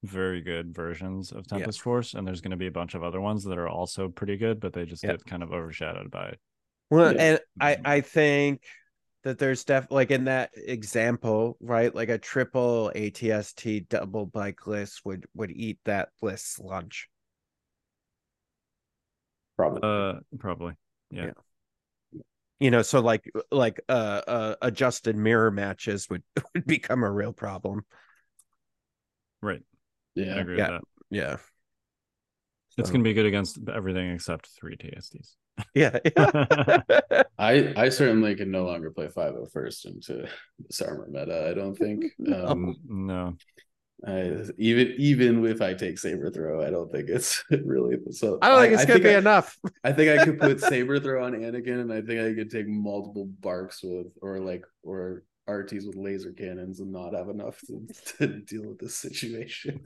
very 0.04 0.42
good 0.42 0.74
versions 0.74 1.32
of 1.32 1.48
Tempest 1.48 1.80
yeah. 1.80 1.84
Force, 1.84 2.14
and 2.14 2.28
there's 2.28 2.42
going 2.42 2.52
to 2.52 2.58
be 2.58 2.68
a 2.68 2.72
bunch 2.72 2.96
of 2.96 3.04
other 3.04 3.22
ones 3.22 3.44
that 3.44 3.58
are 3.58 3.70
also 3.70 4.10
pretty 4.10 4.38
good, 4.38 4.60
but 4.60 4.74
they 4.74 4.86
just 4.86 5.04
yeah. 5.04 5.12
get 5.12 5.26
kind 5.26 5.44
of 5.44 5.52
overshadowed 5.54 6.12
by 6.12 6.30
it. 6.30 6.40
Well, 6.90 7.14
yeah. 7.14 7.22
and 7.22 7.40
I 7.60 7.78
I 7.86 8.02
think 8.02 8.64
that 9.24 9.38
there's 9.38 9.64
def 9.64 9.88
like 9.92 10.12
in 10.12 10.26
that 10.26 10.52
example, 10.56 11.58
right? 11.60 11.94
Like 11.94 12.10
a 12.10 12.18
triple 12.18 12.92
ATST 12.96 13.90
double 13.90 14.26
bike 14.26 14.66
list 14.68 15.02
would 15.06 15.26
would 15.36 15.52
eat 15.52 15.80
that 15.86 16.10
list's 16.22 16.60
lunch. 16.60 17.10
Probably. 19.58 19.82
Uh, 19.84 20.20
probably. 20.40 20.74
Yeah. 21.12 21.26
yeah. 21.26 22.22
You 22.60 22.72
know, 22.72 22.82
so 22.82 23.02
like 23.02 23.30
like 23.52 23.82
uh, 23.90 24.22
uh 24.28 24.56
adjusted 24.62 25.16
mirror 25.16 25.52
matches 25.52 26.10
would 26.10 26.24
would 26.54 26.66
become 26.66 27.04
a 27.04 27.12
real 27.12 27.34
problem. 27.34 27.86
Right. 29.42 29.62
Yeah. 30.16 30.36
I 30.36 30.40
agree 30.40 30.58
yeah. 30.58 30.72
with 30.72 30.82
that. 30.82 31.16
Yeah. 31.16 31.38
It's 32.78 32.90
so. 32.90 32.94
gonna 32.94 33.04
be 33.04 33.14
good 33.14 33.26
against 33.26 33.60
everything 33.74 34.12
except 34.12 34.48
three 34.48 34.78
ATSTs. 34.78 35.36
Yeah. 35.74 35.98
yeah. 36.18 36.82
I 37.40 37.74
I 37.76 37.90
certainly 37.90 38.36
can 38.36 38.52
no 38.52 38.66
longer 38.66 38.92
play 38.92 39.08
501st 39.08 39.86
into 39.86 40.28
this 40.60 40.82
armor 40.82 41.08
meta. 41.10 41.50
I 41.50 41.54
don't 41.54 41.76
think. 41.76 42.06
Um, 42.32 42.76
no. 42.88 43.36
I, 44.06 44.44
even 44.58 44.94
even 44.98 45.46
if 45.46 45.62
I 45.62 45.74
take 45.74 45.98
saber 45.98 46.30
throw, 46.30 46.64
I 46.64 46.70
don't 46.70 46.92
think 46.92 47.10
it's 47.10 47.44
really 47.66 47.98
so. 48.12 48.38
I 48.42 48.50
don't 48.50 48.62
think 48.62 48.74
it's 48.74 48.84
I, 48.84 48.86
gonna 48.86 49.00
be 49.00 49.16
I, 49.16 49.18
enough. 49.18 49.58
I 49.84 49.92
think 49.92 50.20
I 50.20 50.24
could 50.24 50.40
put 50.40 50.62
saber 50.62 51.00
throw 51.00 51.26
on 51.26 51.34
Anakin, 51.34 51.82
and 51.82 51.92
I 51.92 52.02
think 52.02 52.22
I 52.22 52.36
could 52.36 52.52
take 52.52 52.68
multiple 52.68 53.28
BARCs 53.42 53.84
with, 53.84 54.14
or 54.22 54.40
like, 54.40 54.64
or 54.84 55.24
RTs 55.50 55.88
with 55.88 55.96
laser 55.96 56.32
cannons, 56.32 56.80
and 56.80 56.92
not 56.92 57.16
have 57.16 57.30
enough 57.30 57.60
to, 57.62 57.88
to 58.18 58.28
deal 58.42 58.68
with 58.68 58.80
this 58.80 58.96
situation. 58.96 59.82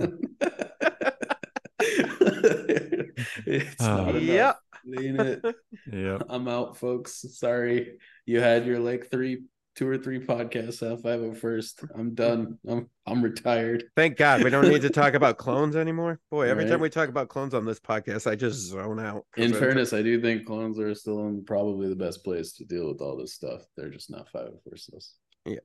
it's 3.46 3.82
uh, 3.82 3.96
not 3.96 4.16
enough. 4.16 4.58
Yep. 4.84 5.56
Yep. 5.94 6.24
I'm 6.28 6.48
out, 6.50 6.78
folks. 6.78 7.26
Sorry, 7.38 7.98
you 8.26 8.42
had 8.42 8.66
your 8.66 8.80
like 8.80 9.10
three 9.10 9.44
two 9.82 9.90
or 9.90 9.98
three 9.98 10.20
podcasts 10.20 10.84
off 10.84 11.02
501st. 11.02 11.90
I'm 11.96 12.14
done. 12.14 12.60
I'm 12.68 12.88
I'm 13.08 13.24
retired. 13.24 13.86
Thank 13.96 14.16
God 14.16 14.44
we 14.44 14.52
don't 14.52 14.68
need 14.68 14.84
to 14.84 14.92
talk 14.92 15.16
about 15.16 15.38
clones 15.40 15.76
anymore. 15.76 16.20
Boy, 16.30 16.48
every 16.48 16.66
right. 16.66 16.70
time 16.70 16.82
we 16.82 16.90
talk 16.92 17.10
about 17.10 17.30
clones 17.30 17.56
on 17.56 17.66
this 17.66 17.80
podcast, 17.80 18.30
I 18.30 18.36
just 18.36 18.60
zone 18.60 19.00
out. 19.00 19.26
In 19.38 19.52
fairness, 19.56 19.92
I 19.92 20.04
do 20.04 20.22
think 20.22 20.46
clones 20.46 20.78
are 20.78 20.94
still 20.94 21.26
in 21.26 21.44
probably 21.46 21.90
the 21.90 21.96
best 21.96 22.24
place 22.24 22.54
to 22.54 22.66
deal 22.66 22.90
with 22.90 23.02
all 23.02 23.18
this 23.18 23.34
stuff. 23.34 23.64
They're 23.76 23.90
just 23.90 24.12
not 24.12 24.32
501st 24.32 24.94
lists. 24.94 25.16
Yeah. 25.46 25.56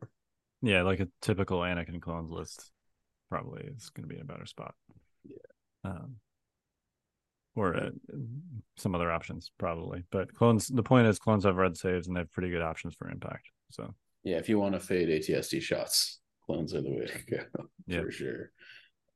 Yeah, 0.63 0.81
like 0.81 1.01
a 1.01 1.09
typical 1.21 1.59
Anakin 1.59 2.01
clones 2.01 2.31
list 2.31 2.71
probably 3.29 3.65
is 3.65 3.91
going 3.91 4.05
to 4.05 4.09
be 4.09 4.17
in 4.17 4.23
a 4.23 4.25
better 4.25 4.47
spot. 4.47 4.75
Yeah. 5.27 5.37
Um, 5.85 6.17
or 7.55 7.77
uh, 7.77 7.91
some 8.79 8.95
other 8.95 9.11
options 9.11 9.51
probably. 9.59 10.05
But 10.11 10.35
clones, 10.35 10.69
the 10.69 10.83
point 10.83 11.07
is, 11.07 11.19
clones 11.19 11.45
have 11.45 11.57
red 11.57 11.77
saves 11.77 12.07
and 12.07 12.17
they 12.17 12.21
have 12.21 12.33
pretty 12.33 12.49
good 12.49 12.63
options 12.63 12.95
for 12.95 13.11
impact. 13.11 13.51
So 13.71 13.95
yeah, 14.27 14.36
if 14.39 14.48
you 14.48 14.59
want 14.59 14.74
to 14.74 14.81
fade 14.81 15.09
ATST 15.09 15.62
shots, 15.62 16.19
clones 16.44 16.74
are 16.74 16.82
the 16.82 16.90
way 16.90 17.07
to 17.07 17.19
go 17.31 17.39
yeah. 17.86 18.01
for 18.01 18.11
sure. 18.11 18.51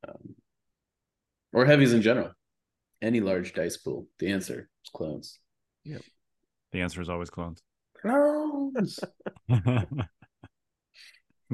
Um, 0.07 0.37
or 1.53 1.67
heavies 1.67 1.93
in 1.93 2.01
general. 2.01 2.31
Any 3.03 3.19
large 3.19 3.53
dice 3.53 3.77
pool. 3.77 4.07
The 4.21 4.31
answer 4.31 4.71
is 4.85 4.91
clones. 4.95 5.41
Yep. 5.83 6.03
The 6.71 6.83
answer 6.83 7.03
is 7.03 7.09
always 7.09 7.29
clones. 7.29 7.61
Clones. 8.01 9.01
we 9.49 9.59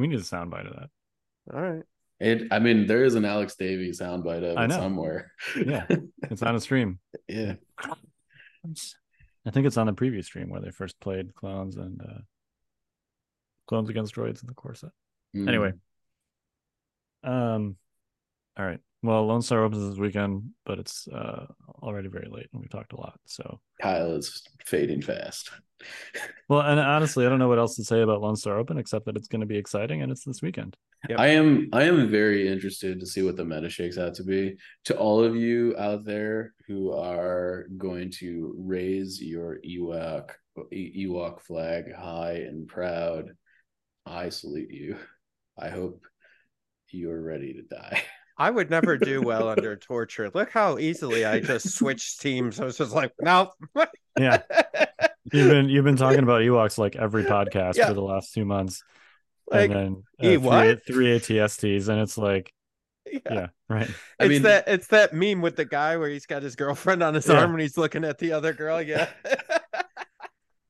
need 0.07 0.19
a 0.19 0.23
soundbite 0.23 0.67
of 0.67 0.75
that. 0.75 0.91
All 1.55 1.63
right. 1.63 1.83
It. 2.21 2.49
I 2.51 2.59
mean, 2.59 2.87
there 2.87 3.05
is 3.05 3.15
an 3.15 3.25
Alex 3.25 3.57
Davies 3.57 4.01
soundbite 4.01 4.45
of 4.45 4.59
it 4.59 4.73
somewhere. 4.75 5.33
yeah, 5.57 5.87
it's 6.25 6.43
on 6.43 6.57
a 6.57 6.61
stream. 6.61 6.99
Yeah. 7.27 7.55
I 9.47 9.51
think 9.51 9.67
it's 9.67 9.79
on 9.79 9.87
the 9.87 9.95
previous 9.95 10.27
stream 10.27 10.51
where 10.51 10.61
they 10.61 10.71
first 10.71 11.01
played 11.01 11.35
clones 11.35 11.77
and 11.77 12.03
uh, 12.03 12.19
clones 13.67 13.89
against 13.89 14.15
droids 14.15 14.43
in 14.43 14.47
the 14.47 14.55
core 14.55 14.75
set. 14.75 14.91
Mm. 15.35 15.49
Anyway, 15.49 15.73
um, 17.25 17.77
all 18.59 18.65
right. 18.65 18.81
Well, 19.03 19.27
Lone 19.27 19.43
Star 19.43 19.63
opens 19.63 19.89
this 19.89 19.99
weekend, 19.99 20.51
but 20.65 20.79
it's 20.79 21.07
uh, 21.09 21.47
already 21.83 22.09
very 22.09 22.29
late, 22.29 22.49
and 22.53 22.61
we 22.61 22.69
talked 22.69 22.93
a 22.93 22.97
lot. 22.97 23.19
So 23.27 23.61
Kyle 23.81 24.17
is 24.17 24.43
fading 24.65 25.03
fast. 25.03 25.51
well, 26.49 26.63
and 26.63 26.81
honestly, 26.81 27.27
I 27.27 27.29
don't 27.29 27.39
know 27.39 27.49
what 27.49 27.59
else 27.59 27.77
to 27.77 27.85
say 27.85 28.01
about 28.01 28.23
Lone 28.23 28.37
Star 28.37 28.59
Open 28.59 28.79
except 28.79 29.05
that 29.07 29.17
it's 29.17 29.29
going 29.29 29.43
to 29.43 29.47
be 29.47 29.59
exciting, 29.59 30.03
and 30.03 30.11
it's 30.11 30.25
this 30.25 30.43
weekend. 30.43 30.77
Yep. 31.09 31.21
I 31.21 31.29
am 31.29 31.69
I 31.73 31.85
am 31.85 32.09
very 32.09 32.49
interested 32.49 32.99
to 32.99 33.07
see 33.07 33.23
what 33.23 33.37
the 33.37 33.45
meta 33.45 33.69
shakes 33.69 33.99
out 33.99 34.15
to 34.15 34.25
be. 34.25 34.57
To 34.87 34.97
all 34.97 35.23
of 35.23 35.37
you 35.37 35.77
out 35.79 36.05
there 36.05 36.55
who 36.67 36.93
are 36.93 37.67
going 37.77 38.11
to 38.19 38.55
raise 38.59 39.23
your 39.23 39.59
Ewok 39.65 40.31
Ewok 40.73 41.43
flag 41.43 41.95
high 41.95 42.45
and 42.49 42.67
proud, 42.67 43.37
I 44.07 44.29
salute 44.29 44.71
you. 44.71 44.97
I 45.59 45.69
hope 45.69 46.05
you 46.91 47.11
are 47.11 47.21
ready 47.21 47.55
to 47.55 47.63
die. 47.63 48.03
I 48.39 48.51
would 48.51 48.71
never 48.71 48.99
do 48.99 49.23
well 49.23 49.49
under 49.49 49.77
torture. 49.77 50.31
Look 50.33 50.51
how 50.51 50.79
easily 50.79 51.25
I 51.25 51.41
just 51.41 51.71
switched 51.71 52.21
teams. 52.21 52.61
I 52.61 52.67
was 52.67 52.77
just 52.77 52.93
like, 52.93 53.13
no. 53.21 53.53
yeah. 54.19 54.43
You've 55.33 55.51
been 55.51 55.69
you've 55.71 55.85
been 55.85 55.97
talking 55.97 56.23
about 56.23 56.43
Ewoks 56.43 56.77
like 56.77 56.97
every 56.97 57.25
podcast 57.25 57.77
yeah. 57.77 57.89
for 57.89 57.95
the 57.95 58.03
last 58.03 58.35
two 58.35 58.45
months. 58.45 58.85
Like, 59.51 59.71
and 59.71 60.03
then 60.21 60.39
uh, 60.39 60.77
three, 60.85 61.17
three 61.17 61.19
ATSTs, 61.19 61.89
and 61.89 62.01
it's 62.01 62.19
like 62.19 62.53
yeah. 63.11 63.21
yeah. 63.31 63.47
right. 63.69 63.89
I 64.21 64.25
it's 64.25 64.29
mean, 64.29 64.43
that 64.43 64.65
it's 64.67 64.89
that 64.89 65.15
meme 65.15 65.41
with 65.41 65.57
the 65.57 65.65
guy 65.65 65.97
where 65.97 66.09
he's 66.09 66.27
got 66.27 66.43
his 66.43 66.57
girlfriend 66.57 67.03
on 67.03 67.15
his 67.15 67.29
yeah. 67.29 67.41
arm 67.41 67.53
and 67.53 67.61
he's 67.61 67.79
looking 67.79 68.05
at 68.05 68.19
the 68.19 68.33
other 68.33 68.53
girl. 68.53 68.83
Yeah. 68.83 69.09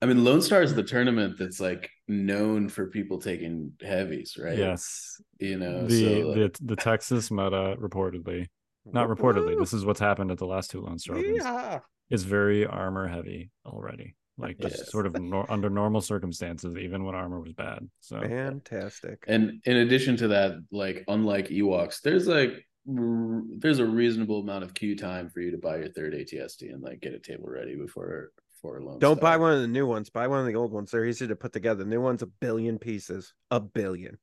I 0.02 0.06
mean, 0.06 0.24
Lone 0.24 0.42
Star 0.42 0.62
is 0.62 0.74
the 0.74 0.82
tournament 0.82 1.36
that's 1.38 1.58
like 1.58 1.90
known 2.06 2.68
for 2.68 2.88
people 2.88 3.18
taking 3.18 3.72
heavies, 3.80 4.36
right? 4.38 4.58
Yes. 4.58 5.20
You 5.38 5.58
know, 5.58 5.86
the 5.86 6.22
so, 6.22 6.28
like... 6.28 6.36
the, 6.36 6.64
the 6.64 6.76
Texas 6.76 7.30
meta 7.30 7.76
reportedly, 7.80 8.46
not 8.84 9.08
reportedly, 9.08 9.58
this 9.58 9.72
is 9.72 9.84
what's 9.84 10.00
happened 10.00 10.30
at 10.30 10.38
the 10.38 10.46
last 10.46 10.70
two 10.70 10.82
Lone 10.82 10.98
Star 10.98 11.18
yeah. 11.18 11.80
is 12.10 12.24
very 12.24 12.66
armor 12.66 13.08
heavy 13.08 13.50
already. 13.64 14.14
Like 14.38 14.58
just 14.58 14.76
yes. 14.76 14.90
sort 14.90 15.06
of 15.06 15.18
nor- 15.18 15.50
under 15.50 15.70
normal 15.70 16.02
circumstances, 16.02 16.76
even 16.76 17.04
when 17.04 17.14
armor 17.14 17.40
was 17.40 17.54
bad. 17.54 17.88
So 18.00 18.20
fantastic. 18.20 19.24
And 19.26 19.62
in 19.64 19.78
addition 19.78 20.18
to 20.18 20.28
that, 20.28 20.56
like 20.70 21.04
unlike 21.08 21.48
Ewoks, 21.48 22.02
there's 22.02 22.26
like 22.26 22.50
r- 22.86 23.42
there's 23.56 23.78
a 23.78 23.86
reasonable 23.86 24.40
amount 24.40 24.64
of 24.64 24.74
queue 24.74 24.94
time 24.94 25.30
for 25.30 25.40
you 25.40 25.52
to 25.52 25.58
buy 25.58 25.78
your 25.78 25.88
third 25.88 26.12
ATST 26.12 26.70
and 26.70 26.82
like 26.82 27.00
get 27.00 27.14
a 27.14 27.18
table 27.18 27.48
ready 27.48 27.76
before 27.76 28.30
for 28.60 28.80
Lone 28.80 28.98
Don't 28.98 29.18
Star. 29.18 29.32
buy 29.32 29.36
one 29.36 29.52
of 29.52 29.60
the 29.60 29.68
new 29.68 29.86
ones. 29.86 30.10
Buy 30.10 30.26
one 30.26 30.40
of 30.40 30.46
the 30.46 30.56
old 30.56 30.72
ones. 30.72 30.90
They're 30.90 31.04
easy 31.04 31.26
to 31.26 31.36
put 31.36 31.52
together. 31.52 31.84
The 31.84 31.90
new 31.90 32.00
one's 32.00 32.22
a 32.22 32.26
billion 32.26 32.78
pieces. 32.78 33.32
A 33.50 33.60
billion. 33.60 34.18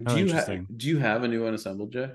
Do 0.00 0.14
oh, 0.14 0.16
you 0.16 0.32
have 0.32 0.76
Do 0.76 0.88
you 0.88 0.98
have 0.98 1.24
a 1.24 1.28
new 1.28 1.44
one 1.44 1.54
assembled, 1.54 1.92
Jay? 1.92 2.10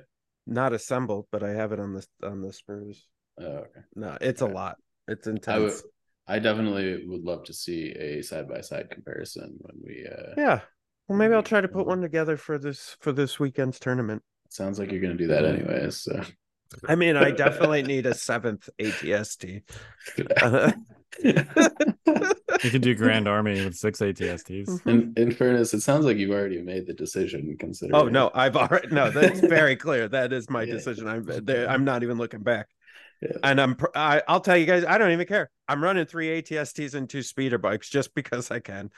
Not 0.47 0.73
assembled, 0.73 1.27
but 1.31 1.43
I 1.43 1.51
have 1.51 1.71
it 1.71 1.79
on 1.79 1.93
the 1.93 2.05
on 2.23 2.41
the 2.41 2.51
spurs. 2.51 3.07
Oh, 3.39 3.45
okay. 3.45 3.81
No, 3.95 4.17
it's 4.21 4.41
a 4.41 4.47
lot. 4.47 4.77
It's 5.07 5.27
intense. 5.27 5.83
I, 6.27 6.35
I 6.35 6.39
definitely 6.39 7.05
would 7.05 7.23
love 7.23 7.43
to 7.45 7.53
see 7.53 7.91
a 7.91 8.21
side 8.21 8.47
by 8.47 8.61
side 8.61 8.89
comparison 8.89 9.57
when 9.59 9.75
we. 9.83 10.07
uh 10.07 10.33
Yeah. 10.37 10.61
Well, 11.07 11.17
maybe 11.17 11.35
I'll 11.35 11.43
try 11.43 11.61
to 11.61 11.67
put 11.67 11.85
one 11.85 12.01
together 12.01 12.37
for 12.37 12.57
this 12.57 12.97
for 12.99 13.11
this 13.11 13.39
weekend's 13.39 13.79
tournament. 13.79 14.23
Sounds 14.49 14.79
like 14.79 14.91
you're 14.91 15.01
going 15.01 15.17
to 15.17 15.23
do 15.23 15.27
that 15.27 15.45
anyways. 15.45 15.97
So. 16.01 16.21
I 16.87 16.95
mean, 16.95 17.15
I 17.15 17.31
definitely 17.43 17.83
need 17.83 18.05
a 18.05 18.13
seventh 18.13 18.69
ATST. 18.79 19.61
you 21.23 22.69
can 22.69 22.81
do 22.81 22.95
Grand 22.95 23.27
Army 23.27 23.63
with 23.63 23.75
six 23.75 23.99
ATSTs. 23.99 24.65
Mm-hmm. 24.65 24.89
In, 24.89 25.13
in 25.17 25.31
fairness, 25.31 25.73
it 25.73 25.81
sounds 25.81 26.05
like 26.05 26.17
you've 26.17 26.31
already 26.31 26.61
made 26.61 26.87
the 26.87 26.93
decision. 26.93 27.55
Considering. 27.59 27.95
Oh 27.95 28.07
no, 28.07 28.31
I've 28.33 28.55
already 28.55 28.87
no. 28.89 29.09
That's 29.09 29.39
very 29.41 29.75
clear. 29.75 30.07
That 30.07 30.33
is 30.33 30.49
my 30.49 30.63
yeah. 30.63 30.73
decision. 30.73 31.07
I'm 31.07 31.25
there. 31.45 31.69
I'm 31.69 31.83
not 31.83 32.03
even 32.03 32.17
looking 32.17 32.43
back. 32.43 32.67
Yeah. 33.21 33.37
And 33.43 33.61
I'm 33.61 33.77
I, 33.95 34.21
I'll 34.27 34.41
tell 34.41 34.57
you 34.57 34.65
guys, 34.65 34.83
I 34.85 34.97
don't 34.97 35.11
even 35.11 35.27
care. 35.27 35.49
I'm 35.67 35.83
running 35.83 36.05
three 36.05 36.41
ATSTs 36.41 36.95
and 36.95 37.09
two 37.09 37.23
speeder 37.23 37.57
bikes 37.57 37.89
just 37.89 38.13
because 38.13 38.51
I 38.51 38.59
can. 38.59 38.91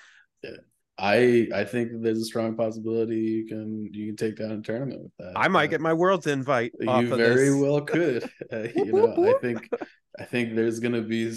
Yeah. 0.43 0.51
I 0.99 1.47
I 1.53 1.63
think 1.63 1.91
there's 2.01 2.19
a 2.19 2.25
strong 2.25 2.55
possibility 2.55 3.17
you 3.17 3.45
can 3.45 3.89
you 3.93 4.07
can 4.07 4.15
take 4.15 4.37
down 4.37 4.51
a 4.51 4.61
tournament 4.61 5.03
with 5.03 5.11
that. 5.19 5.33
I 5.35 5.47
might 5.47 5.65
uh, 5.65 5.67
get 5.67 5.81
my 5.81 5.93
world's 5.93 6.25
invite. 6.25 6.71
You 6.79 7.15
very 7.15 7.53
well 7.55 7.81
could. 7.81 8.29
Uh, 8.51 8.67
you 8.75 8.85
know, 8.85 9.35
I 9.35 9.39
think 9.41 9.69
I 10.19 10.23
think 10.23 10.55
there's 10.55 10.79
going 10.79 10.93
to 10.93 11.01
be 11.01 11.31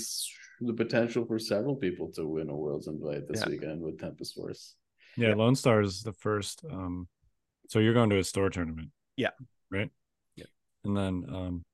the 0.61 0.75
potential 0.75 1.25
for 1.25 1.39
several 1.39 1.75
people 1.75 2.11
to 2.13 2.27
win 2.27 2.51
a 2.51 2.55
world's 2.55 2.87
invite 2.87 3.27
this 3.29 3.43
yeah. 3.43 3.49
weekend 3.49 3.83
with 3.83 3.99
Tempest 3.99 4.35
Force. 4.35 4.75
Yeah, 5.17 5.35
Lone 5.35 5.55
Star 5.55 5.81
is 5.81 6.03
the 6.03 6.13
first. 6.13 6.65
Um, 6.71 7.09
so 7.69 7.79
you're 7.79 7.95
going 7.95 8.11
to 8.11 8.19
a 8.19 8.25
store 8.25 8.51
tournament. 8.51 8.91
Yeah. 9.17 9.31
Right. 9.71 9.91
Yeah. 10.37 10.47
And 10.85 10.97
then 10.97 11.25
um, 11.29 11.65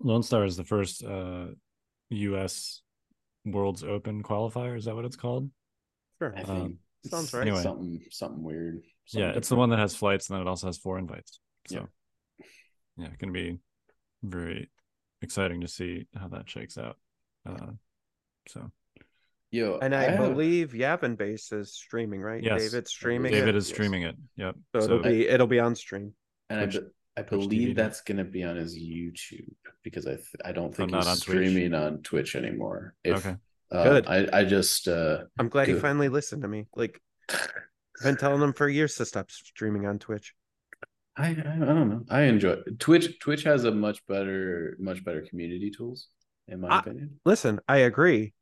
Lone 0.00 0.22
Star 0.22 0.44
is 0.44 0.56
the 0.56 0.64
first 0.64 1.04
uh, 1.04 1.46
U.S. 2.10 2.82
World's 3.44 3.84
Open 3.84 4.22
qualifier. 4.22 4.76
Is 4.76 4.86
that 4.86 4.94
what 4.94 5.04
it's 5.04 5.16
called? 5.16 5.50
Sure. 6.18 6.34
I 6.36 6.42
think 6.42 6.48
um, 6.48 6.78
sounds 7.04 7.32
right. 7.32 7.42
Anyway. 7.42 7.62
Something 7.62 8.00
something 8.10 8.42
weird. 8.42 8.82
Something 9.06 9.28
yeah, 9.30 9.36
it's 9.36 9.48
the 9.48 9.56
one 9.56 9.70
that 9.70 9.78
has 9.78 9.94
flights 9.94 10.28
and 10.28 10.36
then 10.36 10.46
it 10.46 10.48
also 10.48 10.66
has 10.66 10.78
four 10.78 10.98
invites. 10.98 11.40
So 11.68 11.88
yeah, 12.38 12.46
yeah 12.96 13.08
going 13.18 13.32
to 13.32 13.38
be 13.38 13.58
very 14.22 14.70
exciting 15.22 15.60
to 15.60 15.68
see 15.68 16.06
how 16.14 16.28
that 16.28 16.48
shakes 16.48 16.78
out. 16.78 16.96
Uh, 17.46 17.72
so 18.48 18.70
Yo, 19.52 19.78
and 19.80 19.94
I, 19.94 20.12
I 20.12 20.16
believe 20.16 20.72
Yavin 20.72 21.16
Base 21.16 21.52
is 21.52 21.72
streaming, 21.72 22.20
right? 22.20 22.42
Yes, 22.42 22.60
David's 22.60 22.90
streaming. 22.90 23.32
David 23.32 23.54
it? 23.54 23.56
is 23.56 23.68
streaming 23.68 24.02
yes. 24.02 24.12
it. 24.12 24.42
Yep. 24.42 24.56
So, 24.74 24.80
so 24.80 24.84
it'll 24.84 25.02
be 25.02 25.28
it'll 25.28 25.46
be 25.46 25.60
on 25.60 25.74
stream. 25.76 26.14
And 26.50 26.60
Which, 26.60 26.76
I, 27.16 27.20
I 27.20 27.22
believe 27.22 27.76
that's 27.76 28.00
going 28.00 28.18
to 28.18 28.24
be 28.24 28.42
on 28.42 28.56
his 28.56 28.76
YouTube 28.76 29.54
because 29.82 30.06
I 30.06 30.14
th- 30.14 30.26
I 30.44 30.52
don't 30.52 30.74
think 30.74 30.94
he's 30.94 31.06
on 31.06 31.16
streaming 31.16 31.70
Twitch. 31.70 31.80
on 31.80 31.98
Twitch 32.02 32.36
anymore. 32.36 32.94
If, 33.04 33.18
okay. 33.18 33.36
Uh, 33.70 33.84
Good. 33.84 34.06
I 34.08 34.28
I 34.32 34.44
just 34.44 34.88
uh 34.88 35.24
I'm 35.38 35.48
glad 35.48 35.68
you 35.68 35.80
finally 35.80 36.08
listened 36.08 36.42
to 36.42 36.48
me. 36.48 36.66
Like 36.74 37.00
I've 37.30 37.48
been 38.02 38.16
telling 38.16 38.40
them 38.40 38.52
for 38.52 38.68
years 38.68 38.96
to 38.96 39.06
stop 39.06 39.30
streaming 39.30 39.86
on 39.86 39.98
Twitch. 39.98 40.34
I, 41.16 41.28
I, 41.28 41.30
I 41.30 41.64
don't 41.64 41.88
know. 41.88 42.04
I 42.10 42.22
enjoy 42.22 42.50
it. 42.50 42.78
Twitch. 42.78 43.18
Twitch 43.20 43.44
has 43.44 43.64
a 43.64 43.72
much 43.72 44.04
better, 44.06 44.76
much 44.78 45.02
better 45.02 45.22
community 45.22 45.70
tools, 45.70 46.08
in 46.48 46.60
my 46.60 46.68
I, 46.68 46.78
opinion. 46.80 47.20
Listen, 47.24 47.60
I 47.68 47.78
agree, 47.78 48.32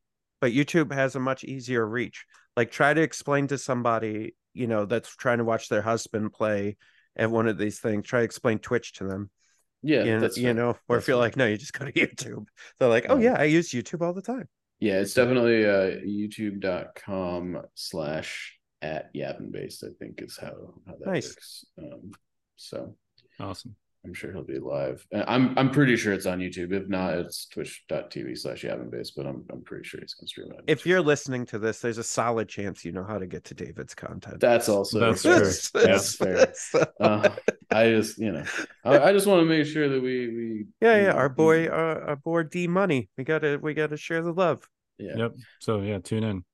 but 0.41 0.53
YouTube 0.53 0.93
has 0.93 1.17
a 1.17 1.21
much 1.21 1.45
easier 1.45 1.87
reach. 1.87 2.25
Like, 2.57 2.71
try 2.71 2.95
to 2.95 3.03
explain 3.03 3.49
to 3.49 3.59
somebody, 3.59 4.35
you 4.53 4.67
know, 4.67 4.85
that's 4.85 5.15
trying 5.17 5.39
to 5.39 5.45
watch 5.45 5.69
their 5.69 5.83
husband 5.83 6.33
play 6.33 6.77
at 7.17 7.31
one 7.31 7.49
of 7.49 7.59
these 7.59 7.81
things. 7.81 8.07
Try 8.07 8.21
to 8.21 8.25
explain 8.25 8.59
Twitch 8.59 8.95
to 8.95 9.05
them. 9.05 9.31
Yeah, 9.83 10.05
you, 10.05 10.19
know, 10.19 10.31
you 10.37 10.55
know 10.55 10.79
or 10.89 10.97
if 10.97 11.09
you're 11.09 11.19
like, 11.19 11.37
no, 11.37 11.47
you 11.47 11.59
just 11.59 11.75
go 11.75 11.85
to 11.85 11.93
YouTube. 11.93 12.47
They're 12.79 12.89
like, 12.89 13.07
oh 13.09 13.19
yeah, 13.19 13.35
I 13.39 13.45
use 13.45 13.71
YouTube 13.71 14.01
all 14.01 14.15
the 14.15 14.23
time. 14.23 14.49
Yeah, 14.81 15.01
it's 15.01 15.15
definitely 15.15 15.65
uh, 15.65 16.01
youtube.com 16.07 17.63
slash 17.75 18.59
at 18.83 19.15
Yavin 19.15 19.51
based, 19.51 19.85
I 19.85 19.89
think 19.99 20.23
is 20.23 20.37
how, 20.37 20.75
how 20.87 20.95
that 20.99 21.07
nice. 21.07 21.29
works. 21.29 21.65
Um, 21.79 22.13
so 22.57 22.97
awesome. 23.41 23.77
I'm 24.05 24.13
sure 24.13 24.33
he'll 24.33 24.45
be 24.45 24.59
live. 24.59 25.07
I'm 25.15 25.57
I'm 25.59 25.71
pretty 25.71 25.97
sure 25.97 26.13
it's 26.13 26.27
on 26.27 26.39
YouTube. 26.39 26.73
If 26.73 26.89
not, 26.89 27.15
it's 27.15 27.47
twitch.tv 27.47 28.37
slash 28.37 28.63
Yavin 28.63 28.91
Base, 28.91 29.13
but 29.13 29.27
I'm 29.27 29.45
I'm 29.51 29.63
pretty 29.63 29.85
sure 29.85 30.01
he's 30.01 30.13
gonna 30.13 30.29
stream 30.29 30.53
it. 30.53 30.65
If 30.67 30.85
you're 30.85 31.01
listening 31.01 31.47
to 31.47 31.59
this, 31.59 31.81
there's 31.81 31.97
a 31.97 32.05
solid 32.05 32.49
chance 32.49 32.85
you 32.85 32.93
know 32.93 33.05
how 33.05 33.19
to 33.19 33.27
get 33.27 33.45
to 33.45 33.55
David's 33.55 33.95
content. 33.95 34.41
That's 34.41 34.69
also 34.69 35.01
that's 35.01 35.23
true. 35.23 35.83
That's 35.83 36.17
fair. 36.17 36.53
Uh, 37.01 37.31
I 37.71 37.91
just 37.91 38.19
you 38.19 38.33
know 38.33 38.45
I, 38.85 38.99
I 38.99 39.13
just 39.13 39.27
want 39.27 39.41
to 39.41 39.47
make 39.47 39.67
sure 39.67 39.89
that 39.89 40.03
we 40.03 40.29
we 40.29 40.67
Yeah, 40.83 41.03
yeah. 41.03 41.13
Our 41.13 41.31
boy 41.31 41.69
our, 41.69 42.09
our 42.11 42.17
boy 42.17 42.43
D 42.43 42.69
money. 42.69 43.09
We 43.17 43.25
gotta 43.25 43.59
we 43.61 43.73
gotta 43.73 43.97
share 43.97 44.23
the 44.23 44.33
love. 44.33 44.69
Yeah. 44.99 45.17
Yep. 45.17 45.33
So 45.61 45.81
yeah, 45.81 45.99
tune 45.99 46.25
in. 46.25 46.45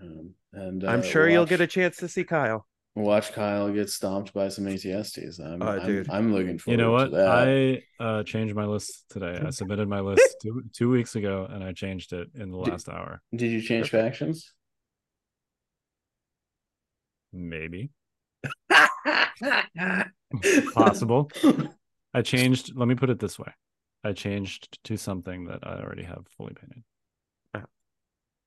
Um, 0.00 0.34
and 0.52 0.84
uh, 0.84 0.88
I'm 0.88 1.02
sure 1.02 1.24
watch... 1.24 1.32
you'll 1.32 1.46
get 1.46 1.60
a 1.60 1.66
chance 1.66 1.98
to 1.98 2.08
see 2.08 2.24
Kyle 2.24 2.66
watch 2.96 3.32
Kyle 3.32 3.70
get 3.70 3.90
stomped 3.90 4.32
by 4.32 4.48
some 4.48 4.64
ATSTs. 4.64 5.38
I'm, 5.38 5.62
oh, 5.62 5.66
I'm, 5.66 6.06
I'm, 6.10 6.32
looking 6.32 6.58
forward. 6.58 6.80
You 6.80 6.84
know 6.84 6.92
what? 6.92 7.14
I 7.14 7.82
uh, 8.00 8.22
changed 8.24 8.54
my 8.54 8.64
list 8.64 9.04
today. 9.10 9.38
I 9.44 9.50
submitted 9.50 9.88
my 9.88 10.00
list 10.00 10.36
two 10.42 10.64
two 10.72 10.90
weeks 10.90 11.14
ago, 11.14 11.46
and 11.48 11.62
I 11.62 11.72
changed 11.72 12.12
it 12.12 12.28
in 12.34 12.50
the 12.50 12.56
last 12.56 12.86
did, 12.86 12.94
hour. 12.94 13.20
Did 13.34 13.52
you 13.52 13.60
change 13.60 13.90
factions? 13.90 14.52
Maybe. 17.32 17.90
Possible. 20.74 21.30
I 22.14 22.22
changed. 22.24 22.72
Let 22.74 22.88
me 22.88 22.94
put 22.94 23.10
it 23.10 23.20
this 23.20 23.38
way. 23.38 23.52
I 24.02 24.12
changed 24.12 24.78
to 24.84 24.96
something 24.96 25.44
that 25.46 25.60
I 25.62 25.80
already 25.80 26.04
have 26.04 26.26
fully 26.36 26.54
painted. 26.54 26.82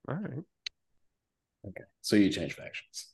All 0.08 0.16
right. 0.16 0.44
Okay. 1.68 1.84
So 2.02 2.16
you 2.16 2.30
change 2.32 2.54
factions. 2.54 3.10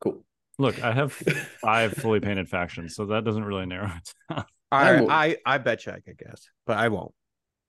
Cool. 0.00 0.24
Look, 0.58 0.82
I 0.82 0.92
have 0.92 1.12
five 1.60 1.94
fully 1.94 2.20
painted 2.20 2.48
factions, 2.48 2.94
so 2.94 3.06
that 3.06 3.24
doesn't 3.24 3.44
really 3.44 3.66
narrow 3.66 3.90
it 3.96 4.14
down. 4.30 4.44
I, 4.70 5.04
I, 5.06 5.36
I 5.46 5.58
bet 5.58 5.86
you 5.86 5.92
I 5.92 6.00
could 6.00 6.18
guess, 6.18 6.48
but 6.66 6.76
I 6.78 6.88
won't. 6.88 7.12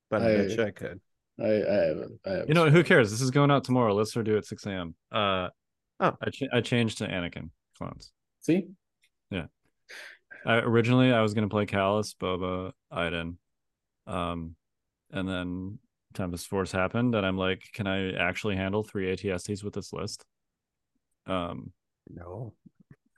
But 0.10 0.22
I, 0.22 0.34
I 0.34 0.38
bet 0.38 0.52
you 0.52 0.64
I 0.64 0.72
could. 0.72 1.02
I, 1.40 1.44
I 1.46 1.48
haven't. 1.88 2.20
I 2.26 2.30
haven't 2.30 2.48
you 2.48 2.54
know, 2.54 2.70
who 2.70 2.84
cares? 2.84 3.12
This 3.12 3.22
is 3.22 3.32
going 3.32 3.52
out 3.52 3.64
tomorrow. 3.64 3.94
Let's 3.94 4.12
do 4.12 4.22
it 4.22 4.28
at 4.28 4.46
6 4.46 4.66
a.m. 4.68 4.96
Uh, 5.12 5.50
oh. 6.00 6.14
I, 6.22 6.30
ch- 6.30 6.50
I 6.54 6.62
changed 6.62 7.00
to 7.00 7.08
Anakin 7.08 7.50
clones. 7.78 8.12
See? 8.42 8.68
Yeah. 9.30 9.46
I, 10.46 10.58
originally, 10.58 11.12
I 11.12 11.22
was 11.22 11.34
going 11.34 11.48
to 11.48 11.54
play 11.54 11.66
Kallus, 11.66 12.16
Boba, 12.16 12.72
Iden. 12.92 13.38
Um, 14.08 14.56
and 15.12 15.28
then 15.28 15.80
Tempest 16.14 16.48
Force 16.48 16.72
happened, 16.72 17.16
and 17.16 17.26
I'm 17.26 17.38
like, 17.38 17.64
can 17.74 17.88
I 17.88 18.14
actually 18.14 18.56
handle 18.56 18.84
three 18.84 19.16
ATSTs 19.16 19.64
with 19.64 19.74
this 19.74 19.92
list? 19.92 20.24
Um, 21.26 21.74
no. 22.10 22.54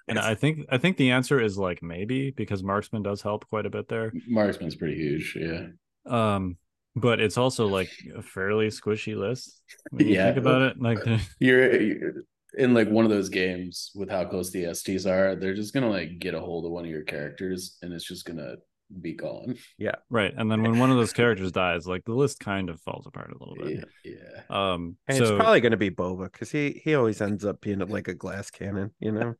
And 0.07 0.17
I 0.17 0.35
think 0.35 0.65
I 0.69 0.77
think 0.77 0.97
the 0.97 1.11
answer 1.11 1.39
is 1.41 1.57
like 1.57 1.83
maybe 1.83 2.31
because 2.31 2.63
marksman 2.63 3.03
does 3.03 3.21
help 3.21 3.47
quite 3.49 3.65
a 3.65 3.69
bit 3.69 3.87
there. 3.89 4.13
Marksman's 4.27 4.75
pretty 4.75 4.95
huge, 4.95 5.37
yeah. 5.39 5.67
Um, 6.05 6.57
but 6.95 7.19
it's 7.19 7.37
also 7.37 7.67
like 7.67 7.91
a 8.15 8.21
fairly 8.21 8.67
squishy 8.67 9.15
list. 9.15 9.61
When 9.91 10.07
yeah, 10.07 10.25
think 10.25 10.37
about 10.37 10.61
it. 10.61 10.81
Like 10.81 10.99
you're, 11.39 11.81
you're 11.81 12.13
in 12.57 12.73
like 12.73 12.89
one 12.89 13.05
of 13.05 13.11
those 13.11 13.29
games 13.29 13.91
with 13.95 14.09
how 14.09 14.23
close 14.25 14.51
the 14.51 14.63
STs 14.63 15.05
are. 15.05 15.35
They're 15.35 15.53
just 15.53 15.73
gonna 15.73 15.89
like 15.89 16.19
get 16.19 16.33
a 16.33 16.39
hold 16.39 16.65
of 16.65 16.71
one 16.71 16.85
of 16.85 16.91
your 16.91 17.03
characters, 17.03 17.77
and 17.81 17.93
it's 17.93 18.07
just 18.07 18.25
gonna 18.25 18.55
be 19.01 19.13
gone. 19.13 19.55
Yeah. 19.77 19.95
Right. 20.09 20.33
And 20.35 20.51
then 20.51 20.61
when 20.61 20.79
one 20.79 20.91
of 20.91 20.97
those 20.97 21.13
characters 21.13 21.51
dies, 21.51 21.87
like 21.87 22.05
the 22.05 22.13
list 22.13 22.39
kind 22.39 22.69
of 22.69 22.79
falls 22.81 23.05
apart 23.05 23.31
a 23.31 23.37
little 23.37 23.55
bit. 23.55 23.87
Yeah. 24.03 24.13
yeah. 24.13 24.41
Um 24.49 24.97
and 25.07 25.17
so... 25.17 25.23
it's 25.23 25.31
probably 25.31 25.61
gonna 25.61 25.77
be 25.77 25.91
Boba 25.91 26.31
because 26.31 26.51
he 26.51 26.81
he 26.83 26.95
always 26.95 27.21
ends 27.21 27.45
up 27.45 27.61
being 27.61 27.79
like 27.79 28.07
a 28.07 28.13
glass 28.13 28.49
cannon, 28.49 28.91
you 28.99 29.11
know? 29.11 29.35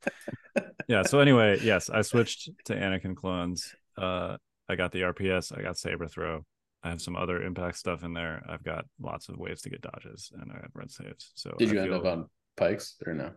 yeah. 0.87 1.03
So 1.03 1.19
anyway, 1.19 1.59
yes, 1.61 1.89
I 1.89 2.01
switched 2.01 2.49
to 2.65 2.75
Anakin 2.75 3.15
clones. 3.15 3.75
Uh 3.97 4.37
I 4.69 4.75
got 4.75 4.91
the 4.91 5.01
RPS, 5.01 5.57
I 5.57 5.61
got 5.61 5.77
saber 5.77 6.07
throw. 6.07 6.45
I 6.83 6.89
have 6.89 7.01
some 7.01 7.15
other 7.15 7.41
impact 7.41 7.77
stuff 7.77 8.03
in 8.03 8.13
there. 8.13 8.43
I've 8.47 8.63
got 8.63 8.85
lots 9.01 9.29
of 9.29 9.37
ways 9.37 9.61
to 9.61 9.69
get 9.69 9.81
dodges 9.81 10.31
and 10.39 10.51
I 10.51 10.55
have 10.55 10.71
red 10.73 10.91
saves. 10.91 11.31
So 11.35 11.55
did 11.57 11.71
you 11.71 11.79
I 11.79 11.83
end 11.83 11.91
feel... 11.91 11.99
up 11.99 12.05
on 12.05 12.29
Pykes 12.55 12.95
or 13.05 13.13
no? 13.13 13.31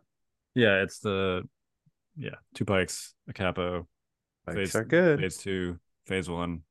Yeah, 0.55 0.83
it's 0.83 0.99
the 0.99 1.43
yeah, 2.17 2.37
two 2.55 2.65
Pykes, 2.65 3.15
a 3.29 3.33
capo. 3.33 3.87
Pykes 4.47 4.57
phase, 4.57 4.75
are 4.75 4.85
good. 4.85 5.21
Phase 5.21 5.39
two, 5.39 5.79
phase 6.11 6.29
one, 6.29 6.63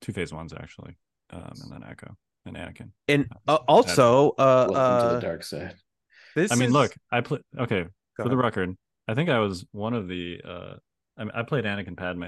two 0.00 0.12
phase 0.12 0.32
ones 0.32 0.52
actually, 0.52 0.96
um, 1.30 1.52
and 1.62 1.72
then 1.72 1.82
Echo 1.82 2.16
and 2.46 2.56
Anakin. 2.56 2.90
And 3.08 3.28
uh, 3.48 3.58
also, 3.68 4.30
uh, 4.38 4.68
welcome 4.70 4.76
uh, 4.76 5.08
to 5.08 5.14
the 5.16 5.20
dark 5.20 5.42
side. 5.42 5.74
This 6.36 6.52
I 6.52 6.54
mean, 6.54 6.68
is... 6.68 6.72
look, 6.72 6.94
I 7.10 7.20
play. 7.20 7.40
Okay, 7.58 7.82
Go 7.82 7.88
for 8.16 8.22
ahead. 8.22 8.32
the 8.32 8.36
record, 8.36 8.76
I 9.08 9.14
think 9.14 9.28
I 9.28 9.40
was 9.40 9.66
one 9.72 9.92
of 9.92 10.08
the. 10.08 10.40
uh 10.42 10.76
I, 11.16 11.22
mean, 11.22 11.30
I 11.32 11.44
played 11.44 11.64
Anakin 11.64 11.96
Padme 11.96 12.24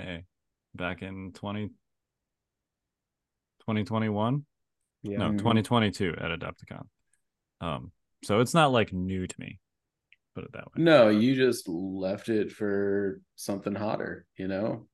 back 0.76 1.02
in 1.02 1.32
20, 1.32 1.66
2021. 1.66 4.46
Yeah. 5.02 5.18
No, 5.18 5.24
mm-hmm. 5.26 5.38
2022 5.38 6.14
at 6.20 6.30
Adepticon. 6.30 6.86
Um, 7.60 7.90
so 8.22 8.38
it's 8.38 8.54
not 8.54 8.70
like 8.70 8.92
new 8.92 9.26
to 9.26 9.34
me. 9.40 9.58
Put 10.36 10.44
it 10.44 10.52
that 10.52 10.66
way. 10.66 10.84
No, 10.84 11.08
you 11.08 11.34
just 11.34 11.68
left 11.68 12.28
it 12.28 12.52
for 12.52 13.20
something 13.34 13.74
hotter, 13.74 14.24
you 14.36 14.46
know? 14.46 14.86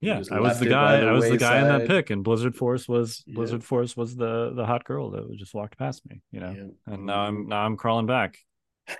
Yeah, 0.00 0.22
I 0.30 0.40
was 0.40 0.60
the 0.60 0.66
guy. 0.66 1.00
The 1.00 1.08
I 1.08 1.12
was 1.12 1.22
wayside. 1.22 1.38
the 1.38 1.44
guy 1.44 1.60
in 1.60 1.68
that 1.68 1.88
pick, 1.88 2.10
and 2.10 2.22
Blizzard 2.22 2.54
Force 2.54 2.88
was 2.88 3.24
yeah. 3.26 3.34
Blizzard 3.34 3.64
Force 3.64 3.96
was 3.96 4.14
the 4.14 4.52
the 4.54 4.64
hot 4.64 4.84
girl 4.84 5.10
that 5.10 5.28
just 5.36 5.54
walked 5.54 5.76
past 5.76 6.08
me. 6.08 6.22
You 6.30 6.40
know, 6.40 6.50
yeah. 6.50 6.94
and 6.94 7.06
now 7.06 7.20
I'm 7.20 7.48
now 7.48 7.64
I'm 7.64 7.76
crawling 7.76 8.06
back. 8.06 8.38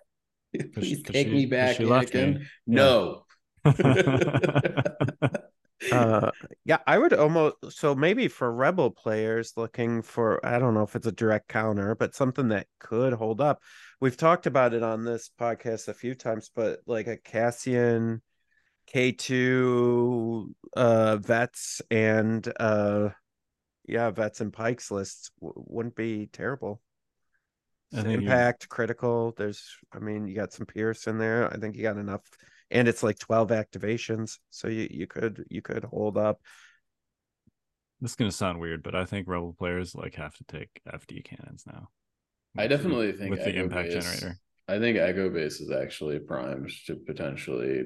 Please 0.75 1.03
take 1.03 1.29
she, 1.29 1.33
me 1.33 1.47
back, 1.47 1.77
she 1.77 1.85
left 1.85 2.15
me. 2.15 2.45
No. 2.67 3.25
uh 5.93 6.31
yeah 6.65 6.79
i 6.87 6.99
would 6.99 7.13
almost 7.13 7.55
so 7.69 7.95
maybe 7.95 8.27
for 8.27 8.53
rebel 8.53 8.91
players 8.91 9.53
looking 9.57 10.03
for 10.03 10.45
i 10.45 10.59
don't 10.59 10.75
know 10.75 10.83
if 10.83 10.97
it's 10.97 11.07
a 11.07 11.13
direct 11.13 11.49
counter 11.49 11.95
but 11.95 12.15
something 12.15 12.49
that 12.49 12.67
could 12.81 13.13
hold 13.13 13.41
up 13.41 13.63
we've 14.01 14.17
talked 14.17 14.47
about 14.47 14.75
it 14.75 14.83
on 14.83 15.05
this 15.05 15.31
podcast 15.41 15.87
a 15.87 15.95
few 15.95 16.15
times 16.15 16.51
but 16.55 16.81
like 16.87 17.07
a 17.07 17.17
cassian 17.17 18.21
K2 18.95 20.53
uh 20.77 21.17
vets 21.17 21.83
and 21.91 22.51
uh 22.59 23.11
yeah, 23.89 24.11
vets 24.11 24.41
and 24.43 24.53
Pykes 24.53 24.91
lists 24.91 25.31
w- 25.41 25.65
wouldn't 25.67 25.97
be 25.97 26.29
terrible. 26.31 26.83
Impact, 27.91 28.65
you... 28.65 28.69
critical. 28.69 29.33
There's, 29.37 29.65
I 29.93 29.99
mean, 29.99 30.27
you 30.27 30.35
got 30.35 30.53
some 30.53 30.67
Pierce 30.67 31.07
in 31.07 31.17
there. 31.17 31.51
I 31.51 31.57
think 31.57 31.75
you 31.75 31.83
got 31.83 31.97
enough, 31.97 32.21
and 32.71 32.87
it's 32.87 33.03
like 33.03 33.19
twelve 33.19 33.49
activations, 33.49 34.39
so 34.51 34.69
you 34.69 34.89
you 34.91 35.07
could 35.07 35.45
you 35.49 35.63
could 35.63 35.85
hold 35.85 36.19
up. 36.19 36.41
This 38.03 38.11
is 38.11 38.17
gonna 38.17 38.31
sound 38.31 38.61
weird, 38.61 38.83
but 38.83 38.95
I 38.95 39.07
think 39.07 39.27
rebel 39.27 39.57
players 39.59 39.95
like 39.95 40.17
have 40.17 40.37
to 40.37 40.45
take 40.45 40.69
FD 40.87 41.25
cannons 41.25 41.65
now. 41.67 41.89
I 42.59 42.67
definitely 42.67 43.13
think 43.13 43.31
with 43.31 43.45
the 43.45 43.57
impact 43.57 43.89
base, 43.89 44.05
generator. 44.05 44.39
I 44.69 44.79
think 44.79 44.99
Echo 44.99 45.31
Base 45.31 45.61
is 45.61 45.71
actually 45.71 46.19
primed 46.19 46.71
to 46.87 46.97
potentially 46.97 47.85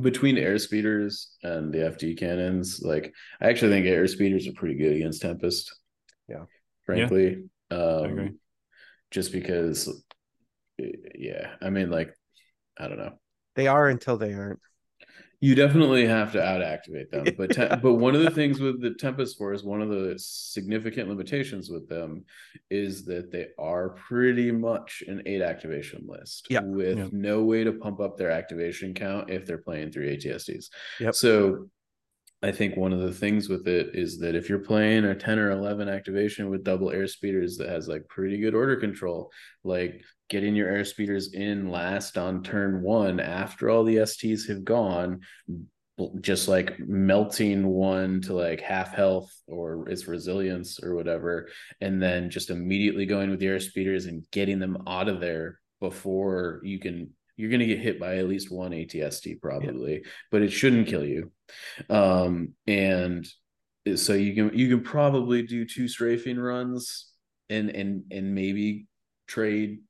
between 0.00 0.38
air 0.38 0.58
speeders 0.58 1.36
and 1.42 1.72
the 1.72 1.78
FD 1.78 2.18
cannons, 2.18 2.80
like 2.82 3.12
I 3.40 3.48
actually 3.48 3.72
think 3.72 3.86
air 3.86 4.06
speeders 4.06 4.46
are 4.46 4.52
pretty 4.52 4.76
good 4.76 4.94
against 4.94 5.22
Tempest. 5.22 5.74
Yeah. 6.28 6.44
Frankly. 6.86 7.44
Yeah. 7.70 7.76
Um 7.76 8.38
just 9.10 9.32
because 9.32 10.02
yeah, 10.78 11.54
I 11.60 11.70
mean 11.70 11.90
like 11.90 12.14
I 12.78 12.88
don't 12.88 12.98
know. 12.98 13.18
They 13.56 13.66
are 13.66 13.88
until 13.88 14.16
they 14.16 14.32
aren't. 14.32 14.60
You 15.42 15.54
definitely 15.54 16.06
have 16.06 16.32
to 16.32 16.42
out 16.42 16.62
activate 16.62 17.10
them, 17.10 17.24
but 17.38 17.50
te- 17.50 17.76
but 17.82 17.94
one 17.94 18.14
of 18.14 18.22
the 18.22 18.30
things 18.30 18.60
with 18.60 18.82
the 18.82 18.92
Tempest 18.94 19.38
Force, 19.38 19.62
one 19.62 19.80
of 19.80 19.88
the 19.88 20.14
significant 20.18 21.08
limitations 21.08 21.70
with 21.70 21.88
them, 21.88 22.24
is 22.70 23.06
that 23.06 23.32
they 23.32 23.48
are 23.58 23.90
pretty 23.90 24.52
much 24.52 25.02
an 25.06 25.22
eight 25.24 25.40
activation 25.40 26.04
list, 26.06 26.46
yeah. 26.50 26.60
with 26.62 26.98
yeah. 26.98 27.08
no 27.10 27.42
way 27.42 27.64
to 27.64 27.72
pump 27.72 28.00
up 28.00 28.18
their 28.18 28.30
activation 28.30 28.92
count 28.92 29.30
if 29.30 29.46
they're 29.46 29.58
playing 29.58 29.90
three 29.90 30.14
ATSTs. 30.14 30.66
Yep. 31.00 31.14
So 31.14 31.68
I 32.42 32.52
think 32.52 32.76
one 32.76 32.92
of 32.92 33.00
the 33.00 33.12
things 33.12 33.48
with 33.48 33.68
it 33.68 33.90
is 33.94 34.18
that 34.20 34.34
if 34.34 34.48
you're 34.48 34.60
playing 34.60 35.04
a 35.04 35.14
10 35.14 35.38
or 35.38 35.50
11 35.50 35.88
activation 35.90 36.48
with 36.48 36.64
double 36.64 36.90
air 36.90 37.06
speeders 37.06 37.58
that 37.58 37.68
has 37.68 37.86
like 37.86 38.08
pretty 38.08 38.38
good 38.38 38.54
order 38.54 38.76
control, 38.76 39.30
like 39.62 40.00
getting 40.30 40.54
your 40.54 40.68
air 40.68 40.84
speeders 40.84 41.34
in 41.34 41.70
last 41.70 42.16
on 42.16 42.42
turn 42.42 42.80
one 42.80 43.20
after 43.20 43.68
all 43.68 43.84
the 43.84 43.96
STs 43.96 44.48
have 44.48 44.64
gone, 44.64 45.20
just 46.22 46.48
like 46.48 46.78
melting 46.78 47.66
one 47.66 48.22
to 48.22 48.32
like 48.32 48.62
half 48.62 48.94
health 48.94 49.30
or 49.46 49.86
its 49.90 50.08
resilience 50.08 50.82
or 50.82 50.94
whatever, 50.94 51.50
and 51.82 52.02
then 52.02 52.30
just 52.30 52.48
immediately 52.48 53.04
going 53.04 53.28
with 53.28 53.40
the 53.40 53.48
air 53.48 53.60
speeders 53.60 54.06
and 54.06 54.22
getting 54.30 54.58
them 54.58 54.82
out 54.86 55.10
of 55.10 55.20
there 55.20 55.58
before 55.78 56.60
you 56.62 56.78
can 56.78 57.10
you're 57.40 57.48
going 57.48 57.60
to 57.60 57.66
get 57.66 57.78
hit 57.78 57.98
by 57.98 58.18
at 58.18 58.28
least 58.28 58.52
one 58.52 58.72
ATST 58.72 59.40
probably, 59.40 59.94
yeah. 59.94 60.10
but 60.30 60.42
it 60.42 60.50
shouldn't 60.50 60.86
kill 60.86 61.04
you. 61.04 61.32
Um, 61.88 62.54
and 62.66 63.26
so 63.96 64.12
you 64.14 64.34
can 64.34 64.56
you 64.56 64.68
can 64.68 64.84
probably 64.84 65.42
do 65.42 65.64
two 65.64 65.88
strafing 65.88 66.38
runs 66.38 67.10
and 67.48 67.70
and 67.70 68.04
and 68.10 68.34
maybe 68.34 68.86
trade 69.26 69.80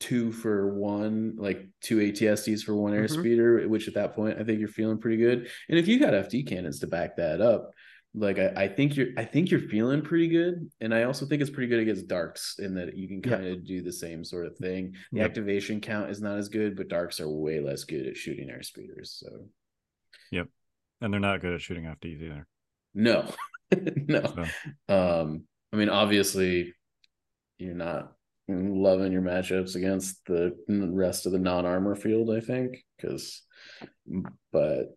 two 0.00 0.32
for 0.32 0.74
one, 0.74 1.34
like 1.38 1.66
two 1.80 1.96
ATSTs 1.96 2.62
for 2.62 2.74
one 2.74 2.92
mm-hmm. 2.92 3.04
airspeeder, 3.04 3.66
which 3.68 3.88
at 3.88 3.94
that 3.94 4.14
point 4.14 4.38
I 4.38 4.44
think 4.44 4.58
you're 4.58 4.68
feeling 4.68 4.98
pretty 4.98 5.16
good. 5.16 5.48
And 5.68 5.78
if 5.78 5.88
you 5.88 5.98
got 5.98 6.12
FD 6.12 6.46
cannons 6.46 6.80
to 6.80 6.86
back 6.86 7.16
that 7.16 7.40
up, 7.40 7.70
like 8.14 8.38
I, 8.38 8.52
I 8.54 8.68
think 8.68 8.96
you're 8.96 9.08
I 9.16 9.24
think 9.24 9.50
you're 9.50 9.60
feeling 9.60 10.02
pretty 10.02 10.28
good. 10.28 10.70
And 10.80 10.94
I 10.94 11.04
also 11.04 11.26
think 11.26 11.42
it's 11.42 11.50
pretty 11.50 11.68
good 11.68 11.80
against 11.80 12.06
darks 12.06 12.56
in 12.58 12.74
that 12.74 12.96
you 12.96 13.08
can 13.08 13.22
kind 13.22 13.46
of 13.46 13.64
do 13.64 13.82
the 13.82 13.92
same 13.92 14.24
sort 14.24 14.46
of 14.46 14.56
thing. 14.56 14.94
The 15.10 15.18
yep. 15.18 15.30
activation 15.30 15.80
count 15.80 16.10
is 16.10 16.20
not 16.20 16.38
as 16.38 16.48
good, 16.48 16.76
but 16.76 16.88
darks 16.88 17.18
are 17.18 17.28
way 17.28 17.60
less 17.60 17.84
good 17.84 18.06
at 18.06 18.16
shooting 18.16 18.48
airspeeders. 18.48 19.18
So 19.18 19.46
Yep. 20.30 20.48
And 21.00 21.12
they're 21.12 21.20
not 21.20 21.40
good 21.40 21.54
at 21.54 21.60
shooting 21.60 21.84
FDs 21.84 22.22
either. 22.22 22.46
No. 22.94 23.28
no. 23.76 24.22
So. 24.88 25.22
Um, 25.22 25.44
I 25.72 25.76
mean, 25.76 25.88
obviously 25.88 26.74
you're 27.58 27.74
not 27.74 28.12
loving 28.48 29.12
your 29.12 29.22
matchups 29.22 29.74
against 29.74 30.24
the 30.26 30.54
rest 30.68 31.26
of 31.26 31.32
the 31.32 31.38
non-armor 31.38 31.96
field, 31.96 32.30
I 32.30 32.40
think. 32.40 32.84
Because 32.96 33.42
but 34.52 34.94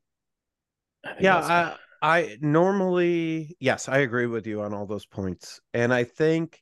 I 1.03 1.15
yeah, 1.19 1.38
I, 1.38 1.76
I 2.02 2.38
normally 2.41 3.56
yes, 3.60 3.90
I 3.90 3.99
agree 3.99 4.28
with 4.28 4.48
you 4.48 4.61
on 4.61 4.74
all 4.74 4.86
those 4.86 5.06
points. 5.06 5.60
And 5.74 5.94
I 5.94 6.03
think 6.03 6.61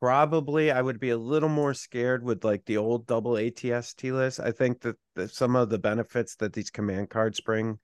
probably 0.00 0.70
I 0.70 0.80
would 0.80 1.00
be 1.00 1.10
a 1.10 1.18
little 1.18 1.48
more 1.48 1.74
scared 1.74 2.22
with 2.22 2.44
like 2.44 2.64
the 2.64 2.76
old 2.76 3.06
double 3.06 3.32
ATST 3.32 4.12
list. 4.12 4.40
I 4.40 4.52
think 4.52 4.80
that, 4.82 4.96
that 5.16 5.30
some 5.30 5.56
of 5.56 5.70
the 5.70 5.78
benefits 5.78 6.36
that 6.36 6.52
these 6.52 6.70
command 6.70 7.10
cards 7.10 7.40
bring 7.40 7.78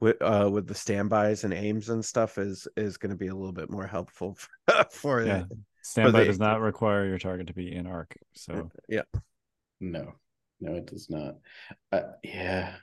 with 0.00 0.20
uh 0.22 0.48
with 0.50 0.66
the 0.66 0.74
standbys 0.74 1.44
and 1.44 1.52
aims 1.52 1.88
and 1.88 2.04
stuff 2.04 2.38
is 2.38 2.66
is 2.76 2.96
going 2.96 3.10
to 3.10 3.16
be 3.16 3.28
a 3.28 3.34
little 3.34 3.52
bit 3.52 3.70
more 3.70 3.86
helpful 3.86 4.36
for, 4.36 4.84
for 4.90 5.24
yeah. 5.24 5.40
it. 5.40 5.46
Standby 5.82 6.20
they, 6.20 6.26
does 6.26 6.38
not 6.38 6.60
require 6.60 7.06
your 7.06 7.18
target 7.18 7.46
to 7.46 7.54
be 7.54 7.74
in 7.74 7.86
arc. 7.86 8.14
So 8.34 8.70
yeah, 8.88 9.02
no, 9.80 10.12
no, 10.60 10.74
it 10.74 10.86
does 10.86 11.08
not. 11.08 11.36
Uh, 11.90 12.12
yeah. 12.22 12.74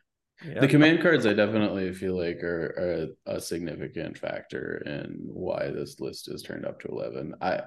yeah. 0.43 0.59
The 0.59 0.67
command 0.67 1.01
cards, 1.01 1.25
I 1.25 1.33
definitely 1.33 1.93
feel 1.93 2.17
like 2.17 2.43
are, 2.43 3.07
are 3.27 3.35
a 3.35 3.41
significant 3.41 4.17
factor 4.17 4.81
in 4.85 5.19
why 5.25 5.69
this 5.69 5.99
list 5.99 6.27
is 6.27 6.41
turned 6.41 6.65
up 6.65 6.79
to 6.81 6.87
eleven. 6.87 7.35
I 7.41 7.61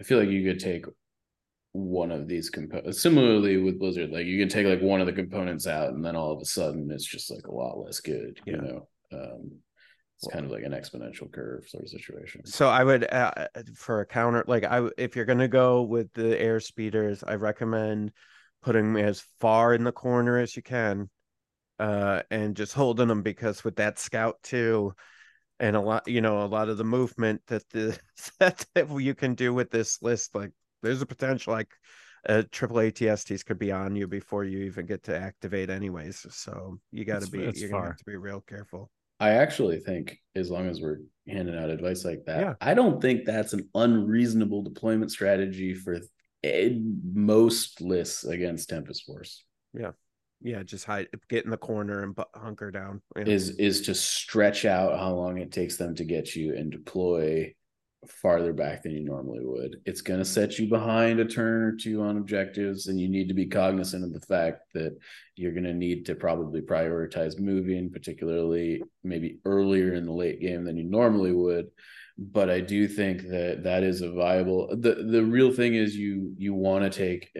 I 0.00 0.04
feel 0.04 0.18
like 0.18 0.28
you 0.28 0.44
could 0.44 0.60
take 0.60 0.84
one 1.72 2.12
of 2.12 2.28
these 2.28 2.50
components. 2.50 3.02
Similarly 3.02 3.56
with 3.56 3.80
Blizzard, 3.80 4.10
like 4.10 4.26
you 4.26 4.38
can 4.38 4.48
take 4.48 4.66
like 4.66 4.80
one 4.80 5.00
of 5.00 5.06
the 5.06 5.12
components 5.12 5.66
out, 5.66 5.92
and 5.92 6.04
then 6.04 6.14
all 6.14 6.32
of 6.32 6.40
a 6.40 6.44
sudden 6.44 6.90
it's 6.90 7.04
just 7.04 7.30
like 7.30 7.46
a 7.46 7.54
lot 7.54 7.78
less 7.78 8.00
good. 8.00 8.40
You 8.46 8.54
yeah. 8.54 8.60
know, 8.60 8.88
um, 9.14 9.50
it's 10.18 10.32
kind 10.32 10.44
of 10.44 10.50
like 10.50 10.62
an 10.62 10.72
exponential 10.72 11.30
curve 11.32 11.66
sort 11.68 11.84
of 11.84 11.90
situation. 11.90 12.46
So 12.46 12.68
I 12.68 12.84
would, 12.84 13.12
uh, 13.12 13.48
for 13.74 14.00
a 14.00 14.06
counter, 14.06 14.44
like 14.46 14.64
I, 14.64 14.88
if 14.96 15.16
you're 15.16 15.24
gonna 15.24 15.48
go 15.48 15.82
with 15.82 16.12
the 16.12 16.40
air 16.40 16.60
speeders, 16.60 17.24
I 17.24 17.34
recommend 17.34 18.12
putting 18.62 18.94
them 18.94 19.04
as 19.04 19.22
far 19.40 19.74
in 19.74 19.84
the 19.84 19.92
corner 19.92 20.38
as 20.38 20.56
you 20.56 20.62
can, 20.62 21.10
uh, 21.78 22.22
and 22.30 22.56
just 22.56 22.72
holding 22.74 23.08
them 23.08 23.22
because 23.22 23.64
with 23.64 23.76
that 23.76 23.98
scout 23.98 24.36
too, 24.42 24.94
and 25.58 25.76
a 25.76 25.80
lot, 25.80 26.06
you 26.06 26.20
know, 26.20 26.42
a 26.42 26.46
lot 26.46 26.68
of 26.68 26.78
the 26.78 26.84
movement 26.84 27.42
that 27.48 27.68
the 27.70 27.98
that 28.38 28.66
you 28.98 29.14
can 29.14 29.34
do 29.34 29.52
with 29.52 29.70
this 29.70 30.00
list, 30.00 30.34
like 30.34 30.52
there's 30.82 31.02
a 31.02 31.06
potential 31.06 31.52
like 31.52 31.72
uh, 32.28 32.42
triple 32.52 32.76
ATSTs 32.76 33.44
could 33.44 33.58
be 33.58 33.72
on 33.72 33.96
you 33.96 34.06
before 34.06 34.44
you 34.44 34.60
even 34.60 34.86
get 34.86 35.02
to 35.04 35.16
activate 35.16 35.70
anyways. 35.70 36.24
So 36.30 36.78
you 36.90 37.04
got 37.04 37.22
to 37.22 37.26
be 37.26 37.38
you're 37.58 37.68
gonna 37.70 37.86
have 37.86 37.98
to 37.98 38.04
be 38.04 38.16
real 38.16 38.40
careful. 38.42 38.90
I 39.20 39.30
actually 39.30 39.78
think 39.78 40.18
as 40.34 40.50
long 40.50 40.68
as 40.68 40.80
we're 40.80 40.98
handing 41.28 41.56
out 41.56 41.70
advice 41.70 42.04
like 42.04 42.24
that, 42.26 42.40
yeah. 42.40 42.54
I 42.60 42.74
don't 42.74 43.00
think 43.00 43.24
that's 43.24 43.52
an 43.52 43.68
unreasonable 43.74 44.62
deployment 44.62 45.10
strategy 45.10 45.74
for 45.74 46.00
eh, 46.42 46.70
most 47.12 47.80
lists 47.80 48.24
against 48.24 48.68
Tempest 48.68 49.04
Force. 49.04 49.44
Yeah. 49.72 49.92
Yeah, 50.42 50.62
just 50.62 50.84
hide, 50.84 51.08
get 51.30 51.46
in 51.46 51.50
the 51.50 51.56
corner 51.56 52.02
and 52.02 52.14
hunker 52.34 52.70
down. 52.70 53.00
Is 53.16 53.56
is 53.56 53.80
to 53.82 53.94
stretch 53.94 54.66
out 54.66 54.98
how 54.98 55.14
long 55.14 55.38
it 55.38 55.52
takes 55.52 55.78
them 55.78 55.94
to 55.94 56.04
get 56.04 56.36
you 56.36 56.54
and 56.54 56.70
deploy 56.70 57.54
farther 58.10 58.52
back 58.52 58.82
than 58.82 58.92
you 58.92 59.04
normally 59.04 59.44
would. 59.44 59.80
It's 59.84 60.00
going 60.00 60.18
to 60.18 60.24
set 60.24 60.58
you 60.58 60.68
behind 60.68 61.20
a 61.20 61.24
turn 61.24 61.62
or 61.62 61.76
two 61.76 62.02
on 62.02 62.16
objectives, 62.16 62.86
and 62.86 63.00
you 63.00 63.08
need 63.08 63.28
to 63.28 63.34
be 63.34 63.46
cognizant 63.46 64.04
of 64.04 64.12
the 64.12 64.26
fact 64.26 64.72
that 64.74 64.96
you're 65.36 65.52
going 65.52 65.64
to 65.64 65.74
need 65.74 66.06
to 66.06 66.14
probably 66.14 66.60
prioritize 66.60 67.38
moving, 67.38 67.90
particularly 67.90 68.82
maybe 69.02 69.38
earlier 69.44 69.94
in 69.94 70.06
the 70.06 70.12
late 70.12 70.40
game 70.40 70.64
than 70.64 70.76
you 70.76 70.84
normally 70.84 71.32
would. 71.32 71.66
But 72.16 72.48
I 72.50 72.60
do 72.60 72.86
think 72.86 73.22
that 73.28 73.64
that 73.64 73.82
is 73.82 74.00
a 74.00 74.12
viable. 74.12 74.68
the 74.76 74.94
The 74.94 75.24
real 75.24 75.52
thing 75.52 75.74
is 75.74 75.96
you 75.96 76.32
you 76.36 76.54
want 76.54 76.84
to 76.84 76.90
take 76.90 77.30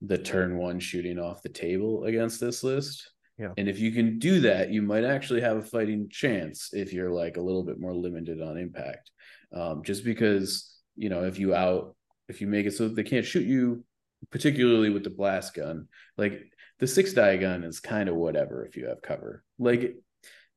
the 0.00 0.18
turn 0.18 0.56
one 0.56 0.78
shooting 0.78 1.18
off 1.18 1.42
the 1.42 1.48
table 1.48 2.04
against 2.04 2.40
this 2.40 2.62
list. 2.62 3.10
Yeah. 3.38 3.52
And 3.56 3.68
if 3.68 3.80
you 3.80 3.90
can 3.90 4.18
do 4.18 4.40
that, 4.42 4.70
you 4.70 4.82
might 4.82 5.04
actually 5.04 5.40
have 5.40 5.56
a 5.56 5.62
fighting 5.62 6.08
chance 6.08 6.70
if 6.72 6.92
you're 6.92 7.10
like 7.10 7.36
a 7.36 7.40
little 7.40 7.64
bit 7.64 7.80
more 7.80 7.92
limited 7.92 8.40
on 8.40 8.56
impact 8.56 9.10
um, 9.54 9.82
just 9.82 10.04
because 10.04 10.76
you 10.96 11.08
know 11.08 11.24
if 11.24 11.38
you 11.38 11.54
out 11.54 11.94
if 12.28 12.40
you 12.40 12.46
make 12.46 12.66
it 12.66 12.72
so 12.72 12.88
they 12.88 13.02
can't 13.02 13.26
shoot 13.26 13.46
you 13.46 13.84
particularly 14.30 14.90
with 14.90 15.04
the 15.04 15.10
blast 15.10 15.54
gun 15.54 15.86
like 16.16 16.42
the 16.78 16.86
six 16.86 17.12
die 17.12 17.36
gun 17.36 17.64
is 17.64 17.80
kind 17.80 18.08
of 18.08 18.16
whatever 18.16 18.66
if 18.66 18.76
you 18.76 18.88
have 18.88 19.02
cover. 19.02 19.44
Like 19.58 19.96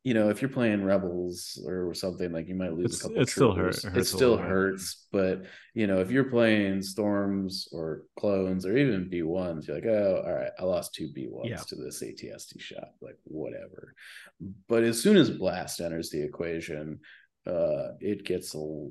you 0.03 0.13
know 0.13 0.29
if 0.29 0.41
you're 0.41 0.49
playing 0.49 0.85
rebels 0.85 1.61
or 1.65 1.93
something 1.93 2.31
like 2.31 2.47
you 2.47 2.55
might 2.55 2.73
lose 2.73 2.93
it's, 2.93 2.99
a 2.99 3.03
couple 3.03 3.21
it 3.21 3.29
still 3.29 3.53
hurts 3.53 3.83
it 3.83 4.05
still 4.05 4.37
hurts 4.37 5.07
but 5.11 5.43
you 5.73 5.85
know 5.85 5.99
if 5.99 6.09
you're 6.09 6.29
playing 6.29 6.81
storms 6.81 7.67
or 7.73 8.03
clones 8.17 8.65
or 8.65 8.77
even 8.77 9.09
b1s 9.09 9.67
you're 9.67 9.75
like 9.75 9.85
oh 9.85 10.23
all 10.25 10.33
right 10.33 10.51
i 10.59 10.63
lost 10.63 10.93
two 10.93 11.09
b1s 11.09 11.49
yeah. 11.49 11.57
to 11.57 11.75
this 11.75 12.01
ATST 12.01 12.59
shot 12.59 12.89
like 13.01 13.17
whatever. 13.25 13.93
But 14.69 14.83
as 14.83 15.01
soon 15.01 15.17
as 15.17 15.29
blast 15.29 15.81
enters 15.81 16.09
the 16.09 16.23
equation 16.23 16.99
uh, 17.47 17.93
it 17.99 18.25
gets 18.25 18.53
a, 18.55 18.87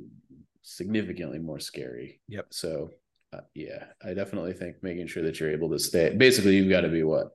significantly 0.62 1.38
more 1.38 1.60
scary. 1.60 2.20
Yep. 2.28 2.46
So, 2.50 2.90
uh, 3.32 3.42
yeah, 3.54 3.84
I 4.04 4.14
definitely 4.14 4.52
think 4.52 4.76
making 4.82 5.06
sure 5.06 5.22
that 5.24 5.38
you're 5.38 5.52
able 5.52 5.70
to 5.70 5.78
stay. 5.78 6.14
Basically, 6.14 6.56
you've 6.56 6.70
got 6.70 6.80
to 6.82 6.88
be 6.88 7.02
what, 7.02 7.28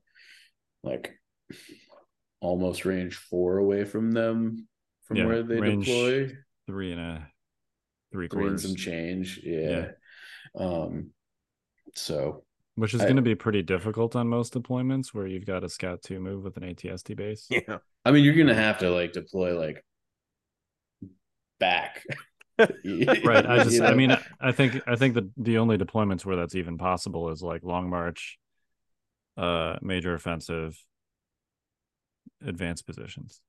like, 0.84 1.14
almost 2.42 2.86
range 2.86 3.16
four 3.16 3.58
away 3.58 3.86
from 3.86 4.12
them 4.12 4.68
from 5.04 5.18
yeah, 5.18 5.26
where 5.26 5.44
they 5.44 5.60
deploy. 5.60 6.32
Three 6.68 6.92
and 6.92 7.02
a 7.02 7.28
three 8.12 8.28
quarters. 8.28 8.48
Three 8.48 8.50
and 8.50 8.62
some 8.62 8.76
change. 8.76 9.40
Yeah. 9.44 9.92
yeah. 10.56 10.66
Um. 10.66 11.12
So. 11.96 12.44
Which 12.76 12.94
is 12.94 13.02
going 13.02 13.18
to 13.18 13.22
be 13.22 13.36
pretty 13.36 13.62
difficult 13.62 14.16
on 14.16 14.30
most 14.30 14.54
deployments 14.54 15.10
where 15.10 15.28
you've 15.28 15.46
got 15.46 15.64
a 15.64 15.70
scout 15.70 16.02
two 16.02 16.20
move 16.20 16.44
with 16.44 16.56
an 16.56 16.64
ATST 16.64 17.16
base. 17.18 17.48
Yeah. 17.50 17.78
I 18.06 18.12
mean, 18.12 18.24
you're 18.24 18.34
going 18.34 18.48
to 18.48 18.56
have 18.56 18.80
to 18.80 18.90
like 18.90 19.12
deploy 19.12 19.60
like 19.60 19.84
back. 21.62 22.04
right. 22.60 23.46
I 23.46 23.58
just, 23.64 23.72
you 23.72 23.82
know? 23.82 23.88
I 23.88 23.94
mean, 23.94 24.18
I 24.42 24.52
think, 24.52 24.82
I 24.86 24.98
think 24.98 25.14
that 25.14 25.32
the 25.38 25.60
only 25.60 25.78
deployments 25.78 26.26
where 26.26 26.36
that's 26.36 26.56
even 26.56 26.78
possible 26.78 27.30
is 27.30 27.42
like 27.42 27.64
Long 27.64 27.90
March, 27.90 28.38
uh, 29.38 29.78
major 29.82 30.14
offensive, 30.14 30.78
advanced 32.46 32.86
positions. 32.86 33.40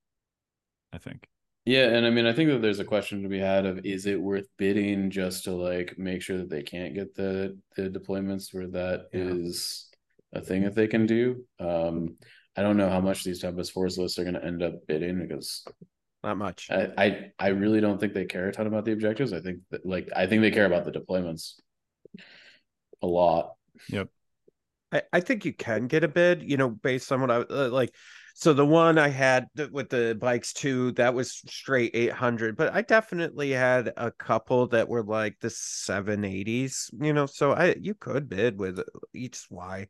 I 0.93 0.99
think. 0.99 1.27
Yeah, 1.65 1.89
and 1.89 2.05
I 2.05 2.11
mean, 2.11 2.27
I 2.27 2.33
think 2.33 2.51
that 2.51 2.61
there's 2.61 2.81
a 2.81 2.85
question 2.85 3.23
to 3.23 3.29
be 3.29 3.39
had 3.39 3.67
of 3.67 3.85
is 3.85 4.07
it 4.07 4.21
worth 4.21 4.49
bidding 4.59 5.11
just 5.11 5.45
to 5.45 5.53
like 5.53 5.97
make 5.97 6.21
sure 6.21 6.39
that 6.39 6.51
they 6.51 6.63
can't 6.63 6.95
get 6.95 7.15
the 7.15 7.57
the 7.77 7.89
deployments 7.89 8.53
where 8.53 8.67
that 8.69 9.09
yeah. 9.13 9.21
is 9.21 9.89
a 10.33 10.41
thing 10.41 10.63
that 10.63 10.75
they 10.75 10.89
can 10.89 11.07
do. 11.07 11.45
Um, 11.61 12.17
I 12.57 12.63
don't 12.63 12.77
know 12.77 12.91
how 12.91 13.01
much 13.01 13.23
these 13.23 13.41
Tempest 13.41 13.73
Force 13.73 13.97
lists 13.97 14.19
are 14.19 14.25
going 14.25 14.35
to 14.35 14.45
end 14.45 14.63
up 14.63 14.87
bidding 14.87 15.21
because 15.21 15.65
not 16.23 16.39
much. 16.39 16.69
I, 16.71 16.89
I, 16.97 17.33
I 17.39 17.49
really 17.49 17.81
don't 17.81 17.99
think 17.99 18.15
they 18.15 18.25
care 18.25 18.49
a 18.49 18.53
ton 18.53 18.67
about 18.67 18.85
the 18.85 18.93
objectives. 18.93 19.33
I 19.33 19.41
think 19.41 19.61
that 19.71 19.85
like 19.85 20.09
I 20.15 20.27
think 20.27 20.43
they 20.43 20.51
care 20.51 20.67
about 20.67 20.85
the 20.85 20.93
deployments 20.93 21.55
a 23.03 23.07
lot. 23.07 23.55
Yep. 23.89 24.09
I, 24.93 25.03
I 25.13 25.21
think 25.21 25.45
you 25.45 25.53
can 25.53 25.87
get 25.87 26.05
a 26.05 26.09
bid, 26.09 26.43
you 26.49 26.57
know, 26.57 26.69
based 26.69 27.11
on 27.11 27.21
what 27.21 27.31
I 27.31 27.37
uh, 27.37 27.69
like. 27.71 27.95
So 28.35 28.55
the 28.55 28.65
one 28.65 28.99
I 28.99 29.09
had 29.09 29.49
with 29.71 29.91
the 29.91 30.17
bikes 30.19 30.53
too, 30.53 30.93
that 30.93 31.13
was 31.15 31.33
straight 31.33 31.91
800, 31.95 32.57
but 32.57 32.73
I 32.73 32.83
definitely 32.83 33.51
had 33.51 33.93
a 33.97 34.11
couple 34.11 34.69
that 34.69 34.89
were 34.89 35.03
like 35.03 35.39
the 35.41 35.49
780s, 35.49 36.91
you 36.99 37.13
know, 37.13 37.27
so 37.27 37.53
I 37.53 37.77
you 37.81 37.95
could 37.95 38.29
bid 38.29 38.59
with 38.59 38.81
each 39.13 39.47
Y. 39.51 39.89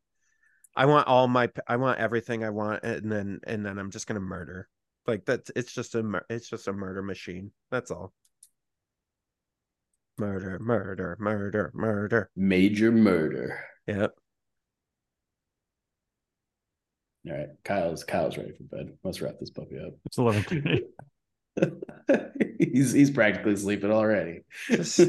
I 0.75 0.87
want 0.87 1.07
all 1.07 1.29
my 1.29 1.51
I 1.69 1.77
want 1.77 2.01
everything 2.01 2.43
I 2.45 2.51
want 2.51 2.83
and 2.83 3.13
then 3.13 3.41
and 3.45 3.65
then 3.65 3.79
I'm 3.79 3.91
just 3.91 4.07
going 4.07 4.21
to 4.21 4.21
murder. 4.21 4.69
Like 5.07 5.25
that's 5.25 5.51
it's 5.57 5.73
just 5.73 5.95
a 5.95 6.23
it's 6.31 6.49
just 6.49 6.69
a 6.69 6.73
murder 6.73 7.03
machine. 7.03 7.51
That's 7.71 7.91
all. 7.91 8.13
Murder, 10.19 10.59
murder, 10.61 11.17
murder, 11.19 11.73
murder. 11.75 12.31
Major 12.37 12.93
murder. 12.93 13.59
Yep. 13.87 14.13
All 17.29 17.37
right, 17.37 17.49
Kyle's 17.65 18.05
Kyle's 18.05 18.37
ready 18.37 18.53
for 18.53 18.65
bed. 18.65 18.97
Let's 19.03 19.21
wrap 19.21 19.39
this 19.41 19.51
puppy 19.51 19.79
up. 19.79 19.95
It's 20.07 20.19
eleven 20.19 20.43
thirty. 20.43 20.85
he's 22.59 22.93
he's 22.93 23.11
practically 23.11 23.57
sleeping 23.57 23.91
already. 23.91 24.41
Just 24.69 25.01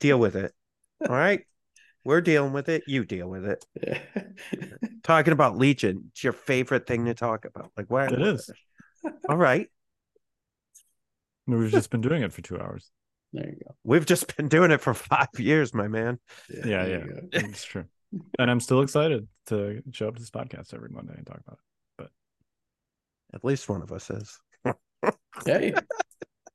deal 0.00 0.18
with 0.18 0.36
it. 0.36 0.52
All 1.08 1.14
right. 1.14 1.42
We're 2.04 2.22
dealing 2.22 2.52
with 2.52 2.70
it. 2.70 2.84
You 2.86 3.04
deal 3.04 3.28
with 3.28 3.44
it. 3.44 3.64
Talking 5.02 5.32
about 5.32 5.58
Legion, 5.58 6.04
it's 6.12 6.24
your 6.24 6.32
favorite 6.32 6.86
thing 6.86 7.04
to 7.04 7.14
talk 7.14 7.44
about. 7.44 7.72
Like 7.76 7.90
what? 7.90 8.12
It 8.12 8.22
is. 8.22 8.50
All 9.28 9.36
right. 9.36 9.68
We've 11.46 11.70
just 11.70 11.90
been 11.90 12.00
doing 12.00 12.22
it 12.22 12.32
for 12.32 12.42
two 12.42 12.60
hours. 12.60 12.90
There 13.32 13.46
you 13.46 13.56
go. 13.64 13.74
We've 13.84 14.06
just 14.06 14.36
been 14.36 14.48
doing 14.48 14.70
it 14.70 14.80
for 14.80 14.94
five 14.94 15.28
years, 15.38 15.72
my 15.74 15.88
man. 15.88 16.18
Yeah, 16.48 16.86
yeah, 16.86 16.86
yeah. 16.86 17.20
it's 17.32 17.64
true. 17.64 17.84
And 18.38 18.50
I'm 18.50 18.60
still 18.60 18.82
excited 18.82 19.28
to 19.46 19.82
show 19.92 20.08
up 20.08 20.16
to 20.16 20.20
this 20.20 20.30
podcast 20.30 20.74
every 20.74 20.88
Monday 20.90 21.14
and 21.16 21.26
talk 21.26 21.40
about 21.46 21.58
it. 21.58 21.64
But 21.98 22.10
at 23.34 23.44
least 23.44 23.68
one 23.68 23.82
of 23.82 23.92
us 23.92 24.10
is. 24.10 24.38
hey, 25.44 25.74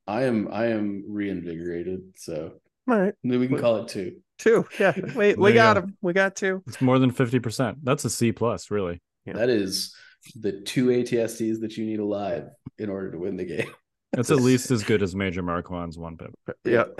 I 0.05 0.23
am. 0.23 0.49
I 0.51 0.67
am 0.67 1.05
reinvigorated. 1.07 2.01
So 2.17 2.53
all 2.87 2.99
right, 2.99 3.13
maybe 3.23 3.37
we 3.39 3.47
can 3.47 3.57
call 3.57 3.77
it 3.77 3.87
two. 3.87 4.17
Two. 4.37 4.67
Yeah. 4.79 4.93
We 5.15 5.33
we 5.35 5.53
got 5.53 5.75
go. 5.75 5.81
him. 5.81 5.97
We 6.01 6.13
got 6.13 6.35
two. 6.35 6.61
It's 6.67 6.81
more 6.81 6.99
than 6.99 7.11
fifty 7.11 7.39
percent. 7.39 7.79
That's 7.83 8.03
a 8.05 8.09
C 8.09 8.31
plus, 8.31 8.69
really. 8.69 9.01
Yeah. 9.25 9.33
That 9.33 9.49
is 9.49 9.95
the 10.33 10.61
two 10.61 10.87
ATSTs 10.87 11.61
that 11.61 11.77
you 11.77 11.85
need 11.85 11.99
alive 11.99 12.49
in 12.77 12.89
order 12.89 13.11
to 13.11 13.17
win 13.17 13.37
the 13.37 13.45
game. 13.45 13.71
That's 14.11 14.31
at 14.31 14.37
least 14.37 14.71
as 14.71 14.83
good 14.83 15.03
as 15.03 15.15
Major 15.15 15.43
Marquand's 15.43 15.97
one 15.97 16.17
pip. 16.17 16.33
Yep. 16.63 16.99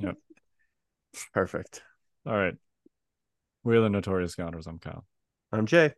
Yep. 0.00 0.16
Perfect. 1.32 1.82
All 2.24 2.36
right. 2.36 2.54
We're 3.64 3.80
the 3.80 3.90
Notorious 3.90 4.32
Scoundrels. 4.32 4.66
I'm 4.66 4.78
Kyle. 4.78 5.04
I'm 5.52 5.66
Jay. 5.66 5.92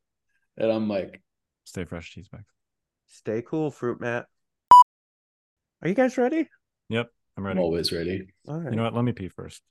And 0.56 0.72
I'm 0.72 0.86
Mike. 0.86 1.20
Stay 1.64 1.84
fresh, 1.84 2.10
cheese 2.10 2.28
bags. 2.28 2.48
Stay 3.08 3.42
cool, 3.42 3.70
fruit 3.70 4.00
mat. 4.00 4.26
Are 5.82 5.88
you 5.88 5.94
guys 5.94 6.16
ready? 6.18 6.48
Yep, 6.88 7.10
I'm 7.36 7.46
ready. 7.46 7.58
I'm 7.58 7.64
always 7.64 7.92
ready. 7.92 8.28
All 8.48 8.58
right. 8.58 8.70
You 8.70 8.76
know 8.76 8.84
what? 8.84 8.94
Let 8.94 9.04
me 9.04 9.12
pee 9.12 9.28
first. 9.28 9.62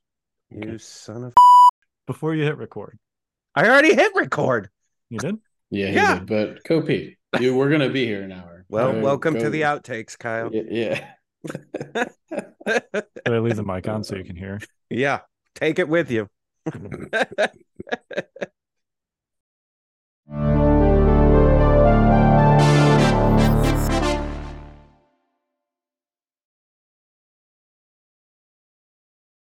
You 0.49 0.77
son 0.77 1.23
of. 1.25 1.33
Before 2.05 2.33
you 2.33 2.43
hit 2.43 2.57
record. 2.57 2.97
I 3.55 3.67
already 3.67 3.93
hit 3.93 4.13
record. 4.15 4.69
You 5.09 5.19
did? 5.19 5.37
Yeah, 5.69 5.89
yeah. 5.89 6.19
Did, 6.19 6.27
but 6.27 6.63
Kopi, 6.63 7.17
you 7.39 7.55
we're 7.55 7.69
gonna 7.69 7.89
be 7.89 8.05
here 8.05 8.23
an 8.23 8.31
hour. 8.31 8.65
Well, 8.69 8.99
welcome 8.99 9.33
go. 9.33 9.41
to 9.41 9.49
the 9.49 9.61
outtakes, 9.61 10.17
Kyle. 10.17 10.49
Yeah. 10.53 11.05
I 11.95 13.29
leave 13.29 13.55
the 13.55 13.63
mic 13.63 13.87
on 13.87 14.03
so 14.03 14.15
you 14.15 14.23
can 14.23 14.35
hear? 14.35 14.59
Yeah, 14.89 15.21
take 15.55 15.79
it 15.79 15.87
with 15.87 16.11
you. 16.11 16.29